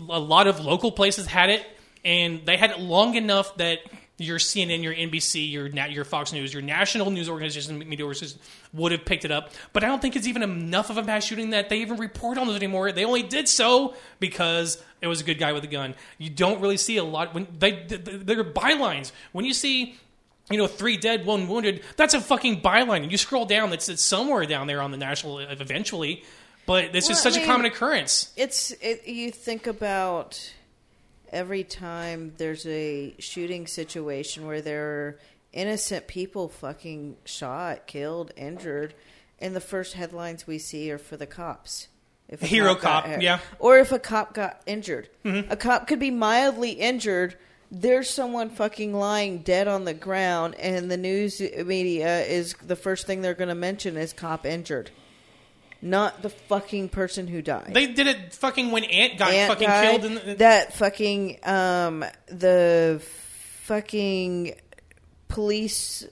a 0.10 0.20
lot 0.20 0.48
of 0.48 0.60
local 0.64 0.92
places 0.94 1.28
had 1.28 1.50
it, 1.50 1.66
and 2.06 2.46
they 2.46 2.56
had 2.56 2.72
it 2.72 2.80
long 2.80 3.16
enough 3.16 3.56
that 3.58 3.80
your 4.24 4.38
CNN, 4.38 4.84
your 4.84 4.94
NBC, 4.94 5.52
your 5.52 5.68
your 5.68 6.06
Fox 6.06 6.32
News, 6.34 6.54
your 6.54 6.62
national 6.62 7.12
news 7.12 7.30
organizations, 7.30 7.72
media 7.86 8.06
organizations 8.06 8.40
would 8.74 8.92
have 8.92 9.06
picked 9.06 9.26
it 9.26 9.32
up. 9.32 9.52
But 9.74 9.84
I 9.84 9.88
don't 9.88 10.02
think 10.02 10.16
it's 10.16 10.28
even 10.28 10.44
enough 10.44 10.90
of 10.90 10.98
a 10.98 11.04
mass 11.04 11.26
shooting 11.26 11.52
that 11.52 11.70
they 11.70 11.80
even 11.82 11.98
report 11.98 12.38
on 12.38 12.50
it 12.50 12.56
anymore. 12.56 12.92
They 12.92 13.06
only 13.06 13.24
did 13.24 13.48
so 13.48 13.96
because 14.20 14.82
it 15.02 15.08
was 15.08 15.22
a 15.22 15.24
good 15.24 15.40
guy 15.40 15.52
with 15.54 15.64
a 15.64 15.68
gun. 15.68 15.96
You 16.18 16.30
don't 16.30 16.62
really 16.62 16.78
see 16.78 16.98
a 16.98 17.04
lot 17.04 17.34
when 17.34 17.48
they 17.58 17.86
they're 17.88 18.44
bylines 18.44 19.12
when 19.32 19.46
you 19.46 19.54
see 19.54 19.96
you 20.50 20.58
know, 20.58 20.68
three 20.68 20.98
dead, 20.98 21.26
one 21.26 21.48
wounded. 21.48 21.82
That's 21.96 22.14
a 22.14 22.20
fucking 22.20 22.62
byline. 22.62 23.04
And 23.04 23.12
you 23.12 23.18
scroll 23.18 23.46
down, 23.46 23.72
it's, 23.72 23.88
it's 23.88 24.04
somewhere 24.04 24.46
down 24.46 24.68
there 24.68 24.82
on 24.82 24.92
the 24.92 24.98
national 24.98 25.40
eventually. 25.40 26.24
But 26.66 26.92
this 26.92 27.06
is 27.06 27.12
Well, 27.12 27.18
I 27.18 27.22
such 27.22 27.36
a 27.36 27.40
mean- 27.40 27.48
common 27.48 27.66
occurrence. 27.68 28.34
It's 28.36 28.72
it, 28.82 29.08
you 29.08 29.32
think 29.32 29.66
about 29.66 30.52
every 31.32 31.64
time 31.64 32.34
there's 32.38 32.66
a 32.66 33.16
shooting 33.20 33.68
situation 33.68 34.46
where 34.46 34.62
there 34.62 34.84
are 34.86 35.20
innocent 35.54 36.08
people 36.08 36.50
fucking 36.50 37.18
shot, 37.26 37.88
killed, 37.88 38.32
injured, 38.38 38.94
and 39.40 39.56
the 39.56 39.60
first 39.62 39.94
headlines 39.94 40.46
we 40.46 40.58
see 40.58 40.92
are 40.92 40.98
for 40.98 41.18
the 41.18 41.26
cops. 41.26 41.88
If 42.30 42.42
a 42.44 42.46
Hero 42.46 42.76
got 42.76 43.06
cop, 43.06 43.22
yeah. 43.22 43.40
Or 43.60 43.78
if 43.80 43.92
a 43.92 44.00
cop 44.00 44.34
got 44.34 44.62
injured, 44.66 45.10
Mm-hmm. 45.26 45.52
a 45.52 45.56
cop 45.58 45.88
could 45.88 46.00
be 46.00 46.12
mildly 46.12 46.72
injured. 46.72 47.36
There's 47.70 48.10
someone 48.10 48.50
fucking 48.50 48.94
lying 48.94 49.40
dead 49.40 49.68
on 49.68 49.86
the 49.86 49.94
ground, 49.94 50.56
and 50.56 50.90
the 50.92 50.98
news 50.98 51.42
media 51.42 52.22
is 52.26 52.54
the 52.66 52.76
first 52.76 53.06
thing 53.08 53.22
they're 53.22 53.34
going 53.34 53.50
to 53.50 53.56
mention 53.56 53.98
is 53.98 54.14
cop 54.14 54.46
injured, 54.46 54.92
not 55.82 56.22
the 56.22 56.30
fucking 56.30 56.90
person 56.90 57.28
who 57.28 57.42
died. 57.42 57.72
They 57.74 57.88
did 57.88 58.08
it 58.08 58.34
fucking 58.34 58.72
when 58.72 58.84
Ant 58.84 59.18
got 59.18 59.32
Ant 59.32 59.52
fucking 59.52 59.68
died. 59.68 59.90
killed. 59.90 60.06
In 60.06 60.14
the, 60.16 60.36
that 60.36 60.74
fucking 60.74 61.40
um 61.44 62.06
the 62.28 63.02
fucking 63.64 64.56
police 65.28 66.06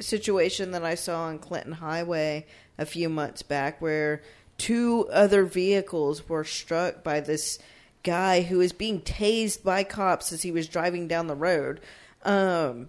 situation 0.00 0.72
that 0.72 0.84
I 0.84 0.94
saw 0.94 1.24
on 1.24 1.38
Clinton 1.38 1.72
Highway 1.72 2.46
a 2.78 2.86
few 2.86 3.08
months 3.08 3.42
back 3.42 3.80
where 3.80 4.22
two 4.58 5.08
other 5.12 5.44
vehicles 5.44 6.28
were 6.28 6.44
struck 6.44 7.04
by 7.04 7.20
this 7.20 7.58
guy 8.02 8.42
who 8.42 8.58
was 8.58 8.72
being 8.72 9.00
tased 9.00 9.62
by 9.62 9.84
cops 9.84 10.32
as 10.32 10.42
he 10.42 10.50
was 10.50 10.66
driving 10.66 11.06
down 11.06 11.26
the 11.28 11.36
road. 11.36 11.80
Um 12.24 12.88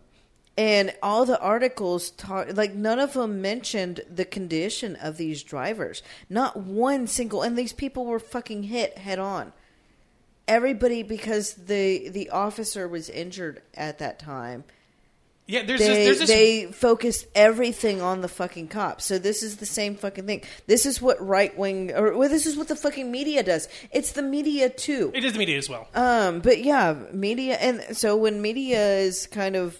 and 0.57 0.93
all 1.01 1.25
the 1.25 1.39
articles 1.39 2.11
talk 2.11 2.55
like 2.55 2.73
none 2.73 2.99
of 2.99 3.13
them 3.13 3.41
mentioned 3.41 4.01
the 4.13 4.25
condition 4.25 4.95
of 4.97 5.17
these 5.17 5.43
drivers. 5.43 6.03
Not 6.29 6.57
one 6.57 7.07
single 7.07 7.41
and 7.41 7.57
these 7.57 7.73
people 7.73 8.05
were 8.05 8.19
fucking 8.19 8.63
hit 8.63 8.97
head 8.97 9.19
on 9.19 9.53
everybody 10.47 11.03
because 11.03 11.53
the 11.53 12.09
the 12.09 12.29
officer 12.29 12.87
was 12.87 13.09
injured 13.09 13.61
at 13.73 13.99
that 13.99 14.19
time. 14.19 14.63
yeah, 15.47 15.63
there's 15.63 15.79
They 15.79 15.87
this, 15.87 16.05
there's 16.05 16.19
this 16.19 16.29
they 16.29 16.65
focused 16.71 17.27
everything 17.35 18.01
on 18.01 18.21
the 18.21 18.27
fucking 18.27 18.67
cops. 18.67 19.05
So 19.05 19.17
this 19.17 19.43
is 19.43 19.57
the 19.57 19.65
same 19.65 19.95
fucking 19.95 20.25
thing. 20.25 20.41
This 20.67 20.85
is 20.85 21.01
what 21.01 21.25
right 21.25 21.57
wing 21.57 21.91
or 21.93 22.15
well, 22.17 22.29
this 22.29 22.45
is 22.45 22.55
what 22.57 22.67
the 22.67 22.75
fucking 22.75 23.11
media 23.11 23.43
does. 23.43 23.67
It's 23.91 24.11
the 24.13 24.21
media 24.21 24.69
too. 24.69 25.11
it 25.13 25.23
is 25.23 25.33
the 25.33 25.39
media 25.39 25.57
as 25.57 25.69
well. 25.69 25.87
Um, 25.95 26.41
but 26.41 26.63
yeah, 26.63 26.95
media, 27.11 27.55
and 27.55 27.97
so 27.97 28.15
when 28.15 28.41
media 28.41 28.97
is 28.97 29.27
kind 29.27 29.55
of 29.55 29.77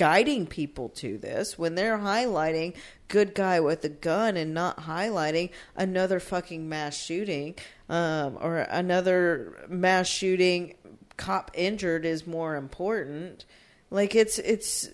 guiding 0.00 0.46
people 0.46 0.88
to 0.88 1.18
this, 1.18 1.58
when 1.58 1.74
they're 1.74 1.98
highlighting 1.98 2.74
good 3.08 3.34
guy 3.34 3.60
with 3.60 3.84
a 3.84 3.88
gun 3.90 4.34
and 4.38 4.54
not 4.54 4.78
highlighting 4.78 5.50
another 5.76 6.18
fucking 6.18 6.66
mass 6.66 6.96
shooting, 6.96 7.54
um, 7.90 8.38
or 8.40 8.60
another 8.60 9.66
mass 9.68 10.08
shooting, 10.08 10.74
cop 11.18 11.50
injured 11.52 12.06
is 12.06 12.26
more 12.26 12.56
important. 12.56 13.44
Like 13.90 14.14
it's 14.14 14.38
it's 14.38 14.88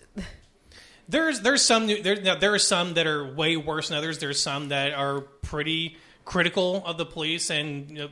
There's 1.08 1.40
there's 1.42 1.62
some 1.62 1.86
there 1.86 2.20
now, 2.20 2.34
there 2.34 2.52
are 2.54 2.58
some 2.58 2.94
that 2.94 3.06
are 3.06 3.32
way 3.32 3.56
worse 3.56 3.90
than 3.90 3.98
others. 3.98 4.18
There's 4.18 4.42
some 4.42 4.70
that 4.70 4.92
are 4.92 5.20
pretty 5.20 5.98
critical 6.24 6.84
of 6.84 6.98
the 6.98 7.06
police, 7.06 7.48
and 7.48 7.88
you 7.90 7.96
know, 7.98 8.08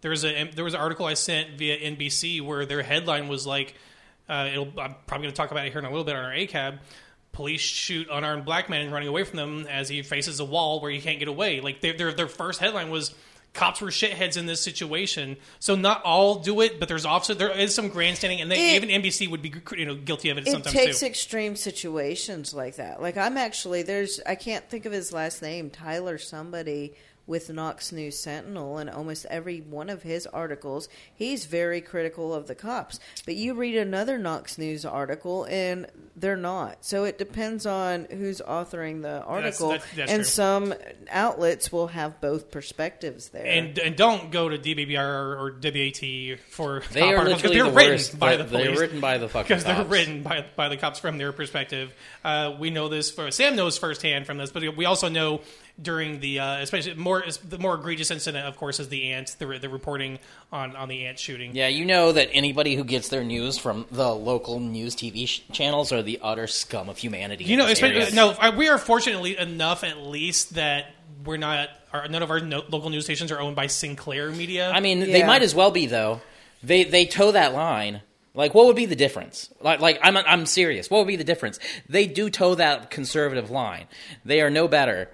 there 0.00 0.10
was 0.10 0.24
a 0.24 0.50
there 0.54 0.64
was 0.64 0.72
an 0.72 0.80
article 0.80 1.04
I 1.04 1.12
sent 1.12 1.58
via 1.58 1.76
NBC 1.78 2.40
where 2.40 2.64
their 2.64 2.82
headline 2.82 3.28
was 3.28 3.46
like, 3.46 3.74
uh, 4.28 4.48
it'll, 4.52 4.68
I'm 4.78 4.94
probably 5.06 5.24
going 5.26 5.32
to 5.34 5.36
talk 5.36 5.50
about 5.50 5.66
it 5.66 5.72
here 5.72 5.78
in 5.78 5.84
a 5.84 5.90
little 5.90 6.04
bit 6.04 6.16
on 6.16 6.24
our 6.24 6.32
ACAB. 6.32 6.78
Police 7.32 7.60
shoot 7.60 8.08
unarmed 8.10 8.44
black 8.44 8.68
man 8.68 8.90
running 8.90 9.08
away 9.08 9.22
from 9.24 9.36
them 9.36 9.66
as 9.68 9.88
he 9.88 10.02
faces 10.02 10.40
a 10.40 10.44
wall 10.44 10.80
where 10.80 10.90
he 10.90 11.00
can't 11.00 11.18
get 11.18 11.28
away. 11.28 11.60
Like 11.60 11.80
their 11.80 11.92
their, 11.92 12.12
their 12.12 12.28
first 12.28 12.60
headline 12.60 12.90
was. 12.90 13.14
Cops 13.54 13.80
were 13.80 13.88
shitheads 13.88 14.36
in 14.36 14.44
this 14.44 14.60
situation, 14.60 15.36
so 15.58 15.74
not 15.74 16.02
all 16.04 16.36
do 16.40 16.60
it, 16.60 16.78
but 16.78 16.86
there's 16.86 17.06
also 17.06 17.32
there 17.32 17.50
is 17.50 17.74
some 17.74 17.88
grandstanding, 17.88 18.42
and 18.42 18.50
they, 18.50 18.76
It- 18.76 18.82
even 18.84 19.02
NBC 19.02 19.28
would 19.30 19.40
be 19.40 19.52
you 19.76 19.86
know 19.86 19.96
guilty 19.96 20.28
of 20.28 20.36
it, 20.36 20.46
it 20.46 20.64
takes 20.64 21.00
too. 21.00 21.06
extreme 21.06 21.56
situations 21.56 22.52
like 22.52 22.76
that. 22.76 23.00
Like 23.00 23.16
I'm 23.16 23.36
actually 23.38 23.82
there's 23.82 24.20
I 24.26 24.34
can't 24.34 24.68
think 24.68 24.84
of 24.84 24.92
his 24.92 25.12
last 25.12 25.40
name. 25.42 25.70
Tyler 25.70 26.18
somebody 26.18 26.94
with 27.28 27.48
Knox 27.50 27.92
News 27.92 28.18
Sentinel, 28.18 28.78
and 28.78 28.90
almost 28.90 29.26
every 29.30 29.60
one 29.60 29.88
of 29.90 30.02
his 30.02 30.26
articles, 30.26 30.88
he's 31.14 31.44
very 31.46 31.80
critical 31.80 32.34
of 32.34 32.48
the 32.48 32.54
cops. 32.56 32.98
But 33.24 33.36
you 33.36 33.54
read 33.54 33.76
another 33.76 34.18
Knox 34.18 34.58
News 34.58 34.84
article, 34.84 35.44
and 35.44 35.86
they're 36.16 36.36
not. 36.36 36.84
So 36.84 37.04
it 37.04 37.18
depends 37.18 37.66
on 37.66 38.06
who's 38.10 38.40
authoring 38.40 39.02
the 39.02 39.22
article, 39.22 39.68
that's- 39.68 39.88
that's 39.94 40.10
and 40.10 40.22
true. 40.22 40.24
some 40.24 40.74
outlets 41.10 41.70
will 41.70 41.88
have 41.88 42.20
both 42.20 42.50
perspectives 42.50 43.28
there. 43.28 43.46
And 43.46 43.78
and 43.78 43.94
don't 43.96 44.30
go 44.32 44.48
to 44.48 44.58
WBIR 44.58 45.38
or 45.38 45.52
WAT 45.62 46.38
for 46.48 46.82
They 46.92 47.00
top 47.00 47.10
are 47.12 47.16
articles, 47.18 47.42
'cause 47.42 47.50
literally 47.50 47.54
they're 47.54 47.64
the 47.70 47.76
written 47.76 47.92
worst. 47.92 48.18
by 48.18 48.36
the 48.36 48.44
police. 48.44 48.66
They're 48.66 48.78
written 48.80 49.00
by 49.00 49.18
the 49.18 49.28
fucking 49.28 49.48
because 49.48 49.64
they're 49.64 49.74
cops. 49.76 49.90
written 49.90 50.22
by 50.22 50.44
by 50.56 50.68
the 50.68 50.76
cops 50.76 50.98
from 50.98 51.18
their 51.18 51.32
perspective. 51.32 51.92
Uh, 52.24 52.56
we 52.58 52.70
know 52.70 52.88
this 52.88 53.10
for 53.10 53.30
Sam 53.30 53.54
knows 53.54 53.76
firsthand 53.78 54.26
from 54.26 54.38
this, 54.38 54.50
but 54.50 54.62
we 54.76 54.84
also 54.86 55.08
know 55.08 55.42
during 55.80 56.20
the 56.20 56.40
uh, 56.40 56.58
especially 56.58 56.94
more 56.94 57.24
the 57.48 57.58
more 57.58 57.74
egregious 57.74 58.10
incident, 58.10 58.46
of 58.46 58.56
course, 58.56 58.80
is 58.80 58.88
the 58.88 59.12
ant 59.12 59.36
the, 59.38 59.58
the 59.58 59.68
reporting 59.68 60.18
on 60.52 60.74
on 60.76 60.88
the 60.88 61.06
ant 61.06 61.18
shooting. 61.18 61.54
Yeah, 61.54 61.68
you 61.68 61.84
know 61.84 62.12
that 62.12 62.28
anybody 62.32 62.74
who 62.74 62.84
gets 62.84 63.08
their 63.08 63.24
news 63.24 63.58
from 63.58 63.86
the 63.90 64.12
local 64.14 64.60
news 64.60 64.96
TV 64.96 65.28
sh- 65.28 65.42
channels 65.52 65.92
are 65.92 66.02
the 66.02 66.18
utter 66.22 66.46
scum 66.46 66.88
of 66.88 66.98
humanity. 66.98 67.44
You 67.44 67.56
know, 67.56 67.66
especially, 67.66 68.14
no, 68.14 68.34
we 68.56 68.68
are 68.68 68.78
fortunately 68.78 69.36
enough 69.38 69.84
at 69.84 69.98
least 69.98 70.54
that 70.54 70.94
we're 71.24 71.36
not. 71.36 71.68
Our, 71.92 72.06
none 72.08 72.22
of 72.22 72.30
our 72.30 72.40
no, 72.40 72.64
local 72.68 72.90
news 72.90 73.04
stations 73.04 73.32
are 73.32 73.40
owned 73.40 73.56
by 73.56 73.66
Sinclair 73.66 74.30
Media. 74.30 74.70
I 74.70 74.80
mean, 74.80 75.00
they 75.00 75.24
might 75.24 75.42
as 75.42 75.54
well 75.54 75.70
be 75.70 75.86
though. 75.86 76.20
They 76.62 76.84
they 76.84 77.06
toe 77.06 77.32
that 77.32 77.54
line. 77.54 78.02
Like, 78.34 78.54
what 78.54 78.66
would 78.66 78.76
be 78.76 78.86
the 78.86 78.94
difference? 78.94 79.48
Like, 79.60 79.80
like 79.80 79.98
I'm 80.02 80.16
I'm 80.16 80.46
serious. 80.46 80.90
What 80.90 80.98
would 80.98 81.08
be 81.08 81.16
the 81.16 81.24
difference? 81.24 81.58
They 81.88 82.06
do 82.06 82.30
toe 82.30 82.54
that 82.56 82.90
conservative 82.90 83.50
line. 83.50 83.86
They 84.24 84.40
are 84.42 84.50
no 84.50 84.68
better. 84.68 85.10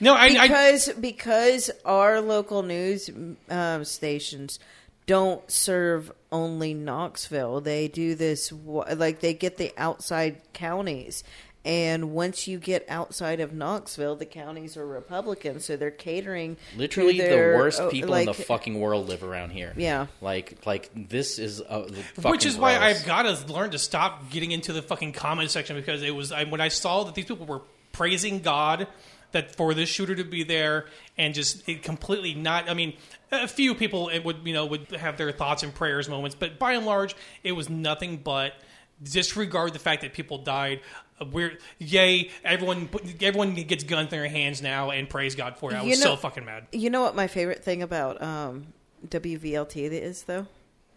No, 0.00 0.14
I, 0.14 0.24
I 0.26 0.48
because 0.48 0.88
because 0.94 1.70
our 1.84 2.20
local 2.20 2.62
news 2.62 3.10
um, 3.48 3.84
stations 3.84 4.58
don't 5.06 5.50
serve 5.50 6.12
only 6.30 6.74
Knoxville. 6.74 7.60
They 7.60 7.88
do 7.88 8.14
this 8.14 8.52
like 8.52 9.20
they 9.20 9.34
get 9.34 9.56
the 9.56 9.72
outside 9.76 10.40
counties. 10.52 11.24
And 11.62 12.12
once 12.12 12.48
you 12.48 12.58
get 12.58 12.86
outside 12.88 13.40
of 13.40 13.52
Knoxville, 13.52 14.16
the 14.16 14.24
counties 14.24 14.78
are 14.78 14.86
Republican, 14.86 15.60
so 15.60 15.76
they're 15.76 15.90
catering. 15.90 16.56
to 16.72 16.78
Literally, 16.78 17.18
their- 17.18 17.52
the 17.52 17.58
worst 17.58 17.80
oh, 17.80 17.90
people 17.90 18.14
in 18.14 18.24
the 18.24 18.32
fucking 18.32 18.80
world 18.80 19.08
live 19.08 19.22
around 19.22 19.50
here. 19.50 19.74
Yeah. 19.76 20.06
Like, 20.22 20.64
like 20.64 20.90
this 20.94 21.38
is 21.38 21.60
uh, 21.60 21.86
Which 22.22 22.46
is 22.46 22.56
why. 22.56 22.78
I've 22.78 23.04
got 23.04 23.22
to 23.22 23.52
learn 23.52 23.72
to 23.72 23.78
stop 23.78 24.30
getting 24.30 24.52
into 24.52 24.72
the 24.72 24.80
fucking 24.80 25.12
comment 25.12 25.50
section 25.50 25.76
because 25.76 26.02
it 26.02 26.14
was 26.14 26.32
I, 26.32 26.44
when 26.44 26.62
I 26.62 26.68
saw 26.68 27.04
that 27.04 27.14
these 27.14 27.26
people 27.26 27.44
were 27.44 27.60
praising 27.92 28.40
God 28.40 28.86
that 29.32 29.54
for 29.56 29.74
this 29.74 29.88
shooter 29.88 30.14
to 30.14 30.24
be 30.24 30.42
there 30.44 30.86
and 31.18 31.34
just 31.34 31.68
it 31.68 31.82
completely 31.82 32.34
not. 32.34 32.68
I 32.68 32.74
mean, 32.74 32.94
a 33.32 33.48
few 33.48 33.74
people 33.74 34.08
it 34.08 34.24
would 34.24 34.38
you 34.44 34.52
know 34.52 34.66
would 34.66 34.88
have 34.92 35.16
their 35.16 35.32
thoughts 35.32 35.62
and 35.62 35.74
prayers 35.74 36.08
moments, 36.08 36.36
but 36.38 36.58
by 36.58 36.72
and 36.72 36.86
large, 36.86 37.14
it 37.44 37.52
was 37.52 37.68
nothing 37.68 38.16
but 38.18 38.54
disregard 39.02 39.72
the 39.72 39.78
fact 39.78 40.02
that 40.02 40.12
people 40.12 40.38
died. 40.38 40.80
Uh, 41.20 41.24
We're 41.26 41.58
yay! 41.78 42.30
Everyone, 42.44 42.88
everyone 43.20 43.54
gets 43.54 43.84
guns 43.84 44.12
in 44.12 44.18
their 44.18 44.28
hands 44.28 44.60
now 44.62 44.90
and 44.90 45.08
praise 45.08 45.34
God 45.34 45.56
for 45.58 45.72
it. 45.72 45.76
I 45.76 45.82
You 45.82 45.90
was 45.90 46.00
know- 46.00 46.10
so 46.12 46.16
fucking 46.16 46.44
mad. 46.44 46.66
You 46.72 46.90
know 46.90 47.02
what 47.02 47.14
my 47.14 47.26
favorite 47.26 47.62
thing 47.64 47.82
about 47.82 48.20
um, 48.22 48.68
WVLT 49.08 49.76
is, 49.90 50.22
though? 50.24 50.46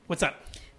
What's 0.08 0.22
that? 0.22 0.36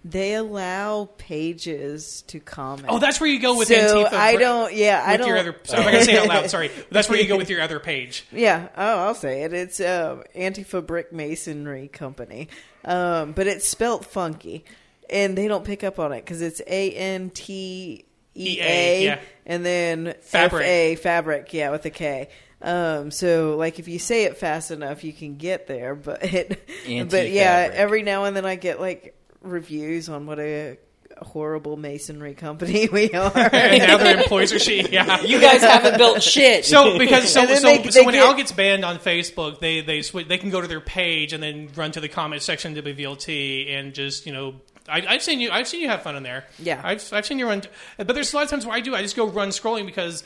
They 0.07 0.35
allow 0.35 1.09
pages 1.17 2.21
to 2.27 2.39
comment. 2.39 2.85
Oh, 2.89 2.99
that's 2.99 3.19
where 3.19 3.27
you 3.27 3.39
go 3.39 3.57
with 3.57 3.69
so 3.69 3.73
Antifa. 4.05 4.13
I 4.13 4.35
don't. 4.35 4.71
Yeah, 4.71 5.03
I 5.03 5.17
don't. 5.17 5.27
your 5.27 5.37
other. 5.39 5.55
Sorry, 5.63 5.79
I'm 5.79 5.85
not 5.85 5.91
gonna 5.93 6.03
say 6.03 6.13
it 6.13 6.19
out 6.19 6.27
loud. 6.27 6.49
Sorry, 6.51 6.69
that's 6.91 7.09
where 7.09 7.19
you 7.19 7.27
go 7.27 7.37
with 7.37 7.49
your 7.49 7.59
other 7.59 7.79
page. 7.79 8.23
Yeah, 8.31 8.67
oh, 8.77 8.99
I'll 8.99 9.15
say 9.15 9.41
it. 9.41 9.53
It's 9.53 9.79
uh, 9.79 10.21
Antifa 10.35 10.85
Brick 10.85 11.11
Masonry 11.11 11.87
Company, 11.87 12.49
um, 12.83 13.31
but 13.31 13.47
it's 13.47 13.67
spelt 13.67 14.05
funky, 14.05 14.63
and 15.09 15.35
they 15.35 15.47
don't 15.47 15.65
pick 15.65 15.83
up 15.83 15.97
on 15.97 16.11
it 16.11 16.23
because 16.23 16.39
it's 16.39 16.61
A 16.67 16.91
N 16.91 17.31
T 17.31 18.05
E 18.35 18.59
A, 18.61 19.05
yeah. 19.05 19.19
and 19.47 19.65
then 19.65 20.13
Fabric. 20.21 20.61
F 20.61 20.69
A 20.69 20.95
fabric, 20.97 21.51
yeah, 21.51 21.71
with 21.71 21.83
a 21.85 21.89
K. 21.89 22.29
Um, 22.61 23.09
so 23.09 23.55
like 23.57 23.79
if 23.79 23.87
you 23.87 23.97
say 23.97 24.25
it 24.25 24.37
fast 24.37 24.69
enough, 24.69 25.03
you 25.03 25.13
can 25.13 25.37
get 25.37 25.65
there. 25.65 25.95
But 25.95 26.23
it, 26.23 26.67
but 27.09 27.31
yeah, 27.31 27.71
every 27.73 28.03
now 28.03 28.25
and 28.25 28.35
then 28.35 28.45
I 28.45 28.55
get 28.55 28.79
like 28.79 29.14
reviews 29.45 30.09
on 30.09 30.25
what 30.25 30.39
a 30.39 30.77
horrible 31.21 31.77
masonry 31.77 32.33
company 32.33 32.89
we 32.91 33.11
are. 33.13 33.31
and 33.53 33.79
now 33.79 33.97
their 33.97 34.17
employees 34.17 34.51
are 34.51 34.59
she. 34.59 34.81
Yeah. 34.89 35.21
You 35.21 35.39
guys 35.39 35.61
haven't 35.61 35.97
built 35.97 36.21
shit. 36.21 36.65
So 36.65 36.97
because 36.97 37.31
so 37.31 37.45
so, 37.45 37.61
they- 37.61 37.83
so 37.83 37.99
they 37.99 38.05
when 38.05 38.15
get- 38.15 38.23
Al 38.25 38.33
gets 38.35 38.51
banned 38.51 38.83
on 38.83 38.97
Facebook, 38.99 39.59
they 39.59 39.81
they 39.81 39.99
swi 39.99 40.27
they 40.27 40.37
can 40.37 40.49
go 40.49 40.59
to 40.61 40.67
their 40.67 40.81
page 40.81 41.31
and 41.33 41.41
then 41.41 41.69
run 41.75 41.91
to 41.93 42.01
the 42.01 42.09
comment 42.09 42.41
section 42.41 42.77
of 42.77 42.83
WVLT 42.83 43.69
and 43.73 43.93
just 43.93 44.25
you 44.25 44.33
know. 44.33 44.55
I, 44.87 45.03
I've 45.07 45.23
seen 45.23 45.39
you. 45.39 45.49
I've 45.49 45.67
seen 45.67 45.81
you 45.81 45.87
have 45.87 46.03
fun 46.03 46.15
in 46.15 46.21
there. 46.21 46.45
Yeah. 46.59 46.79
I've, 46.83 47.11
I've 47.11 47.25
seen 47.25 47.39
you 47.39 47.47
run. 47.47 47.63
But 47.97 48.09
there's 48.13 48.33
a 48.33 48.35
lot 48.35 48.43
of 48.43 48.51
times 48.51 48.67
where 48.67 48.75
I 48.75 48.81
do. 48.81 48.93
I 48.93 49.01
just 49.01 49.15
go 49.15 49.25
run 49.27 49.49
scrolling 49.49 49.87
because, 49.87 50.23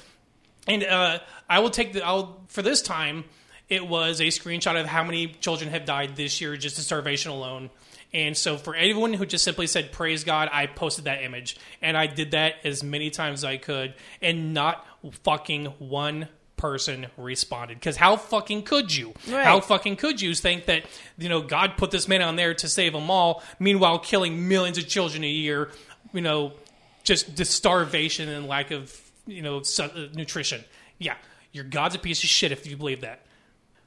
and 0.68 0.84
uh, 0.84 1.20
I 1.50 1.60
will 1.60 1.70
take 1.70 1.94
the. 1.94 2.06
I'll 2.06 2.42
for 2.50 2.62
this 2.62 2.82
time. 2.82 3.24
It 3.70 3.88
was 3.88 4.20
a 4.20 4.26
screenshot 4.26 4.78
of 4.82 4.86
how 4.88 5.04
many 5.06 5.28
children 5.28 5.70
have 5.70 5.86
died 5.86 6.16
this 6.18 6.42
year 6.42 6.58
just 6.58 6.78
in 6.78 6.84
starvation 6.84 7.32
alone. 7.32 7.70
And 8.14 8.36
so 8.36 8.58
for 8.58 8.74
anyone 8.74 9.14
who 9.14 9.26
just 9.26 9.44
simply 9.44 9.68
said 9.68 9.92
praise 9.92 10.24
God, 10.24 10.50
I 10.52 10.66
posted 10.68 11.06
that 11.06 11.24
image. 11.24 11.58
And 11.82 11.96
I 11.96 12.08
did 12.08 12.32
that 12.32 12.56
as 12.64 12.84
many 12.84 13.10
times 13.10 13.42
as 13.42 13.46
I 13.46 13.58
could 13.58 13.94
and 14.22 14.54
not 14.54 14.86
fucking 15.24 15.66
one 15.78 16.28
person 16.58 17.08
responded. 17.18 17.76
Because 17.80 17.96
how 17.96 18.18
fucking 18.18 18.64
could 18.64 18.94
you? 18.94 19.14
Right. 19.30 19.46
How 19.46 19.62
fucking 19.62 19.96
could 19.96 20.22
you 20.22 20.36
think 20.36 20.66
that, 20.66 20.84
you 21.18 21.30
know, 21.30 21.42
God 21.42 21.78
put 21.78 21.92
this 21.92 22.08
man 22.08 22.22
on 22.22 22.36
there 22.36 22.54
to 22.56 22.68
save 22.68 22.94
them 22.94 23.10
all, 23.10 23.44
meanwhile 23.60 24.00
killing 24.00 24.48
millions 24.48 24.78
of 24.78 24.88
children 24.88 25.24
a 25.24 25.30
year, 25.30 25.70
you 26.12 26.22
know, 26.22 26.52
just 27.04 27.38
the 27.38 27.46
starvation 27.46 28.28
and 28.28 28.48
lack 28.48 28.72
of, 28.72 29.00
you 29.26 29.42
know, 29.42 29.62
uh, 29.80 29.90
nutrition. 30.14 30.64
Yeah, 30.98 31.16
your 31.54 31.64
God's 31.64 31.96
a 31.96 32.00
piece 32.00 32.24
of 32.24 32.30
shit 32.30 32.52
if 32.52 32.68
you 32.68 32.76
believe 32.76 33.02
that. 33.02 33.22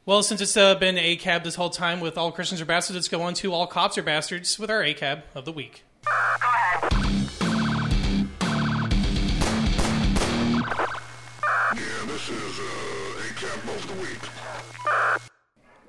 Well, 0.04 0.22
since 0.22 0.40
it's 0.40 0.56
uh, 0.56 0.74
been 0.74 0.96
ACAB 0.96 1.44
this 1.44 1.54
whole 1.54 1.70
time 1.70 2.00
with 2.00 2.18
All 2.18 2.32
Christians 2.32 2.60
Are 2.60 2.64
Bastards, 2.64 2.96
let's 2.96 3.08
go 3.08 3.22
on 3.22 3.34
to 3.34 3.52
All 3.52 3.66
Cops 3.68 3.96
Are 3.98 4.02
Bastards 4.02 4.58
with 4.58 4.70
our 4.70 4.82
ACAB 4.82 5.22
of 5.34 5.44
the 5.44 5.52
week. 5.52 5.84
Yeah, 11.74 12.04
this 12.06 12.28
is 12.28 12.58
uh, 12.60 13.22
ACAB 13.28 13.74
of 13.74 13.88
the 13.88 13.94
week. 14.02 14.20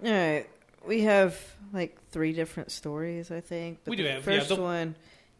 All 0.05 0.11
right, 0.11 0.47
we 0.85 1.01
have 1.01 1.37
like 1.73 1.97
three 2.11 2.33
different 2.33 2.71
stories, 2.71 3.31
I 3.31 3.41
think. 3.41 3.79
But 3.83 3.91
We 3.91 3.97
do 3.97 4.03
the 4.03 4.11
have, 4.11 4.27
yeah, 4.27 4.37
First 4.39 4.49
the- 4.49 4.55
one 4.61 4.95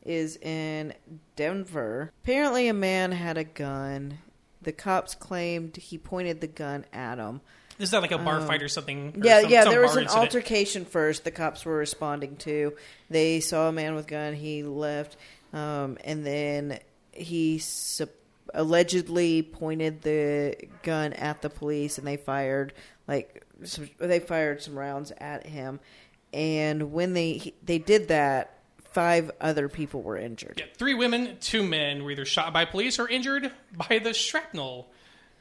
is 0.06 0.38
in 0.38 0.94
Denver. 1.36 2.12
Apparently, 2.24 2.68
a 2.68 2.74
man 2.74 3.12
had 3.12 3.38
a 3.38 3.44
gun. 3.44 4.20
The 4.62 4.72
cops 4.72 5.16
claimed 5.16 5.76
he 5.78 5.98
pointed 5.98 6.42
the 6.42 6.48
gun 6.48 6.86
at 6.94 7.18
him. 7.18 7.42
Is 7.80 7.92
that 7.92 8.02
like 8.02 8.12
a 8.12 8.18
bar 8.18 8.42
fight 8.42 8.62
or 8.62 8.68
something? 8.68 9.16
or 9.18 9.26
Yeah, 9.26 9.42
some- 9.42 9.50
yeah. 9.52 9.64
some 9.64 9.72
There 9.72 9.82
was 9.82 9.96
an 9.96 10.04
incident? 10.04 10.24
altercation 10.26 10.86
first. 10.86 11.24
The 11.24 11.32
cops 11.32 11.66
were 11.66 11.76
responding 11.78 12.36
to. 12.38 12.76
They 13.10 13.40
saw 13.40 13.70
a 13.70 13.72
man 13.72 13.96
with 13.96 14.08
gun. 14.08 14.34
He 14.34 14.64
left, 14.64 15.18
um, 15.54 15.98
and 16.04 16.26
then 16.26 16.80
he 17.12 17.60
sup- 17.60 18.10
allegedly 18.54 19.42
pointed 19.42 20.02
the 20.02 20.56
gun 20.84 21.14
at 21.14 21.42
the 21.42 21.50
police, 21.50 21.98
and 21.98 22.06
they 22.06 22.18
fired 22.18 22.74
like 23.08 23.44
some, 23.64 23.90
they 23.98 24.20
fired 24.20 24.62
some 24.62 24.78
rounds 24.78 25.12
at 25.18 25.46
him. 25.46 25.80
And 26.34 26.92
when 26.94 27.14
they 27.14 27.34
he- 27.34 27.54
they 27.64 27.78
did 27.80 28.08
that, 28.10 28.58
five 28.92 29.32
other 29.42 29.68
people 29.70 30.02
were 30.02 30.18
injured. 30.18 30.56
Yeah, 30.60 30.66
three 30.78 30.94
women, 30.94 31.38
two 31.40 31.64
men 31.64 32.04
were 32.04 32.12
either 32.12 32.26
shot 32.26 32.54
by 32.54 32.66
police 32.66 33.00
or 33.00 33.08
injured 33.10 33.52
by 33.76 34.00
the 34.00 34.14
shrapnel 34.14 34.90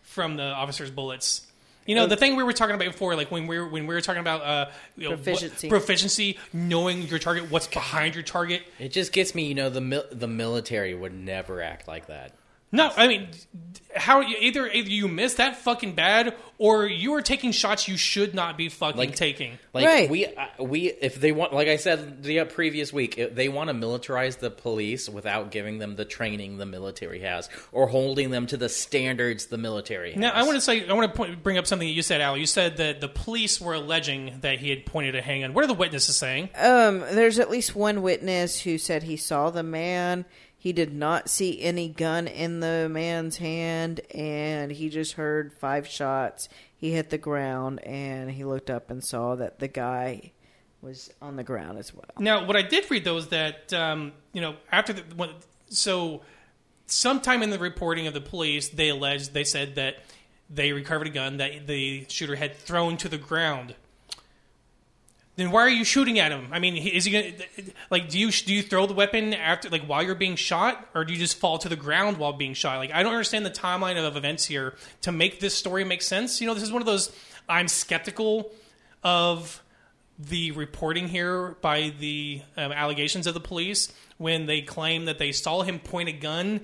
from 0.02 0.36
the 0.36 0.44
officers' 0.44 0.90
bullets. 0.90 1.46
You 1.86 1.96
know, 1.96 2.06
the 2.06 2.16
thing 2.16 2.36
we 2.36 2.42
were 2.44 2.52
talking 2.52 2.74
about 2.74 2.86
before, 2.86 3.16
like 3.16 3.30
when 3.30 3.46
we 3.46 3.58
were 3.58 3.66
when 3.68 3.86
we 3.86 3.94
were 3.94 4.00
talking 4.00 4.20
about 4.20 4.42
uh, 4.42 4.70
you 4.96 5.04
know, 5.04 5.10
what- 5.10 5.24
Proficiency. 5.24 5.68
proficiency, 5.68 6.38
knowing 6.52 7.02
your 7.02 7.18
target, 7.18 7.50
what's 7.50 7.66
behind 7.66 8.14
your 8.14 8.22
target. 8.22 8.62
It 8.78 8.90
just 8.92 9.12
gets 9.12 9.34
me, 9.34 9.46
you 9.46 9.54
know, 9.54 9.68
the 9.70 9.80
mil- 9.80 10.06
the 10.12 10.28
military 10.28 10.94
would 10.94 11.12
never 11.14 11.60
act 11.60 11.88
like 11.88 12.06
that. 12.06 12.32
No, 12.74 12.90
I 12.96 13.06
mean, 13.06 13.28
how 13.94 14.22
either 14.22 14.66
either 14.66 14.88
you 14.90 15.06
missed 15.06 15.36
that 15.36 15.56
fucking 15.58 15.94
bad, 15.94 16.34
or 16.56 16.86
you 16.86 17.12
are 17.14 17.20
taking 17.20 17.52
shots 17.52 17.86
you 17.86 17.98
should 17.98 18.34
not 18.34 18.56
be 18.56 18.70
fucking 18.70 18.96
Like- 18.96 19.14
taking. 19.14 19.58
Like 19.74 19.84
Right. 19.84 20.08
we 20.08 20.24
uh, 20.26 20.46
we 20.58 20.86
if 20.88 21.16
they 21.20 21.32
want, 21.32 21.52
like 21.52 21.68
I 21.68 21.76
said 21.76 22.22
the 22.22 22.40
uh, 22.40 22.44
previous 22.46 22.90
week, 22.92 23.18
if 23.18 23.34
they 23.34 23.50
want 23.50 23.68
to 23.68 23.74
militarize 23.74 24.38
the 24.38 24.50
police 24.50 25.08
without 25.08 25.50
giving 25.50 25.78
them 25.78 25.96
the 25.96 26.06
training 26.06 26.56
the 26.56 26.64
military 26.64 27.20
has, 27.20 27.50
or 27.72 27.86
holding 27.88 28.30
them 28.30 28.46
to 28.46 28.56
the 28.56 28.70
standards 28.70 29.46
the 29.46 29.58
military 29.58 30.12
has. 30.12 30.20
Now, 30.20 30.30
I 30.30 30.44
want 30.44 30.54
to 30.54 30.60
say, 30.62 30.88
I 30.88 30.92
want 30.94 31.12
to 31.12 31.16
point, 31.16 31.42
bring 31.42 31.58
up 31.58 31.66
something 31.66 31.86
that 31.88 31.92
you 31.94 32.02
said, 32.02 32.22
Al. 32.22 32.38
You 32.38 32.46
said 32.46 32.78
that 32.78 33.02
the 33.02 33.08
police 33.08 33.60
were 33.60 33.74
alleging 33.74 34.38
that 34.40 34.58
he 34.60 34.70
had 34.70 34.86
pointed 34.86 35.14
a 35.14 35.20
handgun. 35.22 35.52
What 35.52 35.64
are 35.64 35.68
the 35.68 35.74
witnesses 35.74 36.16
saying? 36.16 36.48
Um, 36.56 37.00
there's 37.00 37.38
at 37.38 37.50
least 37.50 37.76
one 37.76 38.00
witness 38.00 38.60
who 38.60 38.78
said 38.78 39.02
he 39.02 39.16
saw 39.18 39.50
the 39.50 39.62
man. 39.62 40.24
He 40.62 40.72
did 40.72 40.94
not 40.94 41.28
see 41.28 41.60
any 41.60 41.88
gun 41.88 42.28
in 42.28 42.60
the 42.60 42.88
man's 42.88 43.38
hand, 43.38 44.00
and 44.14 44.70
he 44.70 44.90
just 44.90 45.14
heard 45.14 45.52
five 45.52 45.88
shots. 45.88 46.48
He 46.76 46.92
hit 46.92 47.10
the 47.10 47.18
ground, 47.18 47.80
and 47.80 48.30
he 48.30 48.44
looked 48.44 48.70
up 48.70 48.88
and 48.88 49.02
saw 49.02 49.34
that 49.34 49.58
the 49.58 49.66
guy 49.66 50.30
was 50.80 51.12
on 51.20 51.34
the 51.34 51.42
ground 51.42 51.78
as 51.78 51.92
well. 51.92 52.04
Now, 52.16 52.46
what 52.46 52.54
I 52.54 52.62
did 52.62 52.88
read 52.92 53.02
though 53.02 53.16
is 53.16 53.26
that 53.30 53.72
um, 53.72 54.12
you 54.32 54.40
know 54.40 54.54
after 54.70 54.92
the 54.92 55.02
when, 55.16 55.30
so 55.66 56.22
sometime 56.86 57.42
in 57.42 57.50
the 57.50 57.58
reporting 57.58 58.06
of 58.06 58.14
the 58.14 58.20
police, 58.20 58.68
they 58.68 58.88
alleged 58.88 59.34
they 59.34 59.42
said 59.42 59.74
that 59.74 59.96
they 60.48 60.70
recovered 60.70 61.08
a 61.08 61.10
gun 61.10 61.38
that 61.38 61.66
the 61.66 62.06
shooter 62.08 62.36
had 62.36 62.54
thrown 62.54 62.96
to 62.98 63.08
the 63.08 63.18
ground. 63.18 63.74
Then 65.36 65.50
why 65.50 65.60
are 65.60 65.70
you 65.70 65.84
shooting 65.84 66.18
at 66.18 66.30
him? 66.30 66.48
I 66.52 66.58
mean, 66.58 66.76
is 66.76 67.06
he 67.06 67.10
gonna 67.10 67.32
like? 67.90 68.10
Do 68.10 68.18
you 68.18 68.30
do 68.30 68.52
you 68.52 68.62
throw 68.62 68.86
the 68.86 68.92
weapon 68.92 69.32
after 69.32 69.70
like 69.70 69.82
while 69.86 70.02
you're 70.02 70.14
being 70.14 70.36
shot, 70.36 70.86
or 70.94 71.04
do 71.06 71.12
you 71.14 71.18
just 71.18 71.38
fall 71.38 71.56
to 71.58 71.70
the 71.70 71.76
ground 71.76 72.18
while 72.18 72.34
being 72.34 72.52
shot? 72.52 72.76
Like, 72.76 72.92
I 72.92 73.02
don't 73.02 73.12
understand 73.12 73.46
the 73.46 73.50
timeline 73.50 73.96
of 73.96 74.16
events 74.16 74.44
here 74.44 74.74
to 75.02 75.12
make 75.12 75.40
this 75.40 75.54
story 75.54 75.84
make 75.84 76.02
sense. 76.02 76.40
You 76.40 76.46
know, 76.46 76.54
this 76.54 76.62
is 76.62 76.72
one 76.72 76.82
of 76.82 76.86
those 76.86 77.10
I'm 77.48 77.68
skeptical 77.68 78.52
of 79.02 79.62
the 80.18 80.52
reporting 80.52 81.08
here 81.08 81.56
by 81.62 81.94
the 81.98 82.42
um, 82.56 82.70
allegations 82.70 83.26
of 83.26 83.32
the 83.32 83.40
police 83.40 83.92
when 84.18 84.46
they 84.46 84.60
claim 84.60 85.06
that 85.06 85.18
they 85.18 85.32
saw 85.32 85.62
him 85.62 85.78
point 85.78 86.08
a 86.10 86.12
gun 86.12 86.60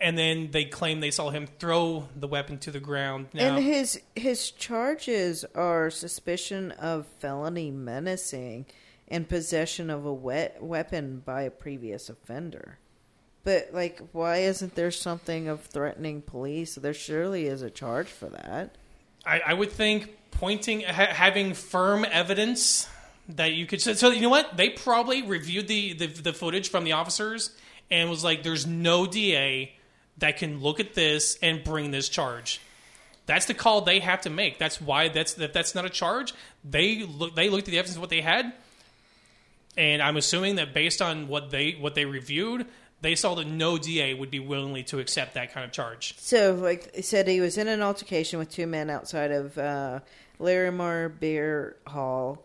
and 0.00 0.16
then 0.16 0.50
they 0.50 0.64
claim 0.64 1.00
they 1.00 1.10
saw 1.10 1.30
him 1.30 1.46
throw 1.58 2.08
the 2.14 2.28
weapon 2.28 2.58
to 2.58 2.70
the 2.70 2.80
ground. 2.80 3.28
Now, 3.32 3.56
And 3.56 3.64
his 3.64 4.00
his 4.14 4.50
charges 4.50 5.44
are 5.54 5.90
suspicion 5.90 6.72
of 6.72 7.06
felony 7.18 7.70
menacing 7.70 8.66
and 9.08 9.28
possession 9.28 9.90
of 9.90 10.04
a 10.04 10.12
wet 10.12 10.62
weapon 10.62 11.22
by 11.24 11.42
a 11.42 11.50
previous 11.50 12.08
offender. 12.08 12.78
But 13.44 13.70
like, 13.72 14.02
why 14.12 14.38
isn't 14.38 14.74
there 14.74 14.90
something 14.90 15.48
of 15.48 15.62
threatening 15.62 16.22
police? 16.22 16.74
There 16.74 16.92
surely 16.94 17.46
is 17.46 17.62
a 17.62 17.70
charge 17.70 18.08
for 18.08 18.28
that. 18.28 18.76
I, 19.24 19.40
I 19.46 19.54
would 19.54 19.72
think 19.72 20.16
pointing, 20.30 20.82
ha- 20.82 21.12
having 21.12 21.54
firm 21.54 22.04
evidence 22.10 22.88
that 23.30 23.52
you 23.52 23.66
could. 23.66 23.80
So, 23.80 23.94
so 23.94 24.10
you 24.10 24.20
know 24.20 24.28
what? 24.28 24.56
They 24.56 24.70
probably 24.70 25.22
reviewed 25.22 25.68
the, 25.68 25.94
the 25.94 26.06
the 26.06 26.32
footage 26.32 26.70
from 26.70 26.84
the 26.84 26.92
officers 26.92 27.50
and 27.90 28.10
was 28.10 28.22
like, 28.22 28.42
"There's 28.42 28.66
no 28.66 29.06
DA 29.06 29.74
that 30.18 30.36
can 30.36 30.60
look 30.60 30.80
at 30.80 30.94
this 30.94 31.38
and 31.42 31.64
bring 31.64 31.90
this 31.90 32.08
charge." 32.08 32.60
That's 33.28 33.44
the 33.44 33.54
call 33.54 33.82
they 33.82 34.00
have 34.00 34.22
to 34.22 34.30
make. 34.30 34.58
That's 34.58 34.80
why 34.80 35.08
that's 35.08 35.34
that, 35.34 35.52
that's 35.52 35.74
not 35.74 35.84
a 35.84 35.90
charge. 35.90 36.32
They 36.64 37.02
look 37.02 37.34
they 37.34 37.50
looked 37.50 37.68
at 37.68 37.72
the 37.72 37.78
evidence 37.78 37.96
of 37.96 38.00
what 38.00 38.10
they 38.10 38.22
had, 38.22 38.54
and 39.76 40.00
I'm 40.00 40.16
assuming 40.16 40.56
that 40.56 40.72
based 40.72 41.02
on 41.02 41.28
what 41.28 41.50
they 41.50 41.72
what 41.72 41.94
they 41.94 42.06
reviewed, 42.06 42.66
they 43.02 43.14
saw 43.14 43.34
that 43.34 43.46
no 43.46 43.76
DA 43.76 44.14
would 44.14 44.30
be 44.30 44.40
willingly 44.40 44.82
to 44.84 44.98
accept 44.98 45.34
that 45.34 45.52
kind 45.52 45.64
of 45.64 45.72
charge. 45.72 46.18
So, 46.18 46.54
like 46.54 46.92
they 46.94 47.02
said, 47.02 47.28
he 47.28 47.42
was 47.42 47.58
in 47.58 47.68
an 47.68 47.82
altercation 47.82 48.38
with 48.38 48.50
two 48.50 48.66
men 48.66 48.88
outside 48.88 49.30
of 49.30 49.58
uh, 49.58 50.00
Larimer 50.38 51.10
Beer 51.10 51.76
Hall, 51.86 52.44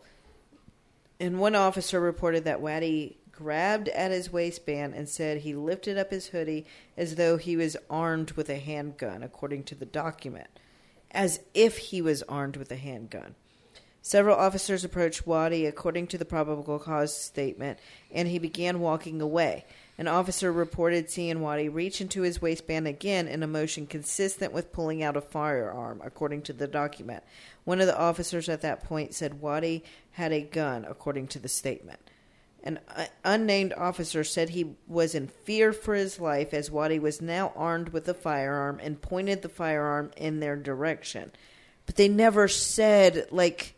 and 1.18 1.40
one 1.40 1.54
officer 1.54 1.98
reported 1.98 2.44
that 2.44 2.60
Waddy 2.60 3.16
grabbed 3.36 3.88
at 3.88 4.10
his 4.10 4.32
waistband 4.32 4.94
and 4.94 5.08
said 5.08 5.38
he 5.38 5.54
lifted 5.54 5.98
up 5.98 6.10
his 6.10 6.28
hoodie 6.28 6.66
as 6.96 7.16
though 7.16 7.36
he 7.36 7.56
was 7.56 7.76
armed 7.90 8.32
with 8.32 8.48
a 8.48 8.58
handgun, 8.58 9.22
according 9.22 9.64
to 9.64 9.74
the 9.74 9.86
document, 9.86 10.48
as 11.10 11.40
if 11.52 11.78
he 11.78 12.00
was 12.00 12.22
armed 12.24 12.56
with 12.56 12.70
a 12.70 12.76
handgun. 12.76 13.34
Several 14.06 14.36
officers 14.36 14.84
approached 14.84 15.26
Waddy 15.26 15.64
according 15.64 16.08
to 16.08 16.18
the 16.18 16.26
probable 16.26 16.78
cause 16.78 17.16
statement, 17.16 17.78
and 18.12 18.28
he 18.28 18.38
began 18.38 18.80
walking 18.80 19.22
away. 19.22 19.64
An 19.96 20.08
officer 20.08 20.52
reported 20.52 21.08
seeing 21.08 21.40
Waddy 21.40 21.70
reach 21.70 22.02
into 22.02 22.20
his 22.20 22.42
waistband 22.42 22.86
again 22.86 23.26
in 23.26 23.42
a 23.42 23.46
motion 23.46 23.86
consistent 23.86 24.52
with 24.52 24.72
pulling 24.72 25.02
out 25.02 25.16
a 25.16 25.22
firearm, 25.22 26.02
according 26.04 26.42
to 26.42 26.52
the 26.52 26.66
document. 26.66 27.24
One 27.64 27.80
of 27.80 27.86
the 27.86 27.98
officers 27.98 28.50
at 28.50 28.60
that 28.60 28.84
point 28.84 29.14
said 29.14 29.40
Waddy 29.40 29.82
had 30.12 30.32
a 30.32 30.42
gun, 30.42 30.84
according 30.84 31.28
to 31.28 31.38
the 31.38 31.48
statement. 31.48 32.00
An 32.64 32.80
unnamed 33.22 33.74
officer 33.74 34.24
said 34.24 34.48
he 34.48 34.74
was 34.88 35.14
in 35.14 35.28
fear 35.28 35.72
for 35.72 35.94
his 35.94 36.18
life 36.18 36.54
as 36.54 36.70
Waddy 36.70 36.98
was 36.98 37.20
now 37.20 37.52
armed 37.54 37.90
with 37.90 38.08
a 38.08 38.14
firearm 38.14 38.80
and 38.82 39.02
pointed 39.02 39.42
the 39.42 39.50
firearm 39.50 40.10
in 40.16 40.40
their 40.40 40.56
direction. 40.56 41.30
But 41.84 41.96
they 41.96 42.08
never 42.08 42.48
said, 42.48 43.28
like, 43.30 43.74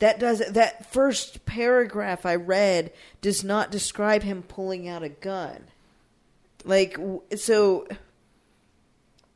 that 0.00 0.18
does 0.18 0.40
that 0.40 0.92
first 0.92 1.46
paragraph 1.46 2.26
I 2.26 2.34
read 2.34 2.92
does 3.22 3.42
not 3.42 3.70
describe 3.70 4.22
him 4.22 4.42
pulling 4.42 4.86
out 4.86 5.02
a 5.02 5.08
gun. 5.08 5.64
Like 6.64 6.98
so 7.36 7.86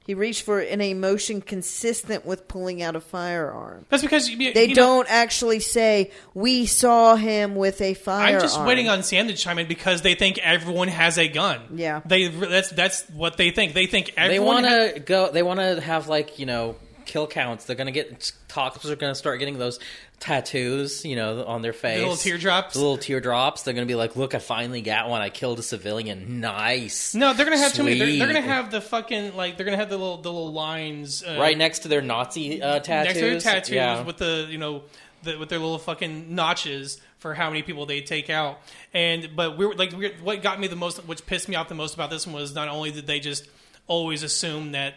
he 0.08 0.14
reached 0.14 0.40
for 0.40 0.58
an 0.58 0.80
emotion 0.80 1.42
consistent 1.42 2.24
with 2.24 2.48
pulling 2.48 2.80
out 2.82 2.96
a 2.96 3.00
firearm. 3.00 3.84
That's 3.90 4.02
because 4.02 4.26
you, 4.30 4.54
They 4.54 4.68
you 4.68 4.74
don't 4.74 5.06
actually 5.10 5.60
say 5.60 6.12
we 6.32 6.64
saw 6.64 7.14
him 7.14 7.54
with 7.56 7.82
a 7.82 7.92
firearm. 7.92 8.36
I'm 8.36 8.40
just 8.40 8.58
waiting 8.62 8.88
on 8.88 9.02
Sam 9.02 9.28
to 9.28 9.34
chime 9.34 9.58
in 9.58 9.68
because 9.68 10.00
they 10.00 10.14
think 10.14 10.38
everyone 10.38 10.88
has 10.88 11.18
a 11.18 11.28
gun. 11.28 11.60
Yeah. 11.74 12.00
they 12.06 12.28
that's 12.28 12.70
that's 12.70 13.02
what 13.10 13.36
they 13.36 13.50
think. 13.50 13.74
They 13.74 13.84
think 13.84 14.06
They 14.16 14.22
everyone. 14.22 14.62
want 14.62 14.66
ha- 14.66 14.92
to 14.94 15.00
go. 15.00 15.30
They 15.30 15.42
want 15.42 15.60
to 15.60 15.78
have 15.78 16.08
like 16.08 16.38
you 16.38 16.46
know 16.46 16.76
kill 17.08 17.26
counts. 17.26 17.64
They're 17.64 17.74
gonna 17.74 17.90
get 17.90 18.32
cops 18.48 18.88
are 18.88 18.94
gonna 18.94 19.14
start 19.16 19.40
getting 19.40 19.58
those 19.58 19.80
tattoos, 20.20 21.04
you 21.04 21.16
know, 21.16 21.44
on 21.44 21.62
their 21.62 21.72
face. 21.72 21.98
little 21.98 22.16
teardrops? 22.16 22.74
The 22.74 22.80
little 22.80 22.98
teardrops. 22.98 23.62
They're 23.62 23.74
gonna 23.74 23.86
be 23.86 23.94
like, 23.94 24.14
"Look, 24.14 24.34
I 24.34 24.38
finally 24.38 24.82
got 24.82 25.08
one. 25.08 25.20
I 25.22 25.30
killed 25.30 25.58
a 25.58 25.62
civilian. 25.62 26.40
Nice." 26.40 27.14
no, 27.14 27.32
they're 27.32 27.44
gonna 27.46 27.58
have 27.58 27.72
too 27.72 27.82
many. 27.82 27.98
They're, 27.98 28.16
they're 28.18 28.26
gonna 28.26 28.40
have 28.42 28.70
the 28.70 28.80
fucking 28.80 29.34
like. 29.36 29.56
They're 29.56 29.64
gonna 29.66 29.76
have 29.78 29.90
the 29.90 29.98
little 29.98 30.18
the 30.18 30.32
little 30.32 30.52
lines 30.52 31.22
uh, 31.22 31.36
right 31.40 31.56
next 31.56 31.80
to 31.80 31.88
their 31.88 32.02
Nazi 32.02 32.62
uh, 32.62 32.80
tattoos. 32.80 33.06
next 33.14 33.18
to 33.18 33.24
their 33.30 33.40
tattoos 33.40 33.74
Yeah. 33.74 34.02
with 34.04 34.18
the 34.18 34.46
you 34.48 34.58
know 34.58 34.82
the, 35.22 35.36
with 35.36 35.48
their 35.48 35.58
little 35.58 35.78
fucking 35.78 36.34
notches 36.34 37.00
for 37.18 37.34
how 37.34 37.48
many 37.48 37.62
people 37.62 37.86
they 37.86 38.00
take 38.00 38.30
out. 38.30 38.58
And 38.94 39.30
but 39.34 39.56
we 39.58 39.66
were 39.66 39.74
like 39.74 39.92
we 39.92 40.12
what 40.22 40.42
got 40.42 40.60
me 40.60 40.66
the 40.68 40.76
most, 40.76 40.98
which 41.06 41.24
pissed 41.26 41.48
me 41.48 41.56
off 41.56 41.68
the 41.68 41.74
most 41.74 41.94
about 41.94 42.10
this 42.10 42.26
one 42.26 42.34
was 42.36 42.54
not 42.54 42.68
only 42.68 42.90
did 42.92 43.06
they 43.06 43.20
just 43.20 43.48
always 43.86 44.22
assume 44.22 44.72
that 44.72 44.94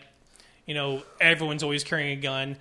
you 0.65 0.73
know 0.73 1.03
everyone's 1.19 1.63
always 1.63 1.83
carrying 1.83 2.17
a 2.17 2.21
gun. 2.21 2.57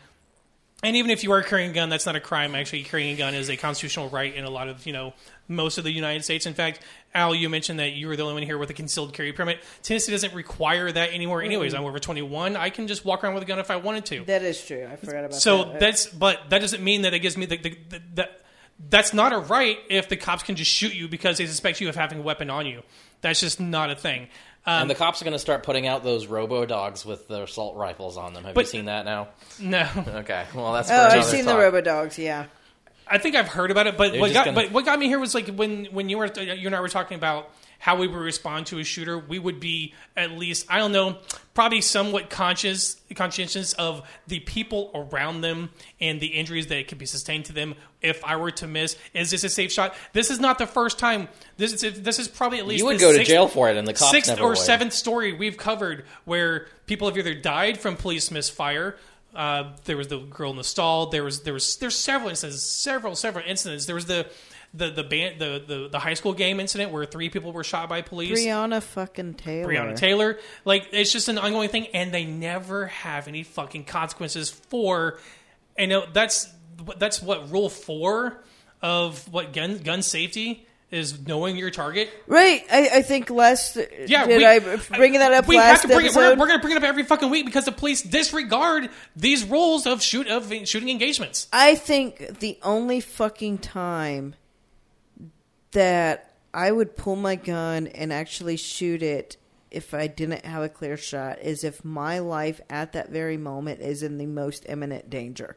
And 0.83 0.97
even 0.97 1.11
if 1.11 1.23
you 1.25 1.33
are 1.33 1.43
carrying 1.43 1.73
a 1.73 1.75
gun, 1.75 1.91
that's 1.91 2.07
not 2.07 2.17
a 2.17 2.21
crime. 2.21 2.55
Actually, 2.55 2.85
carrying 2.85 3.15
a 3.15 3.19
gun 3.19 3.35
is 3.35 3.51
a 3.51 3.57
constitutional 3.59 4.09
right 4.09 4.35
in 4.35 4.45
a 4.45 4.51
lot 4.51 4.69
of, 4.69 4.87
you 4.87 4.95
know, 4.95 5.13
most 5.47 5.77
of 5.77 5.85
the 5.85 5.93
United 5.93 6.25
States. 6.25 6.47
In 6.47 6.55
fact, 6.55 6.81
Al, 7.15 7.35
you 7.35 7.51
mentioned 7.51 7.81
that 7.81 7.93
you 7.93 8.09
were 8.09 8.17
the 8.17 8.23
only 8.23 8.33
one 8.33 8.43
here 8.45 8.57
with 8.57 8.71
a 8.71 8.73
concealed 8.73 9.13
carry 9.13 9.35
permit. 9.35 9.59
Tennessee 9.83 10.11
doesn't 10.11 10.33
require 10.33 10.91
that 10.91 11.13
anymore, 11.13 11.43
anyways. 11.43 11.75
I'm 11.75 11.85
over 11.85 11.99
21. 11.99 12.57
I 12.57 12.71
can 12.71 12.87
just 12.87 13.05
walk 13.05 13.23
around 13.23 13.35
with 13.35 13.43
a 13.43 13.47
gun 13.47 13.59
if 13.59 13.71
I 13.71 13.77
wanted 13.77 14.07
to. 14.07 14.25
That 14.25 14.43
is 14.43 14.65
true. 14.65 14.89
I 14.91 14.97
forgot 14.97 15.25
about 15.25 15.35
So 15.35 15.65
that. 15.65 15.73
So 15.73 15.79
that's, 15.79 16.07
but 16.07 16.49
that 16.49 16.61
doesn't 16.61 16.83
mean 16.83 17.03
that 17.03 17.13
it 17.13 17.19
gives 17.19 17.37
me 17.37 17.45
the, 17.45 17.59
the, 17.59 17.79
the, 17.91 18.03
that 18.15 18.41
that's 18.89 19.13
not 19.13 19.35
a 19.35 19.39
right 19.39 19.79
if 19.91 20.09
the 20.09 20.17
cops 20.17 20.43
can 20.43 20.57
just 20.57 20.71
shoot 20.71 20.95
you 20.95 21.09
because 21.09 21.37
they 21.37 21.47
suspect 21.47 21.81
you 21.83 21.91
of 21.91 21.97
having 21.97 22.21
a 22.21 22.23
weapon 22.23 22.49
on 22.49 22.65
you. 22.65 22.83
That's 23.21 23.41
just 23.41 23.61
not 23.61 23.91
a 23.91 23.95
thing. 23.95 24.29
Um, 24.67 24.83
and 24.83 24.91
the 24.91 24.95
cops 24.95 25.23
are 25.23 25.25
going 25.25 25.33
to 25.33 25.39
start 25.39 25.63
putting 25.63 25.87
out 25.87 26.05
those 26.05 26.27
robo 26.27 26.67
dogs 26.67 27.05
with 27.07 27.27
their 27.29 27.45
assault 27.45 27.77
rifles 27.77 28.17
on 28.19 28.35
them. 28.35 28.45
Have 28.45 28.55
But- 28.55 28.67
you 28.67 28.71
seen 28.71 28.85
that 28.87 29.05
now? 29.07 29.29
no, 29.59 29.89
Okay, 30.07 30.45
well 30.55 30.73
that's. 30.75 30.91
Oh, 30.91 30.95
I've 30.95 31.13
another 31.15 31.23
seen 31.29 31.47
the. 31.47 31.57
Robo 31.57 31.81
Dogs. 31.81 32.19
Yeah, 32.19 32.45
I 33.09 33.19
think 33.19 33.37
I've 33.37 33.49
heard 33.49 33.71
about 33.71 33.87
it, 33.87 33.97
but 33.97 34.13
They're 34.13 34.21
what 34.21 34.33
got 34.33 34.45
gonna- 34.45 34.55
but 34.61 34.71
what 34.73 34.85
got 34.85 34.99
me 34.99 35.07
here 35.07 35.19
was 35.19 35.35
like 35.35 35.49
when 35.49 35.87
when 35.87 36.09
you 36.11 36.19
were 36.19 36.27
you 36.27 36.67
and 36.67 36.77
I 36.77 36.81
were 36.81 36.89
talking 36.89 37.17
about 37.17 37.51
how 37.81 37.97
we 37.97 38.07
would 38.07 38.17
respond 38.17 38.67
to 38.67 38.79
a 38.79 38.85
shooter, 38.85 39.19
we 39.19 39.39
would 39.39 39.59
be 39.59 39.95
at 40.15 40.33
least 40.33 40.67
I 40.69 40.79
don't 40.79 40.93
know, 40.93 41.17
probably 41.55 41.81
somewhat 41.81 42.31
conscious 42.31 43.01
conscientious 43.17 43.73
of 43.73 44.07
the 44.29 44.39
people 44.41 44.91
around 44.95 45.41
them 45.41 45.71
and 46.01 46.21
the 46.21 46.27
injuries 46.29 46.69
that 46.69 46.89
could 46.89 46.99
be 46.99 47.07
sustained 47.07 47.47
to 47.47 47.53
them. 47.53 47.75
If 48.03 48.23
I 48.25 48.37
were 48.37 48.51
to 48.53 48.67
miss, 48.67 48.97
is 49.15 49.31
this 49.31 49.45
a 49.45 49.49
safe 49.49 49.73
shot? 49.73 49.95
This 50.13 50.31
is 50.31 50.39
not 50.39 50.59
the 50.59 50.67
first 50.67 50.99
time. 50.99 51.29
This 51.57 51.83
is 51.83 52.03
this 52.03 52.19
is 52.19 52.29
probably 52.29 52.59
at 52.59 52.67
least 52.67 52.81
You 52.81 52.87
would 52.87 52.97
the 52.97 53.01
go 53.01 53.17
to 53.17 53.25
jail 53.25 53.49
for 53.49 53.71
it, 53.71 53.77
and 53.77 53.89
the 53.89 53.95
cops 53.95 54.11
sixth 54.11 54.31
never 54.31 54.43
or 54.43 54.49
would. 54.51 54.59
seventh 54.59 54.93
story 54.93 55.33
we've 55.33 55.57
covered 55.57 56.05
where 56.27 56.69
people 56.87 57.09
have 57.09 57.17
either 57.17 57.35
died 57.35 57.79
from 57.79 57.97
police 57.97 58.31
misfire. 58.31 58.97
Uh, 59.35 59.73
there 59.85 59.97
was 59.97 60.09
the 60.09 60.19
girl 60.19 60.51
in 60.51 60.57
the 60.57 60.65
stall. 60.65 61.07
There 61.07 61.25
was 61.25 61.43
there 61.43 61.55
was 61.55 61.77
there's 61.77 61.97
several 61.97 62.31
instances, 62.31 62.63
several 62.63 63.15
several 63.15 63.45
incidents. 63.47 63.87
There 63.87 63.95
was 63.95 64.07
the 64.07 64.27
the 64.73 64.91
the 64.91 65.03
band 65.03 65.41
the, 65.41 65.63
the 65.67 65.89
the 65.89 65.99
high 65.99 66.15
school 66.15 66.33
game 66.33 66.61
incident 66.61 66.93
where 66.93 67.05
three 67.05 67.29
people 67.29 67.53
were 67.53 67.65
shot 67.65 67.89
by 67.89 68.03
police. 68.03 68.39
Breonna 68.39 68.83
fucking 68.83 69.35
Taylor. 69.35 69.73
Breonna 69.73 69.97
Taylor. 69.97 70.39
Like 70.65 70.89
it's 70.93 71.13
just 71.13 71.29
an 71.29 71.39
ongoing 71.39 71.69
thing, 71.69 71.89
and 71.89 72.13
they 72.13 72.25
never 72.25 72.87
have 72.87 73.29
any 73.29 73.43
fucking 73.43 73.85
consequences 73.85 74.51
for. 74.51 75.19
And 75.77 75.91
know, 75.91 76.05
that's 76.13 76.53
that's 76.99 77.23
what 77.23 77.51
rule 77.51 77.69
four 77.69 78.43
of 78.83 79.31
what 79.33 79.53
gun 79.53 79.79
gun 79.79 80.03
safety 80.03 80.67
is 80.91 81.25
knowing 81.27 81.57
your 81.57 81.71
target. 81.71 82.11
Right. 82.27 82.65
I, 82.71 82.89
I 82.95 83.03
think 83.03 83.31
last. 83.31 83.77
Yeah, 84.07 84.27
did 84.27 84.39
we, 84.39 84.47
I 84.47 84.59
bring 84.59 85.13
that 85.15 85.33
up 85.33 85.47
we 85.47 85.57
last 85.57 85.83
have 85.83 85.91
to 85.91 85.97
bring 85.97 86.07
it. 86.07 86.15
We're, 86.15 86.31
we're 86.31 86.47
going 86.47 86.59
to 86.59 86.63
bring 86.63 86.75
it 86.75 86.79
up 86.79 86.83
every 86.83 87.05
fucking 87.05 87.31
week 87.31 87.47
because 87.47 87.65
the 87.65 87.73
police 87.73 88.03
disregard 88.03 88.91
these 89.15 89.45
rules 89.45 89.87
of 89.87 90.03
shoot 90.03 90.27
of 90.27 90.53
shooting 90.65 90.89
engagements. 90.89 91.49
I 91.53 91.77
think 91.77 92.41
the 92.41 92.59
only 92.63 93.01
fucking 93.01 93.59
time 93.59 94.35
that 95.73 96.35
I 96.53 96.73
would 96.73 96.97
pull 96.97 97.17
my 97.17 97.37
gun 97.37 97.87
and 97.89 98.13
actually 98.13 98.57
shoot 98.57 99.03
it 99.03 99.37
if 99.71 99.95
I 99.95 100.09
didn't 100.09 100.45
have 100.45 100.63
a 100.63 100.69
clear 100.69 100.97
shot 100.97 101.39
is 101.41 101.63
if 101.63 101.85
my 101.85 102.19
life 102.19 102.61
at 102.69 102.93
that 102.93 103.11
very 103.11 103.37
moment 103.37 103.81
is 103.81 104.03
in 104.03 104.19
the 104.19 104.27
most 104.27 104.67
imminent 104.69 105.09
danger. 105.09 105.57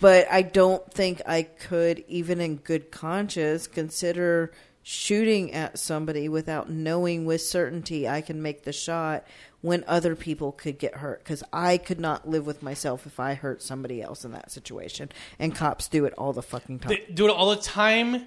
But 0.00 0.30
I 0.30 0.42
don't 0.42 0.92
think 0.92 1.22
I 1.26 1.42
could, 1.42 2.04
even 2.08 2.40
in 2.40 2.56
good 2.56 2.90
conscience, 2.90 3.66
consider 3.66 4.52
shooting 4.82 5.52
at 5.52 5.78
somebody 5.78 6.28
without 6.28 6.70
knowing 6.70 7.24
with 7.24 7.42
certainty 7.42 8.08
I 8.08 8.20
can 8.20 8.40
make 8.40 8.64
the 8.64 8.72
shot 8.72 9.26
when 9.60 9.82
other 9.88 10.14
people 10.14 10.52
could 10.52 10.78
get 10.78 10.96
hurt. 10.96 11.24
Because 11.24 11.42
I 11.52 11.78
could 11.78 11.98
not 11.98 12.28
live 12.28 12.46
with 12.46 12.62
myself 12.62 13.06
if 13.06 13.18
I 13.18 13.34
hurt 13.34 13.62
somebody 13.62 14.02
else 14.02 14.24
in 14.24 14.32
that 14.32 14.52
situation. 14.52 15.10
And 15.38 15.54
cops 15.54 15.88
do 15.88 16.04
it 16.04 16.12
all 16.14 16.32
the 16.32 16.42
fucking 16.42 16.80
time. 16.80 16.90
They 16.90 17.12
do 17.12 17.26
it 17.26 17.30
all 17.30 17.50
the 17.50 17.56
time 17.56 18.26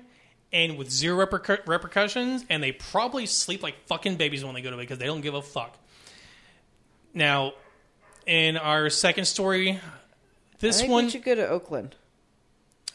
and 0.54 0.78
with 0.78 0.90
zero 0.90 1.26
repercu- 1.26 1.66
repercussions, 1.68 2.46
and 2.50 2.62
they 2.62 2.72
probably 2.72 3.26
sleep 3.26 3.64
like 3.64 3.76
fucking 3.88 4.16
babies 4.16 4.44
when 4.44 4.54
they 4.54 4.62
go 4.62 4.70
to 4.70 4.76
bed 4.76 4.84
because 4.84 5.00
they 5.00 5.06
don't 5.06 5.22
give 5.22 5.34
a 5.34 5.42
fuck. 5.42 5.78
Now, 7.14 7.54
in 8.26 8.58
our 8.58 8.90
second 8.90 9.26
story, 9.26 9.72
I 9.72 9.80
this 10.60 10.80
think 10.82 10.92
one. 10.92 11.06
we 11.06 11.12
should 11.12 11.24
go 11.24 11.36
to 11.36 11.48
Oakland. 11.48 11.96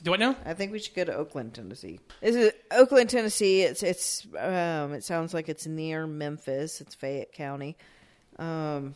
Do 0.02 0.10
what 0.10 0.20
now? 0.20 0.36
I 0.44 0.54
think 0.54 0.72
we 0.72 0.78
should 0.78 0.94
go 0.94 1.04
to 1.04 1.14
Oakland, 1.14 1.54
Tennessee. 1.54 2.00
This 2.20 2.36
is 2.36 2.52
Oakland, 2.70 3.08
Tennessee. 3.10 3.62
It's 3.62 3.82
it's 3.82 4.26
um, 4.38 4.92
it 4.92 5.04
sounds 5.04 5.32
like 5.32 5.48
it's 5.48 5.66
near 5.66 6.06
Memphis. 6.06 6.80
It's 6.80 6.94
Fayette 6.94 7.32
County. 7.32 7.76
Um, 8.38 8.94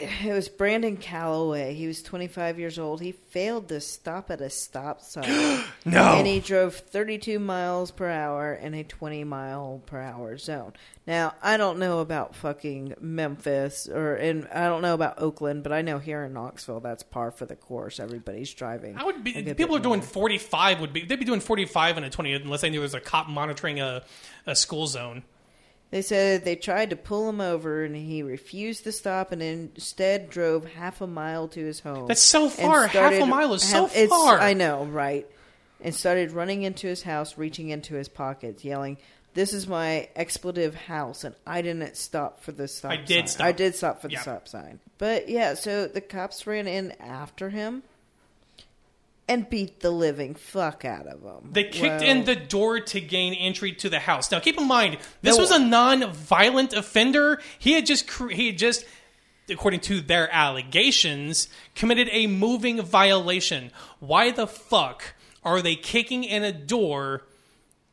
it 0.00 0.32
was 0.32 0.48
Brandon 0.48 0.96
Calloway. 0.96 1.74
He 1.74 1.86
was 1.86 2.02
25 2.02 2.58
years 2.58 2.78
old. 2.78 3.00
He 3.02 3.12
failed 3.12 3.68
to 3.68 3.80
stop 3.80 4.30
at 4.30 4.40
a 4.40 4.50
stop 4.50 5.00
sign. 5.02 5.64
No. 5.84 6.16
And 6.16 6.26
he 6.26 6.40
drove 6.40 6.74
32 6.74 7.38
miles 7.38 7.90
per 7.90 8.08
hour 8.08 8.52
in 8.52 8.74
a 8.74 8.84
20 8.84 9.24
mile 9.24 9.82
per 9.86 9.98
hour 10.00 10.36
zone. 10.36 10.74
Now, 11.06 11.34
I 11.42 11.56
don't 11.56 11.78
know 11.78 12.00
about 12.00 12.34
fucking 12.34 12.94
Memphis 13.00 13.88
or 13.88 14.14
and 14.14 14.46
I 14.54 14.66
don't 14.66 14.82
know 14.82 14.92
about 14.94 15.20
Oakland, 15.20 15.62
but 15.62 15.72
I 15.72 15.80
know 15.80 15.98
here 15.98 16.22
in 16.24 16.34
Knoxville 16.34 16.80
that's 16.80 17.02
par 17.02 17.30
for 17.30 17.46
the 17.46 17.56
course. 17.56 17.98
Everybody's 17.98 18.52
driving. 18.52 18.96
I 18.98 19.04
would 19.04 19.24
be. 19.24 19.32
People 19.54 19.76
are 19.76 19.80
doing 19.80 20.00
more. 20.00 20.06
forty 20.06 20.38
five. 20.38 20.80
Would 20.80 20.92
be 20.92 21.04
they'd 21.04 21.18
be 21.18 21.24
doing 21.24 21.40
forty 21.40 21.64
five 21.64 21.96
in 21.96 22.04
a 22.04 22.10
twenty 22.10 22.34
unless 22.34 22.60
they 22.60 22.68
knew 22.68 22.78
there 22.78 22.82
was 22.82 22.94
a 22.94 23.00
cop 23.00 23.28
monitoring 23.28 23.80
a, 23.80 24.02
a 24.46 24.54
school 24.54 24.86
zone. 24.86 25.22
They 25.90 26.02
said 26.02 26.44
they 26.44 26.54
tried 26.54 26.90
to 26.90 26.96
pull 26.96 27.28
him 27.28 27.40
over 27.40 27.82
and 27.84 27.96
he 27.96 28.22
refused 28.22 28.84
to 28.84 28.92
stop 28.92 29.32
and 29.32 29.42
instead 29.42 30.30
drove 30.30 30.64
half 30.74 31.00
a 31.00 31.06
mile 31.06 31.48
to 31.48 31.60
his 31.64 31.80
home. 31.80 32.06
That's 32.06 32.22
so 32.22 32.48
far. 32.48 32.86
Half 32.86 33.14
a 33.14 33.26
mile 33.26 33.52
is 33.54 33.62
so 33.68 33.86
half- 33.86 34.08
far. 34.08 34.38
I 34.38 34.52
know, 34.52 34.84
right? 34.84 35.26
And 35.80 35.94
started 35.94 36.30
running 36.32 36.62
into 36.62 36.86
his 36.86 37.02
house, 37.02 37.36
reaching 37.38 37.70
into 37.70 37.94
his 37.94 38.08
pockets, 38.08 38.64
yelling, 38.64 38.98
"This 39.34 39.52
is 39.52 39.66
my 39.66 40.08
expletive 40.14 40.74
house!" 40.74 41.24
And 41.24 41.34
I 41.46 41.62
didn't 41.62 41.96
stop 41.96 42.40
for 42.42 42.52
the 42.52 42.68
stop. 42.68 42.92
I 42.92 42.96
did 42.96 43.20
sign. 43.20 43.28
stop. 43.28 43.46
I 43.46 43.52
did 43.52 43.74
stop 43.74 44.00
for 44.02 44.08
the 44.08 44.14
Yeah. 44.14 44.20
stop 44.20 44.46
sign. 44.46 44.78
But 44.98 45.28
yeah, 45.28 45.54
so 45.54 45.86
the 45.86 46.00
cops 46.02 46.46
ran 46.46 46.68
in 46.68 46.92
after 47.00 47.48
him 47.50 47.82
and 49.30 49.48
beat 49.48 49.78
the 49.78 49.92
living 49.92 50.34
fuck 50.34 50.84
out 50.84 51.06
of 51.06 51.22
them. 51.22 51.50
They 51.52 51.62
kicked 51.62 52.00
Well, 52.00 52.02
in 52.02 52.24
the 52.24 52.34
door 52.34 52.80
to 52.80 53.00
gain 53.00 53.32
entry 53.32 53.72
to 53.74 53.88
the 53.88 54.00
house. 54.00 54.32
Now, 54.32 54.40
keep 54.40 54.58
in 54.58 54.66
mind, 54.66 54.98
this 55.22 55.36
No. 55.36 55.42
was 55.42 55.52
a 55.52 55.58
non-violent 55.60 56.72
offender. 56.72 57.40
He 57.56 57.74
had 57.74 57.86
just 57.86 58.10
he 58.32 58.48
had 58.48 58.58
just, 58.58 58.84
according 59.48 59.80
to 59.82 60.00
their 60.00 60.28
allegations, 60.34 61.46
committed 61.76 62.08
a 62.10 62.26
moving 62.26 62.82
violation. 62.82 63.70
Why 64.00 64.32
the 64.32 64.48
fuck 64.48 65.14
are 65.44 65.62
they 65.62 65.76
kicking 65.76 66.24
in 66.24 66.42
a 66.42 66.52
door 66.52 67.22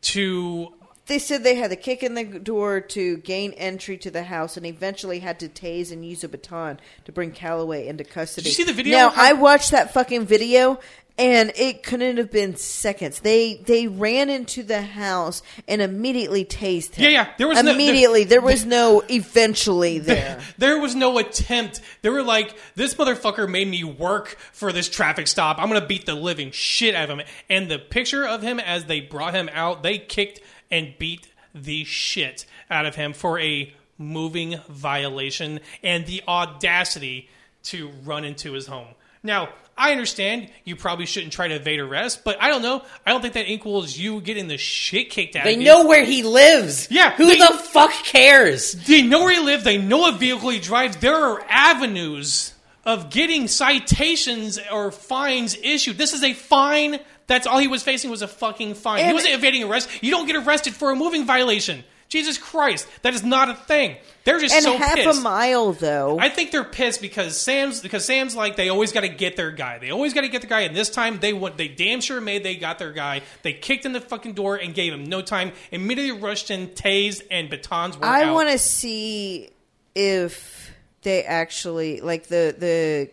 to? 0.02 0.74
They 1.06 1.20
said 1.20 1.44
they 1.44 1.56
had 1.56 1.70
to 1.70 1.78
kick 1.78 2.02
in 2.02 2.16
the 2.16 2.26
door 2.26 2.82
to 2.82 3.18
gain 3.18 3.54
entry 3.54 3.96
to 4.00 4.10
the 4.12 4.24
house 4.24 4.58
and 4.58 4.66
eventually 4.66 5.20
had 5.20 5.40
to 5.40 5.48
tase 5.48 5.92
and 5.92 6.04
use 6.04 6.24
a 6.24 6.28
baton 6.28 6.80
to 7.06 7.12
bring 7.12 7.32
Calloway 7.32 7.88
into 7.88 8.04
custody. 8.04 8.50
Did 8.50 8.58
you 8.58 8.66
see 8.66 8.70
the 8.70 8.76
video? 8.76 8.98
Now, 8.98 9.14
I 9.16 9.34
watched 9.34 9.70
that 9.72 9.94
fucking 9.94 10.26
video 10.26 10.80
and 11.18 11.52
it 11.56 11.84
couldn't 11.84 12.18
have 12.18 12.32
been 12.32 12.56
seconds. 12.56 13.20
They 13.22 13.56
they 13.66 13.88
ran 13.88 14.30
into 14.30 14.64
the 14.64 14.82
house 14.82 15.42
and 15.68 15.82
immediately 15.82 16.46
tased 16.46 16.96
him. 16.96 17.06
Yeah, 17.06 17.10
yeah, 17.10 17.28
there 17.38 17.48
was 17.48 17.58
no- 17.58 17.64
there- 17.64 17.74
immediately. 17.74 18.24
there, 18.24 18.42
was 18.42 18.66
no 18.66 19.04
eventually 19.10 20.00
there. 20.00 20.40
There 20.58 20.80
was 20.80 20.96
no 20.96 21.18
attempt. 21.18 21.82
They 22.02 22.10
were 22.10 22.24
like, 22.24 22.56
"This 22.76 22.94
motherfucker 22.96 23.50
made 23.50 23.68
me 23.68 23.84
work 23.84 24.38
for 24.52 24.72
this 24.72 24.88
traffic 24.90 25.28
stop. 25.28 25.58
I'm 25.60 25.68
gonna 25.68 25.86
beat 25.86 26.06
the 26.06 26.16
living 26.16 26.52
shit 26.52 26.96
out 26.96 27.10
of 27.10 27.18
him." 27.20 27.26
And 27.50 27.70
the 27.70 27.80
picture 27.80 28.26
of 28.26 28.42
him 28.42 28.60
as 28.60 28.86
they 28.86 29.00
brought 29.02 29.34
him 29.34 29.50
out, 29.54 29.84
they 29.84 29.98
kicked 29.98 30.42
and 30.70 30.94
beat 31.00 31.28
the 31.56 31.84
shit 31.86 32.46
out 32.70 32.86
of 32.86 32.96
him 32.96 33.14
for 33.14 33.40
a 33.40 33.74
moving 33.98 34.60
violation 34.70 35.60
and 35.82 36.06
the 36.06 36.22
audacity 36.28 37.30
to 37.64 37.90
run 38.06 38.24
into 38.24 38.54
his 38.54 38.68
home. 38.68 38.88
Now, 39.24 39.50
I 39.78 39.92
understand 39.92 40.50
you 40.66 40.76
probably 40.76 41.06
shouldn't 41.06 41.34
try 41.34 41.48
to 41.48 41.56
evade 41.56 41.80
arrest, 41.80 42.24
but 42.24 42.42
I 42.42 42.50
don't 42.50 42.62
know. 42.64 42.84
I 43.06 43.12
don't 43.12 43.22
think 43.22 43.36
that 43.36 43.48
equals 43.50 43.96
you 43.96 44.22
getting 44.22 44.48
the 44.48 44.58
shit 44.58 45.10
kicked 45.12 45.36
out 45.36 45.44
They 45.44 45.54
of 45.54 45.60
you. 45.62 45.66
They 45.68 45.72
know 45.72 45.86
where 45.88 46.04
he 46.04 46.24
lives. 46.24 46.88
Yeah, 46.90 47.12
Who 47.14 47.28
they- 47.28 47.38
the 47.38 47.54
fuck 47.72 47.92
cares? 48.04 48.72
They 48.74 49.04
know 49.04 49.24
where 49.24 49.34
he 49.34 49.40
lives. 49.40 49.64
They 49.64 49.78
know 49.78 50.08
a 50.10 50.14
vehicle 50.14 50.50
he 50.50 50.60
drives. 50.60 50.98
There 50.98 51.16
are 51.16 51.46
avenues 51.48 52.54
of 52.86 53.10
getting 53.10 53.48
citations 53.48 54.60
or 54.72 54.92
fines 54.92 55.58
issued. 55.62 55.98
This 55.98 56.14
is 56.14 56.24
a 56.24 56.34
fine. 56.34 57.00
That's 57.28 57.46
all 57.46 57.58
he 57.60 57.68
was 57.68 57.84
facing 57.84 58.10
was 58.10 58.22
a 58.22 58.28
fucking 58.28 58.76
fine. 58.76 59.06
he 59.06 59.14
wasn't 59.14 59.34
evading 59.36 59.64
arrest. 59.64 59.90
You 60.02 60.12
don't 60.12 60.26
get 60.28 60.38
arrested 60.38 60.74
for 60.74 60.92
a 60.92 60.96
moving 60.96 61.26
violation. 61.26 61.84
Jesus 62.10 62.38
Christ, 62.38 62.88
that 63.02 63.14
is 63.14 63.24
not 63.24 63.50
a 63.50 63.54
thing. 63.54 63.98
They're 64.24 64.40
just 64.40 64.56
And 64.56 64.64
so 64.64 64.78
half 64.78 64.96
pissed. 64.96 65.20
a 65.20 65.22
mile 65.22 65.74
though. 65.74 66.18
I 66.20 66.30
think 66.30 66.52
they're 66.52 66.64
pissed 66.64 67.02
because 67.02 67.40
Sam's 67.40 67.82
because 67.82 68.06
Sam's 68.06 68.36
like 68.36 68.56
they 68.56 68.70
always 68.70 68.92
got 68.92 69.02
to 69.02 69.10
get 69.10 69.36
their 69.36 69.52
guy. 69.52 69.78
They 69.78 69.90
always 69.90 70.14
got 70.14 70.22
to 70.22 70.30
get 70.30 70.42
the 70.42 70.48
guy, 70.48 70.62
and 70.62 70.76
this 70.76 70.90
time 70.90 71.20
they 71.20 71.34
went. 71.34 71.58
They 71.58 71.68
damn 71.68 72.00
sure 72.02 72.22
made 72.22 72.44
they 72.44 72.56
got 72.56 72.80
their 72.80 72.92
guy. 72.94 73.22
They 73.42 73.54
kicked 73.54 73.86
in 73.86 73.92
the 73.94 74.02
fucking 74.02 74.34
door 74.34 74.56
and 74.56 74.74
gave 74.74 74.94
him 74.94 75.06
no 75.06 75.22
time. 75.22 75.52
Immediately 75.72 76.22
rushed 76.22 76.50
in, 76.52 76.68
tased, 76.70 77.24
and 77.30 77.50
batons 77.50 77.98
were 77.98 78.06
I 78.06 78.32
want 78.32 78.50
to 78.50 78.58
see 78.58 79.50
if 79.96 80.72
they 81.02 81.24
actually 81.24 82.02
like 82.02 82.28
the 82.28 82.56
the 82.58 83.10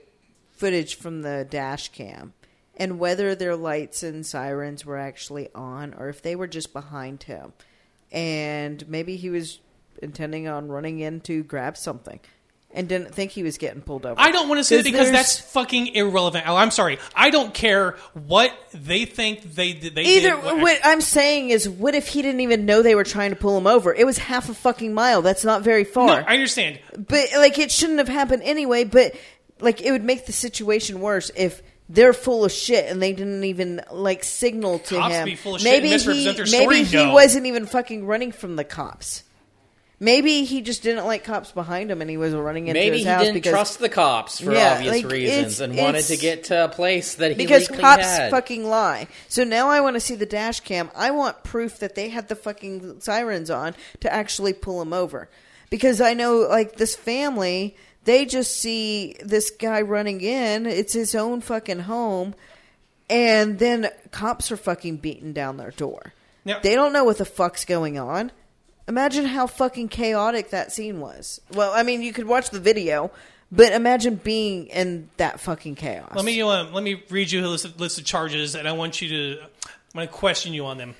footage 0.57 0.97
from 0.97 1.23
the 1.23 1.47
dash 1.49 1.89
cam 1.89 2.33
and 2.77 2.99
whether 2.99 3.35
their 3.35 3.57
lights 3.57 4.03
and 4.03 4.25
sirens 4.25 4.85
were 4.85 4.99
actually 4.99 5.49
on 5.55 5.95
or 5.95 6.09
if 6.09 6.23
they 6.23 6.37
were 6.37 6.47
just 6.47 6.73
behind 6.73 7.23
him 7.25 7.53
and 8.15 8.89
maybe 8.89 9.17
he 9.17 9.29
was 9.29 9.61
intending 10.03 10.49
on 10.49 10.69
running 10.69 11.01
in 11.01 11.21
to 11.23 11.43
grab 11.43 11.77
something 11.77 12.21
and 12.73 12.89
didn't 12.89 13.15
think 13.15 13.31
he 13.31 13.43
was 13.43 13.57
getting 13.59 13.81
pulled 13.83 14.05
over. 14.07 14.19
I 14.21 14.31
don't 14.33 14.49
want 14.49 14.59
to 14.59 14.65
say 14.65 14.77
that 14.79 14.85
because 14.85 15.11
that's 15.11 15.39
fucking 15.39 15.89
irrelevant. 15.95 16.45
Oh, 16.49 16.57
I'm 16.57 16.71
sorry. 16.73 16.99
I 17.15 17.31
don't 17.31 17.55
care 17.55 17.93
what 18.27 18.53
they 18.73 19.05
think 19.05 19.55
they 19.55 19.73
did. 19.75 19.95
They 19.95 20.03
Either 20.03 20.35
did. 20.35 20.45
what- 20.45 20.59
what 20.61 20.81
I'm 20.83 21.01
saying 21.01 21.51
is, 21.51 21.69
what 21.69 21.95
if 21.95 22.09
he 22.09 22.23
didn't 22.23 22.41
even 22.41 22.67
know 22.67 22.83
they 22.83 22.95
were 22.97 23.05
trying 23.05 23.31
to 23.31 23.37
pull 23.37 23.57
him 23.59 23.67
over? 23.69 23.95
It 23.95 24.05
was 24.07 24.19
half 24.19 24.49
a 24.49 24.55
fucking 24.55 24.93
mile. 24.95 25.23
That's 25.23 25.45
not 25.45 25.63
very 25.63 25.85
far. 25.85 26.07
no, 26.07 26.27
I 26.27 26.35
understand. 26.35 26.81
But 26.97 27.27
like 27.37 27.59
it 27.59 27.71
shouldn't 27.71 27.99
have 27.99 28.09
happened 28.09 28.43
anyway. 28.45 28.83
But 28.85 29.15
like 29.61 29.81
it 29.81 29.93
would 29.93 30.03
make 30.05 30.27
the 30.27 30.33
situation 30.33 31.01
worse 31.01 31.31
if 31.37 31.63
they're 31.89 32.13
full 32.15 32.45
of 32.45 32.53
shit 32.53 32.87
and 32.87 33.03
they 33.03 33.13
didn't 33.13 33.45
even 33.45 33.83
like 33.93 34.25
signal 34.25 34.79
to 34.81 34.97
Cops 34.97 35.15
him. 35.15 35.25
be 35.27 35.35
full 35.37 35.57
of 35.57 35.61
shit 35.61 35.73
and 35.73 35.83
maybe 35.83 35.99
he 35.99 36.57
maybe 36.59 36.85
he 36.85 36.97
No. 36.97 37.13
wasn't 37.13 37.47
even 37.47 37.67
fucking 37.67 38.07
running 38.07 38.33
from 38.33 38.57
the 38.57 38.65
cops. 38.65 39.23
Maybe 40.01 40.43
he 40.45 40.61
just 40.61 40.83
didn't 40.83 41.07
like 41.07 41.23
cops 41.25 41.53
behind 41.53 41.91
him 41.91 42.01
and 42.01 42.11
he 42.11 42.17
was 42.17 42.35
running 42.35 42.67
into 42.67 42.79
Maybe 42.81 42.97
his 42.99 43.07
he 43.07 43.11
house 43.13 43.23
didn't 43.23 43.35
because 43.35 43.53
trust 43.53 43.79
the 43.79 43.89
cops 43.89 44.41
for 44.41 44.53
Yeah, 44.53 44.73
obvious 44.75 44.93
like, 45.05 45.13
reasons 45.13 45.39
it's- 45.55 45.61
and 45.61 45.77
wanted 45.77 46.05
to 46.07 46.17
get 46.17 46.45
to 46.45 46.65
a 46.65 46.69
place 46.69 47.15
that 47.15 47.31
he 47.31 47.37
because 47.37 47.69
cops 47.69 48.03
had. 48.03 48.31
fucking 48.31 48.67
lie. 48.69 49.07
So 49.29 49.45
now 49.45 49.69
I 49.71 49.81
want 49.81 49.95
to 49.95 50.01
see 50.01 50.17
the 50.17 50.27
dash 50.27 50.61
cam. 50.61 50.91
I 50.97 51.11
want 51.13 51.45
proof 51.45 51.79
that 51.79 51.95
they 51.95 52.09
had 52.09 52.29
the 52.29 52.35
fucking 52.35 53.01
sirens 53.03 53.51
on 53.51 53.75
to 54.01 54.13
actually 54.13 54.53
pull 54.53 54.83
him 54.83 54.93
over. 54.93 55.29
Because 55.71 56.01
I 56.01 56.13
know, 56.13 56.39
like 56.39 56.77
this 56.77 56.95
family, 56.97 57.77
they 58.05 58.25
just 58.25 58.57
see 58.57 59.17
this 59.21 59.51
guy 59.51 59.83
running 59.83 60.21
in. 60.21 60.67
It's 60.67 60.93
his 60.93 61.15
own 61.15 61.41
fucking 61.41 61.81
home, 61.81 62.35
and 63.11 63.59
then 63.59 63.89
cops 64.11 64.53
are 64.53 64.57
fucking 64.57 64.99
beating 64.99 65.33
down 65.33 65.57
their 65.57 65.71
door. 65.71 66.13
Now- 66.45 66.61
they 66.61 66.75
don't 66.75 66.93
know 66.93 67.05
what 67.05 67.19
the 67.19 67.25
fuck's 67.25 67.65
going 67.65 67.99
on. 67.99 68.33
Imagine 68.87 69.25
how 69.25 69.47
fucking 69.47 69.89
chaotic 69.89 70.51
that 70.51 70.71
scene 70.71 71.01
was. 71.01 71.41
Well, 71.53 71.73
I 71.73 71.83
mean, 71.83 72.03
you 72.03 72.13
could 72.13 72.27
watch 72.27 72.51
the 72.51 72.61
video, 72.61 73.11
but 73.51 73.73
imagine 73.73 74.17
being 74.17 74.67
in 74.67 75.09
that 75.17 75.41
fucking 75.41 75.77
chaos. 75.77 76.13
Let 76.15 76.25
me 76.25 76.43
um, 76.43 76.73
let 76.75 76.85
me 76.85 77.03
read 77.09 77.31
you 77.31 77.45
a 77.45 77.49
list 77.49 77.65
of, 77.65 77.81
list 77.81 77.99
of 77.99 78.05
charges, 78.05 78.55
and 78.55 78.69
I 78.69 78.73
want 78.73 79.01
you 79.01 79.09
to. 79.09 79.43
I'm 79.43 79.49
going 79.95 80.09
to 80.09 80.13
question 80.13 80.53
you 80.53 80.67
on 80.67 80.77
them. 80.77 80.95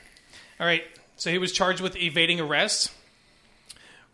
All 0.59 0.67
right. 0.67 0.85
So 1.17 1.31
he 1.31 1.39
was 1.39 1.53
charged 1.53 1.81
with 1.81 1.97
evading 1.97 2.41
arrest, 2.41 2.91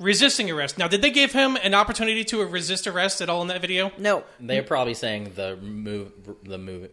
resisting 0.01 0.51
arrest. 0.51 0.79
Now, 0.79 0.89
did 0.89 1.03
they 1.03 1.11
give 1.11 1.33
him 1.33 1.57
an 1.63 1.75
opportunity 1.75 2.25
to 2.25 2.45
resist 2.45 2.89
arrest 2.89 3.21
at 3.21 3.29
all 3.29 3.43
in 3.43 3.49
that 3.49 3.61
video? 3.61 3.93
No, 3.99 4.25
They're 4.41 4.63
probably 4.65 4.95
saying 4.95 5.33
the 5.37 5.57
move, 5.57 6.13
the 6.43 6.59
move, 6.59 6.89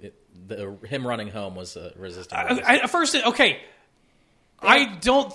the 0.45 0.77
him 0.85 1.07
running 1.07 1.29
home 1.29 1.55
was 1.55 1.75
a 1.75 1.93
resisting. 1.95 2.37
I, 2.37 2.43
arrest. 2.43 2.61
I, 2.65 2.77
at 2.77 2.89
first, 2.89 3.15
okay, 3.15 3.61
I 4.59 4.97
don't. 5.01 5.33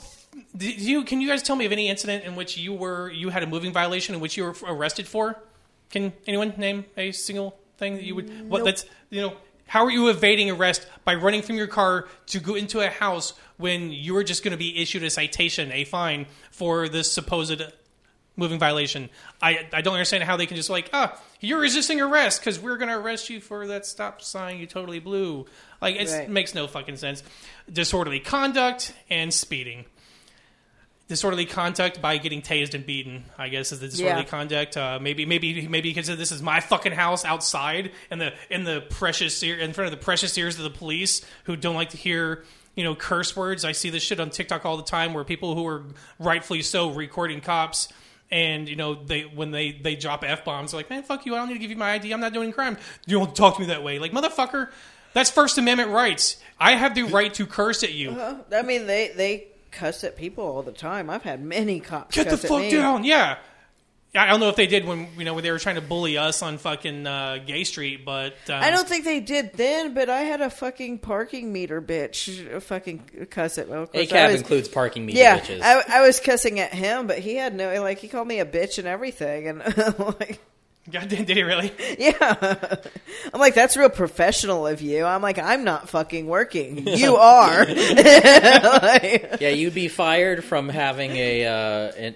Did 0.57 0.81
you 0.81 1.05
can 1.05 1.21
you 1.21 1.29
guys 1.29 1.43
tell 1.43 1.57
me 1.57 1.67
of 1.67 1.73
any 1.73 1.89
incident 1.89 2.25
in 2.25 2.37
which 2.37 2.57
you 2.57 2.73
were 2.73 3.11
you 3.11 3.29
had 3.31 3.43
a 3.43 3.47
moving 3.47 3.73
violation 3.73 4.15
in 4.15 4.21
which 4.21 4.37
you 4.37 4.45
were 4.45 4.55
arrested 4.65 5.07
for? 5.07 5.43
Can 5.91 6.13
anyone 6.27 6.55
name 6.57 6.87
a 6.97 7.13
single 7.13 7.59
thing 7.77 7.97
that 7.97 8.05
you 8.05 8.15
would 8.15 8.49
what 8.49 8.65
that's 8.65 8.87
you 9.11 9.21
know 9.21 9.35
how 9.73 9.87
are 9.87 9.91
you 9.91 10.11
evading 10.11 10.51
arrest 10.51 10.87
by 11.03 11.15
running 11.15 11.41
from 11.41 11.57
your 11.57 11.67
car 11.67 12.07
to 12.27 12.41
go 12.41 12.55
into 12.57 12.81
a 12.81 12.89
house 12.89 13.33
when 13.57 13.91
you 13.91 14.15
are 14.19 14.23
just 14.23 14.45
going 14.45 14.53
to 14.53 14.59
be 14.59 14.77
issued 14.83 15.03
a 15.03 15.09
citation, 15.09 15.73
a 15.73 15.85
fine 15.85 16.27
for 16.51 16.91
this 16.91 17.11
supposed 17.11 17.63
moving 18.37 18.59
violation? 18.59 19.09
I 19.41 19.67
I 19.73 19.81
don't 19.81 19.95
understand 19.95 20.25
how 20.25 20.37
they 20.37 20.45
can 20.45 20.59
just 20.59 20.69
like 20.69 20.91
ah 20.93 21.19
you're 21.41 21.59
resisting 21.59 22.03
arrest 22.03 22.41
because 22.41 22.61
we're 22.61 22.77
going 22.77 22.91
to 22.91 22.99
arrest 22.99 23.31
you 23.31 23.41
for 23.41 23.67
that 23.69 23.87
stop 23.87 24.21
sign 24.21 24.59
you 24.59 24.67
totally 24.67 24.99
blew. 25.01 25.47
Like 25.81 25.97
it's, 25.97 26.13
Right. 26.13 26.25
it 26.25 26.29
makes 26.31 26.55
no 26.55 26.67
fucking 26.69 26.99
sense. 26.99 27.23
Disorderly 27.73 28.21
conduct 28.21 28.93
and 29.09 29.33
speeding 29.33 29.87
disorderly 31.09 31.45
conduct 31.47 32.01
by 32.01 32.17
getting 32.19 32.41
tased 32.43 32.75
and 32.75 32.87
beaten. 32.87 33.25
I 33.39 33.49
guess 33.49 33.73
is 33.73 33.81
the 33.81 33.89
disorderly 33.89 34.23
Yeah. 34.23 34.29
conduct. 34.29 34.77
Uh, 34.77 34.99
maybe 35.01 35.27
maybe 35.27 35.67
maybe 35.69 35.91
because 35.93 36.07
this 36.07 36.33
is 36.33 36.43
my 36.43 36.61
fucking 36.61 36.93
house 36.93 37.25
outside 37.25 37.93
in 38.11 38.19
the 38.19 38.33
in 38.51 38.65
the 38.65 38.81
precious 38.89 39.43
ear 39.43 39.57
in 39.59 39.73
front 39.73 39.93
of 39.93 39.99
the 39.99 40.03
precious 40.03 40.37
ears 40.39 40.57
of 40.59 40.65
the 40.65 40.71
police 40.71 41.23
who 41.45 41.57
don't 41.57 41.75
like 41.75 41.91
to 41.91 41.97
hear 41.97 42.45
you 42.75 42.85
know 42.85 42.95
curse 42.95 43.37
words. 43.37 43.65
I 43.65 43.73
see 43.73 43.91
this 43.91 44.03
shit 44.03 44.21
on 44.21 44.31
TikTok 44.31 44.65
all 44.65 44.77
the 44.77 44.83
time 44.85 45.13
where 45.13 45.25
people 45.25 45.55
who 45.55 45.67
are 45.67 45.85
rightfully 46.19 46.63
so 46.63 46.91
recording 46.91 47.41
cops. 47.41 47.89
And 48.31 48.67
you 48.67 48.77
know 48.77 48.95
they 48.95 49.23
when 49.25 49.51
they 49.51 49.73
they 49.73 49.95
drop 49.95 50.25
f 50.25 50.43
bombs, 50.43 50.73
like 50.73 50.89
man, 50.89 51.03
fuck 51.03 51.27
you! 51.27 51.35
I 51.35 51.39
don't 51.39 51.49
need 51.49 51.55
to 51.55 51.61
give 51.61 51.71
you 51.71 51.77
my 51.77 51.91
ID. 51.93 52.13
I'm 52.13 52.21
not 52.21 52.33
doing 52.33 52.49
a 52.49 52.53
crime. 52.55 52.79
You 53.05 53.19
don't 53.19 53.37
talk 53.37 53.57
to 53.57 53.61
me 53.61 53.67
that 53.67 53.83
way, 53.83 53.99
like 53.99 54.13
motherfucker. 54.13 54.71
That's 55.13 55.29
First 55.31 55.59
Amendment 55.59 55.91
rights. 55.91 56.39
I 56.59 56.77
have 56.77 56.95
the 56.95 57.03
right 57.03 57.35
to 57.35 57.45
curse 57.45 57.83
at 57.83 57.93
you. 57.93 58.13
Uh, 58.13 58.39
I 58.51 58.63
mean, 58.63 58.87
they 58.87 59.09
they 59.15 59.49
cuss 59.73 60.05
at 60.05 60.17
people 60.17 60.45
all 60.45 60.63
the 60.63 60.71
time. 60.73 61.11
I've 61.11 61.23
had 61.25 61.43
many 61.43 61.81
cops 61.81 62.15
Get 62.15 62.25
the 62.27 62.31
cuss 62.33 62.45
at 62.45 62.49
fuck 62.49 62.61
me. 62.61 62.71
down. 62.71 63.05
Yeah. 63.05 63.39
I 64.15 64.27
don't 64.27 64.41
know 64.41 64.51
if 64.51 64.57
they 64.57 64.67
did 64.67 64.85
when 64.85 65.09
you 65.17 65.25
know 65.25 65.33
when 65.33 65.43
they 65.43 65.51
were 65.51 65.59
trying 65.59 65.77
to 65.77 65.81
bully 65.81 66.19
us 66.19 66.43
on 66.43 66.59
fucking 66.59 67.07
uh, 67.07 67.39
Gay 67.47 67.65
Street, 67.65 68.05
but 68.05 68.35
um, 68.51 68.63
I 68.63 68.71
don't 68.71 68.87
think 68.87 69.07
they 69.07 69.21
did 69.21 69.55
then, 69.55 69.95
but 69.95 70.11
I 70.11 70.21
had 70.21 70.43
a 70.43 70.51
fucking 70.51 70.99
parking 70.99 71.51
meter 71.51 71.81
bitch 71.81 72.61
fucking 72.61 73.27
cuss 73.31 73.57
at 73.57 73.71
me. 73.71 73.75
Of 73.77 73.91
course, 73.91 74.13
I 74.13 74.17
ACAB 74.17 74.27
was- 74.33 74.41
includes 74.43 74.69
parking 74.69 75.07
meter 75.07 75.19
Yeah, 75.19 75.39
bitches. 75.41 75.63
I, 75.63 75.83
I 75.89 76.01
was 76.07 76.21
cussing 76.21 76.61
at 76.61 76.75
him, 76.75 77.07
but 77.07 77.21
he 77.21 77.37
had 77.37 77.55
no 77.55 77.81
like. 77.81 78.01
He 78.01 78.09
called 78.09 78.29
me 78.29 78.39
a 78.41 78.45
bitch 78.45 78.77
and 78.77 78.87
everything, 78.87 79.49
and 79.49 79.61
like, 80.21 80.39
God, 80.91 81.09
did, 81.09 81.27
did 81.27 81.37
he 81.37 81.45
really? 81.45 81.73
yeah, 81.99 82.77
I'm 83.33 83.39
like, 83.41 83.55
that's 83.55 83.77
real 83.77 83.89
professional 83.89 84.67
of 84.67 84.83
you. 84.83 85.05
I'm 85.05 85.23
like, 85.23 85.39
I'm 85.39 85.63
not 85.63 85.89
fucking 85.89 86.27
working. 86.27 86.87
You 87.03 87.17
are. 87.17 87.65
Like, 87.65 89.39
yeah, 89.41 89.49
you'd 89.49 89.75
be 89.75 89.89
fired 89.89 90.45
from 90.45 90.69
having 90.69 91.13
a 91.13 91.47
uh, 91.47 92.13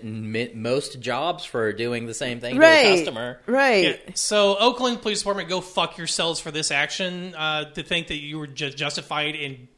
most 0.55 1.01
jobs 1.01 1.45
for 1.45 1.73
doing 1.73 2.07
the 2.07 2.15
same 2.15 2.41
thing 2.41 2.61
to 2.61 2.67
a 2.67 2.97
customer. 2.97 3.41
right. 3.47 3.85
Yeah. 3.85 4.13
So 4.15 4.57
Oakland 4.59 5.01
Police 5.03 5.21
Department, 5.21 5.49
go 5.49 5.61
fuck 5.61 5.97
yourselves 5.99 6.41
for 6.41 6.51
this 6.51 6.71
action. 6.71 7.35
Uh, 7.35 7.65
to 7.71 7.83
think 7.83 8.09
that 8.09 8.17
you 8.17 8.39
were 8.39 8.47
just 8.47 8.77
justified 8.77 9.35
in 9.35 9.69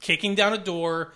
kicking 0.00 0.34
down 0.34 0.52
a 0.52 0.58
door, 0.58 1.12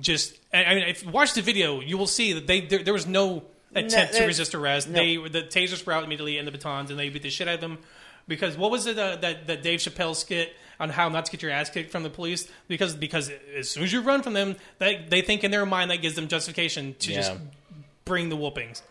just 0.00 0.38
I 0.52 0.64
I 0.64 0.74
mean, 0.74 0.88
if 0.88 1.04
you 1.04 1.10
watch 1.10 1.34
the 1.34 1.42
video, 1.42 1.80
you 1.80 1.96
will 1.96 2.06
see 2.06 2.32
that 2.34 2.46
they 2.46 2.62
there, 2.62 2.82
there 2.82 2.94
was 2.94 3.06
no 3.06 3.44
attempt 3.74 4.14
to 4.14 4.24
resist 4.26 4.54
arrest. 4.54 4.88
no. 4.88 4.98
They 4.98 5.16
the 5.16 5.42
tasers 5.42 5.84
were 5.84 5.92
out 5.92 6.04
immediately 6.04 6.38
and 6.38 6.46
the 6.46 6.52
batons, 6.52 6.90
and 6.90 6.98
they 6.98 7.08
beat 7.08 7.22
the 7.22 7.30
shit 7.30 7.48
out 7.48 7.56
of 7.56 7.60
them. 7.60 7.78
Because 8.26 8.56
what 8.56 8.70
was 8.70 8.86
it 8.86 8.98
uh, 8.98 9.16
that 9.16 9.46
that 9.46 9.62
Dave 9.62 9.80
Chappelle 9.80 10.14
skit 10.14 10.54
on 10.78 10.90
how 10.90 11.08
not 11.08 11.24
to 11.26 11.32
get 11.32 11.42
your 11.42 11.50
ass 11.50 11.70
kicked 11.70 11.90
from 11.90 12.02
the 12.02 12.10
police? 12.10 12.48
Because 12.68 12.94
because 12.94 13.30
as 13.56 13.70
soon 13.70 13.84
as 13.84 13.92
you 13.92 14.02
run 14.02 14.22
from 14.22 14.34
them, 14.34 14.56
they 14.78 15.04
they 15.08 15.22
think 15.22 15.44
in 15.44 15.50
their 15.50 15.64
mind 15.66 15.90
that 15.90 16.02
gives 16.02 16.14
them 16.14 16.28
justification 16.28 16.94
to 17.00 17.12
just 17.12 17.32
bring 18.04 18.28
the 18.28 18.36
whoopings. 18.36 18.82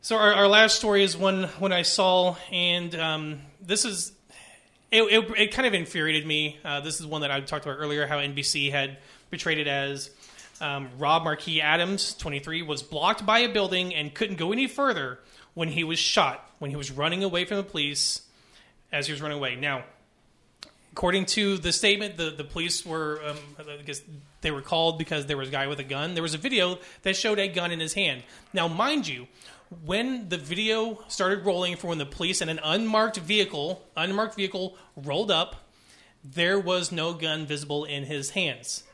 So 0.00 0.16
our, 0.16 0.34
our 0.34 0.48
last 0.48 0.76
story 0.76 1.02
is 1.02 1.16
one 1.16 1.44
when 1.58 1.72
I 1.72 1.82
saw, 1.82 2.36
and 2.52 2.94
um, 2.94 3.40
this 3.60 3.84
is 3.84 4.12
it, 4.90 5.02
it, 5.02 5.38
it 5.38 5.52
kind 5.52 5.66
of 5.66 5.74
infuriated 5.74 6.26
me. 6.26 6.58
Uh, 6.64 6.80
this 6.80 7.00
is 7.00 7.06
one 7.06 7.22
that 7.22 7.30
I 7.30 7.40
talked 7.40 7.66
about 7.66 7.78
earlier, 7.78 8.06
how 8.06 8.18
NBC 8.18 8.70
had 8.70 8.98
portrayed 9.30 9.58
it 9.58 9.66
as 9.66 10.10
um, 10.60 10.88
Rob 10.98 11.24
Marquis 11.24 11.60
Adams, 11.60 12.14
23, 12.14 12.62
was 12.62 12.82
blocked 12.82 13.24
by 13.26 13.40
a 13.40 13.52
building 13.52 13.94
and 13.94 14.14
couldn't 14.14 14.36
go 14.36 14.52
any 14.52 14.66
further 14.66 15.18
when 15.54 15.68
he 15.68 15.84
was 15.84 15.98
shot, 15.98 16.50
when 16.58 16.70
he 16.70 16.76
was 16.76 16.90
running 16.90 17.22
away 17.24 17.44
from 17.44 17.56
the 17.56 17.62
police 17.62 18.22
as 18.92 19.06
he 19.06 19.12
was 19.12 19.20
running 19.20 19.38
away. 19.38 19.56
Now, 19.56 19.84
according 20.92 21.26
to 21.26 21.58
the 21.58 21.72
statement, 21.72 22.16
the, 22.16 22.30
the 22.30 22.44
police 22.44 22.84
were, 22.84 23.20
um, 23.24 23.36
I 23.58 23.82
guess 23.82 24.00
they 24.40 24.50
were 24.50 24.62
called 24.62 24.98
because 24.98 25.26
there 25.26 25.36
was 25.36 25.48
a 25.48 25.52
guy 25.52 25.66
with 25.66 25.78
a 25.78 25.84
gun. 25.84 26.14
There 26.14 26.22
was 26.22 26.34
a 26.34 26.38
video 26.38 26.78
that 27.02 27.16
showed 27.16 27.38
a 27.38 27.48
gun 27.48 27.70
in 27.70 27.80
his 27.80 27.94
hand. 27.94 28.22
Now, 28.52 28.68
mind 28.68 29.06
you, 29.06 29.26
when 29.84 30.28
the 30.28 30.38
video 30.38 31.02
started 31.08 31.44
rolling 31.44 31.76
for 31.76 31.88
when 31.88 31.98
the 31.98 32.06
police 32.06 32.40
and 32.40 32.50
an 32.50 32.60
unmarked 32.62 33.16
vehicle, 33.18 33.84
unmarked 33.96 34.36
vehicle 34.36 34.76
rolled 34.96 35.30
up, 35.30 35.66
there 36.24 36.58
was 36.58 36.92
no 36.92 37.12
gun 37.12 37.46
visible 37.46 37.84
in 37.84 38.04
his 38.04 38.30
hands. 38.30 38.84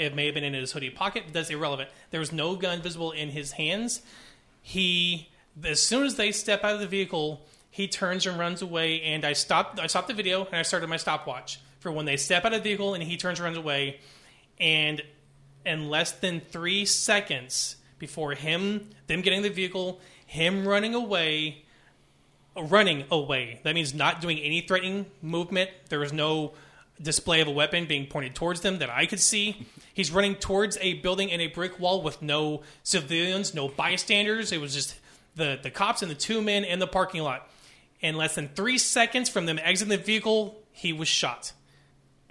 It 0.00 0.14
may 0.14 0.24
have 0.24 0.34
been 0.34 0.44
in 0.44 0.54
his 0.54 0.72
hoodie 0.72 0.88
pocket, 0.88 1.24
but 1.26 1.34
that's 1.34 1.50
irrelevant. 1.50 1.90
There 2.10 2.20
was 2.20 2.32
no 2.32 2.56
gun 2.56 2.80
visible 2.80 3.12
in 3.12 3.28
his 3.28 3.52
hands. 3.52 4.00
He, 4.62 5.28
as 5.62 5.82
soon 5.82 6.06
as 6.06 6.16
they 6.16 6.32
step 6.32 6.64
out 6.64 6.72
of 6.72 6.80
the 6.80 6.86
vehicle, 6.86 7.46
he 7.70 7.86
turns 7.86 8.24
and 8.24 8.38
runs 8.38 8.62
away. 8.62 9.02
And 9.02 9.26
I 9.26 9.34
stopped. 9.34 9.78
I 9.78 9.88
stopped 9.88 10.08
the 10.08 10.14
video 10.14 10.46
and 10.46 10.56
I 10.56 10.62
started 10.62 10.88
my 10.88 10.96
stopwatch 10.96 11.60
for 11.80 11.92
when 11.92 12.06
they 12.06 12.16
step 12.16 12.46
out 12.46 12.54
of 12.54 12.62
the 12.62 12.68
vehicle 12.70 12.94
and 12.94 13.02
he 13.02 13.18
turns 13.18 13.40
and 13.40 13.44
runs 13.44 13.58
away. 13.58 14.00
And 14.58 15.02
in 15.66 15.90
less 15.90 16.12
than 16.12 16.40
three 16.40 16.86
seconds 16.86 17.76
before 17.98 18.32
him, 18.32 18.88
them 19.06 19.20
getting 19.20 19.42
the 19.42 19.50
vehicle, 19.50 20.00
him 20.24 20.66
running 20.66 20.94
away, 20.94 21.66
running 22.56 23.04
away. 23.10 23.60
That 23.64 23.74
means 23.74 23.92
not 23.92 24.22
doing 24.22 24.38
any 24.38 24.62
threatening 24.62 25.04
movement. 25.20 25.68
There 25.90 25.98
was 25.98 26.14
no 26.14 26.54
display 27.02 27.40
of 27.40 27.48
a 27.48 27.50
weapon 27.50 27.86
being 27.86 28.06
pointed 28.06 28.34
towards 28.34 28.60
them 28.60 28.78
that 28.78 28.90
I 28.90 29.06
could 29.06 29.20
see. 29.20 29.66
He's 29.94 30.10
running 30.10 30.34
towards 30.34 30.78
a 30.80 30.94
building 30.94 31.30
and 31.32 31.40
a 31.40 31.46
brick 31.48 31.78
wall 31.78 32.02
with 32.02 32.22
no 32.22 32.62
civilians, 32.82 33.54
no 33.54 33.68
bystanders. 33.68 34.52
It 34.52 34.60
was 34.60 34.74
just 34.74 34.94
the, 35.34 35.58
the 35.62 35.70
cops 35.70 36.02
and 36.02 36.10
the 36.10 36.16
two 36.16 36.42
men 36.42 36.64
in 36.64 36.78
the 36.78 36.86
parking 36.86 37.22
lot. 37.22 37.48
In 38.00 38.16
less 38.16 38.34
than 38.34 38.48
three 38.48 38.78
seconds 38.78 39.28
from 39.28 39.46
them 39.46 39.58
exiting 39.62 39.90
the 39.90 40.02
vehicle, 40.02 40.62
he 40.72 40.92
was 40.92 41.08
shot. 41.08 41.52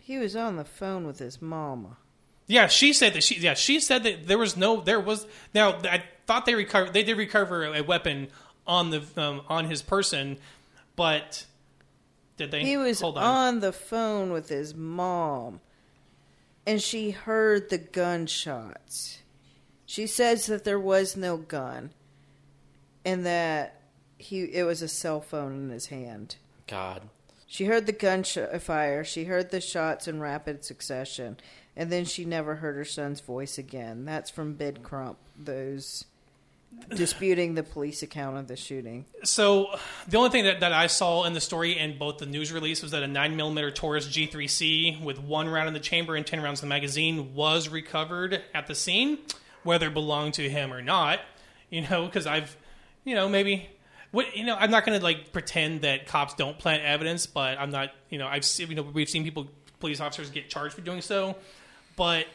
He 0.02 0.18
was 0.18 0.36
on 0.36 0.56
the 0.56 0.66
phone 0.66 1.06
with 1.06 1.20
his 1.20 1.42
mama. 1.42 1.98
Yeah, 2.48 2.66
she 2.66 2.94
said 2.94 3.14
that 3.14 3.24
she. 3.24 3.36
Yeah, 3.36 3.54
she 3.54 3.80
said 3.80 4.02
that 4.04 4.26
there 4.26 4.40
was 4.40 4.58
no. 4.58 4.82
There 4.82 5.00
was 5.00 5.28
now. 5.54 5.78
I 5.84 6.04
thought 6.26 6.48
they 6.48 6.56
recovered. 6.56 6.94
They 6.94 7.04
did 7.04 7.16
recover 7.16 7.64
a 7.66 7.84
weapon 7.84 8.30
on 8.66 8.90
the 8.90 9.04
um, 9.18 9.42
on 9.48 9.66
his 9.66 9.84
person, 9.84 10.40
but 10.96 11.46
did 12.40 12.52
they? 12.52 12.64
He 12.64 12.78
was 12.78 13.02
Hold 13.02 13.18
on. 13.18 13.60
the 13.60 13.72
phone 13.72 14.32
with 14.32 14.50
his 14.50 14.74
mom, 14.74 15.60
and 16.66 16.82
she 16.82 17.12
heard 17.12 17.70
the 17.70 17.78
gunshots. 17.78 19.20
She 19.86 20.08
says 20.08 20.48
that 20.48 20.64
there 20.64 20.80
was 20.80 21.16
no 21.16 21.38
gun, 21.38 21.92
and 23.06 23.26
that 23.26 23.82
he 24.18 24.42
it 24.44 24.64
was 24.64 24.82
a 24.82 24.88
cell 24.88 25.22
phone 25.22 25.54
in 25.56 25.70
his 25.70 25.88
hand. 25.88 26.38
God. 26.66 27.10
She 27.46 27.66
heard 27.66 27.86
the 27.88 27.92
gunshot 27.92 28.62
fire. 28.62 29.04
She 29.04 29.26
heard 29.26 29.50
the 29.50 29.60
shots 29.60 30.08
in 30.08 30.20
rapid 30.20 30.64
succession, 30.64 31.38
and 31.76 31.92
then 31.92 32.06
she 32.06 32.24
never 32.24 32.56
heard 32.56 32.76
her 32.76 32.86
son's 32.86 33.22
voice 33.22 33.58
again. 33.58 34.06
That's 34.06 34.30
from 34.30 34.54
Ben 34.54 34.78
Crump. 34.78 35.18
Those 35.38 36.06
disputing 36.90 37.56
the 37.56 37.64
police 37.64 38.02
account 38.04 38.38
of 38.38 38.48
the 38.48 38.56
shooting. 38.56 39.06
So 39.24 39.78
the 40.08 40.18
only 40.18 40.30
thing 40.30 40.46
that, 40.46 40.60
that 40.62 40.74
I 40.74 40.88
saw 40.88 41.24
in 41.26 41.34
the 41.34 41.42
story 41.42 41.78
and 41.78 42.00
both 42.00 42.18
the 42.18 42.26
news 42.26 42.52
release 42.52 42.82
was 42.82 42.92
that 42.92 43.04
a 43.04 43.08
9mm 43.08 43.76
Taurus 43.76 44.08
G3C 44.08 45.02
with 45.04 45.20
one 45.20 45.48
round 45.48 45.68
in 45.68 45.74
the 45.74 45.80
chamber 45.80 46.16
and 46.16 46.26
10 46.26 46.42
rounds 46.42 46.62
in 46.62 46.70
the 46.70 46.74
magazine 46.74 47.36
was 47.36 47.70
recovered 47.70 48.42
at 48.54 48.68
the 48.68 48.76
scene, 48.76 49.20
whether 49.64 49.88
it 49.88 49.94
belonged 49.94 50.36
to 50.36 50.50
him 50.50 50.74
or 50.74 50.82
not. 50.82 51.20
You 51.70 51.82
know, 51.82 52.06
because 52.06 52.26
I've, 52.26 52.56
you 53.04 53.16
know, 53.16 53.30
maybe. 53.30 53.70
What 54.12 54.36
you 54.36 54.44
know, 54.44 54.56
I'm 54.56 54.72
not 54.72 54.88
going 54.88 54.98
to 54.98 55.04
like 55.04 55.32
pretend 55.32 55.82
that 55.82 56.08
cops 56.08 56.34
don't 56.34 56.58
plant 56.58 56.82
evidence, 56.82 57.28
but 57.28 57.60
I'm 57.60 57.70
not. 57.70 57.92
You 58.10 58.18
know, 58.18 58.26
I've 58.26 58.44
seen, 58.44 58.70
you 58.70 58.76
know 58.76 58.82
we've 58.82 59.08
seen 59.08 59.24
people, 59.24 59.48
police 59.80 60.00
officers 60.00 60.32
get 60.32 60.50
charged 60.50 60.74
for 60.74 60.82
doing 60.82 61.04
so, 61.04 61.36
but 61.96 62.26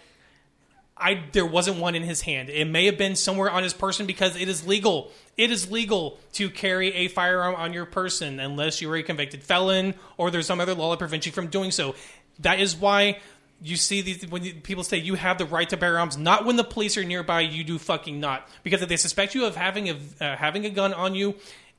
I 0.97 1.25
there 1.33 1.47
wasn't 1.47 1.79
one 1.79 1.95
in 1.95 2.03
his 2.03 2.23
hand. 2.23 2.51
It 2.51 2.67
may 2.67 2.87
have 2.87 2.97
been 2.97 3.17
somewhere 3.17 3.51
on 3.51 3.63
his 3.63 3.75
person 3.75 4.07
because 4.07 4.37
it 4.37 4.49
is 4.49 4.67
legal. 4.67 5.11
It 5.37 5.51
is 5.51 5.71
legal 5.71 6.19
to 6.35 6.49
carry 6.49 6.93
a 6.95 7.09
firearm 7.09 7.57
on 7.57 7.73
your 7.73 7.85
person 7.85 8.39
unless 8.39 8.81
you 8.81 8.91
are 8.91 8.97
a 8.97 9.03
convicted 9.03 9.43
felon 9.43 9.95
or 10.17 10.31
there's 10.31 10.47
some 10.47 10.61
other 10.61 10.75
law 10.75 10.91
that 10.91 10.99
prevents 10.99 11.27
you 11.27 11.33
from 11.33 11.49
doing 11.49 11.73
so. 11.73 11.97
That 12.41 12.61
is 12.61 12.77
why 12.77 13.19
you 13.61 13.77
see 13.77 14.03
these 14.03 14.27
when 14.29 14.61
people 14.61 14.85
say 14.85 14.99
you 14.99 15.15
have 15.15 15.39
the 15.39 15.47
right 15.47 15.69
to 15.71 15.77
bear 15.77 15.99
arms. 15.99 16.17
Not 16.17 16.45
when 16.45 16.57
the 16.57 16.65
police 16.65 16.97
are 16.97 17.05
nearby. 17.05 17.41
You 17.41 17.65
do 17.65 17.79
fucking 17.79 18.21
not 18.21 18.49
because 18.63 18.81
if 18.81 18.89
they 18.89 18.97
suspect 18.97 19.35
you 19.35 19.47
of 19.47 19.57
having 19.57 19.89
a 19.89 19.95
uh, 20.21 20.37
having 20.37 20.65
a 20.65 20.71
gun 20.71 20.95
on 20.95 21.17
you 21.17 21.35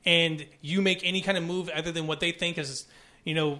and 0.05 0.45
you 0.61 0.81
make 0.81 1.05
any 1.05 1.21
kind 1.21 1.37
of 1.37 1.43
move 1.43 1.69
other 1.69 1.91
than 1.91 2.05
what 2.05 2.19
they 2.19 2.31
think 2.31 2.57
is 2.57 2.85
you 3.23 3.33
know 3.33 3.59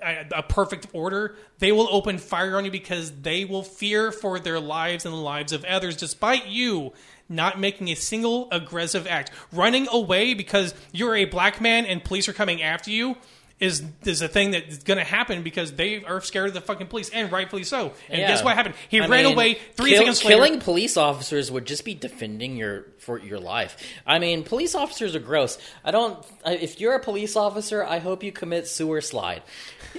a, 0.00 0.42
perfect 0.42 0.86
order, 0.92 1.36
they 1.58 1.72
will 1.72 1.88
open 1.90 2.18
fire 2.18 2.56
on 2.56 2.64
you 2.64 2.70
because 2.70 3.10
they 3.22 3.44
will 3.44 3.62
fear 3.62 4.12
for 4.12 4.38
their 4.38 4.60
lives 4.60 5.04
and 5.04 5.12
the 5.12 5.18
lives 5.18 5.52
of 5.52 5.64
others, 5.64 5.96
despite 5.96 6.46
you 6.46 6.92
not 7.28 7.58
making 7.60 7.88
a 7.88 7.94
single 7.94 8.48
aggressive 8.50 9.06
act. 9.06 9.30
Running 9.52 9.88
away 9.90 10.34
because 10.34 10.74
you're 10.92 11.16
a 11.16 11.24
black 11.24 11.60
man 11.60 11.84
and 11.86 12.02
police 12.02 12.28
are 12.28 12.32
coming 12.32 12.62
after 12.62 12.90
you 12.90 13.16
is 13.60 13.82
is 14.04 14.22
a 14.22 14.28
thing 14.28 14.52
that's 14.52 14.84
going 14.84 14.98
to 14.98 15.04
happen 15.04 15.42
because 15.42 15.72
they 15.72 16.04
are 16.04 16.20
scared 16.20 16.48
of 16.48 16.54
the 16.54 16.60
fucking 16.60 16.86
police, 16.86 17.10
and 17.10 17.30
rightfully 17.32 17.64
so. 17.64 17.92
And 18.08 18.20
Yeah. 18.20 18.28
guess 18.28 18.44
what 18.44 18.54
happened? 18.54 18.74
He 18.88 19.00
I 19.00 19.06
ran 19.08 19.24
mean, 19.24 19.32
away 19.34 19.54
three 19.74 19.90
kill- 19.90 19.98
seconds 20.00 20.24
later. 20.24 20.36
Killing 20.36 20.60
police 20.60 20.96
officers 20.96 21.50
would 21.50 21.64
just 21.66 21.84
be 21.84 21.94
defending 21.94 22.56
your 22.56 22.86
for 22.98 23.18
your 23.18 23.40
life. 23.40 23.76
I 24.06 24.18
mean, 24.20 24.44
police 24.44 24.74
officers 24.74 25.16
are 25.16 25.20
gross. 25.20 25.58
I 25.84 25.90
don't. 25.90 26.24
I- 26.44 26.54
If 26.54 26.80
you're 26.80 26.94
a 26.94 27.00
police 27.00 27.34
officer, 27.36 27.84
I 27.84 27.98
hope 27.98 28.22
you 28.22 28.30
commit 28.32 28.68
sewer 28.68 29.00
slide. 29.00 29.42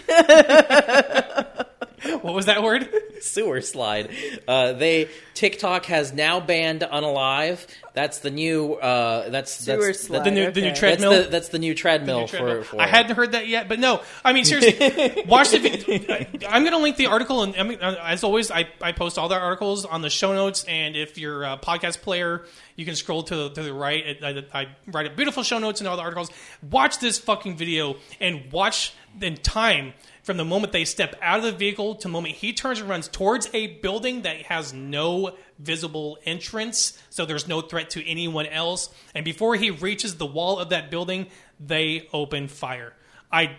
What 2.20 2.34
was 2.34 2.48
that 2.48 2.64
word? 2.64 2.90
Sewer 3.22 3.62
slide. 3.62 4.10
Uh, 4.48 4.74
they 4.74 5.10
TikTok 5.34 5.86
has 5.86 6.12
now 6.12 6.40
banned 6.40 6.82
unalive. 6.82 7.66
That's 7.94 8.20
the 8.20 8.30
new. 8.30 8.74
Uh, 8.74 9.30
that's 9.30 9.52
Sewer 9.52 9.88
that's, 9.88 10.02
slide. 10.02 10.26
The 10.26 10.32
new, 10.32 10.52
the 10.52 10.62
new 10.62 10.68
okay. 10.68 10.70
That's 10.70 10.80
treadmill. 10.80 11.24
the, 11.24 11.30
that's 11.30 11.50
the 11.50 11.60
new 11.60 11.74
treadmill, 11.74 12.28
treadmill. 12.28 12.64
For, 12.64 12.76
for 12.76 12.82
I 12.82 12.88
hadn't 12.88 13.16
heard 13.16 13.32
that 13.34 13.48
yet, 13.48 13.70
but 13.70 13.80
no. 13.80 14.02
I 14.24 14.34
mean, 14.34 14.46
seriously, 14.46 15.24
watch 15.28 15.52
the. 15.52 15.60
video. 15.60 16.50
I'm 16.50 16.64
going 16.64 16.74
to 16.74 16.80
link 16.80 16.98
the 16.98 17.08
article, 17.08 17.44
and 17.44 17.56
I 17.56 17.64
mean, 17.64 17.80
uh, 17.82 17.96
as 18.04 18.24
always, 18.24 18.52
I, 18.52 18.68
I 18.82 18.92
post 18.92 19.18
all 19.18 19.30
the 19.30 19.40
articles 19.40 19.86
on 19.86 20.02
the 20.02 20.10
show 20.10 20.34
notes. 20.34 20.66
And 20.66 20.96
if 20.96 21.18
you're 21.18 21.44
a 21.44 21.58
podcast 21.58 22.02
player, 22.02 22.46
you 22.76 22.86
can 22.86 22.96
scroll 22.96 23.24
to 23.24 23.36
the, 23.36 23.50
to 23.52 23.64
the 23.64 23.74
right. 23.74 24.18
I, 24.22 24.28
I, 24.28 24.62
I 24.62 24.68
write 24.88 25.08
a 25.08 25.10
beautiful 25.10 25.44
show 25.44 25.60
notes 25.60 25.80
and 25.80 25.88
all 25.88 25.96
the 25.96 26.04
articles. 26.04 26.30
Watch 26.70 27.00
this 27.00 27.18
fucking 27.18 27.58
video 27.58 27.96
and 28.20 28.52
watch 28.52 28.94
in 29.22 29.38
time 29.38 29.94
from 30.24 30.38
the 30.38 30.46
moment 30.46 30.74
they 30.74 30.86
step 30.86 31.16
out 31.22 31.40
of 31.40 31.46
the 31.46 31.52
vehicle 31.52 31.96
to 31.96 32.04
the 32.04 32.10
moment 32.10 32.36
he 32.36 32.54
turns 32.54 32.80
and 32.80 32.90
runs 32.90 33.08
towards 33.08 33.50
a 33.54 33.68
building 33.68 34.24
that 34.24 34.44
has 34.44 34.74
no 34.74 35.36
visible 35.58 36.18
entrance, 36.26 36.98
so 37.10 37.26
there's 37.26 37.48
no 37.48 37.62
threat 37.62 37.90
to 37.91 38.08
anyone 38.08 38.46
else. 38.46 38.90
And 39.16 39.26
before 39.26 39.56
he 39.56 39.72
reaches 39.72 40.16
the 40.18 40.26
wall 40.26 40.60
of 40.60 40.70
that 40.70 40.90
building, 40.91 41.28
they 41.60 42.08
open 42.14 42.48
fire. 42.48 42.94
I, 43.32 43.56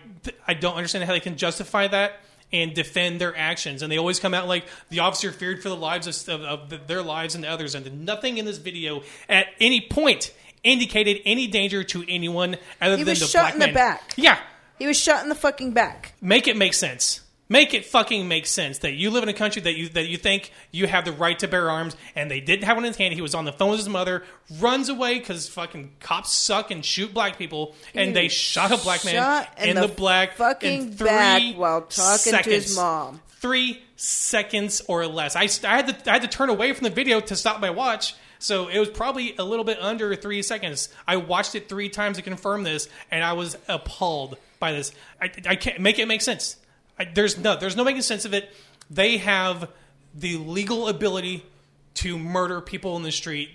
I 0.47 0.53
don't 0.53 0.75
understand 0.75 1.05
how 1.05 1.13
they 1.13 1.19
can 1.19 1.37
justify 1.37 1.87
that 1.87 2.19
and 2.53 2.73
defend 2.73 3.21
their 3.21 3.35
actions. 3.37 3.81
And 3.81 3.91
they 3.91 3.97
always 3.97 4.19
come 4.19 4.33
out 4.33 4.47
like 4.47 4.65
the 4.89 4.99
officer 4.99 5.31
feared 5.31 5.63
for 5.63 5.69
the 5.69 5.75
lives 5.75 6.27
of, 6.27 6.41
of, 6.41 6.73
of 6.73 6.87
their 6.87 7.01
lives 7.01 7.35
and 7.35 7.45
others. 7.45 7.75
And 7.75 8.05
nothing 8.05 8.37
in 8.37 8.45
this 8.45 8.57
video 8.57 9.03
at 9.29 9.47
any 9.59 9.79
point 9.79 10.33
indicated 10.63 11.21
any 11.25 11.47
danger 11.47 11.83
to 11.83 12.03
anyone 12.07 12.57
other 12.81 12.97
He 12.97 13.03
than 13.03 13.11
was 13.11 13.19
the 13.21 13.25
shot 13.27 13.41
black 13.41 13.53
in 13.53 13.59
the 13.61 13.65
man. 13.67 13.73
back. 13.73 14.13
Yeah, 14.17 14.37
He 14.81 14.87
was 14.87 14.99
shot 14.99 15.21
in 15.21 15.29
the 15.29 15.35
fucking 15.35 15.73
back. 15.73 16.13
make 16.21 16.47
it 16.47 16.57
make 16.57 16.73
sense. 16.73 17.21
Make 17.49 17.75
it 17.75 17.85
fucking 17.85 18.27
make 18.27 18.47
sense 18.47 18.79
that 18.79 18.93
you 18.93 19.11
live 19.11 19.21
in 19.21 19.29
a 19.29 19.33
country 19.33 19.61
that 19.61 19.75
you 19.75 19.89
that 19.89 20.07
you 20.07 20.17
think 20.17 20.51
you 20.71 20.87
have 20.87 21.05
the 21.05 21.11
right 21.11 21.37
to 21.37 21.47
bear 21.47 21.69
arms, 21.69 21.95
and 22.15 22.31
they 22.31 22.39
didn't 22.39 22.63
have 22.63 22.77
one 22.77 22.85
in 22.85 22.89
his 22.89 22.97
hand. 22.97 23.13
He 23.13 23.21
was 23.21 23.35
on 23.35 23.45
the 23.45 23.53
phone 23.53 23.69
with 23.69 23.79
his 23.79 23.89
mother, 23.89 24.23
runs 24.59 24.89
away 24.89 25.19
because 25.19 25.47
fucking 25.49 25.91
cops 25.99 26.31
suck 26.31 26.71
and 26.71 26.83
shoot 26.83 27.13
black 27.13 27.37
people, 27.37 27.75
and 27.93 28.15
they 28.15 28.27
shot 28.27 28.71
a 28.71 28.77
black 28.77 29.05
man 29.05 29.13
Shot 29.13 29.49
in 29.59 29.69
in 29.69 29.75
the 29.75 29.85
the, 29.85 29.93
black 29.93 30.33
fucking 30.33 30.81
in 30.81 30.91
three 30.93 31.07
back 31.07 31.53
while 31.55 31.81
talking 31.81 32.33
to 32.33 32.49
his 32.49 32.73
seconds. 32.73 32.75
mom. 32.75 33.21
Three 33.39 33.83
seconds 33.97 34.81
or 34.87 35.05
less. 35.05 35.35
I, 35.35 35.41
I 35.69 35.75
had 35.75 35.89
to 35.89 36.09
I 36.09 36.13
had 36.13 36.23
to 36.23 36.27
turn 36.27 36.49
away 36.49 36.73
from 36.73 36.85
the 36.85 36.89
video 36.89 37.19
to 37.19 37.35
stop 37.35 37.61
my 37.61 37.69
watch. 37.69 38.15
So 38.39 38.69
it 38.69 38.79
was 38.79 38.89
probably 38.89 39.35
a 39.37 39.43
little 39.43 39.63
bit 39.63 39.79
under 39.79 40.15
three 40.15 40.41
seconds. 40.41 40.89
I 41.07 41.17
watched 41.17 41.53
it 41.53 41.69
three 41.69 41.89
times 41.89 42.17
to 42.17 42.23
confirm 42.23 42.63
this, 42.63 42.89
and 43.11 43.23
I 43.23 43.33
was 43.33 43.55
appalled 43.67 44.37
by 44.61 44.71
this. 44.71 44.93
I, 45.21 45.29
I 45.45 45.55
can't 45.57 45.81
make 45.81 45.99
it 45.99 46.07
make 46.07 46.21
sense. 46.21 46.55
I, 46.97 47.03
there's 47.03 47.37
no 47.37 47.57
there's 47.57 47.75
no 47.75 47.83
making 47.83 48.03
sense 48.03 48.23
of 48.23 48.33
it. 48.33 48.53
They 48.89 49.17
have 49.17 49.69
the 50.15 50.37
legal 50.37 50.87
ability 50.87 51.43
to 51.95 52.17
murder 52.17 52.61
people 52.61 52.95
in 52.95 53.03
the 53.03 53.11
street. 53.11 53.49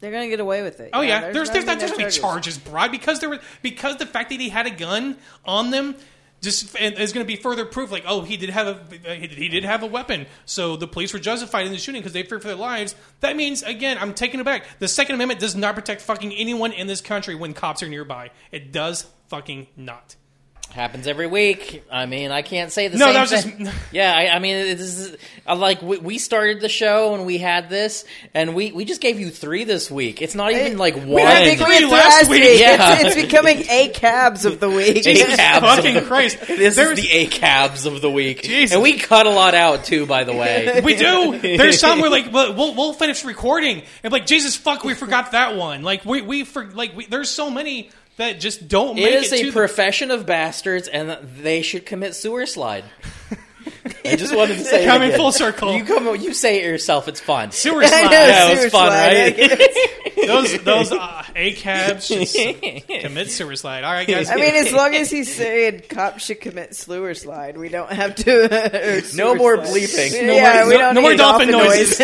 They're 0.00 0.12
gonna 0.12 0.28
get 0.28 0.40
away 0.40 0.62
with 0.62 0.80
it. 0.80 0.90
Oh 0.92 1.02
yeah, 1.02 1.32
there's 1.32 1.50
there's, 1.50 1.66
not 1.66 1.78
there's 1.78 1.92
no 1.92 2.04
no 2.04 2.10
charges 2.10 2.56
brought 2.56 2.90
because 2.90 3.20
there 3.20 3.28
were 3.28 3.40
because 3.62 3.96
the 3.96 4.06
fact 4.06 4.30
that 4.30 4.40
he 4.40 4.48
had 4.48 4.66
a 4.66 4.70
gun 4.70 5.16
on 5.44 5.70
them 5.70 5.96
just 6.42 6.78
is 6.78 7.12
going 7.12 7.24
to 7.24 7.26
be 7.26 7.36
further 7.36 7.64
proof. 7.64 7.90
Like 7.90 8.04
oh 8.06 8.20
he 8.20 8.36
did 8.36 8.50
have 8.50 8.92
a 9.06 9.14
he 9.14 9.48
did 9.48 9.64
have 9.64 9.82
a 9.82 9.86
weapon, 9.86 10.26
so 10.44 10.76
the 10.76 10.86
police 10.86 11.12
were 11.12 11.18
justified 11.18 11.66
in 11.66 11.72
the 11.72 11.78
shooting 11.78 12.00
because 12.00 12.12
they 12.12 12.22
feared 12.22 12.42
for 12.42 12.48
their 12.48 12.56
lives. 12.56 12.94
That 13.20 13.34
means 13.34 13.62
again, 13.62 13.96
I'm 13.98 14.14
taking 14.14 14.40
it 14.40 14.44
back. 14.44 14.66
The 14.78 14.88
Second 14.88 15.14
Amendment 15.14 15.40
does 15.40 15.56
not 15.56 15.74
protect 15.74 16.02
fucking 16.02 16.32
anyone 16.32 16.72
in 16.72 16.86
this 16.86 17.00
country 17.00 17.34
when 17.34 17.54
cops 17.54 17.82
are 17.82 17.88
nearby. 17.88 18.30
It 18.52 18.72
does 18.72 19.06
fucking 19.28 19.68
not. 19.76 20.16
Happens 20.74 21.06
every 21.06 21.28
week. 21.28 21.84
I 21.88 22.06
mean, 22.06 22.32
I 22.32 22.42
can't 22.42 22.72
say 22.72 22.88
the 22.88 22.98
No, 22.98 23.04
same 23.06 23.14
that 23.14 23.20
was 23.20 23.30
just- 23.70 23.76
yeah, 23.92 24.12
I, 24.12 24.34
I 24.34 24.38
mean, 24.40 24.56
this 24.76 24.80
is 24.98 25.16
like 25.46 25.80
we, 25.82 25.98
we 25.98 26.18
started 26.18 26.60
the 26.60 26.68
show 26.68 27.14
and 27.14 27.24
we 27.24 27.38
had 27.38 27.70
this, 27.70 28.04
and 28.34 28.56
we, 28.56 28.72
we 28.72 28.84
just 28.84 29.00
gave 29.00 29.20
you 29.20 29.30
three 29.30 29.62
this 29.62 29.88
week. 29.88 30.20
It's 30.20 30.34
not 30.34 30.50
even 30.50 30.76
like 30.76 30.96
one. 30.96 31.06
We 31.10 31.22
I 31.22 31.44
think 31.44 31.60
we 31.60 31.66
Three 31.66 31.74
had 31.76 31.90
last 31.92 32.22
last 32.22 32.30
week. 32.30 32.42
week. 32.42 32.60
Yeah. 32.60 32.96
It's, 32.98 33.14
it's 33.14 33.22
becoming 33.24 33.64
a 33.70 33.88
cabs 33.90 34.44
of 34.44 34.58
the 34.58 34.68
week. 34.68 35.06
A 35.06 35.14
cabs 35.36 35.64
fucking 35.64 35.94
the- 35.94 36.02
Christ! 36.02 36.38
This 36.48 36.74
There 36.74 36.90
is 36.92 36.98
was- 36.98 37.00
the 37.02 37.10
A 37.12 37.26
cabs 37.28 37.86
of 37.86 38.00
the 38.00 38.10
week, 38.10 38.42
Jesus. 38.42 38.74
and 38.74 38.82
we 38.82 38.98
cut 38.98 39.26
a 39.26 39.30
lot 39.30 39.54
out 39.54 39.84
too. 39.84 40.06
By 40.06 40.24
the 40.24 40.32
way, 40.32 40.80
We 40.84 40.96
do. 40.96 41.38
There's 41.38 41.78
some 41.78 42.00
where 42.00 42.10
like 42.10 42.32
we'll 42.32 42.52
we'll, 42.52 42.74
we'll 42.74 42.94
finish 42.94 43.24
recording 43.24 43.84
and 44.02 44.12
like 44.12 44.26
Jesus 44.26 44.56
fuck 44.56 44.82
we 44.82 44.94
forgot 44.94 45.30
that 45.32 45.54
one. 45.54 45.82
Like 45.82 46.04
we 46.04 46.20
we 46.20 46.42
for 46.42 46.64
like 46.72 46.96
we, 46.96 47.06
there's 47.06 47.30
so 47.30 47.48
many 47.48 47.90
that 48.16 48.40
just 48.40 48.68
don't 48.68 48.96
make 48.96 49.06
it 49.06 49.12
it, 49.14 49.22
is 49.24 49.30
to 49.30 49.36
a 49.36 49.42
the- 49.44 49.52
profession 49.52 50.10
of 50.10 50.26
bastards, 50.26 50.88
and 50.88 51.16
they 51.38 51.62
should 51.62 51.86
commit 51.86 52.14
sewer 52.14 52.46
slide. 52.46 52.84
I 54.04 54.16
just 54.16 54.34
wanted 54.34 54.58
to 54.58 54.64
say, 54.64 54.84
it 54.84 54.86
Coming 54.86 55.08
again. 55.08 55.18
full 55.18 55.32
circle. 55.32 55.76
You 55.76 55.84
come, 55.84 56.06
you 56.16 56.32
say 56.32 56.62
it 56.62 56.66
yourself. 56.66 57.06
It's 57.08 57.20
fun. 57.20 57.50
sewer 57.52 57.82
I 57.84 57.86
know, 57.86 57.88
slide. 57.88 58.10
Yeah, 58.10 58.48
it 58.48 58.62
was 58.64 58.72
fun, 58.72 58.86
slide. 58.88 59.38
right? 59.38 60.16
those 60.26 60.62
those 60.64 60.92
uh, 60.92 61.22
A 61.36 61.52
cabs 61.52 62.06
should 62.06 62.26
commit 63.00 63.30
sewer 63.30 63.56
slide. 63.56 63.84
All 63.84 63.92
right, 63.92 64.08
guys. 64.08 64.30
I 64.30 64.36
mean, 64.36 64.54
as 64.54 64.72
long 64.72 64.94
as 64.94 65.10
he's 65.10 65.34
saying 65.34 65.82
cops 65.90 66.24
should 66.24 66.40
commit 66.40 66.74
sewer 66.74 67.12
slide, 67.14 67.58
we 67.58 67.68
don't 67.68 67.92
have 67.92 68.14
to. 68.16 69.02
No 69.14 69.34
more 69.34 69.56
slide. 69.62 69.68
bleeping. 69.68 70.26
No 70.26 70.32
yeah, 70.32 70.60
more- 70.60 70.68
we 70.68 70.74
no- 70.74 70.78
don't 70.80 70.94
no 70.94 71.00
more 71.02 71.10
need 71.10 71.16
dolphin 71.18 71.50
noises. 71.50 72.00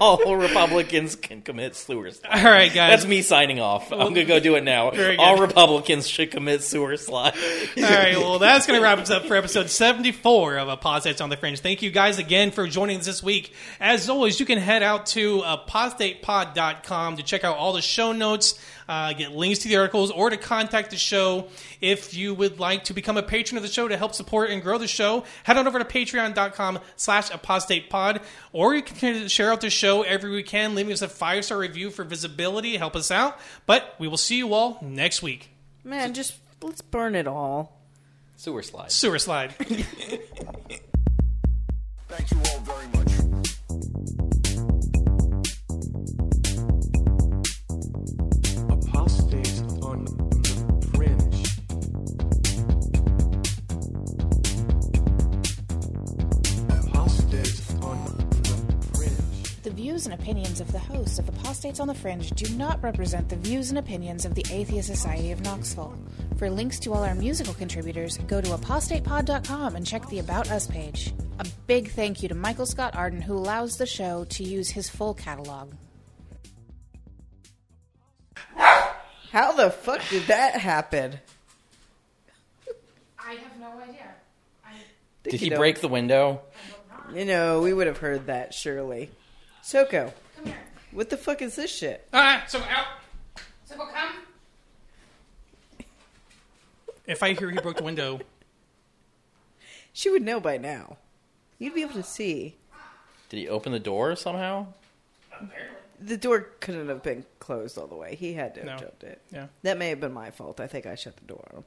all, 0.00 0.22
all 0.22 0.36
Republicans 0.36 1.16
can 1.16 1.42
commit 1.42 1.74
sewer 1.76 2.10
slide. 2.10 2.38
All 2.38 2.50
right, 2.50 2.72
guys. 2.72 2.92
That's 2.92 3.06
me 3.06 3.22
signing 3.22 3.58
off. 3.60 3.92
I'm 3.92 3.98
gonna 4.14 4.24
go 4.24 4.38
do 4.40 4.54
it 4.56 4.64
now. 4.64 4.90
All 5.18 5.38
Republicans 5.40 6.06
should 6.08 6.30
commit 6.30 6.62
sewer 6.62 6.96
slide. 6.96 7.34
All 7.76 7.82
right, 7.82 8.16
well, 8.16 8.38
that's 8.38 8.66
going 8.66 8.78
to 8.78 8.82
wrap 8.82 8.98
us 8.98 9.10
up 9.10 9.24
for 9.26 9.36
episode 9.36 9.70
74 9.70 10.51
of 10.58 10.68
Apostates 10.68 11.20
on 11.20 11.30
the 11.30 11.36
Fringe. 11.36 11.60
Thank 11.60 11.82
you 11.82 11.90
guys 11.90 12.18
again 12.18 12.50
for 12.50 12.66
joining 12.66 12.98
us 12.98 13.06
this 13.06 13.22
week. 13.22 13.52
As 13.80 14.08
always, 14.08 14.40
you 14.40 14.46
can 14.46 14.58
head 14.58 14.82
out 14.82 15.06
to 15.06 15.40
apostatepod.com 15.40 17.16
to 17.16 17.22
check 17.22 17.44
out 17.44 17.56
all 17.56 17.72
the 17.72 17.82
show 17.82 18.12
notes, 18.12 18.58
uh, 18.88 19.12
get 19.12 19.32
links 19.32 19.60
to 19.60 19.68
the 19.68 19.76
articles, 19.76 20.10
or 20.10 20.30
to 20.30 20.36
contact 20.36 20.90
the 20.90 20.96
show. 20.96 21.48
If 21.80 22.14
you 22.14 22.34
would 22.34 22.60
like 22.60 22.84
to 22.84 22.94
become 22.94 23.16
a 23.16 23.22
patron 23.22 23.56
of 23.56 23.62
the 23.62 23.68
show 23.68 23.88
to 23.88 23.96
help 23.96 24.14
support 24.14 24.50
and 24.50 24.62
grow 24.62 24.78
the 24.78 24.88
show, 24.88 25.24
head 25.44 25.56
on 25.56 25.66
over 25.66 25.78
to 25.78 25.84
patreon.com 25.84 26.78
slash 26.96 27.30
apostatepod, 27.30 28.22
or 28.52 28.74
you 28.74 28.82
can 28.82 29.28
share 29.28 29.52
out 29.52 29.60
the 29.60 29.70
show 29.70 30.02
every 30.02 30.30
weekend, 30.30 30.74
leaving 30.74 30.92
us 30.92 31.02
a 31.02 31.08
five-star 31.08 31.58
review 31.58 31.90
for 31.90 32.04
visibility, 32.04 32.76
help 32.76 32.96
us 32.96 33.10
out. 33.10 33.38
But 33.66 33.94
we 33.98 34.08
will 34.08 34.16
see 34.16 34.38
you 34.38 34.54
all 34.54 34.78
next 34.80 35.22
week. 35.22 35.50
Man, 35.84 36.14
just 36.14 36.34
let's 36.62 36.80
burn 36.80 37.14
it 37.14 37.26
all. 37.26 37.81
Sewer 38.42 38.62
slide. 38.64 38.90
Sewer 38.90 39.20
slide. 39.20 39.52
Thank 39.54 39.86
you 42.32 42.38
all 42.38 42.58
very 42.58 42.88
much. 42.88 43.31
The 59.62 59.70
views 59.70 60.06
and 60.06 60.14
opinions 60.14 60.60
of 60.60 60.72
the 60.72 60.78
hosts 60.80 61.20
of 61.20 61.28
Apostates 61.28 61.78
on 61.78 61.86
the 61.86 61.94
Fringe 61.94 62.30
do 62.30 62.52
not 62.56 62.82
represent 62.82 63.28
the 63.28 63.36
views 63.36 63.70
and 63.70 63.78
opinions 63.78 64.24
of 64.24 64.34
the 64.34 64.44
Atheist 64.50 64.88
Society 64.88 65.30
of 65.30 65.40
Knoxville. 65.40 65.96
For 66.36 66.50
links 66.50 66.80
to 66.80 66.92
all 66.92 67.04
our 67.04 67.14
musical 67.14 67.54
contributors, 67.54 68.18
go 68.26 68.40
to 68.40 68.48
apostatepod.com 68.48 69.76
and 69.76 69.86
check 69.86 70.08
the 70.08 70.18
About 70.18 70.50
Us 70.50 70.66
page. 70.66 71.14
A 71.38 71.46
big 71.68 71.92
thank 71.92 72.24
you 72.24 72.28
to 72.28 72.34
Michael 72.34 72.66
Scott 72.66 72.96
Arden, 72.96 73.22
who 73.22 73.34
allows 73.34 73.76
the 73.76 73.86
show 73.86 74.24
to 74.30 74.42
use 74.42 74.70
his 74.70 74.88
full 74.88 75.14
catalog. 75.14 75.74
How 79.30 79.52
the 79.52 79.70
fuck 79.70 80.00
did 80.10 80.24
that 80.24 80.56
happen? 80.56 81.20
I 83.16 83.34
have 83.34 83.60
no 83.60 83.80
idea. 83.80 84.12
Did 85.22 85.40
he 85.40 85.50
break 85.50 85.80
the 85.80 85.86
window? 85.86 86.40
You 87.14 87.24
know, 87.24 87.60
we 87.60 87.72
would 87.72 87.86
have 87.86 87.98
heard 87.98 88.26
that 88.26 88.54
surely. 88.54 89.10
Soko, 89.62 90.12
Come 90.36 90.46
here. 90.46 90.56
what 90.90 91.08
the 91.10 91.16
fuck 91.16 91.40
is 91.42 91.56
this 91.56 91.74
shit? 91.74 92.06
All 92.12 92.20
right, 92.20 92.48
so 92.50 92.58
out. 92.60 92.86
So 93.64 93.76
come. 93.76 94.12
If 97.06 97.22
I 97.22 97.32
hear 97.32 97.50
he 97.50 97.58
broke 97.60 97.76
the 97.78 97.84
window, 97.84 98.20
She 99.94 100.08
would 100.08 100.22
know 100.22 100.40
by 100.40 100.56
now. 100.56 100.96
You'd 101.58 101.74
be 101.74 101.82
able 101.82 101.94
to 101.94 102.02
see. 102.02 102.56
Did 103.28 103.36
he 103.38 103.48
open 103.48 103.72
the 103.72 103.78
door 103.78 104.16
somehow? 104.16 104.68
The 106.00 106.16
door 106.16 106.40
couldn't 106.60 106.88
have 106.88 107.02
been 107.02 107.24
closed 107.40 107.76
all 107.76 107.86
the 107.86 107.94
way. 107.94 108.14
He 108.14 108.32
had 108.32 108.54
to 108.54 108.60
have 108.60 108.66
No. 108.66 108.76
jumped 108.78 109.04
it. 109.04 109.20
Yeah. 109.30 109.46
That 109.62 109.76
may 109.78 109.90
have 109.90 110.00
been 110.00 110.12
my 110.12 110.30
fault. 110.30 110.60
I 110.60 110.66
think 110.66 110.86
I 110.86 110.94
shut 110.94 111.16
the 111.16 111.24
door 111.26 111.46
on 111.52 111.58
him. 111.58 111.64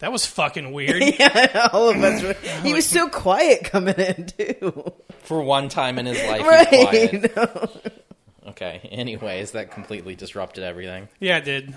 That 0.00 0.12
was 0.12 0.24
fucking 0.26 0.72
weird. 0.72 1.02
yeah, 1.18 1.68
all 1.72 1.88
of 1.90 1.96
us. 1.96 2.22
Were, 2.22 2.32
he 2.62 2.72
was 2.72 2.86
so 2.86 3.08
quiet 3.08 3.64
coming 3.64 3.96
in 3.96 4.26
too. 4.26 4.92
For 5.22 5.42
one 5.42 5.68
time 5.68 5.98
in 5.98 6.06
his 6.06 6.22
life, 6.22 6.70
he's 6.70 7.20
quiet. 7.20 7.36
right? 7.36 7.92
Okay. 8.48 8.88
Anyways, 8.90 9.52
that 9.52 9.72
completely 9.72 10.14
disrupted 10.14 10.64
everything. 10.64 11.08
yeah, 11.20 11.38
it 11.38 11.44
did. 11.44 11.74